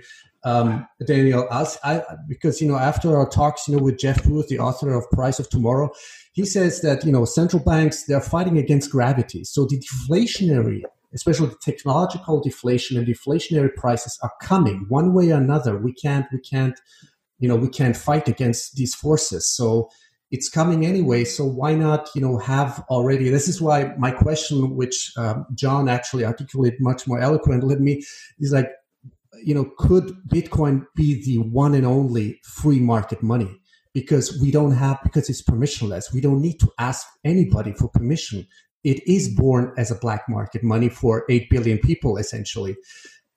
um, 0.46 0.86
Daniel, 1.04 1.48
I, 1.50 2.02
because 2.28 2.60
you 2.60 2.68
know 2.68 2.76
after 2.76 3.16
our 3.16 3.28
talks, 3.28 3.66
you 3.66 3.76
know, 3.76 3.82
with 3.82 3.98
Jeff 3.98 4.22
Booth, 4.22 4.46
the 4.46 4.60
author 4.60 4.94
of 4.94 5.10
Price 5.10 5.40
of 5.40 5.50
Tomorrow, 5.50 5.90
he 6.34 6.44
says 6.46 6.82
that 6.82 7.04
you 7.04 7.10
know 7.10 7.24
central 7.24 7.60
banks 7.64 8.04
they're 8.04 8.20
fighting 8.20 8.56
against 8.56 8.92
gravity. 8.92 9.42
So 9.42 9.66
the 9.66 9.80
deflationary 9.80 10.82
especially 11.14 11.50
technological 11.62 12.40
deflation 12.40 12.96
and 12.96 13.06
deflationary 13.06 13.74
prices 13.74 14.18
are 14.22 14.32
coming 14.42 14.86
one 14.88 15.14
way 15.14 15.30
or 15.30 15.36
another. 15.36 15.78
We 15.78 15.92
can't, 15.92 16.26
we 16.32 16.40
can't, 16.40 16.78
you 17.38 17.48
know, 17.48 17.56
we 17.56 17.68
can't 17.68 17.96
fight 17.96 18.28
against 18.28 18.76
these 18.76 18.94
forces. 18.94 19.48
So 19.54 19.88
it's 20.30 20.48
coming 20.48 20.84
anyway. 20.84 21.24
So 21.24 21.44
why 21.44 21.74
not, 21.74 22.08
you 22.14 22.20
know, 22.20 22.38
have 22.38 22.84
already? 22.90 23.28
This 23.28 23.48
is 23.48 23.60
why 23.60 23.94
my 23.96 24.10
question, 24.10 24.74
which 24.76 25.12
um, 25.16 25.46
John 25.54 25.88
actually 25.88 26.24
articulated 26.24 26.80
much 26.80 27.06
more 27.06 27.20
eloquently, 27.20 27.76
me 27.76 28.02
is 28.38 28.52
like, 28.52 28.70
you 29.44 29.54
know, 29.54 29.70
could 29.78 30.16
Bitcoin 30.28 30.86
be 30.94 31.22
the 31.24 31.38
one 31.38 31.74
and 31.74 31.86
only 31.86 32.40
free 32.42 32.80
market 32.80 33.22
money? 33.22 33.60
Because 33.94 34.38
we 34.42 34.50
don't 34.50 34.72
have, 34.72 34.98
because 35.02 35.30
it's 35.30 35.42
permissionless. 35.42 36.12
We 36.12 36.20
don't 36.20 36.42
need 36.42 36.58
to 36.60 36.70
ask 36.78 37.06
anybody 37.24 37.72
for 37.72 37.88
permission. 37.88 38.46
It 38.84 39.06
is 39.08 39.28
born 39.28 39.72
as 39.76 39.90
a 39.90 39.96
black 39.96 40.28
market 40.28 40.62
money 40.62 40.88
for 40.88 41.24
eight 41.28 41.50
billion 41.50 41.78
people, 41.78 42.18
essentially. 42.18 42.76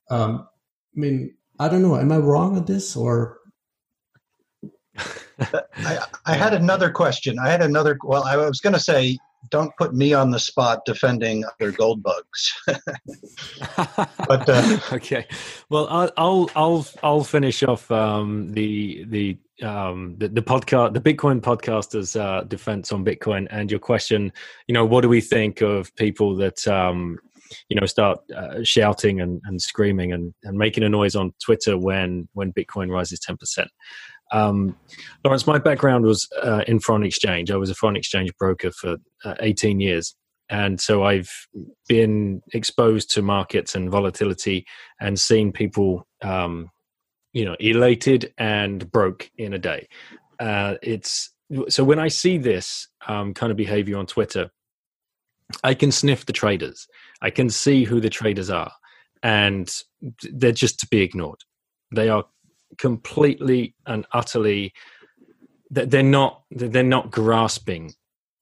Um, 0.10 0.48
I 0.96 1.00
mean, 1.00 1.36
I 1.60 1.70
don't 1.70 1.82
know. 1.82 1.98
Am 1.98 2.12
I 2.12 2.18
wrong 2.18 2.56
on 2.56 2.66
this 2.66 2.96
or? 2.96 3.38
I, 5.40 6.00
I 6.26 6.34
had 6.36 6.54
another 6.54 6.92
question. 6.92 7.40
I 7.40 7.50
had 7.50 7.62
another. 7.62 7.98
Well, 8.04 8.24
I 8.24 8.36
was 8.38 8.60
going 8.60 8.74
to 8.74 8.80
say, 8.80 9.18
don't 9.50 9.76
put 9.78 9.94
me 9.94 10.14
on 10.14 10.32
the 10.32 10.40
spot 10.40 10.86
defending 10.86 11.44
other 11.46 11.72
gold 11.72 12.04
bugs. 12.04 12.54
but 12.68 14.50
uh, 14.50 14.78
okay, 14.94 15.26
well, 15.70 15.88
I'll 15.90 16.50
I'll 16.56 16.88
I'll, 17.04 17.24
finish 17.24 17.64
off 17.64 17.90
um, 17.92 18.52
the 18.52 19.06
the 19.08 19.38
um, 19.66 20.16
the, 20.18 20.28
the 20.28 20.42
podcast, 20.42 20.94
the 20.94 21.02
Bitcoin 21.02 21.42
podcasters' 21.42 22.20
uh, 22.20 22.44
defense 22.44 22.92
on 22.92 23.06
Bitcoin, 23.06 23.48
and 23.50 23.72
your 23.72 23.80
question. 23.80 24.32
You 24.68 24.74
know, 24.74 24.86
what 24.86 25.02
do 25.02 25.10
we 25.10 25.22
think 25.22 25.62
of 25.62 25.96
people 25.96 26.36
that 26.38 26.68
um, 26.68 27.18
you 27.70 27.80
know 27.80 27.86
start 27.86 28.20
uh, 28.36 28.64
shouting 28.64 29.22
and, 29.22 29.42
and 29.46 29.62
screaming 29.62 30.14
and, 30.14 30.34
and 30.44 30.58
making 30.58 30.84
a 30.84 30.90
noise 30.90 31.16
on 31.16 31.34
Twitter 31.44 31.78
when 31.78 32.28
when 32.34 32.54
Bitcoin 32.54 32.90
rises 32.90 33.20
ten 33.20 33.38
percent? 33.38 33.70
Um, 34.32 34.76
Lawrence, 35.24 35.48
my 35.48 35.58
background 35.58 36.06
was 36.06 36.28
uh, 36.42 36.64
in 36.68 36.80
foreign 36.80 37.04
exchange. 37.04 37.52
I 37.52 37.58
was 37.58 37.70
a 37.70 37.76
foreign 37.76 37.96
exchange 37.96 38.32
broker 38.38 38.72
for 38.72 38.98
uh, 39.26 39.36
18 39.40 39.80
years. 39.80 40.16
And 40.50 40.82
so 40.82 41.04
I've 41.04 41.30
been 41.88 42.42
exposed 42.54 43.12
to 43.12 43.22
markets 43.22 43.76
and 43.76 43.90
volatility 43.90 44.66
and 45.00 45.20
seen 45.20 45.52
people, 45.52 46.08
um, 46.24 46.70
you 47.34 47.46
know, 47.46 47.56
elated 47.60 48.34
and 48.38 48.92
broke 48.92 49.30
in 49.38 49.54
a 49.54 49.60
day. 49.60 49.88
Uh, 50.40 50.76
it's 50.82 51.32
so 51.68 51.84
when 51.84 52.00
I 52.00 52.08
see 52.08 52.38
this 52.38 52.88
um, 53.08 53.34
kind 53.34 53.52
of 53.52 53.58
behavior 53.58 53.98
on 53.98 54.06
Twitter, 54.06 54.50
I 55.64 55.74
can 55.74 55.92
sniff 55.92 56.26
the 56.26 56.34
traders. 56.34 56.88
I 57.22 57.30
can 57.32 57.50
see 57.50 57.84
who 57.84 58.00
the 58.00 58.10
traders 58.10 58.50
are, 58.50 58.72
and 59.24 59.72
they're 60.32 60.52
just 60.52 60.80
to 60.80 60.88
be 60.88 61.02
ignored. 61.02 61.40
They 61.92 62.10
are 62.10 62.26
completely 62.78 63.76
and 63.86 64.06
utterly 64.12 64.74
that 65.72 65.92
they're 65.92 66.04
not 66.04 66.44
they're 66.52 66.84
not 66.84 67.12
grasping 67.12 67.94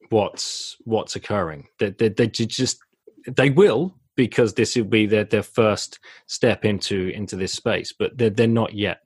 what's 0.09 0.77
what's 0.85 1.15
occurring. 1.15 1.67
They, 1.79 1.91
they, 1.91 2.09
they 2.09 2.27
just 2.27 2.79
they 3.27 3.49
will 3.49 3.95
because 4.15 4.53
this 4.53 4.75
will 4.75 4.85
be 4.85 5.05
their, 5.05 5.25
their 5.25 5.43
first 5.43 5.99
step 6.27 6.65
into 6.65 7.09
into 7.09 7.35
this 7.35 7.53
space 7.53 7.93
but 7.97 8.17
they're, 8.17 8.29
they're 8.29 8.47
not 8.47 8.73
yet. 8.73 9.01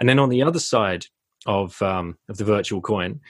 And 0.00 0.08
then 0.08 0.18
on 0.18 0.28
the 0.28 0.42
other 0.42 0.60
side 0.60 1.06
of 1.46 1.80
um, 1.82 2.16
of 2.28 2.36
the 2.36 2.44
virtual 2.44 2.80
coin 2.80 3.20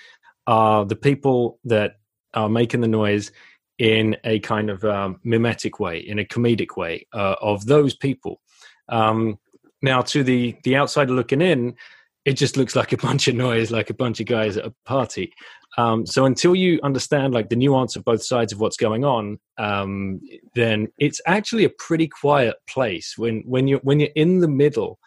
are 0.47 0.85
the 0.85 0.97
people 0.97 1.59
that 1.65 1.97
are 2.35 2.49
making 2.49 2.81
the 2.81 2.89
noise 2.89 3.33
in 3.79 4.17
a 4.25 4.39
kind 4.41 4.71
of 4.71 4.85
um, 4.85 5.19
mimetic 5.25 5.81
way 5.81 5.99
in 5.99 6.19
a 6.19 6.25
comedic 6.25 6.77
way 6.77 7.07
uh, 7.13 7.35
of 7.41 7.67
those 7.67 7.95
people. 7.95 8.41
Um, 8.89 9.39
now, 9.85 10.03
to 10.03 10.25
the 10.25 10.57
the 10.65 10.77
outsider 10.77 11.13
looking 11.13 11.41
in, 11.41 11.77
it 12.25 12.35
just 12.35 12.57
looks 12.57 12.75
like 12.75 12.93
a 12.93 12.97
bunch 12.97 13.29
of 13.29 13.35
noise, 13.35 13.71
like 13.71 13.91
a 13.91 13.95
bunch 13.95 14.21
of 14.21 14.27
guys 14.27 14.57
at 14.57 14.67
a 14.67 14.75
party. 14.85 15.33
Um, 15.77 16.07
so 16.07 16.25
until 16.25 16.55
you 16.55 16.81
understand 16.83 17.35
like 17.35 17.49
the 17.49 17.57
nuance 17.57 17.97
of 17.97 18.05
both 18.05 18.23
sides 18.23 18.53
of 18.53 18.61
what's 18.61 18.77
going 18.77 19.05
on, 19.05 19.39
um, 19.59 20.21
then 20.55 20.89
it's 20.99 21.21
actually 21.27 21.65
a 21.65 21.71
pretty 21.71 22.09
quiet 22.09 22.57
place 22.69 23.19
when 23.19 23.43
when 23.47 23.67
you 23.67 23.79
when 23.83 24.01
you're 24.01 24.11
in 24.15 24.39
the 24.39 24.49
middle, 24.49 24.99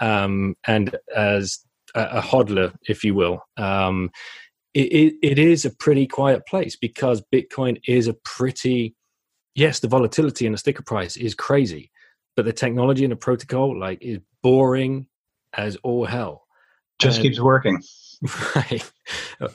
um, 0.00 0.56
and 0.66 0.96
as 1.14 1.60
a, 1.94 2.02
a, 2.02 2.20
hodler, 2.20 2.74
if 2.88 3.04
you 3.04 3.14
will. 3.14 3.40
Um, 3.56 4.10
it, 4.72 4.92
it, 4.92 5.14
it 5.22 5.38
is 5.38 5.64
a 5.64 5.70
pretty 5.70 6.06
quiet 6.06 6.46
place 6.46 6.74
because 6.74 7.22
Bitcoin 7.32 7.80
is 7.86 8.08
a 8.08 8.14
pretty, 8.24 8.96
yes, 9.54 9.78
the 9.78 9.88
volatility 9.88 10.46
in 10.46 10.52
the 10.52 10.58
sticker 10.58 10.82
price 10.82 11.16
is 11.16 11.34
crazy, 11.34 11.92
but 12.36 12.44
the 12.44 12.52
technology 12.52 13.04
and 13.04 13.12
the 13.12 13.16
protocol 13.16 13.78
like 13.78 14.02
is 14.02 14.18
boring 14.42 15.06
as 15.52 15.76
all 15.82 16.04
hell. 16.04 16.46
Just 16.98 17.18
and, 17.18 17.24
keeps 17.24 17.40
working. 17.40 17.82
Right. 18.54 18.90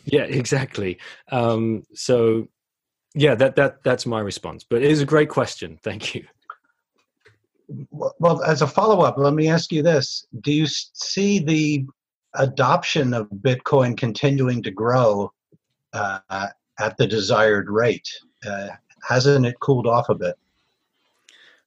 Yeah, 0.05 0.23
exactly. 0.23 0.99
Um, 1.31 1.83
so 1.95 2.49
yeah, 3.15 3.33
that 3.35 3.55
that 3.55 3.83
that's 3.83 4.05
my 4.05 4.19
response. 4.19 4.63
But 4.63 4.83
it 4.83 4.91
is 4.91 5.01
a 5.01 5.05
great 5.05 5.29
question. 5.29 5.79
Thank 5.81 6.13
you. 6.13 6.25
Well, 7.89 8.43
as 8.43 8.61
a 8.61 8.67
follow 8.67 9.01
up, 9.01 9.17
let 9.17 9.33
me 9.33 9.47
ask 9.47 9.71
you 9.71 9.81
this: 9.81 10.27
Do 10.41 10.51
you 10.51 10.67
see 10.67 11.39
the 11.39 11.85
adoption 12.35 13.13
of 13.13 13.27
Bitcoin 13.29 13.97
continuing 13.97 14.61
to 14.63 14.71
grow 14.71 15.31
uh, 15.93 16.19
at 16.79 16.97
the 16.97 17.07
desired 17.07 17.69
rate? 17.69 18.09
Uh, 18.45 18.67
hasn't 19.07 19.45
it 19.45 19.59
cooled 19.59 19.87
off 19.87 20.09
a 20.09 20.15
bit? 20.15 20.35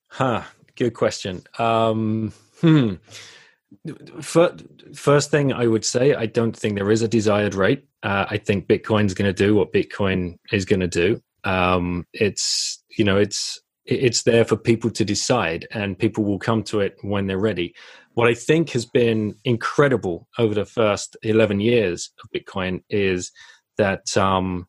Huh. 0.06 0.42
Good 0.76 0.94
question. 0.94 1.42
Um, 1.58 2.32
hmm. 2.60 2.94
First 4.20 5.30
thing 5.30 5.52
I 5.52 5.66
would 5.66 5.84
say, 5.84 6.14
I 6.14 6.26
don't 6.26 6.56
think 6.56 6.74
there 6.74 6.90
is 6.90 7.02
a 7.02 7.08
desired 7.08 7.54
rate. 7.54 7.84
Uh, 8.02 8.26
I 8.28 8.36
think 8.36 8.66
Bitcoin's 8.66 9.14
going 9.14 9.28
to 9.28 9.32
do 9.32 9.54
what 9.54 9.72
Bitcoin 9.72 10.38
is 10.50 10.64
going 10.64 10.80
to 10.80 10.88
do. 10.88 11.20
Um, 11.44 12.06
it's 12.12 12.82
you 12.96 13.04
know 13.04 13.16
it's 13.16 13.60
it's 13.84 14.22
there 14.22 14.44
for 14.44 14.56
people 14.56 14.90
to 14.90 15.04
decide, 15.04 15.66
and 15.72 15.98
people 15.98 16.24
will 16.24 16.38
come 16.38 16.62
to 16.64 16.80
it 16.80 16.96
when 17.02 17.26
they're 17.26 17.38
ready. 17.38 17.74
What 18.14 18.28
I 18.28 18.34
think 18.34 18.70
has 18.70 18.84
been 18.84 19.34
incredible 19.44 20.28
over 20.38 20.54
the 20.54 20.66
first 20.66 21.16
eleven 21.22 21.60
years 21.60 22.10
of 22.22 22.30
Bitcoin 22.30 22.82
is 22.90 23.32
that 23.78 24.16
um, 24.16 24.68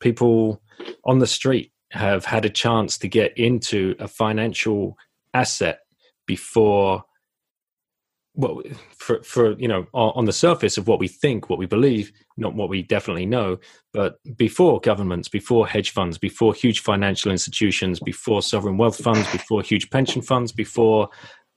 people 0.00 0.62
on 1.04 1.18
the 1.18 1.26
street 1.26 1.72
have 1.90 2.24
had 2.24 2.44
a 2.44 2.50
chance 2.50 2.98
to 2.98 3.08
get 3.08 3.36
into 3.38 3.94
a 3.98 4.06
financial 4.06 4.96
asset 5.34 5.80
before 6.26 7.04
well 8.34 8.62
for 8.96 9.20
for 9.24 9.58
you 9.58 9.66
know 9.66 9.86
on 9.92 10.24
the 10.24 10.32
surface 10.32 10.78
of 10.78 10.86
what 10.86 11.00
we 11.00 11.08
think 11.08 11.50
what 11.50 11.58
we 11.58 11.66
believe 11.66 12.12
not 12.36 12.54
what 12.54 12.68
we 12.68 12.82
definitely 12.82 13.26
know 13.26 13.58
but 13.92 14.16
before 14.36 14.80
governments 14.80 15.28
before 15.28 15.66
hedge 15.66 15.90
funds 15.90 16.18
before 16.18 16.54
huge 16.54 16.80
financial 16.80 17.32
institutions 17.32 17.98
before 17.98 18.40
sovereign 18.40 18.78
wealth 18.78 19.02
funds 19.02 19.30
before 19.32 19.60
huge 19.60 19.90
pension 19.90 20.22
funds 20.22 20.52
before 20.52 21.08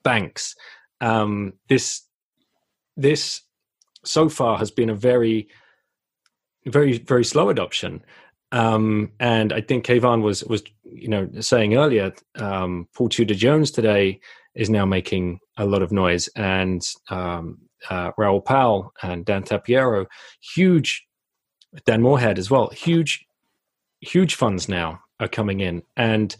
banks 0.04 0.56
um, 1.02 1.54
this 1.70 2.02
this 2.98 3.42
so 4.04 4.28
far 4.28 4.58
has 4.58 4.72
been 4.72 4.90
a 4.90 4.96
very 4.96 5.48
very 6.66 6.98
very 6.98 7.24
slow 7.24 7.50
adoption 7.50 8.04
um, 8.52 9.12
and 9.20 9.54
I 9.54 9.62
think 9.62 9.86
Kayvon 9.86 10.22
was 10.22 10.44
was 10.44 10.64
you 10.84 11.08
know 11.08 11.30
saying 11.40 11.76
earlier, 11.76 12.14
um, 12.36 12.88
Paul 12.94 13.10
Tudor 13.10 13.34
Jones 13.34 13.72
today 13.72 14.20
is 14.56 14.70
now 14.70 14.86
making 14.86 15.40
a 15.58 15.66
lot 15.66 15.82
of 15.82 15.92
noise, 15.92 16.28
and 16.36 16.82
um, 17.10 17.60
uh, 17.90 18.12
Raoul 18.18 18.42
Pal 18.42 18.94
and 19.02 19.26
Dan 19.26 19.44
Tapiero, 19.44 20.06
huge, 20.54 21.06
Dan 21.86 22.02
Morehead 22.02 22.38
as 22.38 22.52
well, 22.52 22.70
huge, 22.70 23.26
huge 24.02 24.36
funds 24.36 24.68
now 24.68 25.00
are 25.20 25.30
coming 25.30 25.62
in, 25.62 25.84
and 25.96 26.36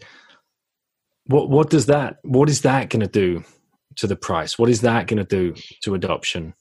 what 1.26 1.48
what 1.48 1.70
does 1.70 1.86
that 1.86 2.16
what 2.22 2.50
is 2.50 2.62
that 2.62 2.90
going 2.90 3.00
to 3.00 3.08
do 3.08 3.42
to 3.96 4.06
the 4.06 4.16
price? 4.16 4.58
What 4.58 4.68
is 4.68 4.82
that 4.82 5.06
going 5.06 5.24
to 5.24 5.24
do 5.24 5.54
to 5.82 5.94
adoption? 5.94 6.54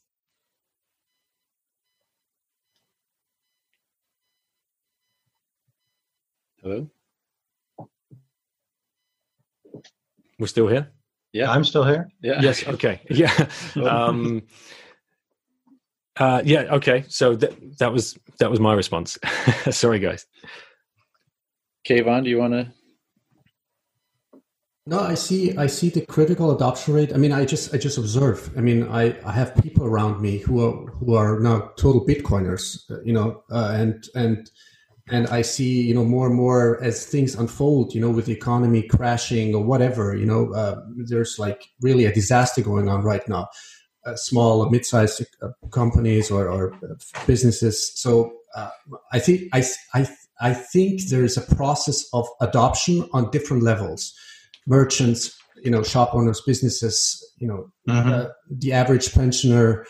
Hello? 6.61 6.87
We're 10.37 10.47
still 10.47 10.67
here? 10.67 10.91
Yeah. 11.33 11.51
I'm 11.51 11.63
still 11.63 11.83
here. 11.83 12.09
Yeah. 12.21 12.41
Yes. 12.41 12.67
Okay. 12.67 13.01
Yeah. 13.09 13.47
um, 13.75 14.43
uh, 16.17 16.41
yeah. 16.45 16.75
Okay. 16.75 17.05
So 17.07 17.35
that 17.35 17.77
that 17.79 17.91
was 17.91 18.17
that 18.39 18.51
was 18.51 18.59
my 18.59 18.73
response. 18.73 19.17
Sorry, 19.71 19.99
guys. 19.99 20.25
Kayvon, 21.87 22.25
do 22.25 22.29
you 22.29 22.37
want 22.37 22.53
to? 22.53 22.71
No, 24.85 24.99
I 24.99 25.15
see. 25.15 25.55
I 25.57 25.67
see 25.67 25.89
the 25.89 26.05
critical 26.05 26.55
adoption 26.55 26.93
rate. 26.93 27.13
I 27.13 27.17
mean, 27.17 27.31
I 27.31 27.45
just 27.45 27.73
I 27.73 27.77
just 27.77 27.97
observe. 27.97 28.51
I 28.57 28.61
mean, 28.61 28.87
I, 28.87 29.15
I 29.25 29.31
have 29.31 29.55
people 29.55 29.85
around 29.85 30.21
me 30.21 30.37
who 30.39 30.63
are 30.63 30.91
who 30.91 31.15
are 31.15 31.39
now 31.39 31.71
total 31.77 32.05
Bitcoiners. 32.05 32.89
Uh, 32.91 33.01
you 33.03 33.13
know, 33.13 33.43
uh, 33.51 33.71
and 33.75 34.03
and 34.15 34.49
and 35.11 35.27
I 35.27 35.41
see, 35.41 35.81
you 35.81 35.93
know, 35.93 36.05
more 36.05 36.27
and 36.27 36.35
more 36.35 36.81
as 36.83 37.05
things 37.05 37.35
unfold, 37.35 37.93
you 37.93 38.01
know, 38.01 38.09
with 38.09 38.25
the 38.25 38.33
economy 38.33 38.83
crashing 38.83 39.53
or 39.53 39.63
whatever, 39.63 40.15
you 40.15 40.25
know, 40.25 40.53
uh, 40.53 40.81
there's 40.95 41.37
like 41.37 41.69
really 41.81 42.05
a 42.05 42.13
disaster 42.13 42.61
going 42.61 42.89
on 42.89 43.03
right 43.03 43.27
now. 43.27 43.47
Uh, 44.03 44.15
small, 44.15 44.65
or 44.65 44.71
mid-sized 44.71 45.23
uh, 45.43 45.49
companies 45.69 46.31
or, 46.31 46.49
or, 46.49 46.73
businesses. 47.27 47.91
So 47.93 48.33
uh, 48.55 48.71
I 49.11 49.19
think 49.19 49.43
I, 49.53 49.63
I 49.93 50.07
I 50.41 50.55
think 50.55 51.03
there 51.09 51.23
is 51.23 51.37
a 51.37 51.55
process 51.55 52.09
of 52.11 52.27
adoption 52.41 53.07
on 53.13 53.29
different 53.29 53.61
levels. 53.61 54.13
Merchants, 54.65 55.37
you 55.63 55.69
know, 55.69 55.83
shop 55.83 56.15
owners, 56.15 56.41
businesses, 56.41 57.23
you 57.37 57.47
know, 57.47 57.71
mm-hmm. 57.87 58.09
uh, 58.09 58.25
the 58.49 58.73
average 58.73 59.13
pensioner, 59.13 59.85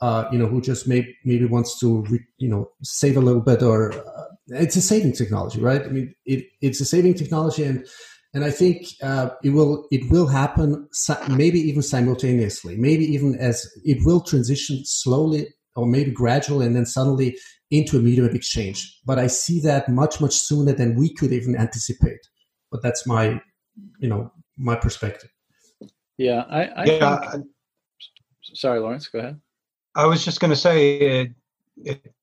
uh, 0.00 0.26
you 0.30 0.38
know, 0.38 0.46
who 0.46 0.60
just 0.60 0.86
may, 0.86 1.12
maybe 1.24 1.44
wants 1.44 1.78
to, 1.80 2.02
re, 2.02 2.20
you 2.38 2.48
know, 2.48 2.70
save 2.82 3.16
a 3.16 3.20
little 3.20 3.42
bit, 3.42 3.62
or 3.62 3.92
uh, 3.92 4.15
it's 4.48 4.76
a 4.76 4.82
saving 4.82 5.12
technology, 5.12 5.60
right? 5.60 5.82
I 5.82 5.88
mean, 5.88 6.14
it, 6.24 6.46
it's 6.60 6.80
a 6.80 6.84
saving 6.84 7.14
technology, 7.14 7.64
and 7.64 7.86
and 8.34 8.44
I 8.44 8.50
think 8.50 8.86
uh, 9.02 9.30
it 9.42 9.50
will 9.50 9.86
it 9.90 10.10
will 10.10 10.26
happen 10.26 10.88
maybe 11.28 11.60
even 11.60 11.82
simultaneously, 11.82 12.76
maybe 12.76 13.04
even 13.04 13.36
as 13.36 13.66
it 13.84 13.98
will 14.04 14.20
transition 14.20 14.82
slowly 14.84 15.48
or 15.74 15.86
maybe 15.86 16.10
gradually, 16.10 16.66
and 16.66 16.76
then 16.76 16.86
suddenly 16.86 17.36
into 17.70 17.96
a 17.96 18.00
medium 18.00 18.26
of 18.26 18.34
exchange. 18.34 19.00
But 19.04 19.18
I 19.18 19.26
see 19.26 19.60
that 19.60 19.88
much 19.88 20.20
much 20.20 20.34
sooner 20.34 20.72
than 20.72 20.96
we 20.96 21.12
could 21.12 21.32
even 21.32 21.56
anticipate. 21.56 22.20
But 22.70 22.82
that's 22.82 23.06
my 23.06 23.40
you 23.98 24.08
know 24.08 24.32
my 24.56 24.76
perspective. 24.76 25.30
Yeah, 26.18 26.44
I, 26.48 26.64
I 26.64 26.84
yeah. 26.84 27.30
Think, 27.30 27.46
sorry, 28.54 28.80
Lawrence. 28.80 29.08
Go 29.08 29.18
ahead. 29.18 29.40
I 29.94 30.06
was 30.06 30.24
just 30.24 30.40
going 30.40 30.50
to 30.50 30.56
say 30.56 30.98
it, 30.98 31.30
it, 31.76 32.14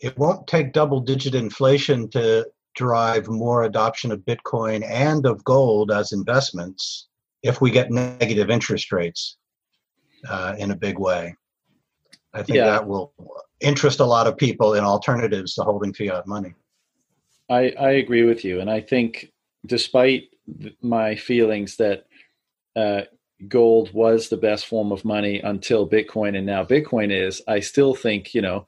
it 0.00 0.18
won't 0.18 0.46
take 0.46 0.72
double 0.72 1.00
digit 1.00 1.34
inflation 1.34 2.08
to 2.10 2.46
drive 2.74 3.28
more 3.28 3.64
adoption 3.64 4.12
of 4.12 4.20
Bitcoin 4.20 4.84
and 4.88 5.26
of 5.26 5.44
gold 5.44 5.90
as 5.90 6.12
investments 6.12 7.08
if 7.42 7.60
we 7.60 7.70
get 7.70 7.90
negative 7.90 8.50
interest 8.50 8.92
rates 8.92 9.36
uh, 10.28 10.54
in 10.58 10.70
a 10.70 10.76
big 10.76 10.98
way. 10.98 11.34
I 12.32 12.42
think 12.42 12.56
yeah. 12.56 12.66
that 12.66 12.86
will 12.86 13.12
interest 13.60 14.00
a 14.00 14.04
lot 14.04 14.26
of 14.26 14.36
people 14.36 14.74
in 14.74 14.84
alternatives 14.84 15.54
to 15.54 15.62
holding 15.62 15.92
fiat 15.92 16.26
money. 16.26 16.54
I, 17.50 17.70
I 17.78 17.90
agree 17.92 18.22
with 18.22 18.44
you. 18.44 18.60
And 18.60 18.70
I 18.70 18.80
think, 18.80 19.32
despite 19.66 20.28
my 20.80 21.16
feelings 21.16 21.76
that 21.76 22.06
uh, 22.76 23.02
gold 23.48 23.92
was 23.92 24.28
the 24.28 24.36
best 24.36 24.66
form 24.66 24.92
of 24.92 25.04
money 25.04 25.40
until 25.40 25.88
Bitcoin 25.88 26.36
and 26.36 26.46
now 26.46 26.64
Bitcoin 26.64 27.10
is, 27.10 27.42
I 27.48 27.60
still 27.60 27.94
think, 27.94 28.34
you 28.34 28.42
know, 28.42 28.66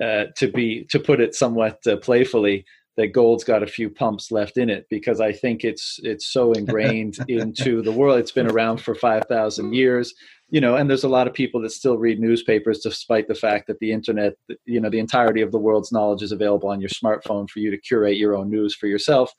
uh, 0.00 0.26
to 0.36 0.48
be 0.48 0.84
to 0.90 0.98
put 0.98 1.20
it 1.20 1.34
somewhat 1.34 1.78
uh, 1.86 1.96
playfully, 1.96 2.64
that 2.96 3.08
gold's 3.08 3.44
got 3.44 3.62
a 3.62 3.66
few 3.66 3.88
pumps 3.88 4.30
left 4.30 4.58
in 4.58 4.68
it 4.68 4.86
because 4.90 5.20
I 5.20 5.32
think 5.32 5.64
it's 5.64 5.98
it's 6.02 6.32
so 6.32 6.52
ingrained 6.52 7.18
into 7.28 7.82
the 7.82 7.92
world. 7.92 8.18
It's 8.18 8.32
been 8.32 8.50
around 8.50 8.80
for 8.80 8.94
five 8.94 9.24
thousand 9.28 9.74
years, 9.74 10.14
you 10.50 10.60
know, 10.60 10.76
and 10.76 10.88
there's 10.88 11.04
a 11.04 11.08
lot 11.08 11.26
of 11.26 11.34
people 11.34 11.60
that 11.62 11.72
still 11.72 11.96
read 11.96 12.20
newspapers 12.20 12.80
despite 12.80 13.28
the 13.28 13.34
fact 13.34 13.66
that 13.66 13.78
the 13.80 13.92
internet, 13.92 14.34
you 14.66 14.80
know, 14.80 14.90
the 14.90 14.98
entirety 14.98 15.40
of 15.40 15.52
the 15.52 15.58
world's 15.58 15.92
knowledge 15.92 16.22
is 16.22 16.32
available 16.32 16.68
on 16.68 16.80
your 16.80 16.90
smartphone 16.90 17.48
for 17.48 17.60
you 17.60 17.70
to 17.70 17.78
curate 17.78 18.18
your 18.18 18.36
own 18.36 18.50
news 18.50 18.74
for 18.74 18.86
yourself. 18.86 19.32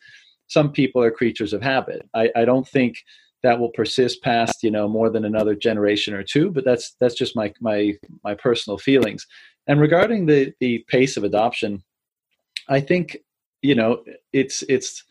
Some 0.47 0.71
people 0.71 1.01
are 1.03 1.11
creatures 1.11 1.53
of 1.53 1.61
habit. 1.61 2.07
I, 2.13 2.31
I 2.35 2.45
don't 2.45 2.67
think 2.67 2.97
that 3.43 3.59
will 3.59 3.69
persist 3.69 4.23
past 4.23 4.63
you 4.63 4.71
know 4.71 4.87
more 4.87 5.09
than 5.09 5.25
another 5.25 5.53
generation 5.53 6.13
or 6.13 6.23
two, 6.23 6.49
but 6.49 6.65
that's 6.65 6.95
that's 6.99 7.15
just 7.15 7.35
my 7.35 7.53
my 7.61 7.93
my 8.23 8.33
personal 8.33 8.77
feelings. 8.77 9.27
And 9.67 9.79
regarding 9.79 10.25
the 10.25 10.53
the 10.59 10.85
pace 10.87 11.17
of 11.17 11.23
adoption, 11.23 11.83
I 12.69 12.79
think 12.79 13.17
you 13.61 13.75
know 13.75 14.03
it's 14.33 14.63
it's 14.69 15.03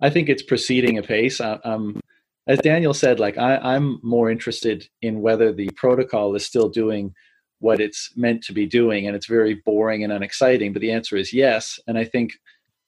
i 0.00 0.10
think 0.10 0.28
it's 0.28 0.42
proceeding 0.42 0.98
apace. 0.98 1.40
I, 1.40 1.58
um, 1.64 2.00
as 2.46 2.58
daniel 2.60 2.94
said 2.94 3.20
like 3.20 3.36
I, 3.36 3.58
i'm 3.58 4.00
more 4.02 4.30
interested 4.30 4.88
in 5.02 5.20
whether 5.20 5.52
the 5.52 5.68
protocol 5.76 6.34
is 6.34 6.46
still 6.46 6.70
doing 6.70 7.14
what 7.58 7.80
it's 7.80 8.12
meant 8.16 8.42
to 8.44 8.54
be 8.54 8.64
doing 8.66 9.06
and 9.06 9.14
it's 9.14 9.26
very 9.26 9.60
boring 9.66 10.04
and 10.04 10.12
unexciting 10.12 10.72
but 10.72 10.80
the 10.80 10.90
answer 10.90 11.16
is 11.16 11.34
yes 11.34 11.78
and 11.86 11.98
i 11.98 12.04
think 12.04 12.32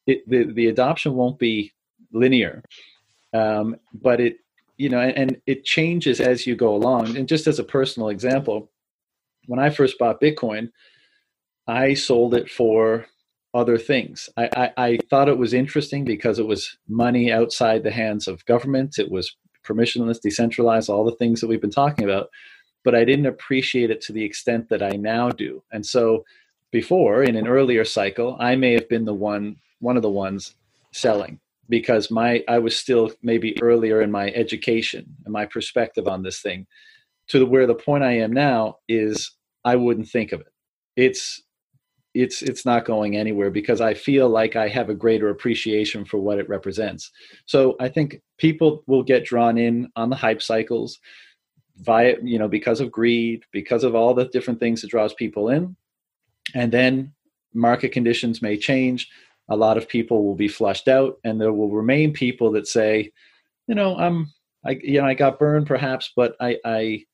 it, 0.07 0.29
the, 0.29 0.53
the 0.53 0.69
adoption 0.69 1.15
won't 1.15 1.39
be 1.39 1.73
linear. 2.13 2.63
Um, 3.33 3.77
but 3.95 4.21
it 4.21 4.37
you 4.77 4.89
know 4.89 5.01
and, 5.01 5.17
and 5.17 5.37
it 5.47 5.65
changes 5.65 6.21
as 6.21 6.47
you 6.47 6.57
go 6.57 6.75
along. 6.75 7.17
And 7.17 7.29
just 7.29 7.47
as 7.47 7.59
a 7.59 7.65
personal 7.65 8.09
example 8.09 8.71
when 9.47 9.59
i 9.59 9.71
first 9.71 9.99
bought 9.99 10.21
bitcoin 10.21 10.69
i 11.71 11.95
sold 11.95 12.35
it 12.35 12.51
for 12.51 13.07
other 13.53 13.79
things. 13.79 14.29
I, 14.37 14.49
I, 14.57 14.73
I, 14.77 14.99
thought 15.09 15.29
it 15.29 15.39
was 15.39 15.53
interesting 15.53 16.05
because 16.05 16.39
it 16.39 16.47
was 16.47 16.79
money 16.89 17.33
outside 17.33 17.83
the 17.83 17.91
hands 17.91 18.29
of 18.29 18.45
government. 18.47 18.99
It 18.99 19.11
was 19.11 19.37
permissionless, 19.65 20.21
decentralized, 20.21 20.89
all 20.89 21.05
the 21.05 21.17
things 21.17 21.41
that 21.41 21.49
we've 21.49 21.61
been 21.61 21.71
talking 21.71 22.05
about. 22.05 22.31
But 22.85 22.95
I 22.95 23.05
didn't 23.05 23.27
appreciate 23.27 23.91
it 23.91 24.01
to 24.03 24.13
the 24.13 24.25
extent 24.25 24.69
that 24.69 24.83
I 24.83 24.91
now 24.91 25.31
do. 25.31 25.63
And 25.73 25.85
so 25.85 26.25
before, 26.71 27.23
in 27.23 27.37
an 27.37 27.49
earlier 27.49 27.85
cycle, 27.85 28.37
I 28.39 28.57
may 28.57 28.73
have 28.73 28.89
been 28.89 29.05
the 29.05 29.15
one, 29.15 29.57
one 29.81 29.97
of 29.97 30.03
the 30.03 30.11
ones 30.11 30.55
selling 30.93 31.41
because 31.69 32.11
my 32.11 32.43
I 32.49 32.59
was 32.59 32.77
still 32.77 33.13
maybe 33.23 33.61
earlier 33.63 34.03
in 34.03 34.11
my 34.11 34.31
education 34.31 35.07
and 35.25 35.33
my 35.33 35.47
perspective 35.47 36.09
on 36.09 36.23
this 36.23 36.41
thing 36.41 36.67
to 37.29 37.47
where 37.47 37.67
the 37.67 37.75
point 37.75 38.03
I 38.03 38.19
am 38.19 38.33
now 38.33 38.79
is 38.89 39.33
I 39.65 39.77
wouldn't 39.77 40.09
think 40.09 40.33
of 40.33 40.41
it. 40.41 40.53
It's 40.97 41.43
it's 42.15 42.43
it's 42.43 42.65
not 42.65 42.85
going 42.85 43.17
anywhere 43.17 43.51
because 43.51 43.81
I 43.81 43.95
feel 43.95 44.29
like 44.29 44.57
I 44.57 44.69
have 44.69 44.91
a 44.91 44.95
greater 44.95 45.29
appreciation 45.29 46.05
for 46.05 46.19
what 46.19 46.39
it 46.39 46.49
represents. 46.49 47.11
So 47.47 47.77
I 47.81 47.89
think 47.89 48.21
people 48.39 48.83
will 48.87 49.03
get 49.03 49.25
drawn 49.25 49.59
in 49.59 49.89
on 49.97 50.11
the 50.11 50.17
hype 50.17 50.43
cycles 50.43 50.99
via 51.77 52.17
you 52.23 52.39
know 52.39 52.49
because 52.49 52.81
of 52.81 52.91
greed, 52.91 53.45
because 53.53 53.85
of 53.85 53.95
all 53.95 54.15
the 54.15 54.27
different 54.27 54.61
things 54.61 54.81
that 54.83 54.91
draws 54.91 55.15
people 55.15 55.49
in, 55.51 55.77
and 56.55 56.73
then 56.73 57.13
market 57.55 57.93
conditions 57.93 58.43
may 58.43 58.57
change. 58.57 59.09
A 59.49 59.57
lot 59.57 59.77
of 59.77 59.89
people 59.89 60.25
will 60.25 60.37
be 60.37 60.49
flushed 60.49 60.89
out, 60.89 61.19
and 61.25 61.41
there 61.41 61.53
will 61.53 61.71
remain 61.71 62.13
people 62.13 62.51
that 62.53 62.67
say, 62.67 63.13
you 63.69 63.75
know, 63.75 63.97
I'm 63.97 64.33
I 64.65 64.73
you 64.83 65.01
know 65.01 65.07
I 65.07 65.15
got 65.15 65.39
burned 65.39 65.69
perhaps, 65.69 66.13
but 66.17 66.35
I 66.41 66.59
I 66.65 67.05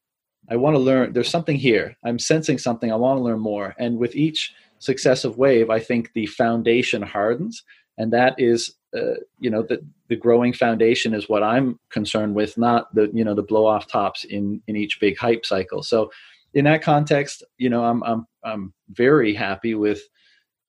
I 0.48 0.56
want 0.56 0.74
to 0.74 0.80
learn. 0.80 1.12
There's 1.12 1.28
something 1.28 1.56
here. 1.56 1.96
I'm 2.04 2.18
sensing 2.18 2.58
something. 2.58 2.90
I 2.92 2.96
want 2.96 3.18
to 3.18 3.22
learn 3.22 3.40
more. 3.40 3.74
And 3.78 3.98
with 3.98 4.14
each 4.14 4.54
successive 4.78 5.36
wave, 5.38 5.70
I 5.70 5.80
think 5.80 6.12
the 6.12 6.26
foundation 6.26 7.02
hardens, 7.02 7.62
and 7.98 8.12
that 8.12 8.34
is, 8.38 8.74
uh, 8.96 9.14
you 9.38 9.50
know, 9.50 9.62
the 9.62 9.84
the 10.08 10.16
growing 10.16 10.52
foundation 10.52 11.14
is 11.14 11.28
what 11.28 11.42
I'm 11.42 11.78
concerned 11.90 12.34
with, 12.34 12.56
not 12.56 12.94
the 12.94 13.10
you 13.12 13.24
know 13.24 13.34
the 13.34 13.42
blow 13.42 13.66
off 13.66 13.86
tops 13.86 14.24
in 14.24 14.62
in 14.66 14.76
each 14.76 15.00
big 15.00 15.16
hype 15.18 15.44
cycle. 15.44 15.82
So, 15.82 16.10
in 16.54 16.64
that 16.64 16.82
context, 16.82 17.42
you 17.58 17.68
know, 17.68 17.84
I'm 17.84 18.02
I'm 18.02 18.26
I'm 18.44 18.74
very 18.90 19.34
happy 19.34 19.74
with 19.74 20.02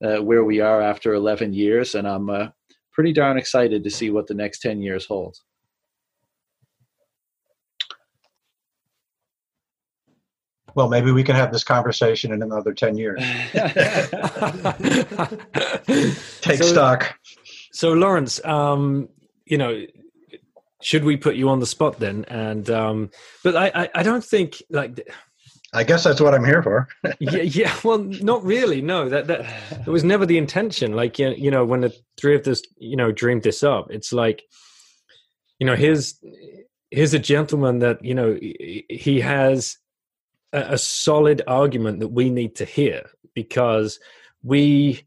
uh, 0.03 0.17
where 0.17 0.43
we 0.43 0.59
are 0.59 0.81
after 0.81 1.13
11 1.13 1.53
years, 1.53 1.95
and 1.95 2.07
I'm 2.07 2.29
uh, 2.29 2.47
pretty 2.91 3.13
darn 3.13 3.37
excited 3.37 3.83
to 3.83 3.89
see 3.89 4.09
what 4.09 4.27
the 4.27 4.33
next 4.33 4.59
10 4.59 4.81
years 4.81 5.05
holds. 5.05 5.43
Well, 10.77 10.87
maybe 10.87 11.11
we 11.11 11.23
can 11.23 11.35
have 11.35 11.51
this 11.51 11.63
conversation 11.63 12.31
in 12.31 12.43
another 12.43 12.71
10 12.71 12.99
years. 12.99 13.19
Take 16.41 16.59
so, 16.59 16.65
stock. 16.65 17.17
So, 17.71 17.93
Lawrence, 17.93 18.39
um, 18.45 19.09
you 19.47 19.57
know, 19.57 19.87
should 20.79 21.03
we 21.03 21.17
put 21.17 21.35
you 21.35 21.49
on 21.49 21.59
the 21.59 21.65
spot 21.65 21.97
then? 21.97 22.25
And, 22.25 22.69
um, 22.69 23.09
but 23.43 23.55
I, 23.55 23.71
I, 23.73 23.89
I 23.95 24.03
don't 24.03 24.23
think 24.23 24.61
like, 24.69 25.09
I 25.73 25.83
guess 25.83 26.03
that's 26.03 26.21
what 26.21 26.35
I'm 26.35 26.45
here 26.45 26.61
for. 26.61 26.87
yeah, 27.19 27.41
yeah. 27.41 27.75
Well, 27.83 27.97
not 27.97 28.43
really. 28.43 28.79
No, 28.83 29.09
that 29.09 29.25
that 29.27 29.45
it 29.85 29.89
was 29.89 30.03
never 30.03 30.27
the 30.27 30.37
intention. 30.37 30.93
Like 30.93 31.19
you, 31.19 31.31
you 31.31 31.51
know, 31.51 31.65
when 31.65 31.81
the 31.81 31.93
three 32.17 32.35
of 32.35 32.47
us, 32.47 32.61
you 32.77 32.95
know, 32.95 33.11
dreamed 33.11 33.43
this 33.43 33.63
up, 33.63 33.87
it's 33.89 34.13
like, 34.13 34.43
you 35.59 35.67
know, 35.67 35.75
here's 35.75 36.23
here's 36.89 37.13
a 37.13 37.19
gentleman 37.19 37.79
that 37.79 38.03
you 38.03 38.15
know 38.15 38.39
he 38.41 39.19
has 39.19 39.77
a, 40.53 40.73
a 40.73 40.77
solid 40.77 41.41
argument 41.47 41.99
that 41.99 42.09
we 42.09 42.29
need 42.29 42.55
to 42.55 42.65
hear 42.65 43.09
because 43.33 43.99
we 44.43 45.03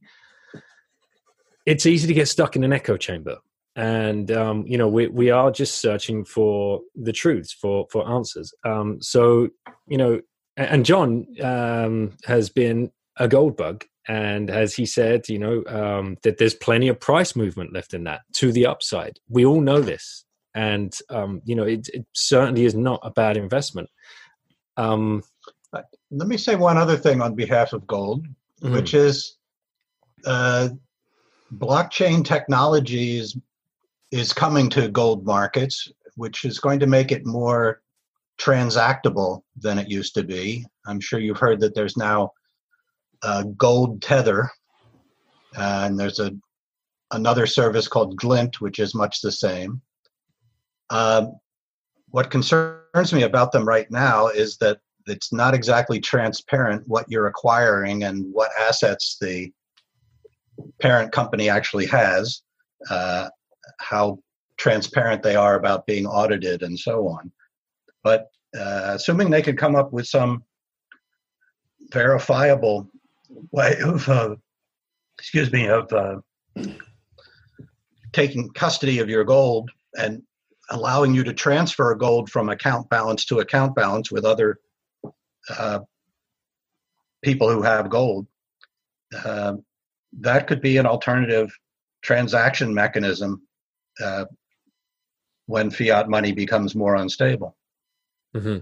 it's 1.66 1.86
easy 1.86 2.06
to 2.06 2.14
get 2.14 2.28
stuck 2.28 2.56
in 2.56 2.64
an 2.64 2.72
echo 2.72 2.96
chamber. 2.96 3.38
And 3.76 4.30
um, 4.32 4.64
you 4.66 4.76
know 4.76 4.88
we 4.88 5.06
we 5.08 5.30
are 5.30 5.50
just 5.50 5.76
searching 5.76 6.24
for 6.24 6.80
the 6.94 7.12
truths 7.12 7.52
for 7.52 7.86
for 7.90 8.08
answers. 8.08 8.52
Um, 8.64 8.98
so 9.00 9.48
you 9.86 9.96
know 9.96 10.20
and 10.56 10.84
john 10.84 11.26
um, 11.42 12.16
has 12.24 12.50
been 12.50 12.90
a 13.18 13.28
gold 13.28 13.56
bug. 13.56 13.84
And 14.08 14.50
as 14.50 14.74
he 14.74 14.86
said 14.86 15.28
you 15.28 15.38
know 15.38 15.62
um, 15.66 16.16
that 16.22 16.38
there's 16.38 16.54
plenty 16.54 16.88
of 16.88 16.98
price 16.98 17.36
movement 17.36 17.72
left 17.72 17.94
in 17.94 18.04
that 18.04 18.22
to 18.34 18.52
the 18.52 18.66
upside. 18.66 19.18
We 19.28 19.44
all 19.44 19.60
know 19.60 19.80
this. 19.80 20.24
And 20.54 20.92
um, 21.10 21.40
you 21.44 21.54
know 21.54 21.64
it, 21.64 21.88
it, 21.94 22.04
certainly 22.12 22.64
is 22.64 22.74
not 22.74 23.00
a 23.04 23.10
bad 23.10 23.36
investment. 23.36 23.88
Um, 24.76 25.22
let 25.72 26.28
me 26.28 26.36
say 26.36 26.56
one 26.56 26.76
other 26.76 26.96
thing 26.96 27.20
on 27.22 27.34
behalf 27.34 27.72
of 27.72 27.86
gold, 27.86 28.26
mm-hmm. 28.62 28.74
which 28.74 28.94
is 28.94 29.36
uh, 30.26 30.68
blockchain 31.54 32.24
technologies 32.24 33.34
is 33.34 33.36
is 34.10 34.32
coming 34.32 34.68
to 34.70 34.88
gold 34.88 35.24
markets, 35.24 35.88
which 36.16 36.44
is 36.44 36.58
going 36.58 36.80
to 36.80 36.86
make 36.86 37.12
it 37.12 37.24
more 37.24 37.80
transactable 38.38 39.42
than 39.56 39.78
it 39.78 39.88
used 39.88 40.14
to 40.14 40.24
be. 40.24 40.66
I'm 40.86 41.00
sure 41.00 41.20
you've 41.20 41.38
heard 41.38 41.60
that 41.60 41.74
there's 41.74 41.96
now 41.96 42.32
a 43.22 43.44
gold 43.44 44.02
tether, 44.02 44.50
and 45.56 45.98
there's 45.98 46.18
a 46.18 46.32
another 47.12 47.46
service 47.46 47.88
called 47.88 48.16
Glint, 48.16 48.60
which 48.60 48.78
is 48.78 48.94
much 48.94 49.20
the 49.20 49.32
same. 49.32 49.80
Um, 50.90 51.38
what 52.08 52.30
concerns 52.30 53.12
me 53.12 53.22
about 53.22 53.52
them 53.52 53.66
right 53.66 53.88
now 53.90 54.28
is 54.28 54.56
that 54.58 54.80
it's 55.10 55.32
not 55.32 55.54
exactly 55.54 56.00
transparent 56.00 56.82
what 56.86 57.06
you're 57.08 57.26
acquiring 57.26 58.04
and 58.04 58.26
what 58.32 58.50
assets 58.58 59.16
the 59.20 59.52
parent 60.80 61.12
company 61.12 61.48
actually 61.48 61.86
has, 61.86 62.42
uh, 62.90 63.28
how 63.78 64.18
transparent 64.56 65.22
they 65.22 65.36
are 65.36 65.56
about 65.56 65.86
being 65.86 66.06
audited, 66.06 66.62
and 66.62 66.78
so 66.78 67.08
on. 67.08 67.30
But 68.02 68.28
uh, 68.56 68.92
assuming 68.94 69.30
they 69.30 69.42
could 69.42 69.58
come 69.58 69.76
up 69.76 69.92
with 69.92 70.06
some 70.06 70.44
verifiable 71.92 72.88
way 73.52 73.76
of, 73.82 74.08
uh, 74.08 74.36
excuse 75.18 75.50
me, 75.52 75.66
of 75.68 75.92
uh, 75.92 76.16
taking 78.12 78.50
custody 78.50 78.98
of 78.98 79.08
your 79.08 79.24
gold 79.24 79.70
and 79.94 80.22
allowing 80.70 81.14
you 81.14 81.24
to 81.24 81.32
transfer 81.32 81.94
gold 81.94 82.30
from 82.30 82.48
account 82.48 82.88
balance 82.90 83.24
to 83.26 83.40
account 83.40 83.74
balance 83.74 84.10
with 84.10 84.24
other 84.24 84.58
uh, 85.48 85.80
people 87.22 87.50
who 87.50 87.62
have 87.62 87.90
gold. 87.90 88.26
Uh, 89.24 89.54
that 90.20 90.46
could 90.46 90.60
be 90.60 90.76
an 90.76 90.86
alternative 90.86 91.56
transaction 92.02 92.72
mechanism 92.74 93.42
uh, 94.02 94.24
when 95.46 95.70
fiat 95.70 96.08
money 96.08 96.32
becomes 96.32 96.74
more 96.74 96.96
unstable. 96.96 97.56
Mm-hmm. 98.34 98.58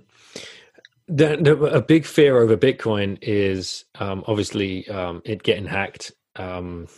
The, 1.09 1.37
the, 1.37 1.57
a 1.75 1.81
big 1.81 2.05
fear 2.05 2.39
over 2.39 2.57
Bitcoin 2.57 3.19
is 3.23 3.85
um, 3.99 4.25
obviously 4.27 4.89
um, 4.89 5.23
it 5.25 5.43
getting 5.43 5.67
hacked. 5.67 6.13
Um, 6.37 6.89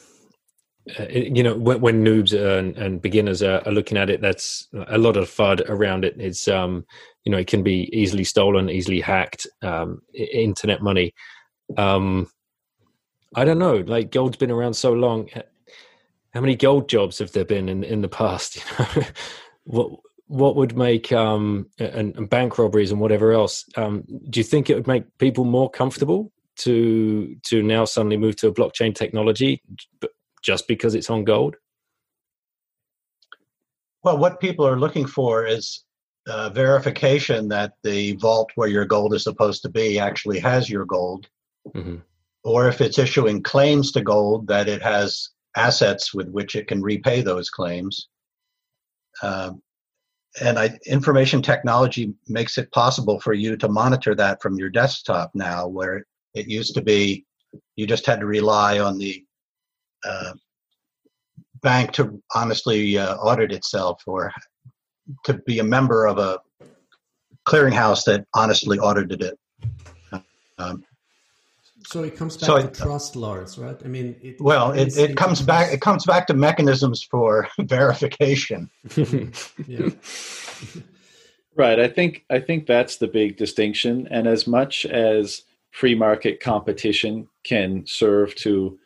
uh, 0.99 1.07
you 1.11 1.43
know, 1.43 1.57
when, 1.57 1.81
when 1.81 2.05
noobs 2.05 2.33
and, 2.33 2.77
and 2.77 3.03
beginners 3.03 3.43
are, 3.43 3.63
are, 3.67 3.73
looking 3.73 3.99
at 3.99 4.11
it, 4.11 4.21
that's 4.21 4.69
a 4.89 4.99
lot 4.99 5.17
of 5.17 5.29
FUD 5.29 5.69
around 5.69 6.05
it. 6.05 6.15
It's 6.19 6.49
um, 6.49 6.85
you 7.25 7.33
know, 7.33 7.39
it 7.39 7.47
can 7.47 7.63
be 7.63 7.89
easily 7.93 8.25
stolen, 8.25 8.71
easily 8.71 9.01
hacked. 9.01 9.47
Um, 9.63 10.03
internet 10.15 10.83
money. 10.83 11.15
Um, 11.77 12.29
I 13.35 13.45
don't 13.45 13.59
know. 13.59 13.77
Like 13.77 14.11
gold's 14.11 14.37
been 14.37 14.51
around 14.51 14.75
so 14.75 14.93
long. 14.93 15.29
How 16.33 16.41
many 16.41 16.57
gold 16.57 16.89
jobs 16.89 17.19
have 17.19 17.33
there 17.33 17.45
been 17.45 17.69
in 17.69 17.85
in 17.85 18.03
the 18.03 18.09
past? 18.09 18.63
You 18.79 19.03
know, 19.03 19.07
what 19.65 19.91
what 20.27 20.57
would 20.57 20.77
make 20.77 21.13
um 21.13 21.67
and, 21.79 22.17
and 22.17 22.31
bank 22.31 22.59
robberies 22.59 22.91
and 22.91 23.01
whatever 23.01 23.33
else? 23.33 23.65
Um, 23.77 24.05
do 24.31 24.41
you 24.41 24.45
think 24.45 24.71
it 24.71 24.75
would 24.75 24.87
make 24.87 25.19
people 25.19 25.45
more 25.45 25.71
comfortable 25.71 26.33
to 26.57 27.37
to 27.45 27.63
now 27.63 27.85
suddenly 27.85 28.17
move 28.17 28.37
to 28.37 28.49
a 28.49 28.55
blockchain 28.55 28.95
technology, 28.95 29.63
just 30.43 30.69
because 30.69 30.95
it's 30.95 31.11
on 31.11 31.25
gold? 31.25 31.57
Well, 34.03 34.19
what 34.19 34.41
people 34.41 34.67
are 34.67 34.79
looking 34.79 35.07
for 35.07 35.47
is 35.47 35.85
uh, 36.27 36.51
verification 36.51 37.49
that 37.49 37.75
the 37.83 38.13
vault 38.17 38.51
where 38.55 38.69
your 38.69 38.85
gold 38.85 39.15
is 39.15 39.25
supposed 39.25 39.63
to 39.63 39.69
be 39.69 39.99
actually 39.99 40.39
has 40.39 40.71
your 40.71 40.85
gold. 40.85 41.29
Mm-hmm 41.75 41.97
or 42.43 42.69
if 42.69 42.81
it's 42.81 42.99
issuing 42.99 43.43
claims 43.43 43.93
to 43.93 44.01
gold, 44.01 44.47
that 44.47 44.69
it 44.69 44.83
has 44.83 45.31
assets 45.57 46.15
with 46.15 46.29
which 46.29 46.55
it 46.55 46.69
can 46.69 46.83
repay 46.83 47.23
those 47.23 47.51
claims. 47.51 48.09
Um, 49.23 49.63
and 50.41 50.59
I, 50.59 50.79
information 50.87 51.43
technology 51.43 52.15
makes 52.29 52.57
it 52.57 52.71
possible 52.73 53.21
for 53.21 53.35
you 53.35 53.57
to 53.57 53.69
monitor 53.69 54.15
that 54.15 54.41
from 54.41 54.57
your 54.57 54.71
desktop 54.71 55.33
now, 55.35 55.67
where 55.67 56.07
it 56.35 56.47
used 56.47 56.75
to 56.75 56.83
be 56.83 57.27
you 57.75 57.87
just 57.87 58.07
had 58.07 58.21
to 58.21 58.27
rely 58.27 58.79
on 58.79 58.97
the 58.97 59.25
uh, 60.05 60.33
bank 61.63 61.93
to 61.93 62.23
honestly 62.35 62.99
uh, 62.99 63.17
audit 63.17 63.53
itself 63.53 64.03
or 64.07 64.33
to 65.25 65.35
be 65.35 65.59
a 65.59 65.65
member 65.65 66.07
of 66.07 66.19
a 66.19 66.39
clearinghouse 67.47 68.05
that 68.05 68.27
honestly 68.35 68.79
audited 68.79 69.23
it. 69.23 69.39
Um, 70.59 70.85
so 71.87 72.05
it 72.05 72.17
comes 72.17 72.37
back 72.37 72.47
so 72.47 72.59
to 72.59 72.67
it, 72.67 72.75
trust, 72.75 73.17
Lawrence, 73.17 73.57
right? 73.59 73.77
I 73.85 73.89
mean, 73.89 74.15
it, 74.23 74.41
well, 74.41 74.73
it, 74.73 74.97
it 74.97 75.17
comes 75.17 75.41
back. 75.41 75.73
It 75.73 75.81
comes 75.81 76.05
back 76.05 76.27
to 76.27 76.35
mechanisms 76.35 77.03
for 77.03 77.49
verification. 77.59 78.71
right. 81.57 81.81
I 81.81 81.89
think 81.89 82.25
I 82.31 82.39
think 82.39 82.67
that's 82.67 82.97
the 82.99 83.09
big 83.09 83.37
distinction. 83.37 84.07
And 84.11 84.27
as 84.27 84.47
much 84.47 84.85
as 84.87 85.43
free 85.71 85.95
market 85.95 86.41
competition 86.41 87.29
can 87.45 87.87
serve 87.87 88.35
to, 88.37 88.79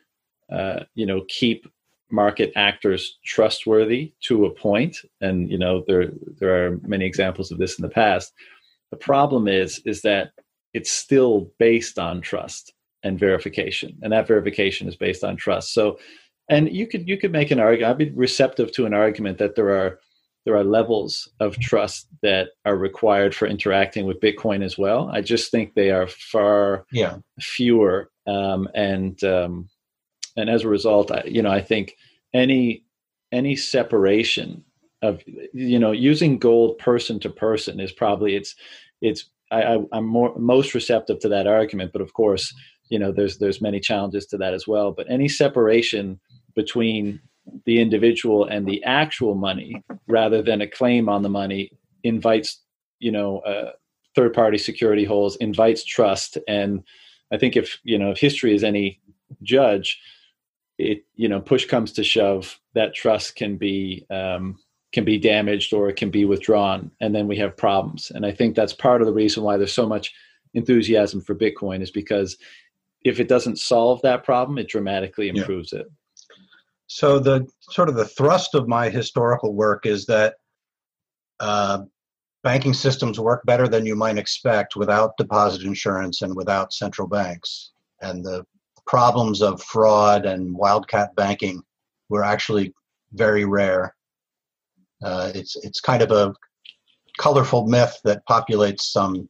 uh, 0.51 0.81
you 0.93 1.05
know, 1.05 1.23
keep 1.27 1.67
market 2.11 2.51
actors 2.55 3.17
trustworthy 3.25 4.13
to 4.21 4.45
a 4.45 4.49
point, 4.49 4.97
and 5.21 5.49
you 5.49 5.57
know, 5.57 5.83
there 5.87 6.11
there 6.39 6.65
are 6.65 6.79
many 6.83 7.05
examples 7.05 7.51
of 7.51 7.57
this 7.57 7.77
in 7.77 7.83
the 7.83 7.89
past. 7.89 8.33
The 8.91 8.97
problem 8.97 9.47
is 9.47 9.81
is 9.85 10.01
that 10.01 10.31
it's 10.73 10.91
still 10.91 11.51
based 11.59 11.97
on 11.97 12.21
trust 12.21 12.73
and 13.03 13.19
verification, 13.19 13.97
and 14.01 14.11
that 14.11 14.27
verification 14.27 14.87
is 14.87 14.95
based 14.95 15.23
on 15.23 15.35
trust. 15.35 15.73
So, 15.73 15.99
and 16.49 16.71
you 16.71 16.87
could 16.87 17.07
you 17.07 17.17
could 17.17 17.31
make 17.31 17.51
an 17.51 17.59
argument. 17.59 17.91
I'd 17.91 17.97
be 17.97 18.11
receptive 18.11 18.71
to 18.73 18.85
an 18.85 18.93
argument 18.93 19.37
that 19.39 19.55
there 19.55 19.69
are 19.69 19.99
there 20.45 20.55
are 20.55 20.63
levels 20.63 21.27
of 21.39 21.57
trust 21.59 22.07
that 22.21 22.49
are 22.65 22.77
required 22.77 23.33
for 23.33 23.47
interacting 23.47 24.05
with 24.05 24.21
Bitcoin 24.21 24.63
as 24.63 24.77
well. 24.77 25.09
I 25.11 25.21
just 25.21 25.49
think 25.49 25.73
they 25.73 25.89
are 25.89 26.07
far 26.07 26.85
yeah. 26.91 27.17
fewer, 27.39 28.11
um, 28.27 28.67
and 28.75 29.21
um, 29.23 29.69
and 30.35 30.49
as 30.49 30.63
a 30.63 30.69
result, 30.69 31.11
I, 31.11 31.23
you 31.25 31.41
know, 31.41 31.51
I 31.51 31.61
think 31.61 31.97
any 32.33 32.83
any 33.31 33.55
separation 33.55 34.63
of 35.01 35.21
you 35.53 35.79
know 35.79 35.91
using 35.91 36.37
gold 36.37 36.77
person 36.77 37.19
to 37.19 37.29
person 37.29 37.79
is 37.79 37.91
probably 37.91 38.35
it's 38.35 38.55
it's 39.01 39.25
I, 39.51 39.77
am 39.93 40.05
more 40.05 40.33
most 40.37 40.73
receptive 40.73 41.19
to 41.19 41.29
that 41.29 41.47
argument, 41.47 41.91
but 41.93 42.01
of 42.01 42.13
course, 42.13 42.53
you 42.89 42.99
know 42.99 43.11
there's 43.11 43.37
there's 43.37 43.61
many 43.61 43.79
challenges 43.79 44.25
to 44.27 44.37
that 44.37 44.53
as 44.53 44.67
well. 44.67 44.91
But 44.91 45.09
any 45.09 45.27
separation 45.27 46.19
between 46.55 47.19
the 47.65 47.79
individual 47.79 48.45
and 48.45 48.65
the 48.65 48.83
actual 48.83 49.35
money 49.35 49.83
rather 50.07 50.41
than 50.41 50.61
a 50.61 50.67
claim 50.67 51.07
on 51.07 51.21
the 51.21 51.29
money 51.29 51.71
invites 52.03 52.61
you 52.99 53.11
know 53.11 53.39
uh, 53.39 53.71
third 54.15 54.33
party 54.33 54.57
security 54.57 55.05
holes 55.05 55.35
invites 55.37 55.83
trust. 55.83 56.37
And 56.47 56.83
i 57.31 57.37
think 57.37 57.57
if 57.57 57.79
you 57.83 57.97
know 57.97 58.11
if 58.11 58.19
history 58.19 58.53
is 58.53 58.63
any 58.63 58.99
judge 59.41 59.99
it 60.77 61.05
you 61.15 61.27
know 61.27 61.39
push 61.39 61.65
comes 61.65 61.91
to 61.93 62.03
shove 62.03 62.59
that 62.73 62.93
trust 62.93 63.35
can 63.35 63.57
be 63.57 64.05
um, 64.09 64.57
can 64.93 65.05
be 65.05 65.17
damaged 65.17 65.73
or 65.73 65.89
it 65.89 65.95
can 65.95 66.09
be 66.09 66.25
withdrawn 66.25 66.91
and 67.01 67.13
then 67.13 67.27
we 67.27 67.35
have 67.37 67.57
problems 67.57 68.11
and 68.13 68.25
i 68.25 68.31
think 68.31 68.55
that's 68.55 68.73
part 68.73 69.01
of 69.01 69.07
the 69.07 69.13
reason 69.13 69.43
why 69.43 69.57
there's 69.57 69.73
so 69.73 69.87
much 69.87 70.13
enthusiasm 70.53 71.21
for 71.21 71.35
bitcoin 71.35 71.81
is 71.81 71.91
because 71.91 72.37
if 73.05 73.19
it 73.19 73.29
doesn't 73.29 73.59
solve 73.59 74.01
that 74.01 74.23
problem, 74.23 74.57
it 74.57 74.67
dramatically 74.67 75.29
improves 75.29 75.71
yeah. 75.71 75.81
it. 75.81 75.91
So 76.87 77.19
the 77.19 77.47
sort 77.61 77.87
of 77.87 77.95
the 77.95 78.05
thrust 78.05 78.55
of 78.55 78.67
my 78.67 78.89
historical 78.89 79.53
work 79.53 79.85
is 79.85 80.07
that 80.07 80.35
uh, 81.39 81.83
banking 82.43 82.73
systems 82.73 83.19
work 83.19 83.45
better 83.45 83.67
than 83.67 83.85
you 83.85 83.95
might 83.95 84.17
expect 84.17 84.75
without 84.75 85.17
deposit 85.17 85.63
insurance 85.63 86.21
and 86.23 86.35
without 86.35 86.73
central 86.73 87.07
banks, 87.07 87.71
and 88.01 88.25
the 88.25 88.45
problems 88.87 89.41
of 89.41 89.61
fraud 89.63 90.25
and 90.25 90.55
wildcat 90.55 91.15
banking 91.15 91.61
were 92.09 92.23
actually 92.23 92.73
very 93.13 93.45
rare. 93.45 93.95
Uh, 95.03 95.31
it's 95.35 95.55
it's 95.57 95.79
kind 95.79 96.01
of 96.01 96.11
a 96.11 96.33
colorful 97.17 97.67
myth 97.67 97.99
that 98.03 98.25
populates 98.29 98.81
some 98.81 99.27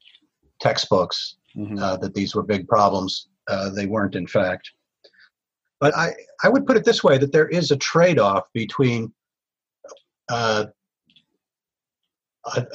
textbooks 0.59 1.37
mm-hmm. 1.55 1.77
uh, 1.77 1.97
that 1.97 2.13
these 2.13 2.35
were 2.35 2.43
big 2.43 2.67
problems. 2.67 3.27
Uh, 3.47 3.69
they 3.69 3.85
weren't, 3.85 4.15
in 4.15 4.27
fact. 4.27 4.71
But 5.79 5.95
I, 5.95 6.13
I 6.43 6.49
would 6.49 6.65
put 6.65 6.77
it 6.77 6.85
this 6.85 7.03
way 7.03 7.17
that 7.17 7.31
there 7.31 7.47
is 7.47 7.71
a 7.71 7.77
trade 7.77 8.17
off 8.17 8.45
between 8.53 9.13
uh, 10.29 10.65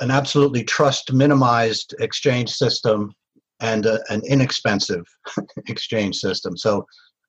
an 0.01 0.11
absolutely 0.11 0.65
trust 0.65 1.13
minimized 1.13 1.95
exchange 2.01 2.51
system 2.51 3.13
and 3.61 3.87
a, 3.87 4.01
an 4.13 4.23
inexpensive 4.27 5.07
exchange 5.69 6.17
system. 6.17 6.57
So, 6.57 6.87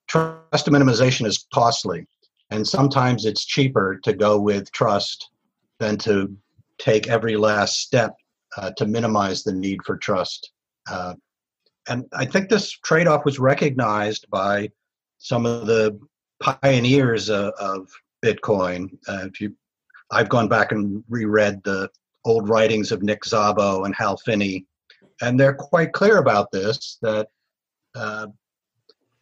trust 0.08 0.66
minimization 0.66 1.26
is 1.26 1.46
costly, 1.52 2.06
and 2.50 2.66
sometimes 2.66 3.24
it's 3.24 3.44
cheaper 3.44 3.98
to 4.04 4.12
go 4.12 4.38
with 4.38 4.70
trust 4.72 5.30
than 5.78 5.96
to 5.98 6.34
take 6.78 7.08
every 7.08 7.36
last 7.36 7.80
step 7.80 8.14
uh, 8.56 8.70
to 8.76 8.86
minimize 8.86 9.42
the 9.42 9.52
need 9.52 9.80
for 9.84 9.96
trust. 9.96 10.52
Uh, 10.90 11.14
and 11.88 12.04
I 12.12 12.24
think 12.24 12.48
this 12.48 12.70
trade 12.70 13.06
off 13.06 13.24
was 13.24 13.38
recognized 13.38 14.28
by 14.30 14.70
some 15.18 15.46
of 15.46 15.66
the 15.66 15.98
pioneers 16.40 17.30
uh, 17.30 17.50
of 17.58 17.88
Bitcoin. 18.24 18.90
Uh, 19.08 19.26
if 19.26 19.40
you, 19.40 19.54
I've 20.10 20.28
gone 20.28 20.48
back 20.48 20.72
and 20.72 21.02
reread 21.08 21.62
the 21.64 21.88
old 22.24 22.48
writings 22.48 22.92
of 22.92 23.02
Nick 23.02 23.22
Szabo 23.22 23.84
and 23.84 23.94
Hal 23.94 24.16
Finney, 24.18 24.66
and 25.22 25.40
they're 25.40 25.54
quite 25.54 25.92
clear 25.92 26.18
about 26.18 26.50
this 26.50 26.98
that 27.00 27.28
uh, 27.94 28.26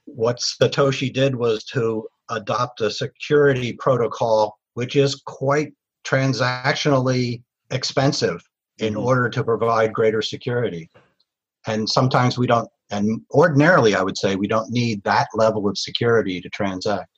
what 0.07 0.39
Satoshi 0.39 1.13
did 1.13 1.37
was 1.37 1.63
to 1.65 2.09
adopt 2.31 2.81
a 2.81 2.91
security 2.91 3.73
protocol 3.75 4.59
which 4.75 4.97
is 4.97 5.15
quite 5.27 5.73
transactionally 6.05 7.43
expensive 7.71 8.43
in 8.79 8.95
mm-hmm. 8.95 9.05
order 9.05 9.29
to 9.29 9.45
provide 9.45 9.93
greater 9.93 10.23
security. 10.23 10.89
And 11.67 11.89
sometimes 11.89 12.39
we 12.39 12.47
don't, 12.47 12.69
and 12.91 13.21
ordinarily 13.31 13.95
I 13.95 14.03
would 14.03 14.17
say 14.17 14.37
we 14.37 14.49
don't 14.49 14.71
need 14.71 15.03
that 15.05 15.29
level 15.35 15.69
of 15.69 15.77
security 15.77 16.41
to 16.41 16.49
transact. 16.49 17.10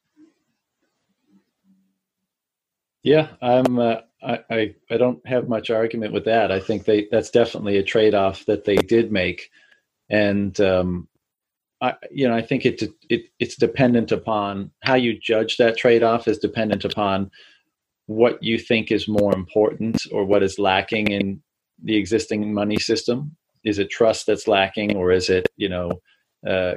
Yeah, 3.02 3.28
I'm. 3.40 3.78
Uh, 3.78 3.96
I, 4.22 4.74
I 4.90 4.96
don't 4.98 5.26
have 5.26 5.48
much 5.48 5.70
argument 5.70 6.12
with 6.12 6.24
that. 6.26 6.52
I 6.52 6.60
think 6.60 6.84
they 6.84 7.08
that's 7.10 7.30
definitely 7.30 7.78
a 7.78 7.82
trade 7.82 8.14
off 8.14 8.46
that 8.46 8.64
they 8.64 8.76
did 8.76 9.10
make, 9.10 9.50
and 10.10 10.58
um, 10.60 11.08
I 11.80 11.94
you 12.10 12.28
know 12.28 12.34
I 12.34 12.42
think 12.42 12.66
it, 12.66 12.82
it 13.10 13.24
it's 13.40 13.56
dependent 13.56 14.12
upon 14.12 14.70
how 14.84 14.94
you 14.94 15.18
judge 15.18 15.56
that 15.58 15.76
trade 15.76 16.02
off 16.04 16.28
is 16.28 16.38
dependent 16.38 16.84
upon 16.84 17.30
what 18.06 18.42
you 18.42 18.58
think 18.58 18.92
is 18.92 19.08
more 19.08 19.34
important 19.34 20.02
or 20.12 20.24
what 20.24 20.42
is 20.42 20.58
lacking 20.58 21.08
in 21.08 21.42
the 21.82 21.96
existing 21.96 22.54
money 22.54 22.78
system. 22.78 23.36
Is 23.64 23.78
it 23.78 23.90
trust 23.90 24.26
that's 24.26 24.48
lacking, 24.48 24.96
or 24.96 25.12
is 25.12 25.30
it 25.30 25.48
you 25.56 25.68
know 25.68 25.92
uh, 26.46 26.74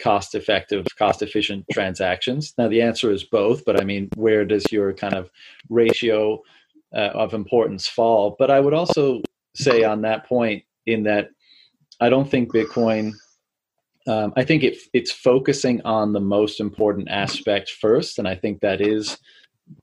cost 0.00 0.34
effective, 0.34 0.86
cost 0.96 1.22
efficient 1.22 1.64
transactions? 1.72 2.54
Now, 2.58 2.68
the 2.68 2.82
answer 2.82 3.10
is 3.12 3.24
both, 3.24 3.64
but 3.64 3.80
I 3.80 3.84
mean, 3.84 4.08
where 4.16 4.44
does 4.44 4.70
your 4.72 4.92
kind 4.92 5.14
of 5.14 5.30
ratio 5.68 6.42
uh, 6.94 7.10
of 7.14 7.34
importance 7.34 7.86
fall? 7.86 8.36
But 8.38 8.50
I 8.50 8.60
would 8.60 8.74
also 8.74 9.22
say 9.54 9.84
on 9.84 10.02
that 10.02 10.26
point, 10.26 10.64
in 10.86 11.04
that 11.04 11.30
I 12.00 12.08
don't 12.08 12.30
think 12.30 12.52
Bitcoin. 12.52 13.12
Um, 14.06 14.32
I 14.36 14.44
think 14.44 14.64
it, 14.64 14.78
it's 14.94 15.12
focusing 15.12 15.82
on 15.82 16.14
the 16.14 16.20
most 16.20 16.58
important 16.58 17.08
aspect 17.10 17.70
first, 17.70 18.18
and 18.18 18.26
I 18.26 18.34
think 18.34 18.60
that 18.60 18.80
is 18.80 19.18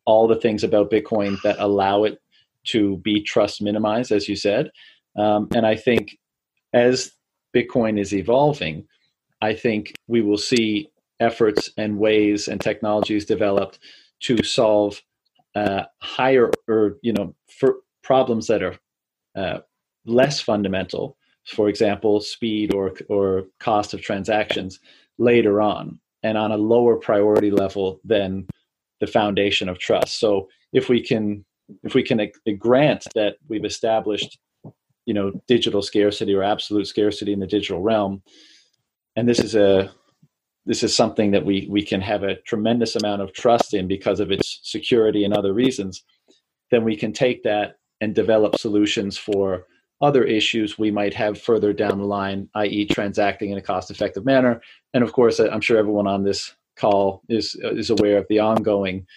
all 0.06 0.28
the 0.28 0.36
things 0.36 0.64
about 0.64 0.92
Bitcoin 0.92 1.40
that 1.44 1.60
allow 1.60 2.04
it 2.04 2.20
to 2.66 2.98
be 2.98 3.22
trust 3.22 3.62
minimized, 3.62 4.12
as 4.12 4.28
you 4.28 4.36
said. 4.36 4.72
Um, 5.18 5.48
and 5.54 5.66
I 5.66 5.76
think 5.76 6.18
as 6.74 7.12
Bitcoin 7.56 8.00
is 8.00 8.14
evolving, 8.14 8.88
I 9.42 9.54
think 9.54 9.94
we 10.08 10.22
will 10.22 10.38
see 10.38 10.90
efforts 11.20 11.72
and 11.78 11.98
ways 11.98 12.48
and 12.48 12.62
technologies 12.62 13.26
developed 13.26 13.80
to 14.22 14.44
solve 14.44 15.02
uh, 15.56 15.84
higher 16.02 16.52
or 16.68 16.98
you 17.02 17.14
know 17.14 17.36
for 17.48 17.78
problems 18.04 18.48
that 18.48 18.64
are 18.64 18.76
uh, 19.36 19.60
less 20.06 20.40
fundamental. 20.40 21.18
For 21.46 21.70
example, 21.70 22.20
speed 22.20 22.74
or 22.74 22.94
or 23.10 23.46
cost 23.60 23.94
of 23.94 24.02
transactions 24.02 24.80
later 25.18 25.62
on, 25.62 26.00
and 26.24 26.38
on 26.38 26.52
a 26.52 26.58
lower 26.58 26.98
priority 26.98 27.52
level 27.52 28.00
than 28.04 28.48
the 29.00 29.08
foundation 29.08 29.70
of 29.70 29.80
trust. 29.80 30.20
So 30.20 30.50
if 30.74 30.90
we 30.90 31.02
can 31.02 31.46
if 31.84 31.94
we 31.94 32.04
can 32.04 32.30
grant 32.58 33.06
that 33.16 33.38
we've 33.48 33.66
established 33.66 34.38
you 35.06 35.14
know 35.14 35.32
digital 35.48 35.82
scarcity 35.82 36.34
or 36.34 36.44
absolute 36.44 36.88
scarcity 36.88 37.34
in 37.34 37.40
the 37.40 37.48
digital 37.48 37.82
realm 37.82 38.22
and 39.18 39.28
this 39.28 39.40
is 39.40 39.56
a 39.56 39.92
this 40.66 40.84
is 40.84 40.96
something 40.96 41.32
that 41.32 41.44
we 41.44 41.68
we 41.70 41.84
can 41.84 42.00
have 42.00 42.24
a 42.24 42.36
tremendous 42.44 42.96
amount 42.96 43.22
of 43.22 43.34
trust 43.34 43.74
in 43.74 43.88
because 43.88 44.22
of 44.22 44.32
its 44.32 44.60
security 44.64 45.26
and 45.26 45.34
other 45.34 45.54
reasons. 45.54 46.04
Then 46.72 46.86
we 46.86 46.96
can 46.96 47.12
take 47.12 47.44
that 47.44 47.80
and 48.00 48.14
develop 48.14 48.58
solutions 48.58 49.18
for 49.18 49.66
other 50.02 50.24
issues 50.24 50.78
we 50.78 50.92
might 50.92 51.16
have 51.16 51.42
further 51.42 51.74
down 51.74 51.98
the 51.98 52.06
line 52.06 52.48
i.e 52.54 52.86
transacting 52.86 53.50
in 53.50 53.58
a 53.58 53.62
cost 53.62 53.90
effective 53.90 54.24
manner. 54.24 54.62
And 54.94 55.04
of 55.04 55.12
course 55.12 55.40
i'm 55.40 55.62
sure 55.62 55.80
everyone 55.80 56.08
on 56.08 56.24
this 56.24 56.56
call 56.78 57.24
is 57.28 57.56
is 57.56 57.90
aware 57.90 58.20
of 58.20 58.28
the 58.30 58.40
ongoing 58.40 59.08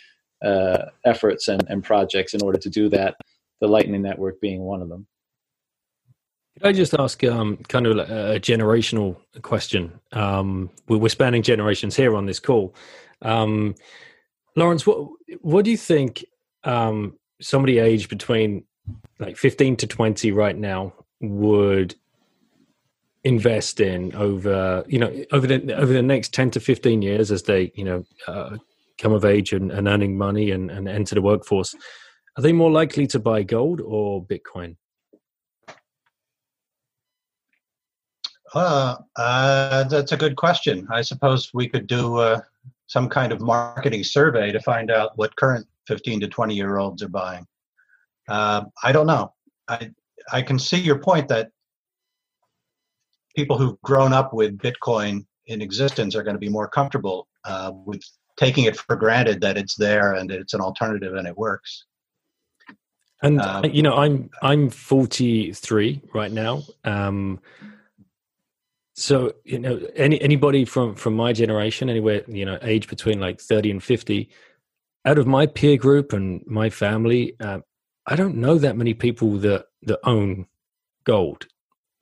uh, 0.42 0.86
efforts 1.04 1.48
and, 1.48 1.62
and 1.68 1.84
projects 1.84 2.32
in 2.32 2.42
order 2.42 2.58
to 2.58 2.70
do 2.70 2.88
that 2.88 3.14
the 3.60 3.68
lightning 3.68 4.00
network 4.00 4.40
being 4.40 4.62
one 4.62 4.80
of 4.80 4.88
them 4.88 5.06
could 6.56 6.66
I 6.66 6.72
just 6.72 6.94
ask 6.94 7.22
um, 7.24 7.58
kind 7.68 7.86
of 7.86 7.98
a 7.98 8.40
generational 8.40 9.16
question? 9.42 9.98
Um, 10.12 10.70
we're 10.88 11.08
spanning 11.08 11.42
generations 11.42 11.96
here 11.96 12.16
on 12.16 12.26
this 12.26 12.40
call. 12.40 12.74
Um, 13.22 13.74
Lawrence, 14.56 14.86
what 14.86 15.08
what 15.40 15.64
do 15.64 15.70
you 15.70 15.76
think 15.76 16.24
um, 16.64 17.18
somebody 17.40 17.78
aged 17.78 18.08
between 18.08 18.64
like 19.18 19.36
15 19.36 19.76
to 19.76 19.86
20 19.86 20.32
right 20.32 20.56
now 20.56 20.92
would 21.20 21.94
invest 23.22 23.80
in 23.80 24.14
over 24.14 24.82
you 24.88 24.98
know 24.98 25.12
over 25.32 25.46
the 25.46 25.74
over 25.74 25.92
the 25.92 26.02
next 26.02 26.32
10 26.32 26.52
to 26.52 26.60
15 26.60 27.02
years 27.02 27.30
as 27.30 27.42
they 27.42 27.70
you 27.74 27.84
know 27.84 28.02
uh, 28.26 28.56
come 28.98 29.12
of 29.12 29.26
age 29.26 29.52
and, 29.52 29.70
and 29.70 29.88
earning 29.88 30.16
money 30.16 30.50
and, 30.50 30.70
and 30.70 30.88
enter 30.88 31.14
the 31.14 31.20
workforce 31.20 31.74
are 32.38 32.42
they 32.42 32.52
more 32.52 32.70
likely 32.70 33.06
to 33.06 33.18
buy 33.18 33.42
gold 33.42 33.82
or 33.82 34.24
bitcoin 34.24 34.74
Uh, 38.54 38.96
uh, 39.16 39.84
that's 39.84 40.12
a 40.12 40.16
good 40.16 40.36
question. 40.36 40.86
I 40.90 41.02
suppose 41.02 41.50
we 41.54 41.68
could 41.68 41.86
do 41.86 42.18
uh, 42.18 42.40
some 42.86 43.08
kind 43.08 43.32
of 43.32 43.40
marketing 43.40 44.04
survey 44.04 44.50
to 44.52 44.60
find 44.60 44.90
out 44.90 45.16
what 45.16 45.36
current 45.36 45.66
15 45.86 46.20
to 46.20 46.28
20 46.28 46.54
year 46.54 46.78
olds 46.78 47.02
are 47.02 47.08
buying. 47.08 47.46
Uh, 48.28 48.64
I 48.82 48.92
don't 48.92 49.06
know. 49.06 49.32
I 49.68 49.90
I 50.32 50.42
can 50.42 50.58
see 50.58 50.78
your 50.78 50.98
point 50.98 51.28
that 51.28 51.50
people 53.34 53.56
who've 53.58 53.80
grown 53.82 54.12
up 54.12 54.32
with 54.32 54.58
Bitcoin 54.58 55.24
in 55.46 55.62
existence 55.62 56.14
are 56.14 56.22
going 56.22 56.34
to 56.34 56.40
be 56.40 56.48
more 56.48 56.68
comfortable 56.68 57.28
uh, 57.44 57.72
with 57.86 58.02
taking 58.36 58.64
it 58.64 58.76
for 58.76 58.96
granted 58.96 59.40
that 59.40 59.56
it's 59.56 59.74
there 59.76 60.14
and 60.14 60.30
it's 60.30 60.54
an 60.54 60.60
alternative 60.60 61.14
and 61.14 61.26
it 61.26 61.36
works. 61.36 61.84
And 63.22 63.40
um, 63.40 63.64
you 63.66 63.82
know, 63.82 63.94
I'm 63.94 64.30
I'm 64.42 64.70
43 64.70 66.00
right 66.14 66.32
now. 66.32 66.62
Um, 66.84 67.40
so 68.94 69.32
you 69.44 69.58
know, 69.58 69.80
any 69.94 70.20
anybody 70.20 70.64
from 70.64 70.94
from 70.94 71.14
my 71.14 71.32
generation, 71.32 71.88
anywhere 71.88 72.22
you 72.28 72.44
know, 72.44 72.58
age 72.62 72.88
between 72.88 73.20
like 73.20 73.40
thirty 73.40 73.70
and 73.70 73.82
fifty, 73.82 74.30
out 75.04 75.18
of 75.18 75.26
my 75.26 75.46
peer 75.46 75.76
group 75.76 76.12
and 76.12 76.42
my 76.46 76.70
family, 76.70 77.36
uh, 77.40 77.60
I 78.06 78.16
don't 78.16 78.36
know 78.36 78.58
that 78.58 78.76
many 78.76 78.94
people 78.94 79.38
that 79.38 79.66
that 79.82 80.00
own 80.04 80.46
gold 81.04 81.46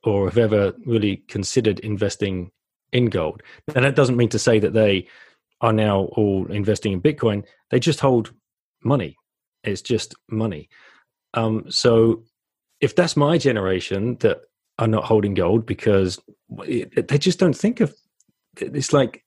or 0.03 0.25
have 0.25 0.37
ever 0.37 0.73
really 0.85 1.17
considered 1.27 1.79
investing 1.79 2.51
in 2.91 3.05
gold. 3.05 3.43
And 3.75 3.85
that 3.85 3.95
doesn't 3.95 4.17
mean 4.17 4.29
to 4.29 4.39
say 4.39 4.59
that 4.59 4.73
they 4.73 5.07
are 5.61 5.73
now 5.73 6.09
all 6.13 6.47
investing 6.51 6.93
in 6.93 7.01
Bitcoin. 7.01 7.45
They 7.69 7.79
just 7.79 7.99
hold 7.99 8.33
money. 8.83 9.17
It's 9.63 9.81
just 9.81 10.15
money. 10.29 10.69
Um, 11.33 11.65
so 11.69 12.23
if 12.79 12.95
that's 12.95 13.17
my 13.17 13.37
generation 13.37 14.15
that 14.21 14.41
are 14.79 14.87
not 14.87 15.03
holding 15.03 15.35
gold 15.35 15.65
because 15.65 16.19
they 16.65 17.17
just 17.17 17.37
don't 17.37 17.55
think 17.55 17.79
of 17.79 17.93
it's 18.57 18.91
like 18.91 19.23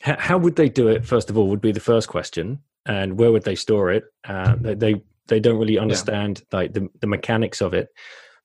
how 0.00 0.36
would 0.36 0.56
they 0.56 0.68
do 0.68 0.88
it 0.88 1.04
first 1.04 1.30
of 1.30 1.38
all 1.38 1.48
would 1.48 1.60
be 1.60 1.72
the 1.72 1.80
first 1.80 2.08
question. 2.08 2.58
And 2.86 3.18
where 3.18 3.32
would 3.32 3.44
they 3.44 3.54
store 3.54 3.90
it? 3.90 4.04
Uh, 4.28 4.56
they, 4.60 4.74
they, 4.74 5.02
they 5.28 5.40
don't 5.40 5.58
really 5.58 5.78
understand 5.78 6.42
yeah. 6.52 6.58
like 6.58 6.74
the, 6.74 6.90
the 7.00 7.06
mechanics 7.06 7.62
of 7.62 7.72
it. 7.72 7.88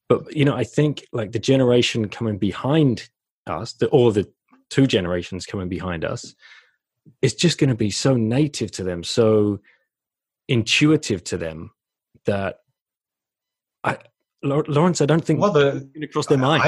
But 0.07 0.35
you 0.35 0.43
know 0.43 0.55
i 0.55 0.63
think 0.63 1.05
like 1.13 1.31
the 1.31 1.39
generation 1.39 2.09
coming 2.09 2.37
behind 2.37 3.09
us 3.47 3.73
the, 3.73 3.87
or 3.87 4.11
the 4.11 4.27
two 4.69 4.87
generations 4.87 5.45
coming 5.45 5.69
behind 5.69 6.03
us 6.03 6.35
is 7.21 7.33
just 7.33 7.57
going 7.59 7.69
to 7.69 7.75
be 7.75 7.91
so 7.91 8.15
native 8.15 8.71
to 8.71 8.83
them 8.83 9.03
so 9.03 9.59
intuitive 10.47 11.23
to 11.23 11.37
them 11.37 11.71
that 12.25 12.57
I, 13.83 13.97
Lawrence, 14.41 15.01
I 15.01 15.05
don't 15.05 15.23
think 15.23 15.41
well, 15.41 15.51
the, 15.51 15.89
across 16.01 16.27
their 16.27 16.37
mind. 16.37 16.63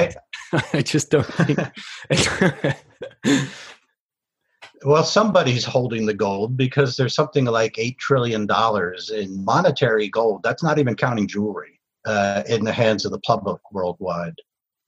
I, 0.52 0.62
I 0.74 0.82
just 0.82 1.10
don't 1.10 1.24
think. 1.24 1.58
well, 4.84 5.04
somebody's 5.04 5.64
holding 5.64 6.04
the 6.04 6.14
gold 6.14 6.56
because 6.56 6.96
there's 6.96 7.14
something 7.14 7.46
like 7.46 7.78
eight 7.78 7.98
trillion 7.98 8.46
dollars 8.46 9.10
in 9.10 9.42
monetary 9.44 10.08
gold. 10.08 10.42
That's 10.42 10.62
not 10.62 10.78
even 10.78 10.96
counting 10.96 11.26
jewelry 11.26 11.80
uh, 12.04 12.42
in 12.46 12.64
the 12.64 12.72
hands 12.72 13.04
of 13.04 13.12
the 13.12 13.20
public 13.20 13.60
worldwide. 13.72 14.34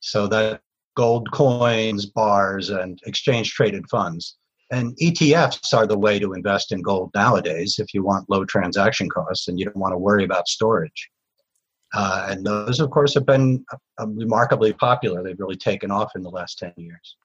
So 0.01 0.27
that 0.29 0.61
gold 0.97 1.31
coins, 1.33 2.07
bars, 2.07 2.71
and 2.71 3.01
exchange 3.07 3.53
traded 3.53 3.89
funds. 3.91 4.37
And 4.71 4.97
ETFs 4.99 5.73
are 5.75 5.87
the 5.87 5.99
way 5.99 6.19
to 6.19 6.33
invest 6.33 6.73
in 6.73 6.83
gold 6.83 7.11
nowadays 7.15 7.77
if 7.79 7.95
you 7.95 8.05
want 8.05 8.29
low 8.29 8.45
transaction 8.45 9.09
costs 9.09 9.49
and 9.49 9.59
you 9.59 9.67
don't 9.67 9.77
want 9.77 9.93
to 9.93 9.99
worry 9.99 10.25
about 10.25 10.49
storage. 10.49 11.11
Uh, 11.95 12.27
and 12.29 12.45
those, 12.45 12.81
of 12.81 12.91
course, 12.91 13.15
have 13.15 13.25
been 13.25 13.65
uh, 13.73 14.07
remarkably 14.07 14.73
popular. 14.73 15.23
They've 15.23 15.39
really 15.39 15.57
taken 15.57 15.91
off 15.91 16.13
in 16.17 16.23
the 16.23 16.31
last 16.31 16.59
10 16.59 16.73
years. 16.77 17.17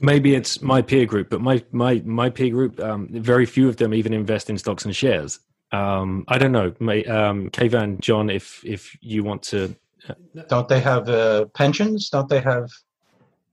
Maybe 0.00 0.34
it's 0.34 0.62
my 0.62 0.80
peer 0.80 1.04
group, 1.04 1.28
but 1.28 1.42
my 1.42 1.62
my 1.72 2.00
my 2.06 2.30
peer 2.30 2.48
group, 2.48 2.80
um, 2.80 3.08
very 3.10 3.44
few 3.44 3.68
of 3.68 3.76
them 3.76 3.92
even 3.92 4.14
invest 4.14 4.48
in 4.48 4.56
stocks 4.56 4.86
and 4.86 4.96
shares. 4.96 5.40
Um, 5.72 6.24
I 6.26 6.38
don't 6.38 6.52
know, 6.52 6.72
may, 6.80 7.04
um, 7.04 7.50
Kayvon, 7.50 8.00
John, 8.00 8.30
if 8.30 8.64
if 8.64 8.96
you 9.02 9.22
want 9.22 9.42
to, 9.44 9.76
uh, 10.08 10.14
don't 10.48 10.68
they 10.68 10.80
have 10.80 11.06
uh, 11.10 11.44
pensions? 11.54 12.08
Don't 12.08 12.30
they 12.30 12.40
have 12.40 12.70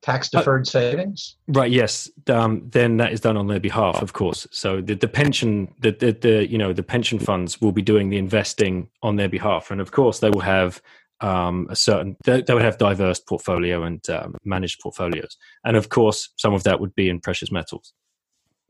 tax 0.08 0.30
deferred 0.30 0.62
uh, 0.62 0.72
savings? 0.72 1.36
Right. 1.50 1.70
Yes. 1.70 2.10
Um, 2.28 2.70
then 2.70 2.96
that 2.98 3.12
is 3.12 3.20
done 3.20 3.36
on 3.36 3.48
their 3.48 3.60
behalf, 3.60 4.02
of 4.02 4.14
course. 4.14 4.48
So 4.52 4.80
the, 4.80 4.96
the 4.96 5.08
pension, 5.08 5.74
the, 5.80 5.92
the, 5.92 6.12
the 6.14 6.50
you 6.50 6.58
know 6.58 6.72
the 6.72 6.84
pension 6.84 7.20
funds 7.20 7.60
will 7.60 7.74
be 7.74 7.82
doing 7.82 8.10
the 8.10 8.18
investing 8.18 8.90
on 9.04 9.18
their 9.18 9.28
behalf, 9.28 9.70
and 9.70 9.82
of 9.82 9.92
course 9.92 10.20
they 10.20 10.30
will 10.30 10.40
have 10.40 10.82
um, 11.20 11.68
a 11.70 11.76
certain 11.76 12.16
they, 12.24 12.42
they, 12.42 12.54
would 12.54 12.64
have 12.64 12.78
diverse 12.78 13.20
portfolio 13.20 13.84
and 13.84 14.10
um, 14.10 14.36
managed 14.46 14.80
portfolios, 14.80 15.36
and 15.66 15.76
of 15.76 15.90
course 15.90 16.30
some 16.38 16.54
of 16.54 16.64
that 16.64 16.80
would 16.80 16.96
be 16.96 17.10
in 17.10 17.20
precious 17.20 17.52
metals. 17.52 17.94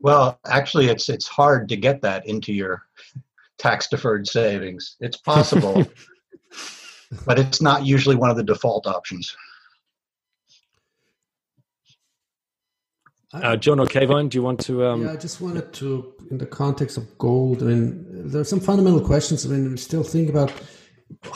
Well, 0.00 0.40
actually, 0.46 0.88
it's 0.88 1.08
it's 1.08 1.28
hard 1.28 1.68
to 1.68 1.76
get 1.76 2.02
that 2.02 2.26
into 2.26 2.52
your 2.52 2.82
tax 3.58 3.88
deferred 3.88 4.26
savings. 4.26 4.96
It's 4.98 5.18
possible, 5.18 5.86
but 7.24 7.38
it's 7.38 7.62
not 7.62 7.86
usually 7.86 8.16
one 8.16 8.30
of 8.30 8.36
the 8.36 8.42
default 8.42 8.88
options. 8.88 9.36
Uh, 13.32 13.56
John 13.56 13.78
or 13.78 13.86
Kayvon, 13.86 14.30
do 14.30 14.38
you 14.38 14.42
want 14.42 14.60
to? 14.60 14.86
Um... 14.86 15.02
Yeah, 15.02 15.12
I 15.12 15.16
just 15.16 15.40
wanted 15.40 15.72
to, 15.74 16.14
in 16.30 16.38
the 16.38 16.46
context 16.46 16.96
of 16.96 17.18
gold, 17.18 17.62
I 17.62 17.66
mean, 17.66 18.06
there 18.30 18.40
are 18.40 18.44
some 18.44 18.60
fundamental 18.60 19.00
questions. 19.00 19.44
I 19.44 19.50
mean, 19.50 19.70
we 19.70 19.76
still 19.76 20.02
think 20.02 20.30
about 20.30 20.52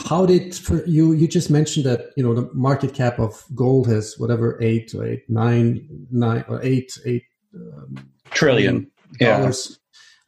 how 0.08 0.26
did 0.26 0.54
for 0.54 0.84
you? 0.86 1.12
You 1.12 1.26
just 1.28 1.50
mentioned 1.50 1.86
that 1.86 2.10
you 2.16 2.22
know 2.22 2.34
the 2.34 2.50
market 2.52 2.94
cap 2.94 3.18
of 3.18 3.42
gold 3.54 3.88
has 3.88 4.14
whatever 4.18 4.62
eight 4.62 4.94
or 4.94 5.04
eight, 5.04 5.22
nine, 5.28 5.88
nine 6.10 6.44
or 6.48 6.62
eight, 6.62 6.92
eight 7.06 7.24
um, 7.54 8.10
trillion 8.30 8.90
dollars. 9.18 9.70
Yeah. 9.70 9.76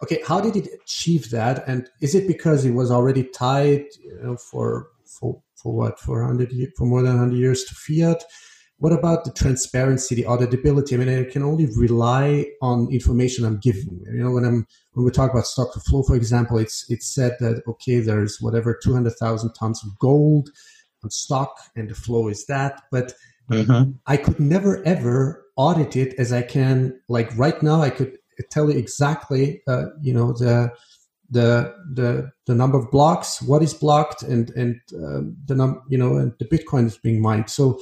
Okay, 0.03 0.23
how 0.27 0.41
did 0.41 0.57
it 0.57 0.69
achieve 0.83 1.31
that? 1.31 1.67
And 1.69 1.89
is 2.01 2.15
it 2.15 2.27
because 2.27 2.65
it 2.65 2.73
was 2.73 2.91
already 2.91 3.25
tied, 3.25 3.85
you 4.03 4.19
know, 4.23 4.37
for 4.37 4.89
for 5.07 5.43
for 5.57 5.75
what 5.75 6.01
for 6.01 6.25
hundred 6.25 6.53
for 6.77 6.87
more 6.87 7.03
than 7.03 7.19
hundred 7.19 7.39
years 7.39 7.65
to 7.65 7.75
fiat? 7.75 8.25
What 8.79 8.93
about 8.93 9.25
the 9.25 9.33
transparency, 9.33 10.15
the 10.15 10.25
auditability? 10.25 10.95
I 10.95 10.97
mean, 10.97 11.09
I 11.09 11.31
can 11.31 11.43
only 11.43 11.67
rely 11.77 12.47
on 12.61 12.93
information 12.93 13.45
I'm 13.45 13.59
given. 13.59 14.03
You 14.07 14.25
know, 14.25 14.33
when 14.33 14.45
I'm 14.45 14.67
when 14.93 15.05
we 15.05 15.11
talk 15.11 15.31
about 15.31 15.47
stock 15.47 15.73
to 15.75 15.81
flow, 15.81 16.03
for 16.03 16.17
example, 16.17 16.59
it's 16.59 16.85
it's 16.91 17.15
said 17.15 17.37
that 17.41 17.63
okay, 17.69 18.01
there's 18.01 18.41
whatever 18.41 18.79
two 18.83 18.93
hundred 18.93 19.15
thousand 19.15 19.55
tons 19.55 19.83
of 19.85 19.99
gold 19.99 20.51
on 21.03 21.11
stock, 21.11 21.57
and 21.77 21.89
the 21.89 21.95
flow 21.95 22.29
is 22.29 22.47
that. 22.47 22.83
But 22.91 23.15
mm-hmm. 23.51 23.93
I 24.07 24.17
could 24.17 24.41
never 24.41 24.83
ever 24.85 25.47
audit 25.57 25.97
it 25.97 26.15
as 26.19 26.33
I 26.33 26.43
can. 26.43 27.01
Like 27.09 27.37
right 27.39 27.63
now, 27.63 27.81
I 27.81 27.91
could 27.91 28.19
tell 28.51 28.71
you 28.71 28.77
exactly, 28.77 29.63
uh, 29.69 29.87
you 30.03 30.13
know, 30.13 30.33
the 30.33 30.73
the 31.31 31.75
the 31.93 32.31
the 32.47 32.55
number 32.55 32.79
of 32.79 32.91
blocks, 32.91 33.41
what 33.41 33.63
is 33.63 33.75
blocked, 33.75 34.23
and 34.23 34.51
and 34.51 34.81
uh, 34.93 35.23
the 35.47 35.55
num, 35.55 35.83
you 35.89 35.99
know, 35.99 36.17
and 36.17 36.33
the 36.39 36.45
Bitcoin 36.45 36.87
is 36.87 36.99
being 36.99 37.23
mined. 37.23 37.51
So 37.51 37.81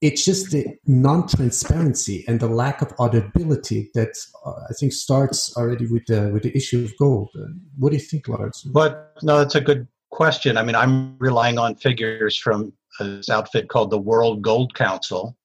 it's 0.00 0.24
just 0.24 0.52
the 0.52 0.64
non-transparency 0.86 2.24
and 2.28 2.38
the 2.38 2.46
lack 2.46 2.82
of 2.82 2.94
auditability 2.96 3.88
that 3.94 4.16
uh, 4.46 4.52
I 4.70 4.72
think 4.78 4.92
starts 4.92 5.56
already 5.56 5.86
with 5.86 6.06
the 6.06 6.30
with 6.32 6.44
the 6.44 6.56
issue 6.56 6.84
of 6.84 6.96
gold. 6.98 7.30
Uh, 7.36 7.48
what 7.76 7.90
do 7.90 7.96
you 7.96 8.02
think, 8.02 8.28
Lawrence? 8.28 8.62
But 8.62 9.14
no, 9.22 9.38
that's 9.38 9.56
a 9.56 9.60
good 9.60 9.88
question. 10.10 10.56
I 10.56 10.62
mean, 10.62 10.76
I'm 10.76 11.18
relying 11.18 11.58
on 11.58 11.74
figures 11.74 12.36
from 12.36 12.72
this 13.00 13.28
outfit 13.28 13.68
called 13.68 13.90
the 13.90 13.98
World 13.98 14.42
Gold 14.42 14.74
Council, 14.74 15.36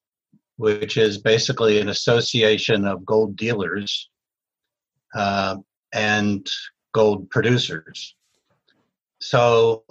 which 0.58 0.98
is 0.98 1.18
basically 1.18 1.80
an 1.80 1.90
association 1.90 2.86
of 2.86 3.06
gold 3.06 3.36
dealers 3.36 4.10
uh, 5.16 5.58
and 5.94 6.48
gold 6.94 7.30
producers. 7.30 8.16
So 9.20 9.84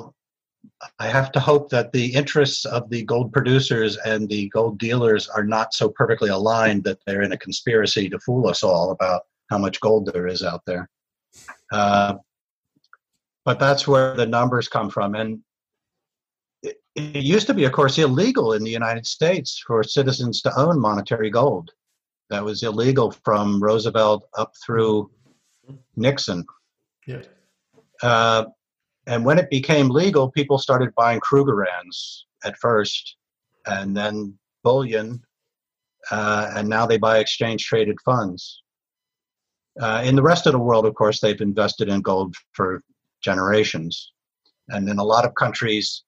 I 0.99 1.09
have 1.09 1.33
to 1.33 1.41
hope 1.41 1.71
that 1.71 1.93
the 1.93 2.13
interests 2.13 2.65
of 2.65 2.89
the 2.91 3.03
gold 3.05 3.33
producers 3.33 3.97
and 3.99 4.29
the 4.29 4.49
gold 4.51 4.79
dealers 4.79 5.29
are 5.29 5.45
not 5.45 5.75
so 5.75 5.89
perfectly 5.89 6.31
aligned 6.31 6.85
that 6.85 6.99
they're 7.07 7.23
in 7.23 7.33
a 7.33 7.39
conspiracy 7.39 8.09
to 8.09 8.19
fool 8.21 8.49
us 8.49 8.63
all 8.63 8.91
about 8.91 9.23
how 9.51 9.59
much 9.59 9.81
gold 9.81 10.11
there 10.13 10.27
is 10.27 10.43
out 10.43 10.63
there. 10.67 10.89
Uh, 11.73 12.15
but 13.45 13.59
that's 13.59 13.89
where 13.89 14.15
the 14.15 14.27
numbers 14.27 14.69
come 14.69 14.91
from. 14.91 15.15
And 15.15 15.41
it, 16.63 16.77
it 16.95 17.25
used 17.25 17.47
to 17.49 17.55
be, 17.55 17.65
of 17.65 17.73
course, 17.73 17.99
illegal 17.99 18.53
in 18.53 18.63
the 18.63 18.71
United 18.71 19.07
States 19.07 19.63
for 19.67 19.83
citizens 19.83 20.43
to 20.43 20.59
own 20.59 20.81
monetary 20.81 21.31
gold. 21.31 21.71
That 22.31 22.45
was 22.45 22.63
illegal 22.63 23.11
from 23.25 23.63
Roosevelt 23.63 24.29
up 24.39 24.53
through 24.65 25.11
Nixon. 25.97 26.47
Yeah. 27.07 27.23
Uh, 28.03 28.47
and 29.07 29.25
when 29.25 29.39
it 29.39 29.51
became 29.51 29.89
legal, 29.89 30.31
people 30.31 30.59
started 30.59 30.95
buying 30.95 31.21
Krugerrands 31.21 32.23
at 32.45 32.57
first, 32.59 33.17
and 33.67 33.97
then 33.97 34.39
bullion, 34.63 35.23
uh, 36.11 36.53
and 36.55 36.69
now 36.69 36.87
they 36.87 36.99
buy 36.99 37.19
exchange 37.19 37.65
traded 37.65 37.99
funds. 38.05 38.63
Uh, 39.81 40.03
in 40.05 40.15
the 40.15 40.23
rest 40.23 40.47
of 40.47 40.53
the 40.53 40.59
world, 40.59 40.87
of 40.87 40.95
course, 40.95 41.21
they've 41.21 41.41
invested 41.41 41.89
in 41.89 42.01
gold 42.01 42.35
for 42.53 42.83
generations. 43.23 44.13
And 44.69 44.89
in 44.89 44.99
a 44.99 45.05
lot 45.05 45.25
of 45.25 45.35
countries, 45.35 46.05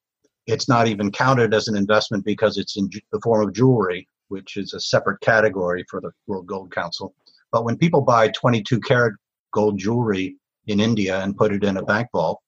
it's 0.46 0.68
not 0.68 0.86
even 0.86 1.10
counted 1.10 1.54
as 1.54 1.68
an 1.68 1.76
investment 1.76 2.24
because 2.24 2.58
it's 2.58 2.76
in 2.76 2.90
the 3.12 3.20
form 3.22 3.46
of 3.46 3.54
jewelry, 3.54 4.06
which 4.28 4.56
is 4.56 4.74
a 4.74 4.80
separate 4.80 5.20
category 5.20 5.84
for 5.88 6.00
the 6.00 6.10
World 6.26 6.46
Gold 6.46 6.72
Council. 6.72 7.14
But 7.50 7.64
when 7.64 7.78
people 7.78 8.02
buy 8.02 8.28
22 8.28 8.80
karat 8.80 9.14
gold 9.52 9.78
jewelry 9.78 10.36
in 10.66 10.80
India 10.80 11.20
and 11.20 11.36
put 11.36 11.52
it 11.52 11.64
in 11.64 11.78
a 11.78 11.84
bank 11.84 12.08
vault, 12.12 12.40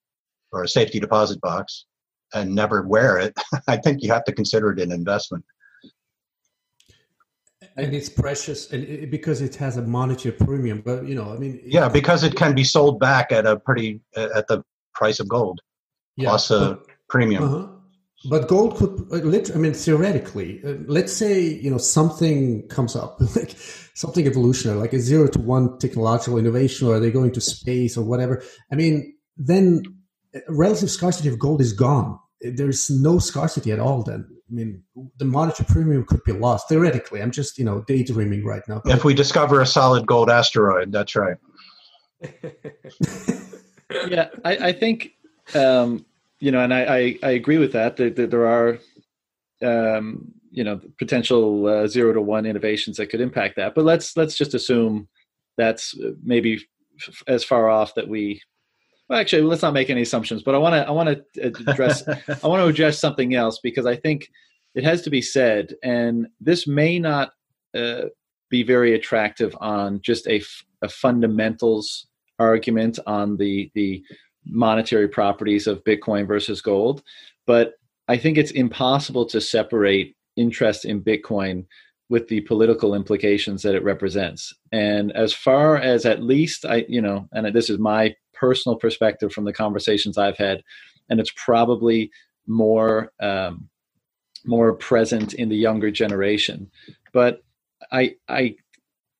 or 0.51 0.63
a 0.63 0.67
safety 0.67 0.99
deposit 0.99 1.41
box 1.41 1.85
and 2.33 2.53
never 2.53 2.81
wear 2.81 3.17
it, 3.17 3.37
I 3.67 3.77
think 3.77 4.01
you 4.01 4.11
have 4.11 4.23
to 4.25 4.31
consider 4.33 4.71
it 4.71 4.79
an 4.79 4.91
investment. 4.91 5.45
And 7.75 7.93
it's 7.93 8.09
precious, 8.09 8.71
and 8.71 8.83
it, 8.83 9.11
because 9.11 9.39
it 9.39 9.55
has 9.55 9.77
a 9.77 9.83
monetary 9.83 10.35
premium. 10.35 10.81
But 10.83 11.05
you 11.07 11.13
know, 11.13 11.31
I 11.31 11.37
mean, 11.37 11.59
yeah, 11.63 11.89
because 11.89 12.23
it 12.23 12.35
can 12.35 12.55
be 12.55 12.63
sold 12.63 12.99
back 12.99 13.31
at 13.31 13.45
a 13.45 13.59
pretty 13.59 14.01
at 14.15 14.47
the 14.47 14.63
price 14.95 15.19
of 15.19 15.27
gold, 15.27 15.59
yeah, 16.15 16.29
plus 16.29 16.49
a 16.49 16.59
but, 16.59 16.85
premium. 17.07 17.43
Uh-huh. 17.43 17.67
But 18.29 18.47
gold 18.47 18.77
could, 18.77 19.07
uh, 19.11 19.53
I 19.53 19.57
mean, 19.57 19.73
theoretically, 19.73 20.59
uh, 20.65 20.73
let's 20.87 21.13
say 21.13 21.39
you 21.39 21.69
know 21.69 21.77
something 21.77 22.67
comes 22.67 22.95
up, 22.95 23.21
like 23.35 23.55
something 23.93 24.25
evolutionary, 24.25 24.79
like 24.79 24.93
a 24.93 24.99
zero 24.99 25.27
to 25.27 25.39
one 25.39 25.77
technological 25.77 26.39
innovation, 26.39 26.87
or 26.87 26.95
are 26.95 26.99
they 26.99 27.11
going 27.11 27.31
to 27.33 27.41
space 27.41 27.95
or 27.95 28.03
whatever? 28.03 28.43
I 28.71 28.75
mean, 28.75 29.15
then 29.37 29.83
relative 30.47 30.89
scarcity 30.89 31.29
of 31.29 31.39
gold 31.39 31.61
is 31.61 31.73
gone. 31.73 32.19
There's 32.41 32.89
no 32.89 33.19
scarcity 33.19 33.71
at 33.71 33.79
all. 33.79 34.03
Then 34.03 34.27
I 34.49 34.53
mean, 34.53 34.83
the 35.17 35.25
monetary 35.25 35.67
premium 35.67 36.05
could 36.05 36.23
be 36.23 36.31
lost 36.31 36.69
theoretically. 36.69 37.21
I'm 37.21 37.31
just 37.31 37.57
you 37.57 37.65
know 37.65 37.83
daydreaming 37.87 38.45
right 38.45 38.63
now. 38.67 38.81
If 38.85 39.03
we 39.03 39.13
discover 39.13 39.61
a 39.61 39.65
solid 39.65 40.05
gold 40.05 40.29
asteroid, 40.29 40.91
that's 40.91 41.15
right. 41.15 41.37
yeah, 44.07 44.29
I, 44.45 44.57
I 44.57 44.71
think 44.71 45.13
um, 45.55 46.05
you 46.39 46.51
know, 46.51 46.59
and 46.59 46.73
I, 46.73 46.83
I, 46.83 47.19
I 47.23 47.29
agree 47.31 47.57
with 47.57 47.73
that. 47.73 47.97
That, 47.97 48.15
that 48.15 48.31
there 48.31 48.47
are 48.47 48.79
um, 49.61 50.33
you 50.51 50.63
know 50.63 50.79
potential 50.97 51.67
uh, 51.67 51.87
zero 51.87 52.13
to 52.13 52.21
one 52.21 52.45
innovations 52.45 52.97
that 52.97 53.07
could 53.07 53.21
impact 53.21 53.55
that. 53.57 53.75
But 53.75 53.85
let's 53.85 54.15
let's 54.15 54.35
just 54.35 54.53
assume 54.53 55.07
that's 55.57 55.95
maybe 56.23 56.65
f- 56.99 57.23
as 57.27 57.43
far 57.43 57.69
off 57.69 57.95
that 57.95 58.07
we 58.07 58.41
well, 59.09 59.19
actually, 59.19 59.43
let's 59.43 59.61
not 59.61 59.73
make 59.73 59.89
any 59.89 60.01
assumptions. 60.01 60.43
But 60.43 60.55
I 60.55 60.57
want 60.57 60.73
to 60.73 60.87
I 60.87 60.91
want 60.91 61.09
to 61.33 61.53
address 61.67 62.07
I 62.07 62.47
want 62.47 62.61
to 62.61 62.67
address 62.67 62.99
something 62.99 63.35
else 63.35 63.59
because 63.61 63.85
I 63.85 63.95
think 63.95 64.29
it 64.75 64.83
has 64.83 65.01
to 65.03 65.09
be 65.09 65.21
said, 65.21 65.75
and 65.83 66.27
this 66.39 66.67
may 66.67 66.99
not 66.99 67.31
uh, 67.75 68.05
be 68.49 68.63
very 68.63 68.93
attractive 68.93 69.55
on 69.59 70.01
just 70.01 70.27
a, 70.27 70.41
a 70.81 70.89
fundamentals 70.89 72.07
argument 72.39 72.99
on 73.07 73.37
the 73.37 73.71
the 73.75 74.03
monetary 74.45 75.07
properties 75.07 75.67
of 75.67 75.83
Bitcoin 75.83 76.27
versus 76.27 76.61
gold, 76.61 77.03
but 77.45 77.73
I 78.07 78.17
think 78.17 78.37
it's 78.37 78.51
impossible 78.51 79.25
to 79.27 79.41
separate 79.41 80.15
interest 80.37 80.85
in 80.85 81.01
Bitcoin 81.01 81.65
with 82.09 82.29
the 82.29 82.41
political 82.41 82.95
implications 82.95 83.63
that 83.63 83.75
it 83.75 83.83
represents. 83.83 84.53
And 84.71 85.11
as 85.11 85.33
far 85.33 85.77
as 85.77 86.05
at 86.05 86.23
least 86.23 86.65
I, 86.65 86.85
you 86.87 87.01
know, 87.01 87.27
and 87.33 87.53
this 87.53 87.69
is 87.69 87.79
my 87.79 88.15
personal 88.39 88.77
perspective 88.77 89.31
from 89.31 89.45
the 89.45 89.53
conversations 89.53 90.17
I've 90.17 90.37
had, 90.37 90.63
and 91.09 91.19
it's 91.19 91.33
probably 91.35 92.11
more 92.47 93.11
um, 93.19 93.69
more 94.45 94.73
present 94.73 95.33
in 95.33 95.49
the 95.49 95.57
younger 95.57 95.91
generation. 95.91 96.71
But 97.13 97.43
I 97.91 98.15
I 98.27 98.55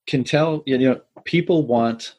can 0.08 0.24
tell 0.24 0.64
you 0.66 0.78
know 0.78 1.02
people 1.26 1.66
want 1.66 2.16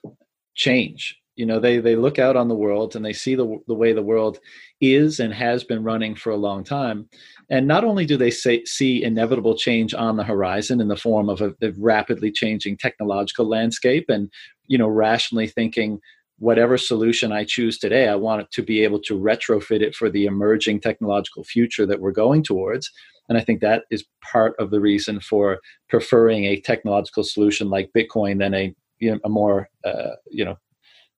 change. 0.55 1.17
You 1.37 1.47
know 1.47 1.61
they 1.61 1.79
they 1.79 1.97
look 1.97 2.19
out 2.19 2.37
on 2.37 2.49
the 2.49 2.55
world 2.55 2.97
and 2.97 3.05
they 3.05 3.13
see 3.13 3.35
the 3.35 3.59
the 3.67 3.75
way 3.75 3.93
the 3.93 4.03
world 4.03 4.39
is 4.81 5.21
and 5.21 5.33
has 5.33 5.65
been 5.65 5.83
running 5.83 6.15
for 6.15 6.31
a 6.31 6.37
long 6.37 6.65
time. 6.65 7.09
And 7.51 7.67
not 7.67 7.85
only 7.85 8.05
do 8.05 8.17
they 8.17 8.31
say, 8.31 8.65
see 8.65 9.03
inevitable 9.03 9.57
change 9.57 9.95
on 9.95 10.17
the 10.17 10.25
horizon 10.25 10.81
in 10.81 10.89
the 10.89 10.97
form 10.97 11.29
of 11.29 11.41
a, 11.41 11.55
a 11.63 11.73
rapidly 11.79 12.31
changing 12.31 12.77
technological 12.77 13.49
landscape 13.49 14.07
and 14.09 14.31
you 14.67 14.79
know 14.79 14.89
rationally 14.89 15.47
thinking 15.47 16.01
whatever 16.39 16.79
solution 16.79 17.33
I 17.33 17.45
choose 17.45 17.79
today, 17.79 18.09
I 18.09 18.15
want 18.15 18.43
it 18.43 18.51
to 18.53 18.63
be 18.63 18.85
able 18.85 19.01
to 19.01 19.19
retrofit 19.19 19.81
it 19.81 19.95
for 19.95 20.09
the 20.09 20.25
emerging 20.25 20.81
technological 20.81 21.45
future 21.45 21.87
that 21.87 22.01
we're 22.01 22.13
going 22.13 22.43
towards. 22.43 22.91
And 23.29 23.37
I 23.37 23.43
think 23.43 23.61
that 23.61 23.85
is 23.91 24.05
part 24.23 24.55
of 24.59 24.71
the 24.71 24.81
reason 24.81 25.21
for 25.21 25.59
preferring 25.89 26.45
a 26.45 26.61
technological 26.61 27.25
solution 27.25 27.69
like 27.69 27.91
Bitcoin 27.95 28.39
than 28.39 28.55
a 28.55 28.75
you 29.01 29.13
know, 29.13 29.19
a 29.25 29.29
more 29.29 29.69
uh, 29.85 30.13
you 30.31 30.45
know 30.45 30.57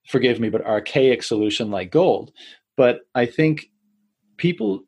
forgive 0.09 0.40
me 0.40 0.48
but 0.48 0.66
archaic 0.66 1.22
solution 1.22 1.70
like 1.70 1.90
gold. 1.90 2.32
But 2.76 3.01
I 3.14 3.26
think 3.26 3.66
people 4.36 4.82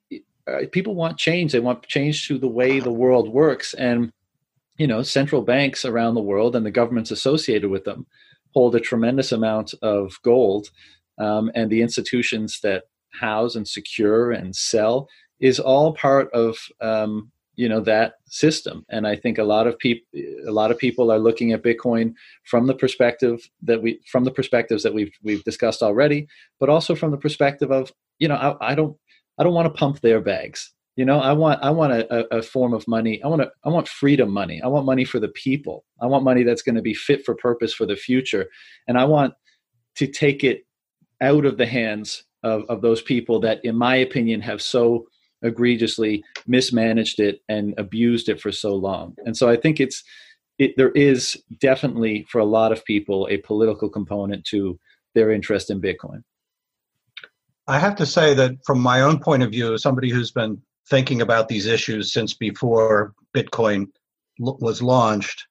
uh, 0.46 0.62
people 0.72 0.94
want 0.94 1.18
change. 1.18 1.52
They 1.52 1.60
want 1.60 1.86
change 1.86 2.26
to 2.28 2.38
the 2.38 2.48
way 2.48 2.80
the 2.80 2.92
world 2.92 3.28
works, 3.28 3.74
and 3.74 4.12
you 4.78 4.86
know 4.86 5.02
central 5.02 5.42
banks 5.42 5.84
around 5.84 6.14
the 6.14 6.20
world 6.20 6.56
and 6.56 6.66
the 6.66 6.70
governments 6.70 7.10
associated 7.10 7.70
with 7.70 7.84
them 7.84 8.06
hold 8.52 8.74
a 8.74 8.80
tremendous 8.80 9.32
amount 9.32 9.74
of 9.82 10.18
gold, 10.22 10.70
um, 11.18 11.50
and 11.54 11.70
the 11.70 11.82
institutions 11.82 12.60
that 12.62 12.84
house 13.10 13.54
and 13.54 13.68
secure 13.68 14.32
and 14.32 14.56
sell 14.56 15.08
is 15.40 15.58
all 15.60 15.92
part 15.94 16.30
of 16.32 16.56
um, 16.80 17.30
you 17.54 17.68
know 17.68 17.80
that 17.80 18.14
system. 18.26 18.84
And 18.88 19.06
i 19.06 19.14
think 19.16 19.38
a 19.38 19.44
lot 19.44 19.66
of 19.66 19.78
people 19.78 20.06
a 20.46 20.50
lot 20.50 20.70
of 20.70 20.78
people 20.78 21.10
are 21.12 21.18
looking 21.18 21.52
at 21.52 21.62
bitcoin 21.62 22.14
from 22.44 22.66
the 22.66 22.74
perspective 22.74 23.48
that 23.62 23.82
we 23.82 24.00
from 24.10 24.24
the 24.24 24.30
perspectives 24.30 24.82
that 24.82 24.94
we've 24.94 25.12
we've 25.22 25.44
discussed 25.44 25.82
already 25.82 26.26
but 26.58 26.68
also 26.68 26.94
from 26.94 27.10
the 27.10 27.16
perspective 27.16 27.70
of 27.70 27.92
you 28.18 28.28
know 28.28 28.36
i, 28.36 28.72
I 28.72 28.74
don't 28.74 28.96
i 29.38 29.44
don't 29.44 29.54
want 29.54 29.66
to 29.66 29.78
pump 29.78 30.00
their 30.00 30.20
bags 30.20 30.72
you 30.96 31.04
know 31.04 31.20
i 31.20 31.32
want 31.32 31.62
i 31.62 31.70
want 31.70 31.92
a, 31.92 32.36
a 32.36 32.42
form 32.42 32.74
of 32.74 32.86
money. 32.86 33.22
I 33.22 33.28
want 33.28 33.42
to 33.42 33.50
i 33.64 33.68
want 33.68 33.88
freedom 33.88 34.30
money. 34.30 34.60
I 34.62 34.68
want 34.68 34.86
money 34.86 35.04
for 35.04 35.20
the 35.20 35.28
people. 35.28 35.84
I 36.00 36.06
want 36.06 36.24
money 36.24 36.42
that's 36.42 36.62
going 36.62 36.74
to 36.74 36.82
be 36.82 36.94
fit 36.94 37.24
for 37.24 37.34
purpose 37.34 37.72
for 37.72 37.86
the 37.86 37.96
future. 37.96 38.48
And 38.88 38.98
i 38.98 39.04
want 39.04 39.34
to 39.96 40.06
take 40.06 40.44
it 40.44 40.66
out 41.20 41.44
of 41.44 41.58
the 41.58 41.66
hands 41.66 42.24
of, 42.42 42.64
of 42.68 42.82
those 42.82 43.02
people 43.02 43.40
that 43.40 43.64
in 43.64 43.76
my 43.76 43.96
opinion 43.96 44.40
have 44.40 44.60
so 44.60 45.06
egregiously 45.42 46.22
mismanaged 46.46 47.20
it 47.20 47.40
and 47.48 47.74
abused 47.78 48.28
it 48.28 48.40
for 48.40 48.52
so 48.52 48.74
long. 48.74 49.14
And 49.24 49.36
so 49.36 49.48
i 49.48 49.56
think 49.56 49.80
it's 49.80 50.02
it, 50.58 50.74
there 50.76 50.90
is 50.90 51.42
definitely 51.58 52.26
for 52.30 52.38
a 52.38 52.44
lot 52.44 52.72
of 52.72 52.84
people 52.84 53.26
a 53.30 53.38
political 53.38 53.88
component 53.88 54.44
to 54.44 54.78
their 55.14 55.30
interest 55.30 55.70
in 55.70 55.80
bitcoin. 55.80 56.22
I 57.66 57.78
have 57.78 57.96
to 57.96 58.06
say 58.06 58.34
that 58.34 58.52
from 58.66 58.80
my 58.80 59.00
own 59.00 59.20
point 59.20 59.42
of 59.42 59.50
view, 59.50 59.78
somebody 59.78 60.10
who's 60.10 60.32
been 60.32 60.60
thinking 60.88 61.22
about 61.22 61.48
these 61.48 61.66
issues 61.66 62.12
since 62.12 62.34
before 62.34 63.14
Bitcoin 63.36 63.86
l- 64.44 64.58
was 64.60 64.82
launched. 64.82 65.46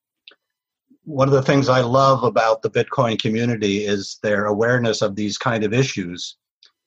One 1.03 1.27
of 1.27 1.33
the 1.33 1.41
things 1.41 1.69
I 1.69 1.81
love 1.81 2.23
about 2.23 2.61
the 2.61 2.69
Bitcoin 2.69 3.19
community 3.19 3.85
is 3.85 4.19
their 4.21 4.45
awareness 4.45 5.01
of 5.01 5.15
these 5.15 5.37
kind 5.37 5.63
of 5.63 5.73
issues. 5.73 6.37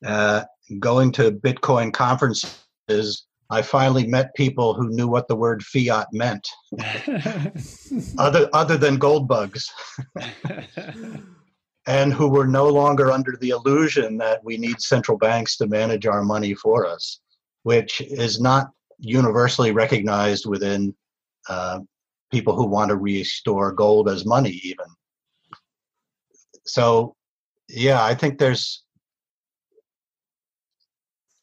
Uh, 0.04 0.44
going 0.78 1.12
to 1.12 1.32
Bitcoin 1.32 1.92
conferences, 1.92 3.26
I 3.50 3.62
finally 3.62 4.06
met 4.06 4.34
people 4.34 4.74
who 4.74 4.90
knew 4.90 5.08
what 5.08 5.28
the 5.28 5.36
word 5.36 5.62
fiat 5.62 6.08
meant, 6.12 6.46
other 8.18 8.48
other 8.52 8.76
than 8.76 8.96
gold 8.96 9.28
bugs, 9.28 9.70
and 11.86 12.12
who 12.12 12.28
were 12.28 12.46
no 12.46 12.68
longer 12.68 13.10
under 13.10 13.36
the 13.40 13.50
illusion 13.50 14.16
that 14.18 14.42
we 14.44 14.56
need 14.56 14.80
central 14.80 15.18
banks 15.18 15.56
to 15.58 15.66
manage 15.66 16.06
our 16.06 16.22
money 16.22 16.54
for 16.54 16.86
us 16.86 17.20
which 17.64 18.00
is 18.00 18.40
not 18.40 18.70
universally 18.98 19.72
recognized 19.72 20.46
within 20.46 20.94
uh, 21.48 21.80
people 22.30 22.54
who 22.54 22.66
want 22.66 22.90
to 22.90 22.96
restore 22.96 23.72
gold 23.72 24.08
as 24.08 24.24
money, 24.24 24.60
even. 24.62 24.86
So, 26.64 27.16
yeah, 27.68 28.02
I 28.02 28.14
think 28.14 28.38
there's 28.38 28.84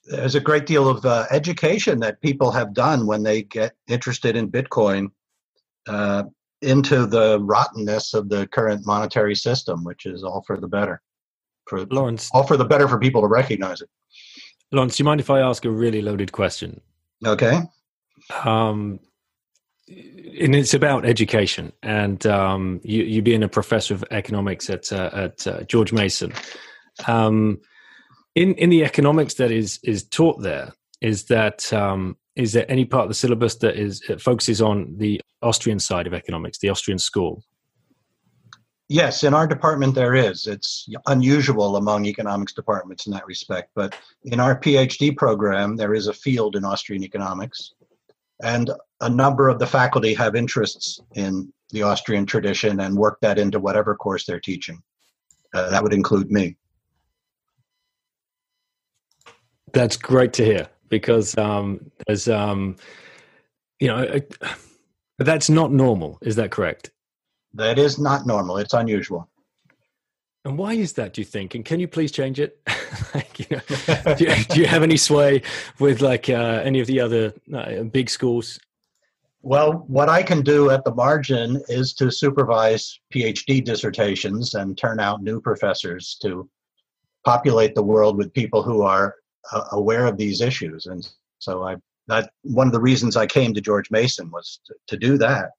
there's 0.05 0.35
a 0.35 0.39
great 0.39 0.65
deal 0.65 0.89
of 0.89 1.05
uh, 1.05 1.25
education 1.31 1.99
that 1.99 2.21
people 2.21 2.51
have 2.51 2.73
done 2.73 3.05
when 3.05 3.23
they 3.23 3.43
get 3.43 3.73
interested 3.87 4.35
in 4.35 4.51
Bitcoin 4.51 5.11
uh, 5.87 6.23
into 6.61 7.05
the 7.05 7.39
rottenness 7.39 8.13
of 8.13 8.29
the 8.29 8.47
current 8.47 8.85
monetary 8.85 9.35
system, 9.35 9.83
which 9.83 10.05
is 10.05 10.23
all 10.23 10.43
for 10.45 10.57
the 10.57 10.67
better. 10.67 11.01
For 11.67 11.85
Lawrence, 11.85 12.29
all 12.33 12.43
for 12.43 12.57
the 12.57 12.65
better 12.65 12.87
for 12.87 12.99
people 12.99 13.21
to 13.21 13.27
recognize 13.27 13.81
it. 13.81 13.89
Lawrence, 14.71 14.97
do 14.97 15.01
you 15.01 15.05
mind 15.05 15.19
if 15.19 15.29
I 15.29 15.41
ask 15.41 15.65
a 15.65 15.69
really 15.69 16.01
loaded 16.01 16.31
question? 16.31 16.81
Okay. 17.25 17.61
Um, 18.45 18.99
and 19.87 20.55
it's 20.55 20.73
about 20.73 21.05
education, 21.05 21.73
and 21.83 22.25
um, 22.25 22.79
you, 22.83 23.03
you 23.03 23.21
being 23.21 23.43
a 23.43 23.49
professor 23.49 23.93
of 23.93 24.05
economics 24.11 24.69
at 24.69 24.91
uh, 24.93 25.09
at 25.13 25.47
uh, 25.47 25.63
George 25.63 25.91
Mason. 25.91 26.33
Um, 27.07 27.59
in 28.35 28.53
in 28.55 28.69
the 28.69 28.85
economics 28.85 29.33
that 29.35 29.51
is 29.51 29.79
is 29.83 30.03
taught 30.03 30.41
there, 30.41 30.71
is 31.01 31.25
that 31.25 31.71
um, 31.73 32.15
is 32.35 32.53
there 32.53 32.65
any 32.71 32.85
part 32.85 33.03
of 33.03 33.09
the 33.09 33.15
syllabus 33.15 33.55
that 33.55 33.75
is 33.75 34.01
focuses 34.19 34.61
on 34.61 34.95
the 34.97 35.19
Austrian 35.41 35.79
side 35.79 36.07
of 36.07 36.13
economics, 36.13 36.59
the 36.59 36.69
Austrian 36.69 36.99
school? 36.99 37.43
Yes, 38.91 39.23
in 39.23 39.33
our 39.33 39.47
department 39.47 39.95
there 39.95 40.15
is. 40.15 40.47
It's 40.47 40.85
unusual 41.07 41.77
among 41.77 42.03
economics 42.07 42.51
departments 42.51 43.07
in 43.07 43.13
that 43.13 43.25
respect. 43.25 43.71
But 43.73 43.95
in 44.25 44.41
our 44.41 44.59
PhD 44.59 45.15
program, 45.15 45.77
there 45.77 45.93
is 45.93 46.07
a 46.07 46.13
field 46.13 46.57
in 46.57 46.65
Austrian 46.65 47.01
economics. 47.01 47.73
And 48.43 48.69
a 48.99 49.07
number 49.07 49.47
of 49.47 49.59
the 49.59 49.65
faculty 49.65 50.13
have 50.15 50.35
interests 50.35 50.99
in 51.15 51.53
the 51.69 51.83
Austrian 51.83 52.25
tradition 52.25 52.81
and 52.81 52.97
work 52.97 53.17
that 53.21 53.39
into 53.39 53.61
whatever 53.61 53.95
course 53.95 54.25
they're 54.25 54.41
teaching. 54.41 54.83
Uh, 55.53 55.69
that 55.69 55.81
would 55.81 55.93
include 55.93 56.29
me. 56.29 56.57
That's 59.71 59.95
great 59.95 60.33
to 60.33 60.43
hear 60.43 60.67
because 60.89 61.37
um, 61.37 61.89
there's, 62.07 62.27
um, 62.27 62.75
you 63.79 63.87
know, 63.87 64.19
that's 65.17 65.49
not 65.49 65.71
normal. 65.71 66.17
Is 66.21 66.35
that 66.35 66.51
correct? 66.51 66.91
That 67.53 67.77
is 67.77 67.99
not 67.99 68.25
normal. 68.25 68.57
It's 68.57 68.73
unusual. 68.73 69.27
And 70.43 70.57
why 70.57 70.73
is 70.73 70.93
that, 70.93 71.13
do 71.13 71.21
you 71.21 71.25
think? 71.25 71.53
And 71.53 71.63
can 71.63 71.79
you 71.79 71.87
please 71.87 72.11
change 72.11 72.39
it? 72.39 72.59
like, 73.13 73.39
you 73.39 73.45
know, 73.57 74.15
do, 74.15 74.25
you, 74.25 74.35
do, 74.45 74.59
you, 74.59 74.65
have 74.65 74.81
any 74.81 74.97
sway 74.97 75.43
with 75.79 76.01
like 76.01 76.29
uh, 76.29 76.61
any 76.63 76.79
of 76.79 76.87
the 76.87 76.99
other 76.99 77.33
uh, 77.53 77.83
big 77.83 78.09
schools? 78.09 78.59
Well, 79.43 79.85
what 79.87 80.09
I 80.09 80.23
can 80.23 80.41
do 80.41 80.71
at 80.71 80.83
the 80.83 80.93
margin 80.93 81.61
is 81.67 81.93
to 81.95 82.11
supervise 82.11 82.99
PhD 83.13 83.63
dissertations 83.63 84.55
and 84.55 84.77
turn 84.77 84.99
out 84.99 85.21
new 85.21 85.39
professors 85.41 86.17
to 86.21 86.49
populate 87.23 87.75
the 87.75 87.83
world 87.83 88.17
with 88.17 88.33
people 88.33 88.63
who 88.63 88.81
are 88.81 89.15
uh, 89.51 89.65
aware 89.71 90.05
of 90.05 90.17
these 90.17 90.41
issues. 90.41 90.87
And 90.87 91.07
so 91.39 91.63
I 91.63 91.75
that 92.07 92.31
one 92.41 92.67
of 92.67 92.73
the 92.73 92.81
reasons 92.81 93.15
I 93.15 93.27
came 93.27 93.53
to 93.53 93.61
George 93.61 93.89
Mason 93.91 94.29
was 94.31 94.59
to, 94.65 94.73
to 94.87 94.97
do 94.97 95.17
that 95.19 95.51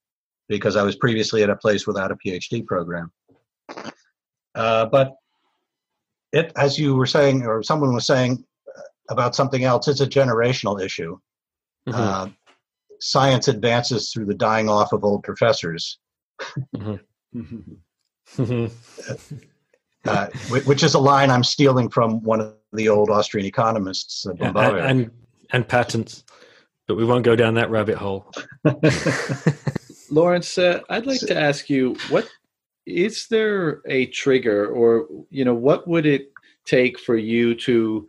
because 0.48 0.77
I 0.77 0.82
was 0.82 0.97
previously 0.97 1.43
at 1.43 1.51
a 1.51 1.56
place 1.56 1.86
without 1.86 2.10
a 2.10 2.16
PhD 2.16 2.66
program. 2.66 3.12
Uh, 4.55 4.86
but 4.86 5.14
it, 6.32 6.52
as 6.56 6.78
you 6.78 6.94
were 6.94 7.06
saying, 7.06 7.47
or 7.47 7.62
someone 7.62 7.94
was 7.94 8.06
saying 8.06 8.44
about 9.10 9.35
something 9.35 9.64
else, 9.64 9.89
it's 9.89 10.01
a 10.01 10.06
generational 10.06 10.82
issue. 10.82 11.19
Mm-hmm. 11.89 12.01
Uh, 12.01 12.28
science 13.01 13.48
advances 13.48 14.12
through 14.12 14.27
the 14.27 14.35
dying 14.35 14.69
off 14.69 14.93
of 14.93 15.05
old 15.05 15.23
professors. 15.24 15.98
Mm-hmm. 16.77 16.97
uh, 20.05 20.27
which 20.64 20.82
is 20.82 20.94
a 20.94 20.98
line 20.98 21.31
I'm 21.31 21.44
stealing 21.44 21.89
from 21.89 22.23
one 22.23 22.40
of 22.40 22.55
the 22.73 22.89
old 22.89 23.10
Austrian 23.10 23.47
economists, 23.47 24.27
uh, 24.27 24.32
and, 24.40 24.56
and, 24.56 25.10
and 25.51 25.69
patents, 25.69 26.24
but 26.86 26.97
we 26.97 27.05
won't 27.05 27.24
go 27.24 27.36
down 27.36 27.55
that 27.55 27.70
rabbit 27.70 27.97
hole. 27.97 28.32
Lawrence, 30.12 30.59
uh, 30.59 30.80
I'd 30.90 31.06
like 31.06 31.20
to 31.20 31.39
ask 31.39 31.70
you 31.70 31.97
what 32.10 32.28
is 32.84 33.28
there 33.28 33.80
a 33.86 34.06
trigger, 34.06 34.66
or 34.66 35.09
you 35.30 35.44
know, 35.44 35.55
what 35.55 35.89
would 35.89 36.05
it 36.05 36.30
take 36.66 36.98
for 37.01 37.16
you 37.16 37.55
to 37.55 38.06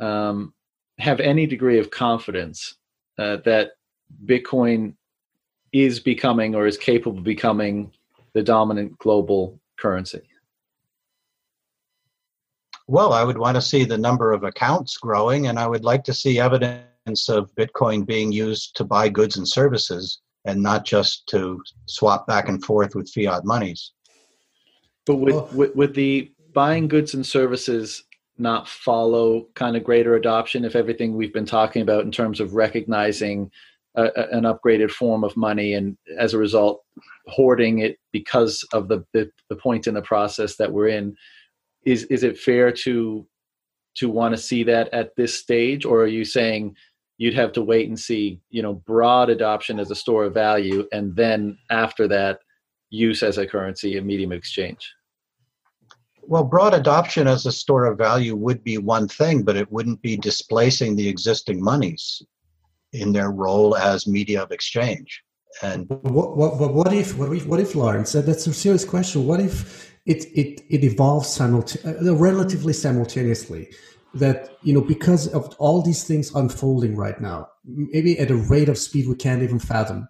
um, 0.00 0.54
have 0.98 1.20
any 1.20 1.46
degree 1.46 1.78
of 1.78 1.90
confidence 1.90 2.76
uh, 3.18 3.36
that 3.44 3.72
Bitcoin 4.24 4.94
is 5.72 6.00
becoming 6.00 6.54
or 6.54 6.66
is 6.66 6.78
capable 6.78 7.18
of 7.18 7.24
becoming 7.24 7.92
the 8.32 8.42
dominant 8.42 8.96
global 8.98 9.60
currency? 9.78 10.22
Well, 12.86 13.12
I 13.12 13.24
would 13.24 13.36
want 13.36 13.56
to 13.56 13.62
see 13.62 13.84
the 13.84 13.98
number 13.98 14.32
of 14.32 14.42
accounts 14.42 14.96
growing, 14.96 15.48
and 15.48 15.58
I 15.58 15.66
would 15.66 15.84
like 15.84 16.04
to 16.04 16.14
see 16.14 16.40
evidence 16.40 17.28
of 17.28 17.54
Bitcoin 17.56 18.06
being 18.06 18.32
used 18.32 18.74
to 18.76 18.84
buy 18.84 19.10
goods 19.10 19.36
and 19.36 19.46
services 19.46 20.22
and 20.46 20.62
not 20.62 20.84
just 20.84 21.26
to 21.28 21.62
swap 21.86 22.26
back 22.26 22.48
and 22.48 22.64
forth 22.64 22.94
with 22.94 23.10
fiat 23.10 23.44
monies. 23.44 23.92
But 25.04 25.16
would, 25.16 25.32
oh. 25.34 25.48
would, 25.52 25.76
would 25.76 25.94
the 25.94 26.32
buying 26.52 26.88
goods 26.88 27.14
and 27.14 27.26
services 27.26 28.04
not 28.38 28.68
follow 28.68 29.46
kind 29.54 29.76
of 29.76 29.84
greater 29.84 30.14
adoption 30.14 30.64
if 30.64 30.76
everything 30.76 31.14
we've 31.14 31.32
been 31.32 31.46
talking 31.46 31.82
about 31.82 32.04
in 32.04 32.10
terms 32.10 32.40
of 32.40 32.54
recognizing 32.54 33.50
a, 33.94 34.04
a, 34.04 34.36
an 34.36 34.44
upgraded 34.44 34.90
form 34.90 35.24
of 35.24 35.36
money 35.36 35.74
and 35.74 35.96
as 36.18 36.34
a 36.34 36.38
result 36.38 36.82
hoarding 37.28 37.78
it 37.78 37.98
because 38.12 38.64
of 38.72 38.88
the, 38.88 39.04
the, 39.12 39.30
the 39.48 39.56
point 39.56 39.86
in 39.86 39.94
the 39.94 40.02
process 40.02 40.56
that 40.56 40.72
we're 40.72 40.88
in 40.88 41.16
is 41.84 42.04
is 42.04 42.24
it 42.24 42.38
fair 42.38 42.70
to 42.70 43.26
to 43.96 44.10
want 44.10 44.34
to 44.34 44.40
see 44.40 44.62
that 44.64 44.92
at 44.92 45.16
this 45.16 45.34
stage, 45.38 45.84
or 45.84 46.02
are 46.02 46.06
you 46.06 46.24
saying 46.24 46.76
you'd 47.18 47.34
have 47.34 47.52
to 47.52 47.62
wait 47.62 47.88
and 47.88 47.98
see, 47.98 48.40
you 48.50 48.62
know, 48.62 48.74
broad 48.74 49.30
adoption 49.30 49.80
as 49.80 49.90
a 49.90 49.94
store 49.94 50.24
of 50.24 50.34
value, 50.34 50.86
and 50.92 51.14
then 51.16 51.58
after 51.70 52.06
that, 52.08 52.40
use 52.90 53.22
as 53.22 53.38
a 53.38 53.46
currency, 53.46 53.96
a 53.96 54.02
medium 54.02 54.32
of 54.32 54.38
exchange? 54.38 54.92
Well, 56.22 56.44
broad 56.44 56.74
adoption 56.74 57.26
as 57.28 57.46
a 57.46 57.52
store 57.52 57.86
of 57.86 57.98
value 57.98 58.34
would 58.34 58.64
be 58.64 58.78
one 58.78 59.06
thing, 59.08 59.42
but 59.42 59.56
it 59.56 59.70
wouldn't 59.70 60.02
be 60.02 60.16
displacing 60.16 60.96
the 60.96 61.08
existing 61.08 61.62
monies 61.62 62.22
in 62.92 63.12
their 63.12 63.30
role 63.30 63.76
as 63.76 64.06
media 64.06 64.42
of 64.42 64.50
exchange. 64.50 65.22
And 65.62 65.88
what, 65.88 66.36
what, 66.36 66.74
what 66.74 66.92
if, 66.92 67.16
what 67.16 67.32
if, 67.32 67.46
what 67.46 67.60
if, 67.60 67.74
Lawrence? 67.74 68.12
That's 68.12 68.46
a 68.46 68.52
serious 68.52 68.84
question. 68.84 69.26
What 69.26 69.40
if 69.40 69.94
it 70.04 70.24
it 70.36 70.62
it 70.68 70.84
evolves 70.84 71.28
simultaneously, 71.28 72.08
uh, 72.08 72.14
relatively 72.14 72.72
simultaneously? 72.72 73.68
That 74.18 74.56
you 74.62 74.72
know, 74.72 74.80
because 74.80 75.28
of 75.28 75.54
all 75.58 75.82
these 75.82 76.04
things 76.04 76.34
unfolding 76.34 76.96
right 76.96 77.20
now, 77.20 77.48
maybe 77.64 78.18
at 78.18 78.30
a 78.30 78.36
rate 78.36 78.68
of 78.68 78.78
speed 78.78 79.08
we 79.08 79.14
can't 79.14 79.42
even 79.42 79.58
fathom. 79.58 80.08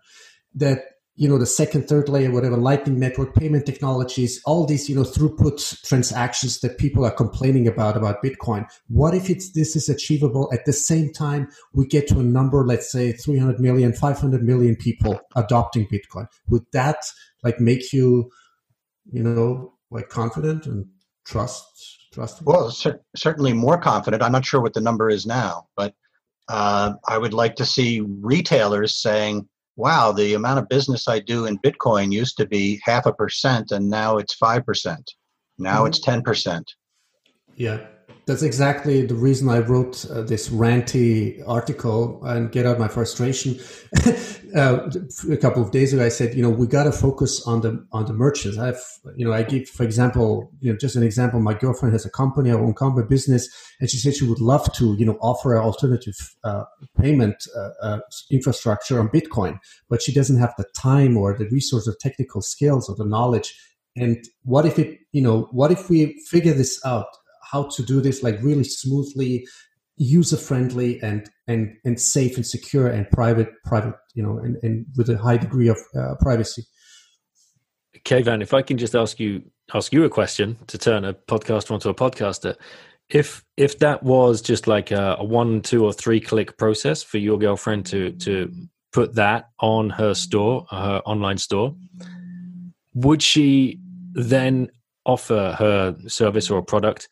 That 0.54 0.84
you 1.16 1.28
know 1.28 1.38
the 1.38 1.46
second 1.46 1.88
third 1.88 2.08
layer 2.08 2.30
whatever 2.30 2.56
lightning 2.56 2.98
network 2.98 3.34
payment 3.34 3.64
technologies 3.64 4.40
all 4.44 4.66
these 4.66 4.88
you 4.88 4.94
know 4.94 5.02
throughput 5.02 5.82
transactions 5.82 6.60
that 6.60 6.78
people 6.78 7.04
are 7.04 7.10
complaining 7.10 7.66
about 7.66 7.96
about 7.96 8.22
bitcoin 8.22 8.66
what 8.88 9.14
if 9.14 9.28
it's 9.30 9.52
this 9.52 9.74
is 9.74 9.88
achievable 9.88 10.48
at 10.52 10.64
the 10.66 10.72
same 10.72 11.12
time 11.12 11.48
we 11.72 11.86
get 11.86 12.06
to 12.06 12.20
a 12.20 12.22
number 12.22 12.64
let's 12.66 12.92
say 12.92 13.12
300 13.12 13.58
million 13.58 13.92
500 13.92 14.42
million 14.42 14.76
people 14.76 15.18
adopting 15.34 15.88
bitcoin 15.88 16.26
would 16.48 16.64
that 16.72 16.98
like 17.42 17.58
make 17.58 17.92
you 17.92 18.30
you 19.10 19.22
know 19.22 19.72
like 19.90 20.08
confident 20.08 20.66
and 20.66 20.86
trust 21.24 21.95
well 22.44 22.70
cer- 22.70 23.00
certainly 23.16 23.52
more 23.52 23.78
confident 23.78 24.22
i'm 24.22 24.32
not 24.32 24.44
sure 24.44 24.60
what 24.60 24.74
the 24.74 24.80
number 24.80 25.08
is 25.10 25.26
now 25.26 25.66
but 25.76 25.94
uh, 26.48 26.92
i 27.08 27.18
would 27.18 27.34
like 27.34 27.56
to 27.56 27.66
see 27.66 28.00
retailers 28.00 29.00
saying 29.00 29.46
wow, 29.76 30.10
the 30.10 30.34
amount 30.34 30.58
of 30.58 30.68
business 30.68 31.06
I 31.06 31.20
do 31.20 31.44
in 31.44 31.58
Bitcoin 31.58 32.10
used 32.10 32.36
to 32.38 32.46
be 32.46 32.80
half 32.82 33.06
a 33.06 33.12
percent 33.12 33.70
and 33.70 33.88
now 33.88 34.16
it's 34.16 34.36
5%. 34.36 34.96
Now 35.58 35.84
mm-hmm. 35.84 35.86
it's 35.86 36.00
10%. 36.00 36.64
Yeah, 37.54 37.86
that's 38.26 38.42
exactly 38.42 39.06
the 39.06 39.14
reason 39.14 39.48
I 39.48 39.60
wrote 39.60 40.04
uh, 40.10 40.22
this 40.22 40.48
ranty 40.48 41.40
article 41.46 42.24
and 42.24 42.50
get 42.50 42.66
out 42.66 42.76
my 42.76 42.88
frustration. 42.88 43.56
uh, 44.56 44.90
a 45.30 45.36
couple 45.36 45.62
of 45.62 45.70
days 45.70 45.92
ago, 45.92 46.04
I 46.04 46.08
said, 46.08 46.34
you 46.34 46.42
know, 46.42 46.50
we 46.50 46.66
got 46.66 46.84
to 46.84 46.92
focus 46.92 47.46
on 47.46 47.60
the 47.60 47.86
on 47.92 48.06
the 48.06 48.12
merchants. 48.12 48.58
I've, 48.58 48.82
you 49.14 49.24
know, 49.24 49.32
I 49.32 49.44
give, 49.44 49.68
for 49.68 49.84
example, 49.84 50.50
you 50.58 50.72
know, 50.72 50.76
just 50.76 50.96
an 50.96 51.04
example. 51.04 51.38
My 51.38 51.54
girlfriend 51.54 51.92
has 51.92 52.04
a 52.04 52.10
company, 52.10 52.50
her 52.50 52.58
own 52.58 52.74
company 52.74 53.06
business, 53.06 53.48
and 53.80 53.88
she 53.88 53.98
said 53.98 54.16
she 54.16 54.28
would 54.28 54.40
love 54.40 54.72
to, 54.74 54.96
you 54.98 55.06
know, 55.06 55.18
offer 55.20 55.54
an 55.54 55.62
alternative 55.62 56.16
uh, 56.42 56.64
payment 56.98 57.46
uh, 57.56 57.70
uh, 57.80 58.00
infrastructure 58.32 58.98
on 58.98 59.08
Bitcoin, 59.08 59.60
but 59.88 60.02
she 60.02 60.12
doesn't 60.12 60.40
have 60.40 60.52
the 60.58 60.66
time 60.76 61.16
or 61.16 61.38
the 61.38 61.48
resource 61.50 61.86
or 61.86 61.94
technical 62.00 62.42
skills 62.42 62.88
or 62.88 62.96
the 62.96 63.06
knowledge. 63.06 63.56
And 63.94 64.18
what 64.42 64.66
if 64.66 64.80
it, 64.80 64.98
you 65.12 65.22
know, 65.22 65.48
what 65.52 65.70
if 65.70 65.88
we 65.88 66.20
figure 66.28 66.52
this 66.52 66.84
out? 66.84 67.06
How 67.50 67.68
to 67.76 67.82
do 67.82 68.00
this 68.00 68.22
like 68.22 68.42
really 68.42 68.64
smoothly 68.64 69.46
user 69.96 70.36
friendly 70.36 71.00
and 71.02 71.28
and 71.46 71.74
and 71.84 72.00
safe 72.00 72.36
and 72.36 72.46
secure 72.46 72.86
and 72.86 73.10
private 73.10 73.48
private 73.64 73.94
you 74.14 74.22
know 74.22 74.38
and, 74.38 74.56
and 74.62 74.86
with 74.96 75.08
a 75.08 75.16
high 75.16 75.36
degree 75.36 75.68
of 75.68 75.78
uh, 75.98 76.14
privacy. 76.20 76.64
Kayvon, 78.04 78.42
if 78.42 78.54
I 78.54 78.62
can 78.62 78.78
just 78.78 78.94
ask 78.94 79.18
you 79.18 79.42
ask 79.74 79.92
you 79.92 80.04
a 80.04 80.08
question 80.08 80.56
to 80.66 80.78
turn 80.78 81.04
a 81.04 81.14
podcaster 81.14 81.72
onto 81.72 81.88
a 81.88 81.94
podcaster, 81.94 82.56
if 83.08 83.44
if 83.56 83.78
that 83.78 84.02
was 84.02 84.42
just 84.42 84.66
like 84.66 84.90
a, 84.90 85.16
a, 85.18 85.24
one, 85.24 85.60
two, 85.62 85.84
or 85.84 85.92
three 85.92 86.20
click 86.20 86.56
process 86.56 87.02
for 87.02 87.18
your 87.18 87.38
girlfriend 87.38 87.86
to 87.86 88.12
to 88.12 88.52
put 88.92 89.14
that 89.14 89.50
on 89.60 89.90
her 89.90 90.14
store, 90.14 90.66
her 90.70 91.02
online 91.04 91.38
store, 91.38 91.74
would 92.94 93.22
she 93.22 93.80
then 94.12 94.70
offer 95.04 95.54
her 95.58 95.96
service 96.08 96.50
or 96.50 96.62
product 96.62 97.08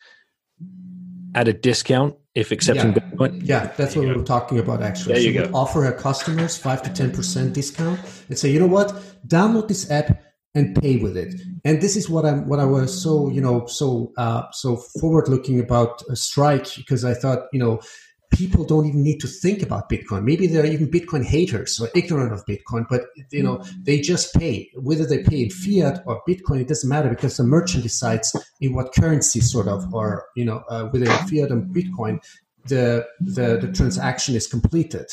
at 1.35 1.47
a 1.47 1.53
discount 1.53 2.15
if 2.33 2.51
accepting 2.51 2.93
yeah. 2.93 2.99
Bitcoin? 2.99 3.41
Yeah, 3.43 3.71
that's 3.77 3.95
what 3.95 4.05
we 4.05 4.11
were 4.11 4.23
talking 4.23 4.57
about 4.57 4.81
actually. 4.81 5.13
There 5.13 5.23
you 5.23 5.33
go. 5.33 5.51
offer 5.53 5.85
our 5.85 5.93
customers 5.93 6.57
five 6.57 6.81
to 6.83 6.89
ten 6.91 7.11
percent 7.11 7.53
discount 7.53 7.99
and 8.29 8.39
say, 8.39 8.49
you 8.49 8.59
know 8.59 8.65
what, 8.65 8.89
download 9.27 9.67
this 9.67 9.91
app 9.91 10.23
and 10.55 10.73
pay 10.81 10.95
with 10.95 11.17
it. 11.17 11.35
And 11.65 11.81
this 11.81 11.97
is 11.97 12.09
what 12.09 12.25
I'm 12.25 12.47
what 12.47 12.59
I 12.59 12.65
was 12.65 13.03
so 13.03 13.29
you 13.29 13.41
know 13.41 13.65
so 13.67 14.13
uh, 14.17 14.43
so 14.53 14.77
forward 14.99 15.27
looking 15.27 15.59
about 15.59 16.01
a 16.09 16.15
strike 16.15 16.73
because 16.77 17.05
I 17.05 17.13
thought 17.13 17.47
you 17.53 17.59
know 17.59 17.81
people 18.31 18.65
don't 18.65 18.85
even 18.85 19.03
need 19.03 19.19
to 19.19 19.27
think 19.27 19.61
about 19.61 19.89
Bitcoin. 19.89 20.23
Maybe 20.23 20.47
they're 20.47 20.65
even 20.65 20.89
Bitcoin 20.89 21.23
haters 21.23 21.79
or 21.79 21.89
ignorant 21.95 22.33
of 22.33 22.45
Bitcoin, 22.45 22.85
but 22.89 23.01
you 23.31 23.43
know 23.43 23.63
they 23.83 23.99
just 23.99 24.33
pay 24.35 24.69
whether 24.75 25.05
they 25.05 25.23
pay 25.23 25.43
in 25.43 25.49
fiat 25.49 26.03
or 26.05 26.21
Bitcoin. 26.27 26.61
It 26.61 26.67
doesn't 26.67 26.89
matter 26.89 27.09
because 27.09 27.37
the 27.37 27.43
merchant 27.43 27.83
decides 27.83 28.35
in 28.61 28.73
what 28.73 28.93
currency, 28.93 29.39
sort 29.39 29.67
of, 29.67 29.93
or 29.93 30.25
you 30.35 30.45
know 30.45 30.63
uh, 30.69 30.85
whether 30.85 31.05
fiat 31.05 31.51
or 31.51 31.57
Bitcoin, 31.57 32.19
the, 32.67 33.05
the 33.21 33.57
the 33.61 33.71
transaction 33.71 34.35
is 34.35 34.47
completed. 34.47 35.05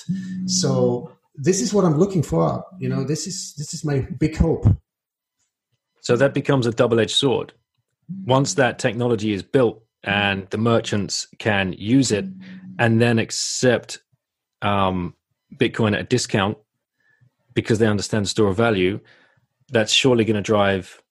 So 0.47 1.13
this 1.35 1.61
is 1.61 1.73
what 1.73 1.85
I'm 1.85 1.99
looking 1.99 2.23
for. 2.23 2.65
You 2.79 2.89
know, 2.89 3.05
this 3.05 3.27
is 3.27 3.55
this 3.57 3.75
is 3.75 3.85
my 3.85 4.07
big 4.19 4.37
hope. 4.37 4.67
So 6.01 6.17
that 6.17 6.35
becomes 6.35 6.67
a 6.67 6.73
double-edged 6.73 7.15
sword. 7.15 7.53
Once 8.25 8.55
that 8.55 8.81
technology 8.81 9.33
is 9.33 9.43
built 9.43 9.85
and 10.05 10.49
the 10.51 10.59
merchants 10.59 11.29
can 11.39 11.75
use 11.75 12.11
it 12.11 12.27
and 12.79 13.01
then 13.01 13.19
accept 13.19 14.01
um, 14.63 15.15
Bitcoin 15.57 15.95
at 15.95 16.01
a 16.01 16.05
discount 16.05 16.57
because 17.55 17.79
they 17.79 17.87
understand 17.87 18.25
the 18.25 18.31
store 18.31 18.49
of 18.49 18.57
value, 18.57 19.01
that's 19.71 19.93
surely 19.93 20.25
going 20.25 20.37
to 20.37 20.43
drive 20.43 21.03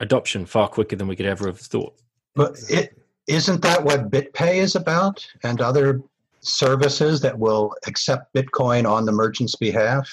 adoption 0.00 0.46
far 0.46 0.68
quicker 0.68 0.96
than 0.96 1.08
we 1.08 1.16
could 1.16 1.26
ever 1.26 1.46
have 1.46 1.58
thought. 1.58 1.94
But 2.34 2.56
it 2.68 3.00
isn't 3.26 3.62
that 3.62 3.82
what 3.82 4.10
BitPay 4.10 4.56
is 4.56 4.76
about 4.76 5.26
and 5.42 5.60
other 5.60 6.02
services 6.40 7.20
that 7.20 7.38
will 7.38 7.74
accept 7.86 8.32
Bitcoin 8.34 8.88
on 8.88 9.04
the 9.04 9.12
merchant's 9.12 9.56
behalf 9.56 10.08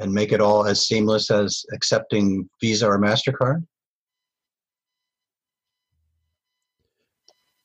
and 0.00 0.12
make 0.12 0.32
it 0.32 0.40
all 0.40 0.66
as 0.66 0.86
seamless 0.86 1.30
as 1.30 1.64
accepting 1.72 2.48
Visa 2.60 2.86
or 2.86 2.98
MasterCard? 2.98 3.64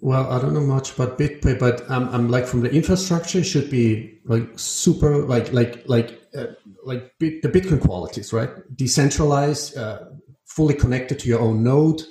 Well, 0.06 0.32
I 0.32 0.40
don't 0.40 0.54
know 0.54 0.62
much 0.62 0.94
about 0.94 1.18
BitPay, 1.18 1.58
but 1.58 1.82
I'm, 1.90 2.08
I'm 2.10 2.30
like 2.30 2.46
from 2.46 2.62
the 2.62 2.72
infrastructure 2.72 3.44
should 3.44 3.72
be 3.72 4.20
like 4.26 4.48
super 4.56 5.26
like 5.26 5.52
like 5.52 5.82
like 5.88 6.22
uh, 6.38 6.46
like 6.84 7.12
bit, 7.18 7.42
the 7.42 7.50
Bitcoin 7.50 7.82
qualities, 7.82 8.32
right? 8.32 8.52
Decentralized, 8.76 9.76
uh, 9.76 10.02
fully 10.46 10.76
connected 10.76 11.18
to 11.18 11.28
your 11.28 11.40
own 11.40 11.64
node, 11.64 12.04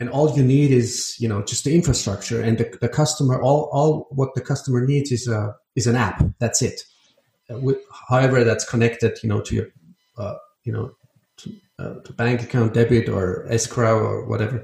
and 0.00 0.10
all 0.10 0.36
you 0.36 0.42
need 0.42 0.70
is 0.70 1.16
you 1.18 1.30
know 1.30 1.42
just 1.42 1.64
the 1.64 1.74
infrastructure 1.74 2.42
and 2.42 2.58
the, 2.58 2.76
the 2.82 2.90
customer. 2.90 3.40
All 3.40 3.70
all 3.72 4.08
what 4.10 4.34
the 4.34 4.42
customer 4.42 4.86
needs 4.86 5.10
is 5.10 5.26
a 5.26 5.56
is 5.74 5.86
an 5.86 5.96
app. 5.96 6.22
That's 6.40 6.60
it. 6.60 6.82
Uh, 7.50 7.58
with, 7.58 7.78
however, 8.10 8.44
that's 8.44 8.68
connected, 8.68 9.18
you 9.22 9.30
know, 9.30 9.40
to 9.40 9.54
your 9.54 9.68
uh, 10.18 10.34
you 10.64 10.74
know 10.74 10.90
to, 11.38 11.54
uh, 11.78 11.94
to 12.04 12.12
bank 12.12 12.42
account, 12.42 12.74
debit 12.74 13.08
or 13.08 13.46
escrow 13.50 13.98
or 13.98 14.26
whatever. 14.26 14.62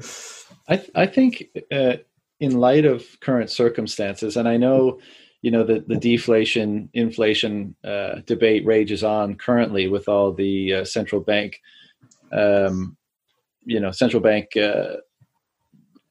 I 0.69 0.77
th- 0.77 0.91
I 0.95 1.07
think 1.07 1.45
uh, 1.73 1.95
in 2.41 2.59
light 2.59 2.85
of 2.85 3.05
current 3.21 3.51
circumstances, 3.51 4.37
and 4.37 4.49
I 4.49 4.57
know, 4.57 5.01
you 5.43 5.51
know, 5.51 5.65
the, 5.65 5.85
the 5.87 5.97
deflation 5.97 6.89
inflation 6.93 7.75
uh, 7.85 8.17
debate 8.27 8.67
rages 8.67 9.03
on 9.03 9.37
currently 9.37 9.89
with 9.89 10.09
all 10.09 10.33
the 10.33 10.75
uh, 10.75 10.85
central 10.85 11.21
bank, 11.21 11.61
um, 12.33 12.97
you 13.65 13.81
know, 13.81 13.91
central 13.91 14.23
bank 14.23 14.57
uh, 14.57 14.97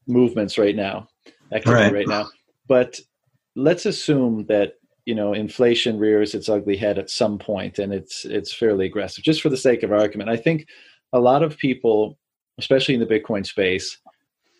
movements 0.07 0.57
right 0.57 0.75
now, 0.75 1.07
activity 1.51 1.83
right. 1.83 1.93
right 1.93 2.07
now. 2.07 2.27
But 2.67 2.99
let's 3.55 3.85
assume 3.85 4.45
that 4.47 4.73
you 5.05 5.13
know 5.13 5.33
inflation 5.33 5.99
rears 5.99 6.33
its 6.33 6.49
ugly 6.49 6.77
head 6.77 6.97
at 6.97 7.09
some 7.09 7.37
point, 7.37 7.79
and 7.79 7.93
it's 7.93 8.25
it's 8.25 8.53
fairly 8.53 8.85
aggressive. 8.85 9.23
Just 9.23 9.41
for 9.41 9.49
the 9.49 9.57
sake 9.57 9.83
of 9.83 9.91
argument, 9.91 10.29
I 10.29 10.37
think 10.37 10.67
a 11.13 11.19
lot 11.19 11.43
of 11.43 11.57
people, 11.57 12.17
especially 12.57 12.95
in 12.95 12.99
the 12.99 13.05
Bitcoin 13.05 13.45
space, 13.45 13.97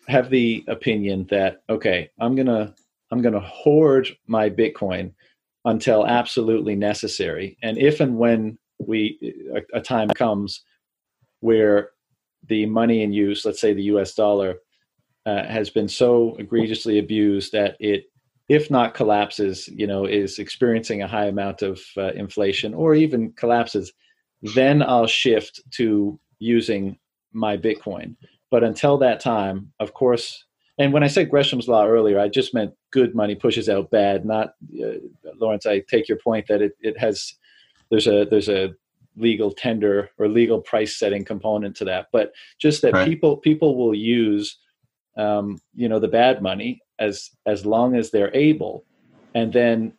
have 0.08 0.30
the 0.30 0.64
opinion 0.68 1.26
that 1.30 1.62
okay, 1.68 2.10
I'm 2.20 2.34
gonna 2.34 2.74
I'm 3.10 3.22
gonna 3.22 3.40
hoard 3.40 4.08
my 4.26 4.50
Bitcoin 4.50 5.12
until 5.64 6.06
absolutely 6.06 6.76
necessary, 6.76 7.56
and 7.62 7.76
if 7.78 8.00
and 8.00 8.18
when 8.18 8.58
we 8.78 9.18
a, 9.54 9.78
a 9.78 9.80
time 9.80 10.08
comes 10.08 10.62
where 11.40 11.90
the 12.48 12.66
money 12.66 13.02
in 13.02 13.12
use, 13.12 13.44
let's 13.44 13.60
say 13.60 13.72
the 13.72 13.82
U.S. 13.84 14.14
dollar, 14.14 14.56
uh, 15.26 15.44
has 15.44 15.70
been 15.70 15.88
so 15.88 16.36
egregiously 16.38 16.98
abused 16.98 17.52
that 17.52 17.76
it, 17.80 18.04
if 18.48 18.70
not 18.70 18.94
collapses, 18.94 19.68
you 19.68 19.86
know, 19.86 20.04
is 20.04 20.38
experiencing 20.38 21.02
a 21.02 21.08
high 21.08 21.26
amount 21.26 21.62
of 21.62 21.80
uh, 21.96 22.12
inflation, 22.12 22.72
or 22.74 22.94
even 22.94 23.32
collapses, 23.32 23.92
then 24.54 24.82
I'll 24.82 25.08
shift 25.08 25.60
to 25.72 26.18
using 26.38 26.98
my 27.32 27.56
Bitcoin. 27.56 28.14
But 28.50 28.64
until 28.64 28.98
that 28.98 29.20
time, 29.20 29.72
of 29.80 29.92
course, 29.92 30.44
and 30.78 30.92
when 30.92 31.02
I 31.02 31.08
said 31.08 31.30
Gresham's 31.30 31.68
law 31.68 31.86
earlier, 31.86 32.20
I 32.20 32.28
just 32.28 32.52
meant 32.52 32.74
good 32.90 33.14
money 33.14 33.34
pushes 33.34 33.68
out 33.68 33.90
bad. 33.90 34.24
Not 34.24 34.54
uh, 34.82 34.98
Lawrence. 35.40 35.66
I 35.66 35.80
take 35.80 36.08
your 36.08 36.18
point 36.18 36.46
that 36.48 36.60
it, 36.60 36.72
it 36.80 36.98
has 36.98 37.34
there's 37.90 38.06
a 38.06 38.26
there's 38.30 38.48
a 38.48 38.74
legal 39.16 39.50
tender 39.50 40.10
or 40.18 40.28
legal 40.28 40.60
price 40.60 40.96
setting 40.96 41.24
component 41.24 41.74
to 41.76 41.84
that, 41.86 42.08
but 42.12 42.32
just 42.58 42.82
that 42.82 42.92
right. 42.92 43.08
people 43.08 43.38
people 43.38 43.76
will 43.76 43.94
use 43.94 44.58
um, 45.16 45.58
you 45.74 45.88
know 45.88 45.98
the 45.98 46.08
bad 46.08 46.42
money 46.42 46.80
as 46.98 47.30
as 47.46 47.64
long 47.64 47.96
as 47.96 48.10
they're 48.10 48.34
able, 48.34 48.84
and 49.34 49.52
then 49.52 49.92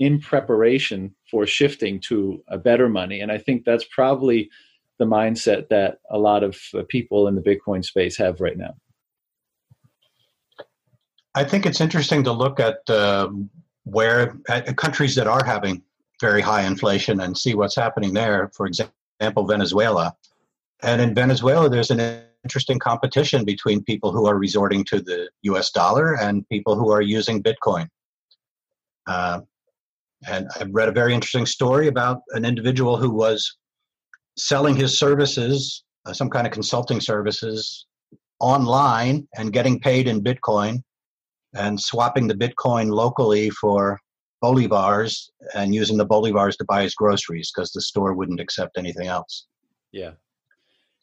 in 0.00 0.18
preparation 0.20 1.14
for 1.30 1.46
shifting 1.46 2.00
to 2.00 2.42
a 2.48 2.58
better 2.58 2.88
money. 2.88 3.20
And 3.20 3.30
I 3.30 3.38
think 3.38 3.64
that's 3.64 3.84
probably 3.84 4.50
the 4.98 5.04
mindset 5.04 5.68
that 5.68 5.98
a 6.10 6.18
lot 6.18 6.42
of 6.42 6.58
uh, 6.74 6.82
people 6.88 7.28
in 7.28 7.34
the 7.34 7.42
Bitcoin 7.42 7.84
space 7.84 8.16
have 8.16 8.40
right 8.40 8.56
now. 8.56 8.74
I 11.34 11.44
think 11.44 11.66
it's 11.66 11.80
interesting 11.80 12.24
to 12.24 12.32
look 12.32 12.60
at 12.60 12.78
uh, 12.88 13.28
where 13.84 14.36
at 14.48 14.76
countries 14.76 15.14
that 15.16 15.26
are 15.26 15.44
having 15.44 15.82
very 16.20 16.40
high 16.40 16.62
inflation 16.62 17.20
and 17.20 17.36
see 17.36 17.54
what's 17.54 17.76
happening 17.76 18.14
there. 18.14 18.50
For 18.54 18.66
example, 18.66 19.46
Venezuela. 19.46 20.16
And 20.82 21.00
in 21.00 21.14
Venezuela, 21.14 21.68
there's 21.68 21.90
an 21.90 22.22
interesting 22.42 22.78
competition 22.78 23.44
between 23.44 23.82
people 23.82 24.12
who 24.12 24.26
are 24.26 24.36
resorting 24.36 24.84
to 24.84 25.00
the 25.00 25.28
US 25.42 25.70
dollar 25.70 26.14
and 26.14 26.48
people 26.48 26.74
who 26.76 26.90
are 26.90 27.02
using 27.02 27.42
Bitcoin. 27.42 27.88
Uh, 29.06 29.40
and 30.26 30.48
I've 30.58 30.72
read 30.72 30.88
a 30.88 30.92
very 30.92 31.12
interesting 31.14 31.46
story 31.46 31.86
about 31.88 32.22
an 32.30 32.44
individual 32.44 32.96
who 32.96 33.10
was 33.10 33.56
selling 34.36 34.76
his 34.76 34.98
services, 34.98 35.84
uh, 36.04 36.12
some 36.12 36.30
kind 36.30 36.46
of 36.46 36.52
consulting 36.52 37.00
services, 37.00 37.86
online 38.40 39.26
and 39.36 39.52
getting 39.52 39.80
paid 39.80 40.08
in 40.08 40.22
Bitcoin 40.22 40.82
and 41.54 41.80
swapping 41.80 42.26
the 42.26 42.34
Bitcoin 42.34 42.90
locally 42.90 43.50
for 43.50 43.98
bolivars 44.44 45.30
and 45.54 45.74
using 45.74 45.96
the 45.96 46.06
bolivars 46.06 46.56
to 46.58 46.64
buy 46.64 46.82
his 46.82 46.94
groceries 46.94 47.50
because 47.54 47.72
the 47.72 47.80
store 47.80 48.14
wouldn't 48.14 48.40
accept 48.40 48.76
anything 48.76 49.06
else. 49.06 49.46
Yeah. 49.92 50.12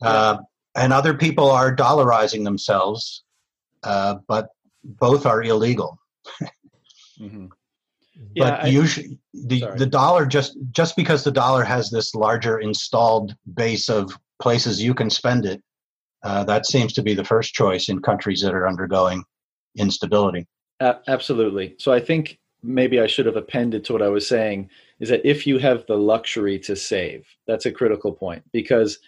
Uh, 0.02 0.38
and 0.76 0.94
other 0.94 1.14
people 1.14 1.50
are 1.50 1.76
dollarizing 1.76 2.44
themselves, 2.44 3.24
uh, 3.84 4.16
but 4.28 4.50
both 4.84 5.26
are 5.26 5.42
illegal. 5.44 5.98
mm-hmm. 7.20 7.48
Yeah, 8.36 8.44
but 8.44 8.64
I, 8.64 8.68
usually 8.68 9.20
the, 9.34 9.66
the 9.76 9.86
dollar 9.86 10.26
just 10.26 10.58
just 10.72 10.96
because 10.96 11.24
the 11.24 11.32
dollar 11.32 11.64
has 11.64 11.90
this 11.90 12.14
larger 12.14 12.60
installed 12.60 13.36
base 13.56 13.90
of 13.90 14.18
places 14.40 14.82
you 14.82 14.94
can 14.94 15.10
spend 15.10 15.46
it, 15.46 15.62
uh, 16.24 16.44
that 16.44 16.66
seems 16.66 16.94
to 16.94 17.02
be 17.02 17.14
the 17.14 17.24
first 17.24 17.54
choice 17.54 17.90
in 17.90 18.02
countries 18.02 18.42
that 18.42 18.54
are 18.54 18.68
undergoing 18.68 19.24
instability. 19.78 20.48
Uh, 20.80 20.96
absolutely. 21.08 21.76
So 21.80 21.92
I 21.92 22.00
think 22.00 22.40
maybe 22.62 23.00
I 23.00 23.08
should 23.08 23.26
have 23.26 23.36
appended 23.36 23.84
to 23.86 23.94
what 23.94 24.02
I 24.02 24.10
was 24.10 24.28
saying 24.28 24.70
is 25.00 25.10
that 25.10 25.28
if 25.28 25.46
you 25.46 25.58
have 25.60 25.86
the 25.88 25.98
luxury 25.98 26.58
to 26.60 26.76
save, 26.76 27.26
that's 27.48 27.66
a 27.66 27.72
critical 27.72 28.12
point 28.12 28.44
because 28.52 29.00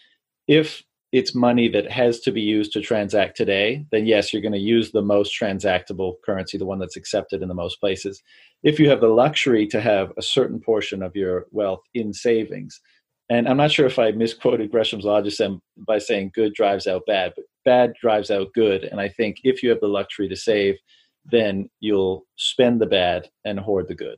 if 0.48 0.84
it's 1.15 1.33
money 1.33 1.69
that 1.69 1.89
has 1.89 2.19
to 2.19 2.29
be 2.29 2.41
used 2.41 2.73
to 2.73 2.81
transact 2.81 3.37
today, 3.37 3.85
then 3.89 4.05
yes, 4.05 4.33
you're 4.33 4.41
going 4.41 4.51
to 4.51 4.59
use 4.59 4.91
the 4.91 5.01
most 5.01 5.33
transactable 5.33 6.15
currency, 6.25 6.57
the 6.57 6.65
one 6.65 6.77
that's 6.77 6.97
accepted 6.97 7.41
in 7.41 7.47
the 7.47 7.53
most 7.53 7.79
places. 7.79 8.21
If 8.63 8.81
you 8.81 8.89
have 8.89 8.99
the 8.99 9.07
luxury 9.07 9.65
to 9.67 9.79
have 9.79 10.11
a 10.17 10.21
certain 10.21 10.59
portion 10.59 11.01
of 11.01 11.15
your 11.15 11.45
wealth 11.51 11.79
in 11.93 12.11
savings, 12.11 12.81
and 13.29 13.47
I'm 13.47 13.55
not 13.55 13.71
sure 13.71 13.85
if 13.85 13.97
I 13.97 14.11
misquoted 14.11 14.71
Gresham's 14.71 15.05
law 15.05 15.21
just 15.21 15.41
by 15.87 15.99
saying 15.99 16.31
good 16.35 16.53
drives 16.53 16.85
out 16.85 17.03
bad, 17.07 17.31
but 17.33 17.45
bad 17.63 17.93
drives 18.01 18.29
out 18.29 18.49
good. 18.53 18.83
And 18.83 18.99
I 18.99 19.07
think 19.07 19.37
if 19.45 19.63
you 19.63 19.69
have 19.69 19.79
the 19.79 19.87
luxury 19.87 20.27
to 20.27 20.35
save, 20.35 20.75
then 21.23 21.69
you'll 21.79 22.25
spend 22.35 22.81
the 22.81 22.87
bad 22.87 23.29
and 23.45 23.57
hoard 23.57 23.87
the 23.87 23.95
good. 23.95 24.17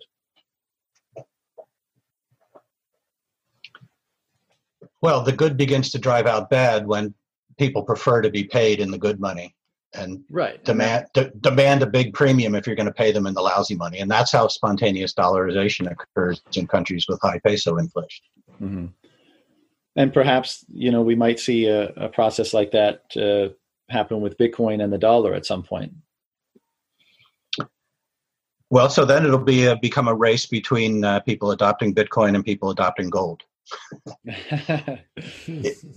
Well, 5.08 5.22
the 5.22 5.32
good 5.32 5.56
begins 5.56 5.90
to 5.92 6.00
drive 6.00 6.26
out 6.26 6.50
bad 6.50 6.86
when 6.86 7.14
people 7.58 7.82
prefer 7.82 8.22
to 8.22 8.30
be 8.30 8.44
paid 8.44 8.82
in 8.82 8.92
the 8.92 8.98
good 8.98 9.22
money 9.22 9.56
and 9.94 10.22
right. 10.30 10.62
demand 10.66 11.06
d- 11.14 11.30
demand 11.40 11.82
a 11.82 11.86
big 11.86 12.14
premium 12.14 12.56
if 12.56 12.68
you're 12.68 12.76
going 12.76 12.88
to 12.88 12.94
pay 12.94 13.14
them 13.14 13.26
in 13.26 13.34
the 13.34 13.42
lousy 13.42 13.74
money, 13.74 14.00
and 14.00 14.12
that's 14.12 14.34
how 14.34 14.50
spontaneous 14.50 15.14
dollarization 15.14 15.90
occurs 15.90 16.42
in 16.58 16.68
countries 16.68 17.06
with 17.08 17.22
high 17.22 17.40
peso 17.40 17.78
inflation. 17.78 18.26
Mm-hmm. 18.62 18.86
And 19.96 20.14
perhaps 20.14 20.66
you 20.74 20.92
know 20.92 21.04
we 21.04 21.16
might 21.16 21.40
see 21.40 21.68
a, 21.68 21.88
a 21.92 22.10
process 22.10 22.54
like 22.54 22.72
that 22.72 23.04
uh, 23.16 23.54
happen 23.90 24.20
with 24.20 24.38
Bitcoin 24.38 24.84
and 24.84 24.92
the 24.92 24.98
dollar 24.98 25.34
at 25.34 25.46
some 25.46 25.64
point. 25.64 25.94
Well, 28.70 28.90
so 28.90 29.06
then 29.06 29.26
it'll 29.26 29.40
be 29.40 29.68
a, 29.68 29.78
become 29.78 30.10
a 30.10 30.14
race 30.14 30.46
between 30.46 31.06
uh, 31.06 31.22
people 31.22 31.52
adopting 31.52 31.96
Bitcoin 31.96 32.36
and 32.36 32.44
people 32.44 32.72
adopting 32.72 33.10
gold. 33.10 33.46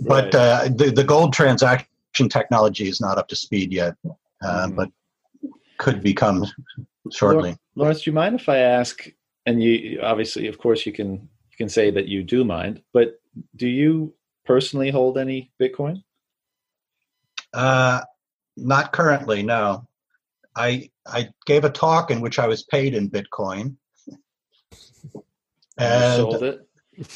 but 0.00 0.34
uh, 0.34 0.68
the, 0.74 0.92
the 0.94 1.04
gold 1.04 1.32
transaction 1.32 2.28
technology 2.28 2.88
is 2.88 3.00
not 3.00 3.18
up 3.18 3.28
to 3.28 3.36
speed 3.36 3.72
yet, 3.72 3.94
uh, 4.04 4.66
mm-hmm. 4.66 4.76
but 4.76 4.88
could 5.78 6.02
become 6.02 6.46
shortly. 7.12 7.56
Lawrence, 7.74 8.02
do 8.02 8.10
you 8.10 8.14
mind 8.14 8.40
if 8.40 8.48
I 8.48 8.58
ask? 8.58 9.08
And 9.46 9.62
you 9.62 10.00
obviously, 10.02 10.46
of 10.48 10.58
course, 10.58 10.84
you 10.84 10.92
can 10.92 11.12
you 11.12 11.56
can 11.56 11.68
say 11.68 11.90
that 11.90 12.06
you 12.06 12.22
do 12.22 12.44
mind, 12.44 12.82
but 12.92 13.20
do 13.56 13.66
you 13.66 14.14
personally 14.44 14.90
hold 14.90 15.16
any 15.16 15.50
Bitcoin? 15.60 16.02
Uh, 17.52 18.02
not 18.56 18.92
currently, 18.92 19.42
no. 19.42 19.86
I 20.54 20.90
I 21.06 21.30
gave 21.46 21.64
a 21.64 21.70
talk 21.70 22.10
in 22.10 22.20
which 22.20 22.38
I 22.38 22.46
was 22.46 22.62
paid 22.64 22.94
in 22.94 23.10
Bitcoin. 23.10 23.76
And 25.78 26.16
sold 26.16 26.42
it. 26.42 26.68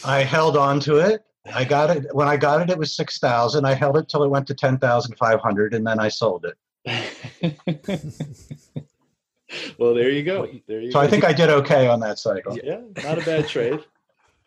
I 0.05 0.23
held 0.23 0.57
on 0.57 0.81
to 0.81 0.97
it. 0.97 1.25
I 1.53 1.65
got 1.65 1.95
it 1.95 2.15
when 2.15 2.27
I 2.27 2.37
got 2.37 2.63
it. 2.63 2.71
It 2.71 2.79
was 2.79 2.97
six 2.97 3.19
thousand. 3.19 3.67
I 3.67 3.75
held 3.75 3.97
it 3.97 4.09
till 4.09 4.23
it 4.23 4.29
went 4.29 4.47
to 4.47 4.55
ten 4.55 4.79
thousand 4.79 5.17
five 5.17 5.41
hundred, 5.41 5.75
and 5.75 5.87
then 5.87 6.01
I 6.01 6.09
sold 6.09 6.47
it. 6.47 6.57
well, 9.79 9.95
there 9.95 10.11
you 10.11 10.23
go. 10.23 10.49
There 10.67 10.81
you 10.81 10.91
so 10.91 11.01
go. 11.01 11.05
I 11.05 11.09
think 11.09 11.25
I 11.25 11.33
did 11.33 11.51
okay 11.51 11.87
on 11.87 12.01
that 12.01 12.19
cycle. 12.19 12.59
Yeah, 12.63 12.81
not 13.03 13.19
a 13.19 13.25
bad 13.25 13.47
trade. 13.47 13.81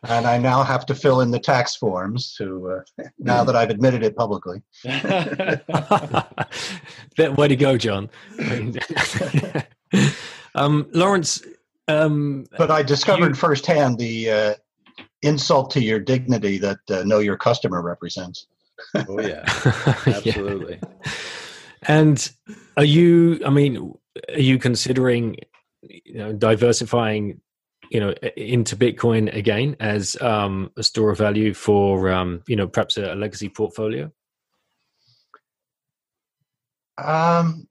and 0.04 0.26
I 0.26 0.38
now 0.38 0.62
have 0.62 0.86
to 0.86 0.94
fill 0.94 1.20
in 1.20 1.30
the 1.30 1.40
tax 1.40 1.74
forms 1.74 2.34
to 2.36 2.82
uh, 2.98 3.04
now 3.18 3.44
that 3.44 3.56
I've 3.56 3.70
admitted 3.70 4.02
it 4.02 4.16
publicly. 4.16 4.62
Way 7.36 7.48
to 7.48 7.56
go, 7.56 7.76
John. 7.76 8.08
um, 10.54 10.88
Lawrence. 10.92 11.42
Um, 11.88 12.46
but 12.56 12.70
I 12.70 12.82
discovered 12.82 13.30
you, 13.30 13.34
firsthand 13.34 13.98
the 13.98 14.30
uh, 14.30 14.54
insult 15.22 15.70
to 15.72 15.82
your 15.82 15.98
dignity 15.98 16.58
that 16.58 16.78
uh, 16.90 17.02
know 17.04 17.18
your 17.18 17.36
customer 17.36 17.82
represents. 17.82 18.46
oh 18.94 19.20
yeah, 19.20 19.42
absolutely. 20.06 20.78
yeah. 20.82 21.12
And 21.82 22.30
are 22.76 22.84
you? 22.84 23.40
I 23.44 23.50
mean, 23.50 23.94
are 24.28 24.40
you 24.40 24.58
considering 24.58 25.36
you 25.82 26.14
know, 26.14 26.32
diversifying? 26.32 27.40
You 27.90 28.00
know, 28.00 28.10
into 28.36 28.76
Bitcoin 28.76 29.34
again 29.34 29.74
as 29.80 30.20
um, 30.20 30.70
a 30.76 30.82
store 30.82 31.10
of 31.10 31.16
value 31.16 31.54
for 31.54 32.10
um, 32.10 32.42
you 32.46 32.54
know 32.54 32.68
perhaps 32.68 32.98
a, 32.98 33.14
a 33.14 33.16
legacy 33.16 33.48
portfolio. 33.48 34.12
Um, 37.02 37.66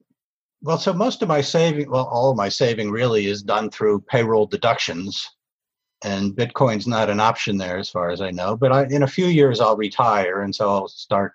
well, 0.62 0.78
so 0.78 0.92
most 0.92 1.22
of 1.22 1.28
my 1.28 1.40
saving, 1.40 1.90
well, 1.90 2.08
all 2.10 2.30
of 2.30 2.36
my 2.36 2.48
saving 2.48 2.90
really 2.90 3.26
is 3.26 3.42
done 3.42 3.70
through 3.70 4.00
payroll 4.00 4.46
deductions 4.46 5.28
and 6.04 6.32
Bitcoin's 6.32 6.86
not 6.86 7.10
an 7.10 7.20
option 7.20 7.56
there 7.56 7.78
as 7.78 7.90
far 7.90 8.10
as 8.10 8.20
I 8.20 8.30
know. 8.30 8.56
But 8.56 8.72
I, 8.72 8.84
in 8.84 9.02
a 9.02 9.08
few 9.08 9.26
years, 9.26 9.60
I'll 9.60 9.76
retire, 9.76 10.42
and 10.42 10.54
so 10.54 10.68
I'll 10.68 10.88
start 10.88 11.32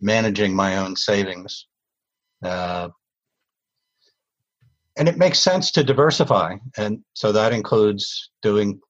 managing 0.00 0.54
my 0.54 0.76
own 0.76 0.96
savings. 0.96 1.66
Uh, 2.42 2.88
and 4.96 5.08
it 5.08 5.18
makes 5.18 5.40
sense 5.40 5.72
to 5.72 5.82
diversify, 5.82 6.56
and 6.76 7.02
so 7.14 7.32
that 7.32 7.52
includes 7.52 8.30
doing 8.42 8.80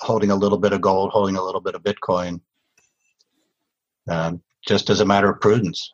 holding 0.00 0.30
a 0.30 0.36
little 0.36 0.58
bit 0.58 0.72
of 0.72 0.80
gold, 0.80 1.10
holding 1.12 1.36
a 1.36 1.42
little 1.42 1.60
bit 1.60 1.74
of 1.74 1.82
Bitcoin, 1.82 2.40
um, 4.08 4.42
just 4.66 4.90
as 4.90 5.00
a 5.00 5.06
matter 5.06 5.30
of 5.30 5.40
prudence. 5.40 5.92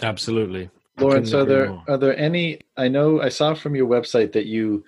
Absolutely. 0.00 0.70
Lawrence, 0.98 1.32
are 1.32 1.44
there 1.44 1.68
more. 1.68 1.84
are 1.88 1.98
there 1.98 2.16
any? 2.16 2.60
I 2.76 2.88
know 2.88 3.20
I 3.20 3.30
saw 3.30 3.54
from 3.54 3.74
your 3.74 3.86
website 3.86 4.32
that 4.32 4.46
you 4.46 4.84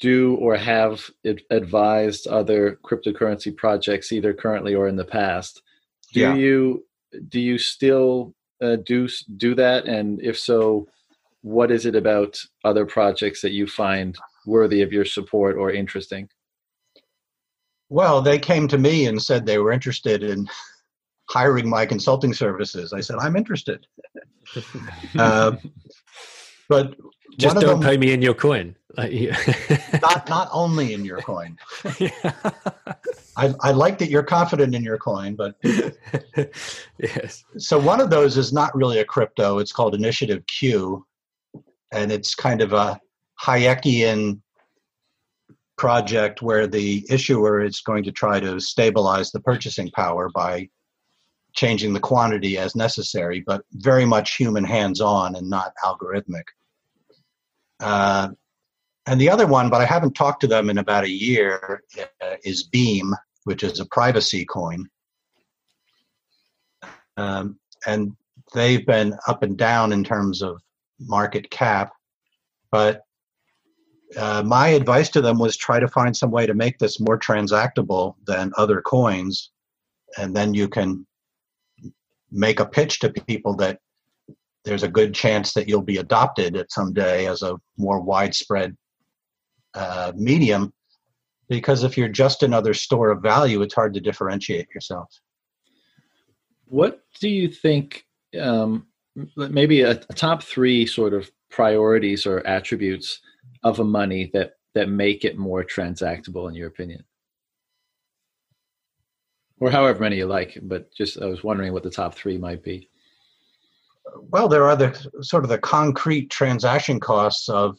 do 0.00 0.36
or 0.36 0.56
have 0.56 1.10
advised 1.50 2.26
other 2.26 2.78
cryptocurrency 2.84 3.54
projects 3.56 4.12
either 4.12 4.32
currently 4.32 4.74
or 4.74 4.88
in 4.88 4.96
the 4.96 5.04
past 5.04 5.62
do 6.12 6.20
yeah. 6.20 6.34
you 6.34 6.84
do 7.28 7.40
you 7.40 7.58
still 7.58 8.34
uh, 8.62 8.76
do 8.84 9.08
do 9.36 9.54
that 9.54 9.86
and 9.86 10.20
if 10.22 10.38
so 10.38 10.86
what 11.42 11.70
is 11.70 11.86
it 11.86 11.94
about 11.94 12.38
other 12.64 12.84
projects 12.84 13.40
that 13.40 13.52
you 13.52 13.66
find 13.66 14.16
worthy 14.46 14.82
of 14.82 14.92
your 14.92 15.04
support 15.04 15.56
or 15.56 15.70
interesting 15.70 16.28
well 17.88 18.20
they 18.20 18.38
came 18.38 18.68
to 18.68 18.78
me 18.78 19.06
and 19.06 19.20
said 19.20 19.44
they 19.44 19.58
were 19.58 19.72
interested 19.72 20.22
in 20.22 20.48
hiring 21.28 21.68
my 21.68 21.86
consulting 21.86 22.32
services. 22.32 22.92
I 22.92 23.00
said, 23.00 23.16
I'm 23.20 23.36
interested. 23.36 23.86
uh, 25.18 25.56
but 26.68 26.96
just 27.38 27.60
don't 27.60 27.80
them, 27.80 27.88
pay 27.88 27.96
me 27.96 28.12
in 28.12 28.22
your 28.22 28.34
coin. 28.34 28.74
Not 28.96 30.28
not 30.28 30.48
only 30.52 30.94
in 30.94 31.04
your 31.04 31.20
coin. 31.20 31.58
Yeah. 31.98 32.32
I, 33.36 33.54
I 33.60 33.70
like 33.70 33.98
that 33.98 34.10
you're 34.10 34.24
confident 34.24 34.74
in 34.74 34.82
your 34.82 34.98
coin, 34.98 35.36
but 35.36 35.54
yes. 36.98 37.44
So 37.56 37.78
one 37.78 38.00
of 38.00 38.10
those 38.10 38.36
is 38.36 38.52
not 38.52 38.74
really 38.74 38.98
a 38.98 39.04
crypto. 39.04 39.58
It's 39.58 39.70
called 39.70 39.94
Initiative 39.94 40.44
Q, 40.46 41.06
and 41.92 42.10
it's 42.10 42.34
kind 42.34 42.60
of 42.60 42.72
a 42.72 42.98
Hayekian 43.40 44.40
project 45.76 46.42
where 46.42 46.66
the 46.66 47.06
issuer 47.08 47.62
is 47.62 47.80
going 47.80 48.02
to 48.04 48.12
try 48.12 48.40
to 48.40 48.58
stabilize 48.58 49.30
the 49.30 49.40
purchasing 49.40 49.88
power 49.92 50.28
by 50.34 50.68
changing 51.54 51.92
the 51.92 52.00
quantity 52.00 52.58
as 52.58 52.74
necessary, 52.74 53.42
but 53.46 53.62
very 53.72 54.04
much 54.04 54.36
human 54.36 54.64
hands 54.64 55.00
on 55.00 55.36
and 55.36 55.48
not 55.48 55.72
algorithmic. 55.84 56.44
Uh, 57.80 58.28
and 59.08 59.18
the 59.18 59.30
other 59.30 59.46
one, 59.46 59.70
but 59.70 59.80
I 59.80 59.86
haven't 59.86 60.14
talked 60.14 60.42
to 60.42 60.46
them 60.46 60.68
in 60.68 60.76
about 60.76 61.04
a 61.04 61.10
year, 61.10 61.82
uh, 61.98 62.34
is 62.44 62.64
Beam, 62.64 63.14
which 63.44 63.62
is 63.62 63.80
a 63.80 63.86
privacy 63.86 64.44
coin. 64.44 64.86
Um, 67.16 67.58
and 67.86 68.14
they've 68.52 68.84
been 68.84 69.16
up 69.26 69.42
and 69.42 69.56
down 69.56 69.92
in 69.92 70.04
terms 70.04 70.42
of 70.42 70.60
market 71.00 71.50
cap. 71.50 71.92
But 72.70 73.02
uh, 74.14 74.42
my 74.44 74.68
advice 74.68 75.08
to 75.10 75.22
them 75.22 75.38
was 75.38 75.56
try 75.56 75.80
to 75.80 75.88
find 75.88 76.14
some 76.14 76.30
way 76.30 76.46
to 76.46 76.54
make 76.54 76.78
this 76.78 77.00
more 77.00 77.18
transactable 77.18 78.14
than 78.26 78.52
other 78.58 78.82
coins. 78.82 79.52
And 80.18 80.36
then 80.36 80.52
you 80.52 80.68
can 80.68 81.06
make 82.30 82.60
a 82.60 82.66
pitch 82.66 83.00
to 83.00 83.10
people 83.10 83.56
that 83.56 83.78
there's 84.64 84.82
a 84.82 84.88
good 84.88 85.14
chance 85.14 85.54
that 85.54 85.66
you'll 85.66 85.80
be 85.80 85.96
adopted 85.96 86.56
at 86.56 86.70
some 86.70 86.92
day 86.92 87.26
as 87.26 87.40
a 87.40 87.56
more 87.78 88.00
widespread 88.00 88.76
uh, 89.74 90.12
medium 90.14 90.72
because 91.48 91.82
if 91.82 91.96
you're 91.96 92.08
just 92.08 92.42
another 92.42 92.74
store 92.74 93.10
of 93.10 93.22
value 93.22 93.62
it's 93.62 93.74
hard 93.74 93.94
to 93.94 94.00
differentiate 94.00 94.68
yourself. 94.74 95.08
What 96.66 97.00
do 97.20 97.28
you 97.28 97.48
think 97.50 98.04
um, 98.38 98.86
maybe 99.36 99.82
a, 99.82 99.92
a, 99.92 100.14
top 100.14 100.42
three 100.42 100.84
sort 100.86 101.14
of 101.14 101.30
priorities 101.50 102.26
or 102.26 102.46
attributes 102.46 103.20
of 103.62 103.80
a 103.80 103.84
money 103.84 104.30
that 104.34 104.52
that 104.74 104.90
make 104.90 105.24
it 105.24 105.38
more 105.38 105.64
transactable 105.64 106.48
in 106.48 106.54
your 106.54 106.68
opinion? 106.68 107.04
Or 109.60 109.70
however 109.70 110.00
many 110.00 110.16
you 110.16 110.26
like 110.26 110.58
but 110.62 110.92
just 110.94 111.20
i 111.20 111.26
was 111.26 111.42
wondering 111.42 111.72
what 111.72 111.82
the 111.82 111.90
top 111.90 112.14
three 112.14 112.38
might 112.38 112.62
be. 112.62 112.88
Well, 114.30 114.48
there 114.48 114.64
are 114.64 114.76
the 114.76 114.94
sort 115.20 115.44
of 115.44 115.50
the 115.50 115.58
concrete 115.58 116.30
transaction 116.30 116.98
costs 116.98 117.48
of 117.48 117.78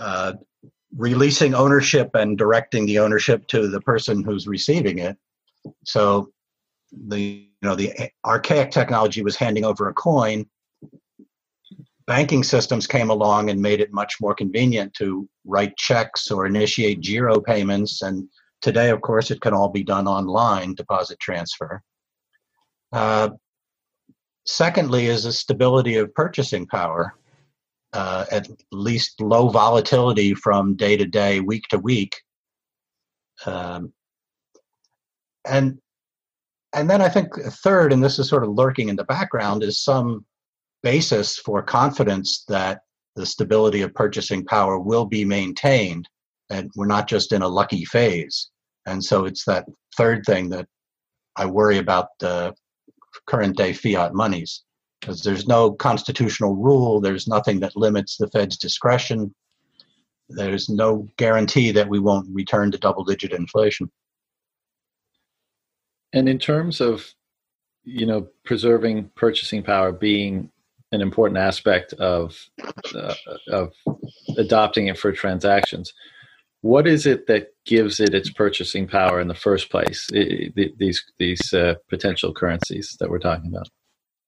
uh, 0.00 0.32
releasing 0.96 1.54
ownership 1.54 2.10
and 2.14 2.36
directing 2.36 2.86
the 2.86 2.98
ownership 2.98 3.46
to 3.48 3.68
the 3.68 3.80
person 3.80 4.24
who's 4.24 4.46
receiving 4.46 4.98
it. 4.98 5.16
So 5.84 6.30
the 7.06 7.20
you 7.20 7.46
know 7.62 7.76
the 7.76 8.10
archaic 8.24 8.70
technology 8.70 9.22
was 9.22 9.36
handing 9.36 9.64
over 9.64 9.88
a 9.88 9.94
coin. 9.94 10.46
Banking 12.06 12.42
systems 12.42 12.86
came 12.86 13.10
along 13.10 13.50
and 13.50 13.60
made 13.60 13.80
it 13.80 13.92
much 13.92 14.16
more 14.20 14.34
convenient 14.34 14.94
to 14.94 15.28
write 15.44 15.76
checks 15.76 16.30
or 16.30 16.46
initiate 16.46 17.02
giro 17.02 17.40
payments. 17.40 18.02
And 18.02 18.28
today, 18.62 18.90
of 18.90 19.00
course, 19.02 19.30
it 19.30 19.40
can 19.40 19.54
all 19.54 19.68
be 19.68 19.84
done 19.84 20.08
online, 20.08 20.74
deposit 20.74 21.20
transfer. 21.20 21.82
Uh, 22.92 23.28
Secondly, 24.46 25.06
is 25.06 25.24
the 25.24 25.32
stability 25.32 25.96
of 25.96 26.14
purchasing 26.14 26.66
power, 26.66 27.14
uh, 27.92 28.26
at 28.30 28.48
least 28.72 29.20
low 29.20 29.48
volatility 29.48 30.34
from 30.34 30.76
day 30.76 30.96
to 30.96 31.06
day, 31.06 31.40
week 31.40 31.64
to 31.70 31.78
week. 31.78 32.16
Um, 33.46 33.92
and 35.44 35.78
and 36.72 36.88
then 36.88 37.02
I 37.02 37.08
think 37.08 37.34
third, 37.64 37.92
and 37.92 38.02
this 38.02 38.18
is 38.18 38.28
sort 38.28 38.44
of 38.44 38.50
lurking 38.50 38.90
in 38.90 38.96
the 38.96 39.04
background, 39.04 39.64
is 39.64 39.82
some 39.82 40.24
basis 40.82 41.36
for 41.38 41.62
confidence 41.62 42.44
that 42.46 42.82
the 43.16 43.26
stability 43.26 43.82
of 43.82 43.92
purchasing 43.94 44.44
power 44.44 44.78
will 44.78 45.04
be 45.04 45.24
maintained, 45.24 46.08
and 46.48 46.70
we're 46.76 46.86
not 46.86 47.08
just 47.08 47.32
in 47.32 47.42
a 47.42 47.48
lucky 47.48 47.84
phase. 47.84 48.50
And 48.86 49.02
so 49.02 49.24
it's 49.24 49.44
that 49.46 49.66
third 49.96 50.24
thing 50.24 50.48
that 50.50 50.68
I 51.36 51.46
worry 51.46 51.78
about 51.78 52.08
the 52.20 52.54
current 53.26 53.56
day 53.56 53.72
fiat 53.72 54.14
monies 54.14 54.62
because 55.00 55.22
there's 55.22 55.46
no 55.46 55.72
constitutional 55.72 56.54
rule, 56.54 57.00
there's 57.00 57.26
nothing 57.26 57.60
that 57.60 57.76
limits 57.76 58.16
the 58.16 58.28
Fed's 58.28 58.56
discretion, 58.56 59.34
there's 60.28 60.68
no 60.68 61.08
guarantee 61.16 61.72
that 61.72 61.88
we 61.88 61.98
won't 61.98 62.28
return 62.32 62.70
to 62.70 62.78
double 62.78 63.04
digit 63.04 63.32
inflation. 63.32 63.90
And 66.12 66.28
in 66.28 66.38
terms 66.38 66.80
of 66.80 67.14
you 67.84 68.04
know 68.04 68.28
preserving 68.44 69.10
purchasing 69.16 69.62
power 69.62 69.90
being 69.90 70.50
an 70.92 71.00
important 71.00 71.38
aspect 71.38 71.92
of 71.94 72.36
uh, 72.94 73.14
of 73.48 73.72
adopting 74.36 74.88
it 74.88 74.98
for 74.98 75.12
transactions 75.12 75.94
what 76.62 76.86
is 76.86 77.06
it 77.06 77.26
that 77.26 77.54
gives 77.64 78.00
it 78.00 78.14
its 78.14 78.30
purchasing 78.30 78.86
power 78.86 79.20
in 79.20 79.28
the 79.28 79.34
first 79.34 79.70
place? 79.70 80.08
It, 80.12 80.78
these 80.78 81.04
these 81.18 81.52
uh, 81.52 81.74
potential 81.88 82.34
currencies 82.34 82.96
that 83.00 83.08
we're 83.08 83.18
talking 83.18 83.50
about. 83.50 83.68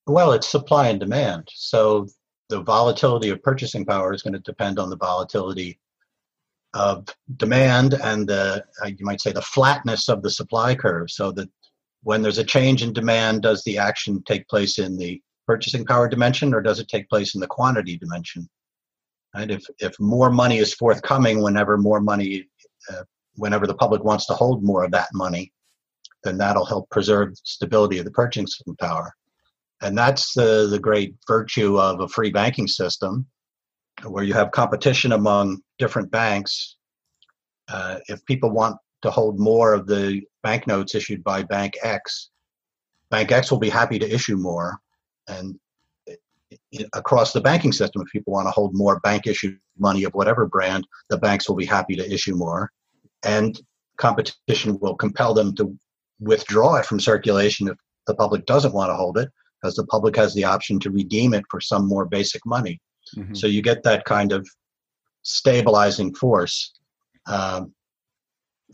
Well, 0.06 0.32
it's 0.32 0.48
supply 0.48 0.88
and 0.88 0.98
demand. 0.98 1.48
So 1.54 2.08
the 2.48 2.62
volatility 2.62 3.30
of 3.30 3.42
purchasing 3.42 3.84
power 3.84 4.12
is 4.12 4.22
going 4.22 4.32
to 4.34 4.40
depend 4.40 4.78
on 4.78 4.90
the 4.90 4.96
volatility 4.96 5.78
of 6.74 7.06
demand 7.36 7.94
and 7.94 8.26
the 8.26 8.64
uh, 8.82 8.86
you 8.86 9.04
might 9.04 9.20
say 9.20 9.32
the 9.32 9.42
flatness 9.42 10.08
of 10.08 10.22
the 10.22 10.30
supply 10.30 10.74
curve. 10.74 11.10
So 11.10 11.30
that 11.32 11.48
when 12.02 12.22
there's 12.22 12.38
a 12.38 12.44
change 12.44 12.82
in 12.82 12.92
demand, 12.92 13.42
does 13.42 13.62
the 13.62 13.78
action 13.78 14.22
take 14.24 14.48
place 14.48 14.78
in 14.78 14.96
the 14.96 15.20
purchasing 15.46 15.84
power 15.84 16.08
dimension 16.08 16.54
or 16.54 16.60
does 16.60 16.80
it 16.80 16.88
take 16.88 17.08
place 17.08 17.34
in 17.34 17.40
the 17.40 17.46
quantity 17.46 17.96
dimension? 17.96 18.48
Right? 19.34 19.50
If 19.50 19.64
if 19.78 19.98
more 20.00 20.30
money 20.30 20.58
is 20.58 20.74
forthcoming 20.74 21.42
whenever 21.42 21.78
more 21.78 22.00
money, 22.00 22.48
uh, 22.90 23.04
whenever 23.36 23.66
the 23.66 23.74
public 23.74 24.02
wants 24.02 24.26
to 24.26 24.34
hold 24.34 24.64
more 24.64 24.84
of 24.84 24.90
that 24.92 25.08
money, 25.14 25.52
then 26.24 26.38
that'll 26.38 26.66
help 26.66 26.90
preserve 26.90 27.34
stability 27.44 27.98
of 27.98 28.04
the 28.04 28.10
purchasing 28.10 28.76
power. 28.76 29.14
And 29.82 29.98
that's 29.98 30.32
the 30.34 30.68
the 30.70 30.78
great 30.78 31.14
virtue 31.26 31.78
of 31.78 32.00
a 32.00 32.08
free 32.08 32.30
banking 32.30 32.68
system, 32.68 33.26
where 34.04 34.24
you 34.24 34.32
have 34.34 34.52
competition 34.52 35.12
among 35.12 35.60
different 35.78 36.10
banks. 36.10 36.76
Uh, 37.68 37.98
if 38.08 38.24
people 38.26 38.50
want 38.50 38.76
to 39.02 39.10
hold 39.10 39.38
more 39.38 39.74
of 39.74 39.86
the 39.86 40.22
banknotes 40.42 40.94
issued 40.94 41.24
by 41.24 41.42
Bank 41.42 41.74
X, 41.82 42.30
Bank 43.10 43.32
X 43.32 43.50
will 43.50 43.58
be 43.58 43.68
happy 43.68 43.98
to 43.98 44.08
issue 44.08 44.36
more, 44.36 44.78
and 45.28 45.58
across 46.92 47.32
the 47.32 47.40
banking 47.40 47.72
system. 47.72 48.02
If 48.02 48.12
people 48.12 48.32
want 48.32 48.46
to 48.46 48.52
hold 48.52 48.72
more 48.74 49.00
bank 49.00 49.26
issued 49.26 49.58
money 49.78 50.04
of 50.04 50.14
whatever 50.14 50.46
brand, 50.46 50.86
the 51.08 51.18
banks 51.18 51.48
will 51.48 51.56
be 51.56 51.64
happy 51.64 51.96
to 51.96 52.12
issue 52.12 52.34
more. 52.34 52.70
And 53.24 53.60
competition 53.96 54.78
will 54.80 54.94
compel 54.94 55.34
them 55.34 55.54
to 55.56 55.76
withdraw 56.20 56.76
it 56.76 56.86
from 56.86 57.00
circulation 57.00 57.68
if 57.68 57.76
the 58.06 58.14
public 58.14 58.46
doesn't 58.46 58.74
want 58.74 58.90
to 58.90 58.94
hold 58.96 59.18
it, 59.18 59.30
because 59.62 59.76
the 59.76 59.86
public 59.86 60.16
has 60.16 60.34
the 60.34 60.44
option 60.44 60.80
to 60.80 60.90
redeem 60.90 61.34
it 61.34 61.44
for 61.50 61.60
some 61.60 61.86
more 61.86 62.04
basic 62.04 62.44
money. 62.44 62.80
Mm-hmm. 63.16 63.34
So 63.34 63.46
you 63.46 63.62
get 63.62 63.82
that 63.84 64.04
kind 64.04 64.32
of 64.32 64.48
stabilizing 65.22 66.14
force. 66.14 66.74
Um, 67.26 67.72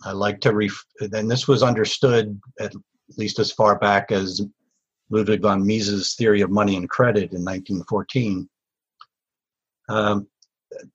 I 0.04 0.12
like 0.12 0.40
to 0.42 0.54
ref, 0.54 0.84
and 1.00 1.30
this 1.30 1.46
was 1.46 1.62
understood 1.62 2.40
at 2.60 2.72
least 3.16 3.38
as 3.38 3.52
far 3.52 3.78
back 3.78 4.12
as 4.12 4.40
Ludwig 5.10 5.42
von 5.42 5.66
Mises' 5.66 6.14
theory 6.14 6.40
of 6.40 6.50
money 6.50 6.76
and 6.76 6.88
credit 6.88 7.32
in 7.32 7.44
1914. 7.44 8.48
Um, 9.88 10.28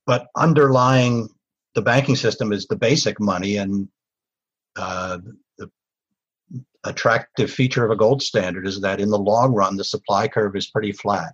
but 0.06 0.28
underlying 0.36 1.28
the 1.74 1.82
banking 1.82 2.16
system 2.16 2.52
is 2.52 2.66
the 2.66 2.76
basic 2.76 3.20
money, 3.20 3.58
and 3.58 3.88
uh, 4.76 5.18
attractive 6.84 7.50
feature 7.50 7.84
of 7.84 7.90
a 7.90 7.96
gold 7.96 8.22
standard 8.22 8.66
is 8.66 8.80
that 8.80 9.00
in 9.00 9.10
the 9.10 9.18
long 9.18 9.52
run, 9.52 9.76
the 9.76 9.84
supply 9.84 10.28
curve 10.28 10.56
is 10.56 10.70
pretty 10.70 10.92
flat. 10.92 11.32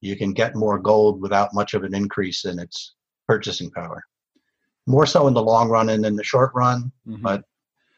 You 0.00 0.16
can 0.16 0.32
get 0.32 0.56
more 0.56 0.78
gold 0.78 1.20
without 1.20 1.54
much 1.54 1.74
of 1.74 1.84
an 1.84 1.94
increase 1.94 2.44
in 2.44 2.58
its 2.58 2.94
purchasing 3.26 3.70
power. 3.70 4.04
More 4.86 5.06
so 5.06 5.28
in 5.28 5.34
the 5.34 5.42
long 5.42 5.68
run 5.68 5.88
and 5.88 6.04
in 6.04 6.16
the 6.16 6.24
short 6.24 6.50
run, 6.54 6.90
mm-hmm. 7.06 7.22
but 7.22 7.44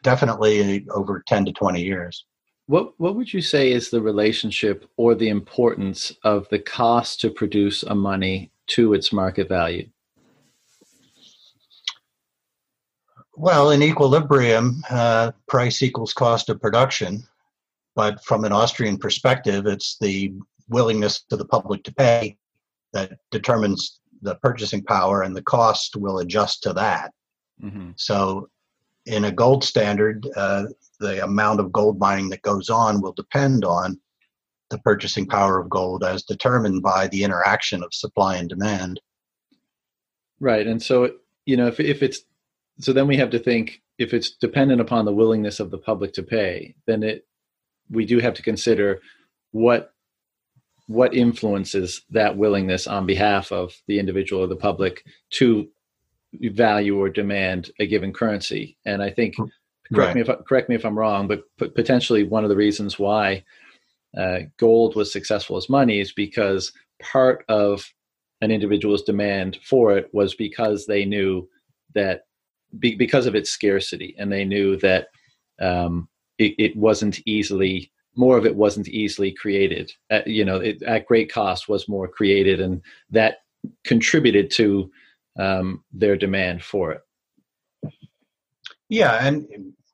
definitely 0.03 0.87
over 0.91 1.25
10 1.27 1.47
to 1.47 1.53
20 1.53 1.83
years. 1.83 2.25
What 2.67 2.99
what 2.99 3.15
would 3.17 3.33
you 3.33 3.43
say 3.43 3.73
is 3.73 3.91
the 3.91 4.01
relationship 4.01 4.89
or 4.97 5.15
the 5.15 5.29
importance 5.29 6.13
of 6.25 6.49
the 6.49 6.59
cost 6.59 7.21
to 7.21 7.31
produce 7.31 7.83
a 7.83 7.95
money 7.95 8.53
to 8.69 8.95
its 8.95 9.13
market 9.13 9.49
value? 9.49 9.89
Well, 13.37 13.71
in 13.71 13.83
equilibrium, 13.83 14.83
uh, 14.91 15.33
price 15.49 15.83
equals 15.83 16.13
cost 16.13 16.49
of 16.49 16.61
production. 16.61 17.25
but 17.97 18.25
from 18.25 18.45
an 18.45 18.53
Austrian 18.53 18.99
perspective, 18.99 19.67
it's 19.67 19.97
the 20.01 20.33
willingness 20.69 21.25
of 21.31 21.39
the 21.39 21.45
public 21.45 21.85
to 21.85 21.95
pay 21.95 22.37
that 22.93 23.13
determines 23.31 24.01
the 24.23 24.35
purchasing 24.37 24.83
power, 24.83 25.23
and 25.23 25.37
the 25.37 25.43
cost 25.43 25.97
will 25.97 26.19
adjust 26.19 26.63
to 26.63 26.73
that. 26.73 27.13
Mm-hmm. 27.63 27.91
So, 27.97 28.49
in 29.07 29.27
a 29.27 29.33
gold 29.33 29.63
standard, 29.63 30.27
uh, 30.35 30.65
the 30.99 31.23
amount 31.23 31.61
of 31.61 31.71
gold 31.71 31.99
mining 31.99 32.31
that 32.31 32.43
goes 32.43 32.71
on 32.71 33.01
will 33.01 33.13
depend 33.13 33.65
on 33.65 34.01
the 34.71 34.79
purchasing 34.79 35.27
power 35.27 35.61
of 35.61 35.69
gold 35.69 36.03
as 36.03 36.23
determined 36.23 36.83
by 36.83 37.07
the 37.09 37.23
interaction 37.23 37.83
of 37.83 37.93
supply 37.93 38.37
and 38.37 38.49
demand. 38.49 39.01
Right. 40.41 40.67
And 40.67 40.83
so, 40.83 41.13
you 41.45 41.57
know, 41.57 41.67
if, 41.67 41.79
if 41.79 42.03
it's 42.03 42.23
so 42.79 42.93
then 42.93 43.07
we 43.07 43.17
have 43.17 43.31
to 43.31 43.39
think 43.39 43.83
if 43.99 44.13
it's 44.13 44.31
dependent 44.31 44.81
upon 44.81 45.05
the 45.05 45.13
willingness 45.13 45.61
of 45.61 45.71
the 45.71 45.79
public 45.79 46.13
to 46.15 46.23
pay, 46.23 46.75
then 46.87 47.03
it 47.03 47.27
we 47.91 48.05
do 48.05 48.19
have 48.19 48.35
to 48.35 48.43
consider 48.43 49.01
what 49.53 49.93
what 50.87 51.15
influences 51.15 52.03
that 52.11 52.37
willingness 52.37 52.87
on 52.87 53.07
behalf 53.07 53.53
of 53.53 53.75
the 53.87 53.99
individual 53.99 54.43
or 54.43 54.47
the 54.47 54.57
public 54.57 55.05
to 55.31 55.69
value 56.41 56.99
or 56.99 57.09
demand 57.09 57.71
a 57.79 57.87
given 57.87 58.13
currency. 58.13 58.77
And 58.85 59.03
I 59.03 59.11
think 59.11 59.37
correct 59.37 60.15
right. 60.15 60.15
me 60.15 60.21
if 60.21 60.45
correct 60.47 60.69
me 60.69 60.75
if 60.75 60.85
I'm 60.85 60.99
wrong, 60.99 61.29
but 61.29 61.45
potentially 61.75 62.25
one 62.25 62.45
of 62.45 62.51
the 62.51 62.57
reasons 62.57 62.99
why 62.99 63.45
uh, 64.17 64.41
gold 64.59 64.97
was 64.97 65.13
successful 65.13 65.57
as 65.57 65.69
money 65.69 66.01
is 66.01 66.13
because 66.13 66.73
part 67.01 67.45
of 67.49 67.93
an 68.41 68.51
individual's 68.51 69.03
demand 69.03 69.59
for 69.63 69.97
it 69.97 70.09
was 70.13 70.35
because 70.35 70.87
they 70.87 71.05
knew 71.05 71.49
that 71.95 72.27
be, 72.79 72.95
because 72.95 73.27
of 73.27 73.35
its 73.35 73.51
scarcity, 73.51 74.15
and 74.19 74.31
they 74.31 74.45
knew 74.45 74.77
that 74.79 75.09
um, 75.61 76.09
it, 76.39 76.55
it, 76.59 76.77
wasn't 76.77 77.21
easily 77.27 77.93
more 78.17 78.37
of 78.37 78.47
it 78.47 78.55
wasn't 78.55 78.89
easily 78.89 79.33
created. 79.33 79.93
At, 80.11 80.27
you 80.27 80.45
know, 80.45 80.57
it, 80.57 80.83
at 80.83 81.07
great 81.07 81.33
cost 81.33 81.69
was 81.69 81.89
more 81.89 82.09
created, 82.09 82.61
and 82.61 82.83
that 83.11 83.39
contributed 83.85 84.51
to 84.53 84.91
um, 85.39 85.85
their 85.93 86.17
demand 86.17 86.63
for 86.63 86.93
it. 86.93 87.03
Yeah, 88.89 89.27
and 89.27 89.47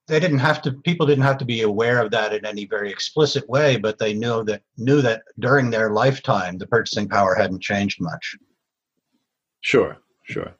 they 0.07 0.21
didn't 0.21 0.41
have 0.41 0.61
to. 0.63 0.73
People 0.73 1.07
didn't 1.07 1.25
have 1.25 1.39
to 1.39 1.45
be 1.45 1.63
aware 1.63 2.01
of 2.01 2.11
that 2.11 2.35
in 2.35 2.45
any 2.45 2.67
very 2.67 2.91
explicit 2.91 3.49
way, 3.49 3.77
but 3.77 3.99
they 3.99 4.13
knew 4.13 4.45
that 4.45 4.63
knew 4.77 5.01
that 5.03 5.23
during 5.39 5.71
their 5.71 5.91
lifetime, 5.91 6.59
the 6.59 6.67
purchasing 6.67 7.09
power 7.09 7.35
hadn't 7.35 7.63
changed 7.63 8.01
much. 8.01 8.37
Sure, 9.61 9.97
sure. 10.25 10.55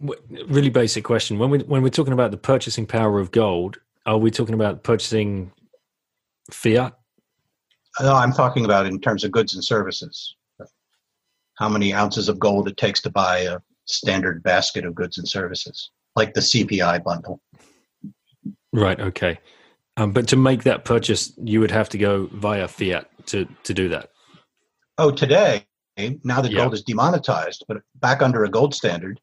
Really 0.00 0.70
basic 0.70 1.04
question: 1.04 1.38
when 1.38 1.50
we 1.50 1.58
when 1.60 1.82
we're 1.82 1.90
talking 1.90 2.12
about 2.12 2.30
the 2.30 2.36
purchasing 2.36 2.86
power 2.86 3.20
of 3.20 3.30
gold, 3.32 3.78
are 4.06 4.18
we 4.18 4.30
talking 4.30 4.54
about 4.54 4.82
purchasing 4.82 5.52
fiat? 6.50 6.96
No, 8.00 8.14
I'm 8.14 8.32
talking 8.32 8.64
about 8.64 8.86
in 8.86 9.00
terms 9.00 9.24
of 9.24 9.30
goods 9.30 9.54
and 9.54 9.62
services. 9.62 10.36
How 11.58 11.68
many 11.68 11.92
ounces 11.92 12.30
of 12.30 12.38
gold 12.38 12.68
it 12.68 12.78
takes 12.78 13.02
to 13.02 13.10
buy 13.10 13.40
a 13.40 13.58
standard 13.90 14.42
basket 14.42 14.84
of 14.84 14.94
goods 14.94 15.18
and 15.18 15.28
services, 15.28 15.90
like 16.16 16.34
the 16.34 16.40
CPI 16.40 17.02
bundle. 17.04 17.40
Right. 18.72 18.98
Okay. 18.98 19.38
Um, 19.96 20.12
but 20.12 20.28
to 20.28 20.36
make 20.36 20.62
that 20.62 20.84
purchase, 20.84 21.32
you 21.36 21.60
would 21.60 21.70
have 21.70 21.88
to 21.90 21.98
go 21.98 22.28
via 22.32 22.68
fiat 22.68 23.08
to 23.26 23.46
to 23.64 23.74
do 23.74 23.88
that. 23.88 24.10
Oh, 24.96 25.10
today, 25.10 25.66
now 26.24 26.40
that 26.40 26.54
gold 26.54 26.74
is 26.74 26.82
demonetized, 26.82 27.64
but 27.66 27.78
back 27.96 28.22
under 28.22 28.44
a 28.44 28.50
gold 28.50 28.74
standard, 28.74 29.20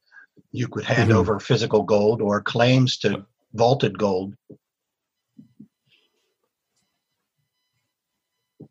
you 0.52 0.68
could 0.68 0.84
hand 0.84 1.10
mm-hmm. 1.10 1.20
over 1.20 1.40
physical 1.40 1.84
gold 1.84 2.22
or 2.22 2.42
claims 2.42 2.98
to 3.00 3.26
vaulted 3.54 3.98
gold. 3.98 4.36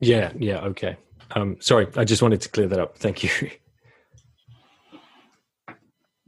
Yeah. 0.00 0.32
Yeah. 0.38 0.60
Okay. 0.60 0.96
Um, 1.32 1.56
sorry, 1.60 1.88
I 1.96 2.04
just 2.04 2.22
wanted 2.22 2.40
to 2.42 2.48
clear 2.48 2.68
that 2.68 2.78
up. 2.78 2.98
Thank 2.98 3.22
you. 3.22 3.30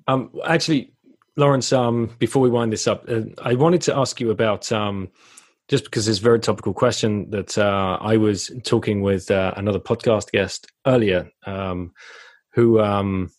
Um, 0.09 0.31
actually, 0.47 0.95
Lawrence, 1.37 1.71
um, 1.71 2.17
before 2.19 2.41
we 2.41 2.49
wind 2.49 2.73
this 2.73 2.89
up, 2.89 3.05
uh, 3.11 3.25
I 3.43 3.55
wanted 3.55 3.83
to 3.83 3.97
ask 3.97 4.19
you 4.23 4.31
about 4.31 4.73
um, 4.73 5.11
just 5.69 5.85
because 5.85 6.09
it's 6.09 6.19
a 6.19 6.23
very 6.23 6.41
topical 6.41 6.73
question 6.73 7.29
that 7.31 7.59
uh, 7.59 7.99
I 8.01 8.17
was 8.17 8.51
talking 8.65 9.03
with 9.03 9.31
uh, 9.31 9.53
another 9.57 9.79
podcast 9.79 10.31
guest 10.33 10.67
earlier 10.87 11.31
um, 11.47 11.93
who 12.55 12.81
um, 12.81 13.31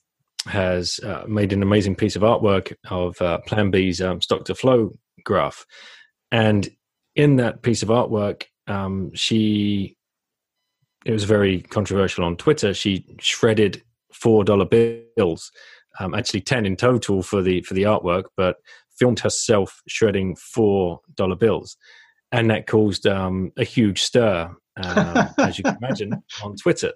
has 0.50 1.00
uh, 1.04 1.24
made 1.28 1.54
an 1.54 1.64
amazing 1.64 1.96
piece 1.96 2.16
of 2.16 2.24
artwork 2.24 2.74
of 2.90 3.22
uh, 3.22 3.40
Plan 3.40 3.72
B's 3.72 4.02
um, 4.02 4.22
stock 4.22 4.46
to 4.46 4.56
flow 4.56 4.98
graph. 5.24 5.66
And 6.32 6.70
in 7.16 7.38
that 7.38 7.62
piece 7.62 7.84
of 7.84 7.90
artwork, 7.90 8.44
um, 8.68 9.12
she, 9.14 9.96
it 11.06 11.12
was 11.12 11.24
very 11.24 11.62
controversial 11.62 12.24
on 12.24 12.36
Twitter, 12.36 12.74
she 12.74 13.06
shredded 13.20 13.84
$4 14.14 15.16
bills 15.16 15.52
um, 16.00 16.14
actually 16.14 16.42
10 16.42 16.66
in 16.66 16.76
total 16.76 17.22
for 17.22 17.42
the 17.42 17.62
for 17.62 17.74
the 17.74 17.84
artwork 17.84 18.26
but 18.38 18.58
filmed 18.98 19.20
herself 19.20 19.82
shredding 19.88 20.36
four 20.36 21.00
dollar 21.16 21.36
bills 21.36 21.78
and 22.32 22.50
that 22.50 22.68
caused 22.68 23.08
um, 23.08 23.52
a 23.58 23.64
huge 23.64 24.02
stir 24.02 24.54
um, 24.84 25.30
as 25.38 25.58
you 25.58 25.64
can 25.64 25.78
imagine 25.82 26.24
on 26.44 26.56
twitter 26.56 26.92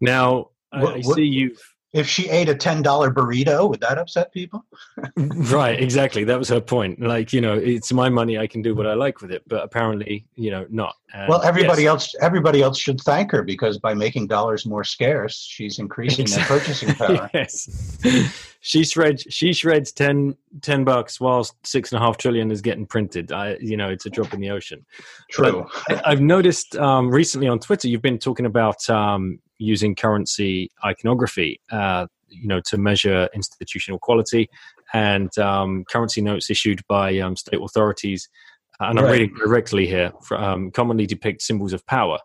now 0.00 0.46
what, 0.70 0.94
i 0.94 1.00
see 1.00 1.24
you've 1.24 1.60
if 1.92 2.08
she 2.08 2.28
ate 2.28 2.48
a 2.48 2.54
ten 2.54 2.82
dollar 2.82 3.10
burrito, 3.10 3.68
would 3.68 3.80
that 3.80 3.98
upset 3.98 4.32
people? 4.32 4.64
right, 5.16 5.80
exactly. 5.80 6.22
That 6.24 6.38
was 6.38 6.48
her 6.48 6.60
point. 6.60 7.00
Like, 7.00 7.32
you 7.32 7.40
know, 7.40 7.54
it's 7.54 7.92
my 7.92 8.08
money; 8.08 8.38
I 8.38 8.46
can 8.46 8.62
do 8.62 8.74
what 8.74 8.86
I 8.86 8.94
like 8.94 9.20
with 9.20 9.32
it. 9.32 9.42
But 9.48 9.64
apparently, 9.64 10.24
you 10.36 10.50
know, 10.50 10.66
not. 10.70 10.96
And 11.12 11.28
well, 11.28 11.42
everybody 11.42 11.82
yes. 11.82 11.90
else, 11.90 12.14
everybody 12.20 12.62
else 12.62 12.78
should 12.78 13.00
thank 13.00 13.32
her 13.32 13.42
because 13.42 13.78
by 13.78 13.94
making 13.94 14.28
dollars 14.28 14.66
more 14.66 14.84
scarce, 14.84 15.36
she's 15.36 15.80
increasing 15.80 16.26
their 16.26 16.44
purchasing 16.44 16.94
power. 16.94 17.28
yes, 17.34 17.98
she 18.60 18.84
shreds. 18.84 19.26
She 19.28 19.52
shreds 19.52 19.90
10, 19.90 20.36
10 20.62 20.84
bucks 20.84 21.20
whilst 21.20 21.54
six 21.66 21.92
and 21.92 22.00
a 22.00 22.06
half 22.06 22.18
trillion 22.18 22.52
is 22.52 22.60
getting 22.60 22.86
printed. 22.86 23.32
I, 23.32 23.56
you 23.60 23.76
know, 23.76 23.88
it's 23.88 24.06
a 24.06 24.10
drop 24.10 24.32
in 24.32 24.40
the 24.40 24.50
ocean. 24.50 24.86
True. 25.30 25.66
I, 25.88 26.10
have 26.10 26.20
noticed 26.20 26.76
um, 26.76 27.10
recently 27.10 27.48
on 27.48 27.58
Twitter, 27.58 27.88
you've 27.88 28.02
been 28.02 28.18
talking 28.18 28.46
about 28.46 28.88
um, 28.88 29.40
using 29.60 29.94
currency 29.94 30.70
iconography, 30.84 31.60
uh, 31.70 32.06
you 32.28 32.48
know, 32.48 32.60
to 32.60 32.78
measure 32.78 33.28
institutional 33.34 33.98
quality 33.98 34.48
and 34.92 35.36
um, 35.38 35.84
currency 35.84 36.20
notes 36.20 36.50
issued 36.50 36.80
by 36.88 37.18
um, 37.18 37.36
state 37.36 37.60
authorities. 37.62 38.28
And 38.80 38.98
I'm 38.98 39.04
reading 39.04 39.34
directly 39.34 39.86
here. 39.86 40.12
Um, 40.30 40.70
commonly 40.70 41.06
depict 41.06 41.42
symbols 41.42 41.74
of 41.74 41.86
power. 41.86 42.18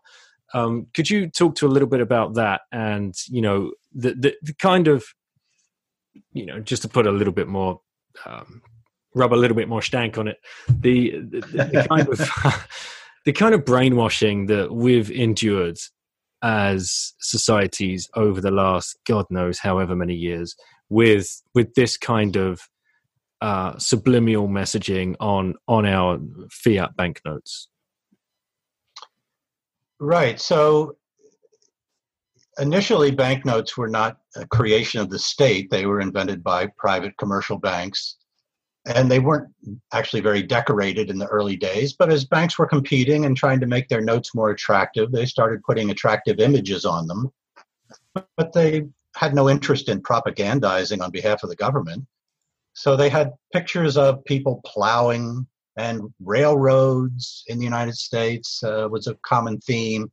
Um, 0.54 0.86
could 0.94 1.10
you 1.10 1.28
talk 1.28 1.54
to 1.56 1.66
a 1.66 1.68
little 1.68 1.88
bit 1.88 2.00
about 2.00 2.34
that 2.34 2.62
and 2.72 3.14
you 3.28 3.42
know 3.42 3.72
the, 3.94 4.14
the, 4.14 4.34
the 4.42 4.54
kind 4.54 4.88
of 4.88 5.04
you 6.32 6.46
know 6.46 6.60
just 6.60 6.82
to 6.82 6.88
put 6.88 7.06
a 7.06 7.10
little 7.10 7.32
bit 7.32 7.48
more 7.48 7.80
um, 8.24 8.62
rub 9.14 9.34
a 9.34 9.36
little 9.36 9.56
bit 9.56 9.68
more 9.68 9.82
stank 9.82 10.18
on 10.18 10.28
it 10.28 10.38
the, 10.68 11.18
the, 11.18 11.40
the 11.40 11.86
kind 11.90 12.08
of 12.08 12.68
the 13.26 13.32
kind 13.32 13.54
of 13.54 13.64
brainwashing 13.64 14.46
that 14.46 14.72
we've 14.72 15.10
endured 15.10 15.78
as 16.42 17.14
societies 17.20 18.08
over 18.14 18.40
the 18.40 18.50
last 18.50 18.98
god 19.06 19.24
knows 19.30 19.58
however 19.58 19.96
many 19.96 20.14
years 20.14 20.54
with 20.88 21.42
with 21.54 21.74
this 21.74 21.96
kind 21.96 22.36
of 22.36 22.68
uh, 23.40 23.78
subliminal 23.78 24.48
messaging 24.48 25.14
on 25.20 25.54
on 25.68 25.86
our 25.86 26.18
fiat 26.50 26.96
banknotes. 26.96 27.68
Right. 30.00 30.40
So 30.40 30.96
initially 32.58 33.10
banknotes 33.10 33.76
were 33.76 33.88
not 33.88 34.18
a 34.36 34.46
creation 34.46 35.00
of 35.00 35.10
the 35.10 35.18
state. 35.18 35.70
They 35.70 35.86
were 35.86 36.00
invented 36.00 36.42
by 36.42 36.68
private 36.78 37.16
commercial 37.18 37.58
banks 37.58 38.16
and 38.86 39.10
they 39.10 39.18
weren't 39.18 39.48
actually 39.92 40.20
very 40.20 40.42
decorated 40.42 41.10
in 41.10 41.18
the 41.18 41.26
early 41.26 41.56
days 41.56 41.92
but 41.92 42.10
as 42.10 42.24
banks 42.24 42.58
were 42.58 42.66
competing 42.66 43.24
and 43.24 43.36
trying 43.36 43.60
to 43.60 43.66
make 43.66 43.88
their 43.88 44.00
notes 44.00 44.34
more 44.34 44.50
attractive 44.50 45.10
they 45.10 45.26
started 45.26 45.62
putting 45.64 45.90
attractive 45.90 46.38
images 46.38 46.84
on 46.84 47.06
them. 47.06 47.30
But 48.14 48.52
they 48.52 48.86
had 49.14 49.34
no 49.34 49.48
interest 49.48 49.88
in 49.88 50.02
propagandizing 50.02 51.02
on 51.02 51.10
behalf 51.10 51.42
of 51.42 51.50
the 51.50 51.56
government. 51.56 52.06
So 52.74 52.96
they 52.96 53.08
had 53.08 53.32
pictures 53.52 53.96
of 53.96 54.24
people 54.24 54.60
plowing 54.64 55.46
and 55.78 56.02
railroads 56.24 57.44
in 57.48 57.58
the 57.58 57.64
united 57.64 57.96
states 57.96 58.62
uh, 58.62 58.88
was 58.90 59.06
a 59.06 59.16
common 59.26 59.58
theme. 59.60 60.10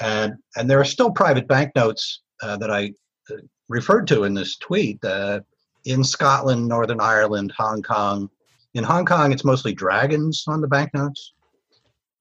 And 0.00 0.34
and 0.56 0.68
there 0.68 0.80
are 0.80 0.84
still 0.84 1.10
private 1.10 1.48
banknotes 1.48 2.22
uh, 2.42 2.56
that 2.58 2.70
i 2.70 2.92
uh, 3.30 3.36
referred 3.68 4.06
to 4.08 4.24
in 4.24 4.34
this 4.34 4.56
tweet 4.58 5.02
uh, 5.04 5.40
in 5.86 6.04
Scotland, 6.04 6.66
Northern 6.66 7.00
Ireland, 7.00 7.52
Hong 7.56 7.82
Kong. 7.82 8.28
In 8.74 8.84
Hong 8.84 9.06
Kong, 9.06 9.32
it's 9.32 9.44
mostly 9.44 9.72
dragons 9.72 10.44
on 10.46 10.60
the 10.60 10.68
banknotes. 10.68 11.32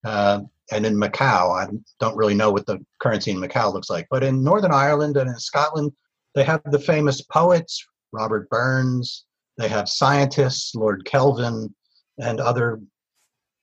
Uh, 0.04 0.42
and 0.72 0.86
in 0.86 0.96
Macau, 0.96 1.52
I 1.52 1.68
don't 2.00 2.16
really 2.16 2.34
know 2.34 2.52
what 2.52 2.66
the 2.66 2.80
currency 3.00 3.32
in 3.32 3.38
Macau 3.38 3.74
looks 3.74 3.90
like, 3.90 4.08
but 4.10 4.24
in 4.24 4.44
Northern 4.44 4.72
Ireland 4.72 5.18
and 5.18 5.30
in 5.30 5.38
Scotland, 5.38 5.92
they 6.34 6.44
have 6.44 6.62
the 6.66 6.80
famous 6.80 7.22
poets, 7.22 7.86
Robert 8.12 8.50
Burns. 8.50 9.26
They 9.58 9.68
have 9.68 9.90
scientists, 9.90 10.76
Lord 10.76 11.06
Kelvin. 11.06 11.74
and 12.18 12.40
other 12.40 12.80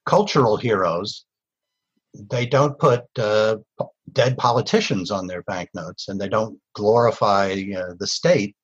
cultural 0.04 0.56
heroes, 0.56 1.24
they 2.14 2.46
don't 2.46 2.78
put 2.78 3.04
uh, 3.18 3.56
dead 4.12 4.36
politicians 4.36 5.10
on 5.10 5.26
their 5.26 5.42
banknotes 5.42 6.08
and 6.08 6.20
they 6.20 6.28
don't 6.28 6.58
glorify 6.74 7.62
uh, 7.76 7.94
the 7.98 8.06
state. 8.06 8.54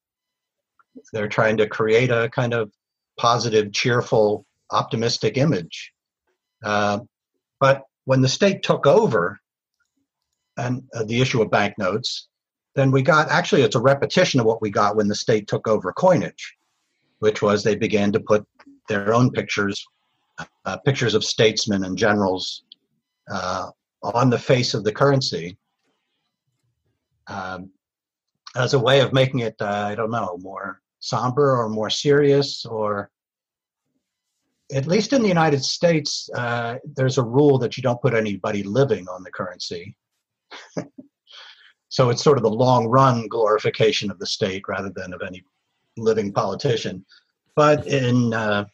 They're 1.12 1.28
trying 1.28 1.56
to 1.58 1.66
create 1.66 2.10
a 2.10 2.28
kind 2.30 2.54
of 2.54 2.72
positive, 3.18 3.72
cheerful, 3.72 4.46
optimistic 4.70 5.36
image. 5.36 5.92
Uh, 6.64 7.00
but 7.60 7.82
when 8.04 8.20
the 8.20 8.28
state 8.28 8.62
took 8.62 8.86
over 8.86 9.38
and 10.56 10.82
uh, 10.94 11.04
the 11.04 11.20
issue 11.20 11.42
of 11.42 11.50
banknotes, 11.50 12.28
then 12.74 12.90
we 12.90 13.02
got 13.02 13.28
actually 13.28 13.62
it's 13.62 13.76
a 13.76 13.80
repetition 13.80 14.40
of 14.40 14.46
what 14.46 14.62
we 14.62 14.70
got 14.70 14.96
when 14.96 15.08
the 15.08 15.14
state 15.14 15.48
took 15.48 15.66
over 15.66 15.92
coinage, 15.92 16.56
which 17.18 17.42
was 17.42 17.62
they 17.62 17.74
began 17.74 18.12
to 18.12 18.20
put 18.20 18.46
their 18.88 19.12
own 19.12 19.30
pictures, 19.30 19.84
uh, 20.64 20.76
pictures 20.78 21.14
of 21.14 21.24
statesmen 21.24 21.84
and 21.84 21.98
generals 21.98 22.64
uh, 23.30 23.70
on 24.02 24.30
the 24.30 24.38
face 24.38 24.74
of 24.74 24.84
the 24.84 24.92
currency 24.92 25.56
um, 27.28 27.70
as 28.56 28.74
a 28.74 28.78
way 28.78 29.00
of 29.00 29.12
making 29.12 29.40
it, 29.40 29.56
uh, 29.60 29.86
I 29.88 29.94
don't 29.94 30.10
know, 30.10 30.38
more 30.40 30.80
somber 31.00 31.56
or 31.56 31.68
more 31.68 31.90
serious 31.90 32.64
or 32.64 33.10
at 34.72 34.86
least 34.86 35.12
in 35.12 35.22
the 35.22 35.28
United 35.28 35.64
States, 35.64 36.28
uh, 36.34 36.76
there's 36.84 37.18
a 37.18 37.22
rule 37.22 37.58
that 37.58 37.76
you 37.76 37.82
don't 37.82 38.02
put 38.02 38.14
anybody 38.14 38.62
living 38.62 39.08
on 39.08 39.22
the 39.22 39.30
currency. 39.30 39.96
so 41.88 42.10
it's 42.10 42.22
sort 42.22 42.36
of 42.36 42.44
the 42.44 42.50
long 42.50 42.86
run 42.86 43.26
glorification 43.28 44.10
of 44.10 44.18
the 44.18 44.26
state 44.26 44.62
rather 44.68 44.90
than 44.94 45.14
of 45.14 45.22
any 45.26 45.42
living 45.96 46.32
politician. 46.32 47.04
But 47.56 47.86
in 47.86 48.34
uh, 48.34 48.66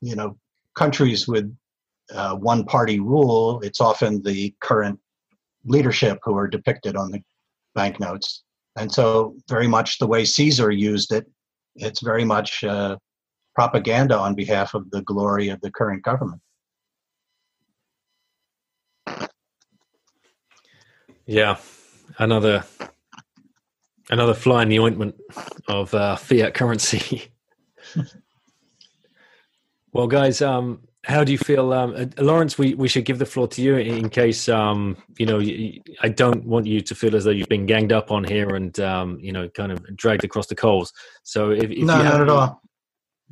you 0.00 0.16
know 0.16 0.38
countries 0.74 1.26
with 1.26 1.54
uh, 2.14 2.36
one 2.36 2.64
party 2.64 3.00
rule, 3.00 3.60
it's 3.60 3.80
often 3.80 4.22
the 4.22 4.54
current 4.60 4.98
leadership 5.64 6.18
who 6.22 6.36
are 6.36 6.46
depicted 6.46 6.96
on 6.96 7.10
the 7.10 7.22
banknotes. 7.74 8.44
And 8.76 8.92
so, 8.92 9.34
very 9.48 9.66
much 9.66 9.98
the 9.98 10.06
way 10.06 10.24
Caesar 10.24 10.70
used 10.70 11.12
it, 11.12 11.26
it's 11.78 12.02
very 12.02 12.24
much 12.24 12.64
uh, 12.64 12.96
propaganda 13.54 14.16
on 14.18 14.34
behalf 14.34 14.74
of 14.74 14.90
the 14.90 15.02
glory 15.02 15.48
of 15.48 15.60
the 15.60 15.70
current 15.70 16.02
government. 16.02 16.40
Yeah, 21.26 21.58
another 22.18 22.64
another 24.10 24.34
fly 24.34 24.62
in 24.62 24.70
the 24.70 24.78
ointment 24.78 25.14
of 25.68 25.92
uh, 25.92 26.16
fiat 26.16 26.54
currency. 26.54 27.30
well, 29.92 30.06
guys, 30.06 30.40
um, 30.40 30.87
how 31.08 31.24
do 31.24 31.32
you 31.32 31.38
feel, 31.38 31.72
um, 31.72 31.94
uh, 31.96 32.22
Lawrence? 32.22 32.58
We, 32.58 32.74
we 32.74 32.86
should 32.86 33.06
give 33.06 33.18
the 33.18 33.26
floor 33.26 33.48
to 33.48 33.62
you 33.62 33.76
in 33.76 34.10
case 34.10 34.48
um, 34.48 34.96
you 35.16 35.24
know. 35.24 35.40
I 36.02 36.08
don't 36.10 36.44
want 36.44 36.66
you 36.66 36.82
to 36.82 36.94
feel 36.94 37.16
as 37.16 37.24
though 37.24 37.30
you've 37.30 37.48
been 37.48 37.64
ganged 37.64 37.92
up 37.92 38.10
on 38.10 38.24
here 38.24 38.54
and 38.54 38.78
um, 38.80 39.18
you 39.20 39.32
know, 39.32 39.48
kind 39.48 39.72
of 39.72 39.96
dragged 39.96 40.24
across 40.24 40.46
the 40.48 40.54
coals. 40.54 40.92
So 41.22 41.50
if, 41.50 41.70
if 41.70 41.78
no, 41.78 41.96
you 41.96 42.04
not 42.04 42.20
at 42.20 42.28
all. 42.28 42.60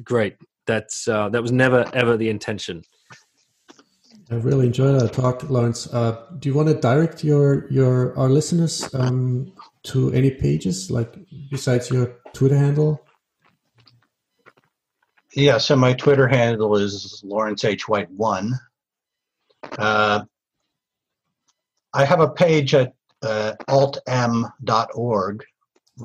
Great. 0.03 0.37
That's 0.67 1.07
uh, 1.07 1.29
that 1.29 1.43
was 1.43 1.53
never 1.53 1.89
ever 1.93 2.17
the 2.17 2.31
intention. 2.31 2.83
I 4.31 4.37
really 4.37 4.67
enjoyed 4.67 4.99
that 5.01 5.13
talk, 5.13 5.49
Lawrence. 5.49 5.87
Uh, 5.93 6.21
do 6.39 6.49
you 6.49 6.55
want 6.55 6.69
to 6.69 6.75
direct 6.75 7.23
your 7.23 7.71
your 7.71 8.19
our 8.19 8.31
listeners 8.31 8.93
um, 8.95 9.53
to 9.85 10.11
any 10.13 10.31
pages, 10.31 10.91
like 10.91 11.15
besides 11.51 11.91
your 11.91 12.17
Twitter 12.33 12.57
handle? 12.57 13.06
Yeah, 15.37 15.59
so 15.59 15.77
my 15.77 15.93
Twitter 15.93 16.27
handle 16.27 16.79
is 16.79 17.21
Lawrence 17.23 17.63
H. 17.63 17.87
White 17.87 18.11
one. 18.11 18.55
Uh, 19.79 20.25
I 21.93 22.05
have 22.07 22.21
a 22.21 22.31
page 22.31 22.75
at 22.75 22.95
uh, 23.21 23.53
altm.org, 23.69 25.45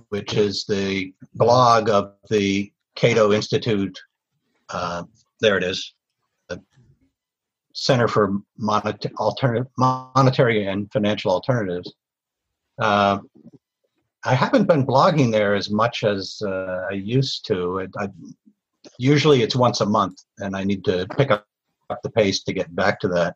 which 0.09 0.33
is 0.33 0.65
the 0.65 1.13
blog 1.35 1.89
of 1.89 2.15
the 2.29 2.73
Cato 2.95 3.31
Institute. 3.31 3.97
Uh, 4.69 5.03
there 5.39 5.57
it 5.57 5.63
is, 5.63 5.93
the 6.49 6.61
Center 7.73 8.09
for 8.09 8.37
Monet- 8.57 9.13
Alternative, 9.17 9.67
Monetary 9.77 10.67
and 10.67 10.91
Financial 10.91 11.31
Alternatives. 11.31 11.93
Uh, 12.79 13.19
I 14.25 14.35
haven't 14.35 14.67
been 14.67 14.85
blogging 14.85 15.31
there 15.31 15.55
as 15.55 15.69
much 15.69 16.03
as 16.03 16.41
uh, 16.45 16.87
I 16.89 16.95
used 16.95 17.45
to. 17.47 17.87
I, 17.97 18.09
usually 18.97 19.41
it's 19.41 19.55
once 19.55 19.81
a 19.81 19.85
month, 19.85 20.21
and 20.39 20.55
I 20.55 20.63
need 20.63 20.83
to 20.85 21.07
pick 21.17 21.31
up 21.31 21.45
the 22.03 22.09
pace 22.09 22.43
to 22.43 22.53
get 22.53 22.73
back 22.75 22.99
to 23.01 23.07
that. 23.09 23.35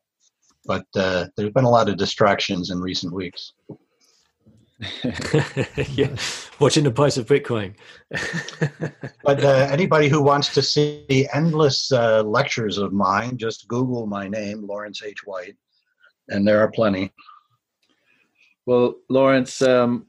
But 0.65 0.85
uh, 0.95 1.27
there's 1.35 1.51
been 1.51 1.65
a 1.65 1.69
lot 1.69 1.89
of 1.89 1.97
distractions 1.97 2.71
in 2.71 2.79
recent 2.79 3.13
weeks. 3.13 3.53
yeah, 5.93 6.13
watching 6.59 6.83
the 6.83 6.91
price 6.93 7.17
of 7.17 7.27
Bitcoin. 7.27 7.75
but 9.23 9.43
uh, 9.43 9.67
anybody 9.71 10.09
who 10.09 10.21
wants 10.21 10.53
to 10.53 10.61
see 10.61 11.27
endless 11.33 11.91
uh, 11.91 12.23
lectures 12.23 12.77
of 12.77 12.91
mine, 12.91 13.37
just 13.37 13.67
Google 13.67 14.05
my 14.05 14.27
name, 14.27 14.67
Lawrence 14.67 15.01
H. 15.03 15.25
White, 15.25 15.55
and 16.27 16.45
there 16.45 16.59
are 16.59 16.71
plenty. 16.71 17.13
Well, 18.65 18.95
Lawrence, 19.09 19.61
um, 19.61 20.07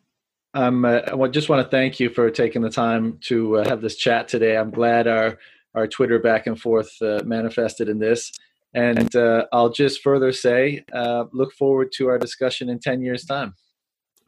I'm, 0.56 0.84
uh, 0.84 1.00
I 1.12 1.28
just 1.28 1.48
want 1.48 1.64
to 1.64 1.70
thank 1.70 2.00
you 2.00 2.08
for 2.08 2.30
taking 2.30 2.62
the 2.62 2.70
time 2.70 3.18
to 3.24 3.58
uh, 3.58 3.68
have 3.68 3.82
this 3.82 3.96
chat 3.96 4.26
today. 4.26 4.56
I'm 4.56 4.70
glad 4.70 5.06
our 5.06 5.38
our 5.74 5.86
Twitter 5.86 6.18
back 6.18 6.46
and 6.46 6.58
forth 6.58 6.90
uh, 7.02 7.20
manifested 7.24 7.90
in 7.90 7.98
this. 7.98 8.32
And 8.72 9.14
uh, 9.14 9.44
I'll 9.52 9.68
just 9.68 10.02
further 10.02 10.32
say, 10.32 10.84
uh, 10.92 11.24
look 11.32 11.52
forward 11.52 11.92
to 11.96 12.08
our 12.08 12.18
discussion 12.18 12.70
in 12.70 12.78
10 12.78 13.02
years' 13.02 13.26
time. 13.26 13.54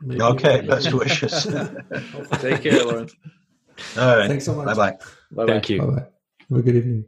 Maybe 0.00 0.22
okay, 0.22 0.60
best 0.60 0.92
wishes. 0.92 1.44
Take 2.34 2.62
care, 2.62 2.84
Lawrence. 2.84 3.14
All 3.96 4.16
right. 4.16 4.28
Thanks 4.28 4.44
so 4.44 4.54
much. 4.54 4.76
Bye 4.76 4.96
bye. 5.32 5.46
Thank 5.46 5.70
you. 5.70 5.80
Bye 5.80 5.86
bye. 5.86 6.06
Have 6.50 6.58
a 6.58 6.62
good 6.62 6.76
evening. 6.76 7.04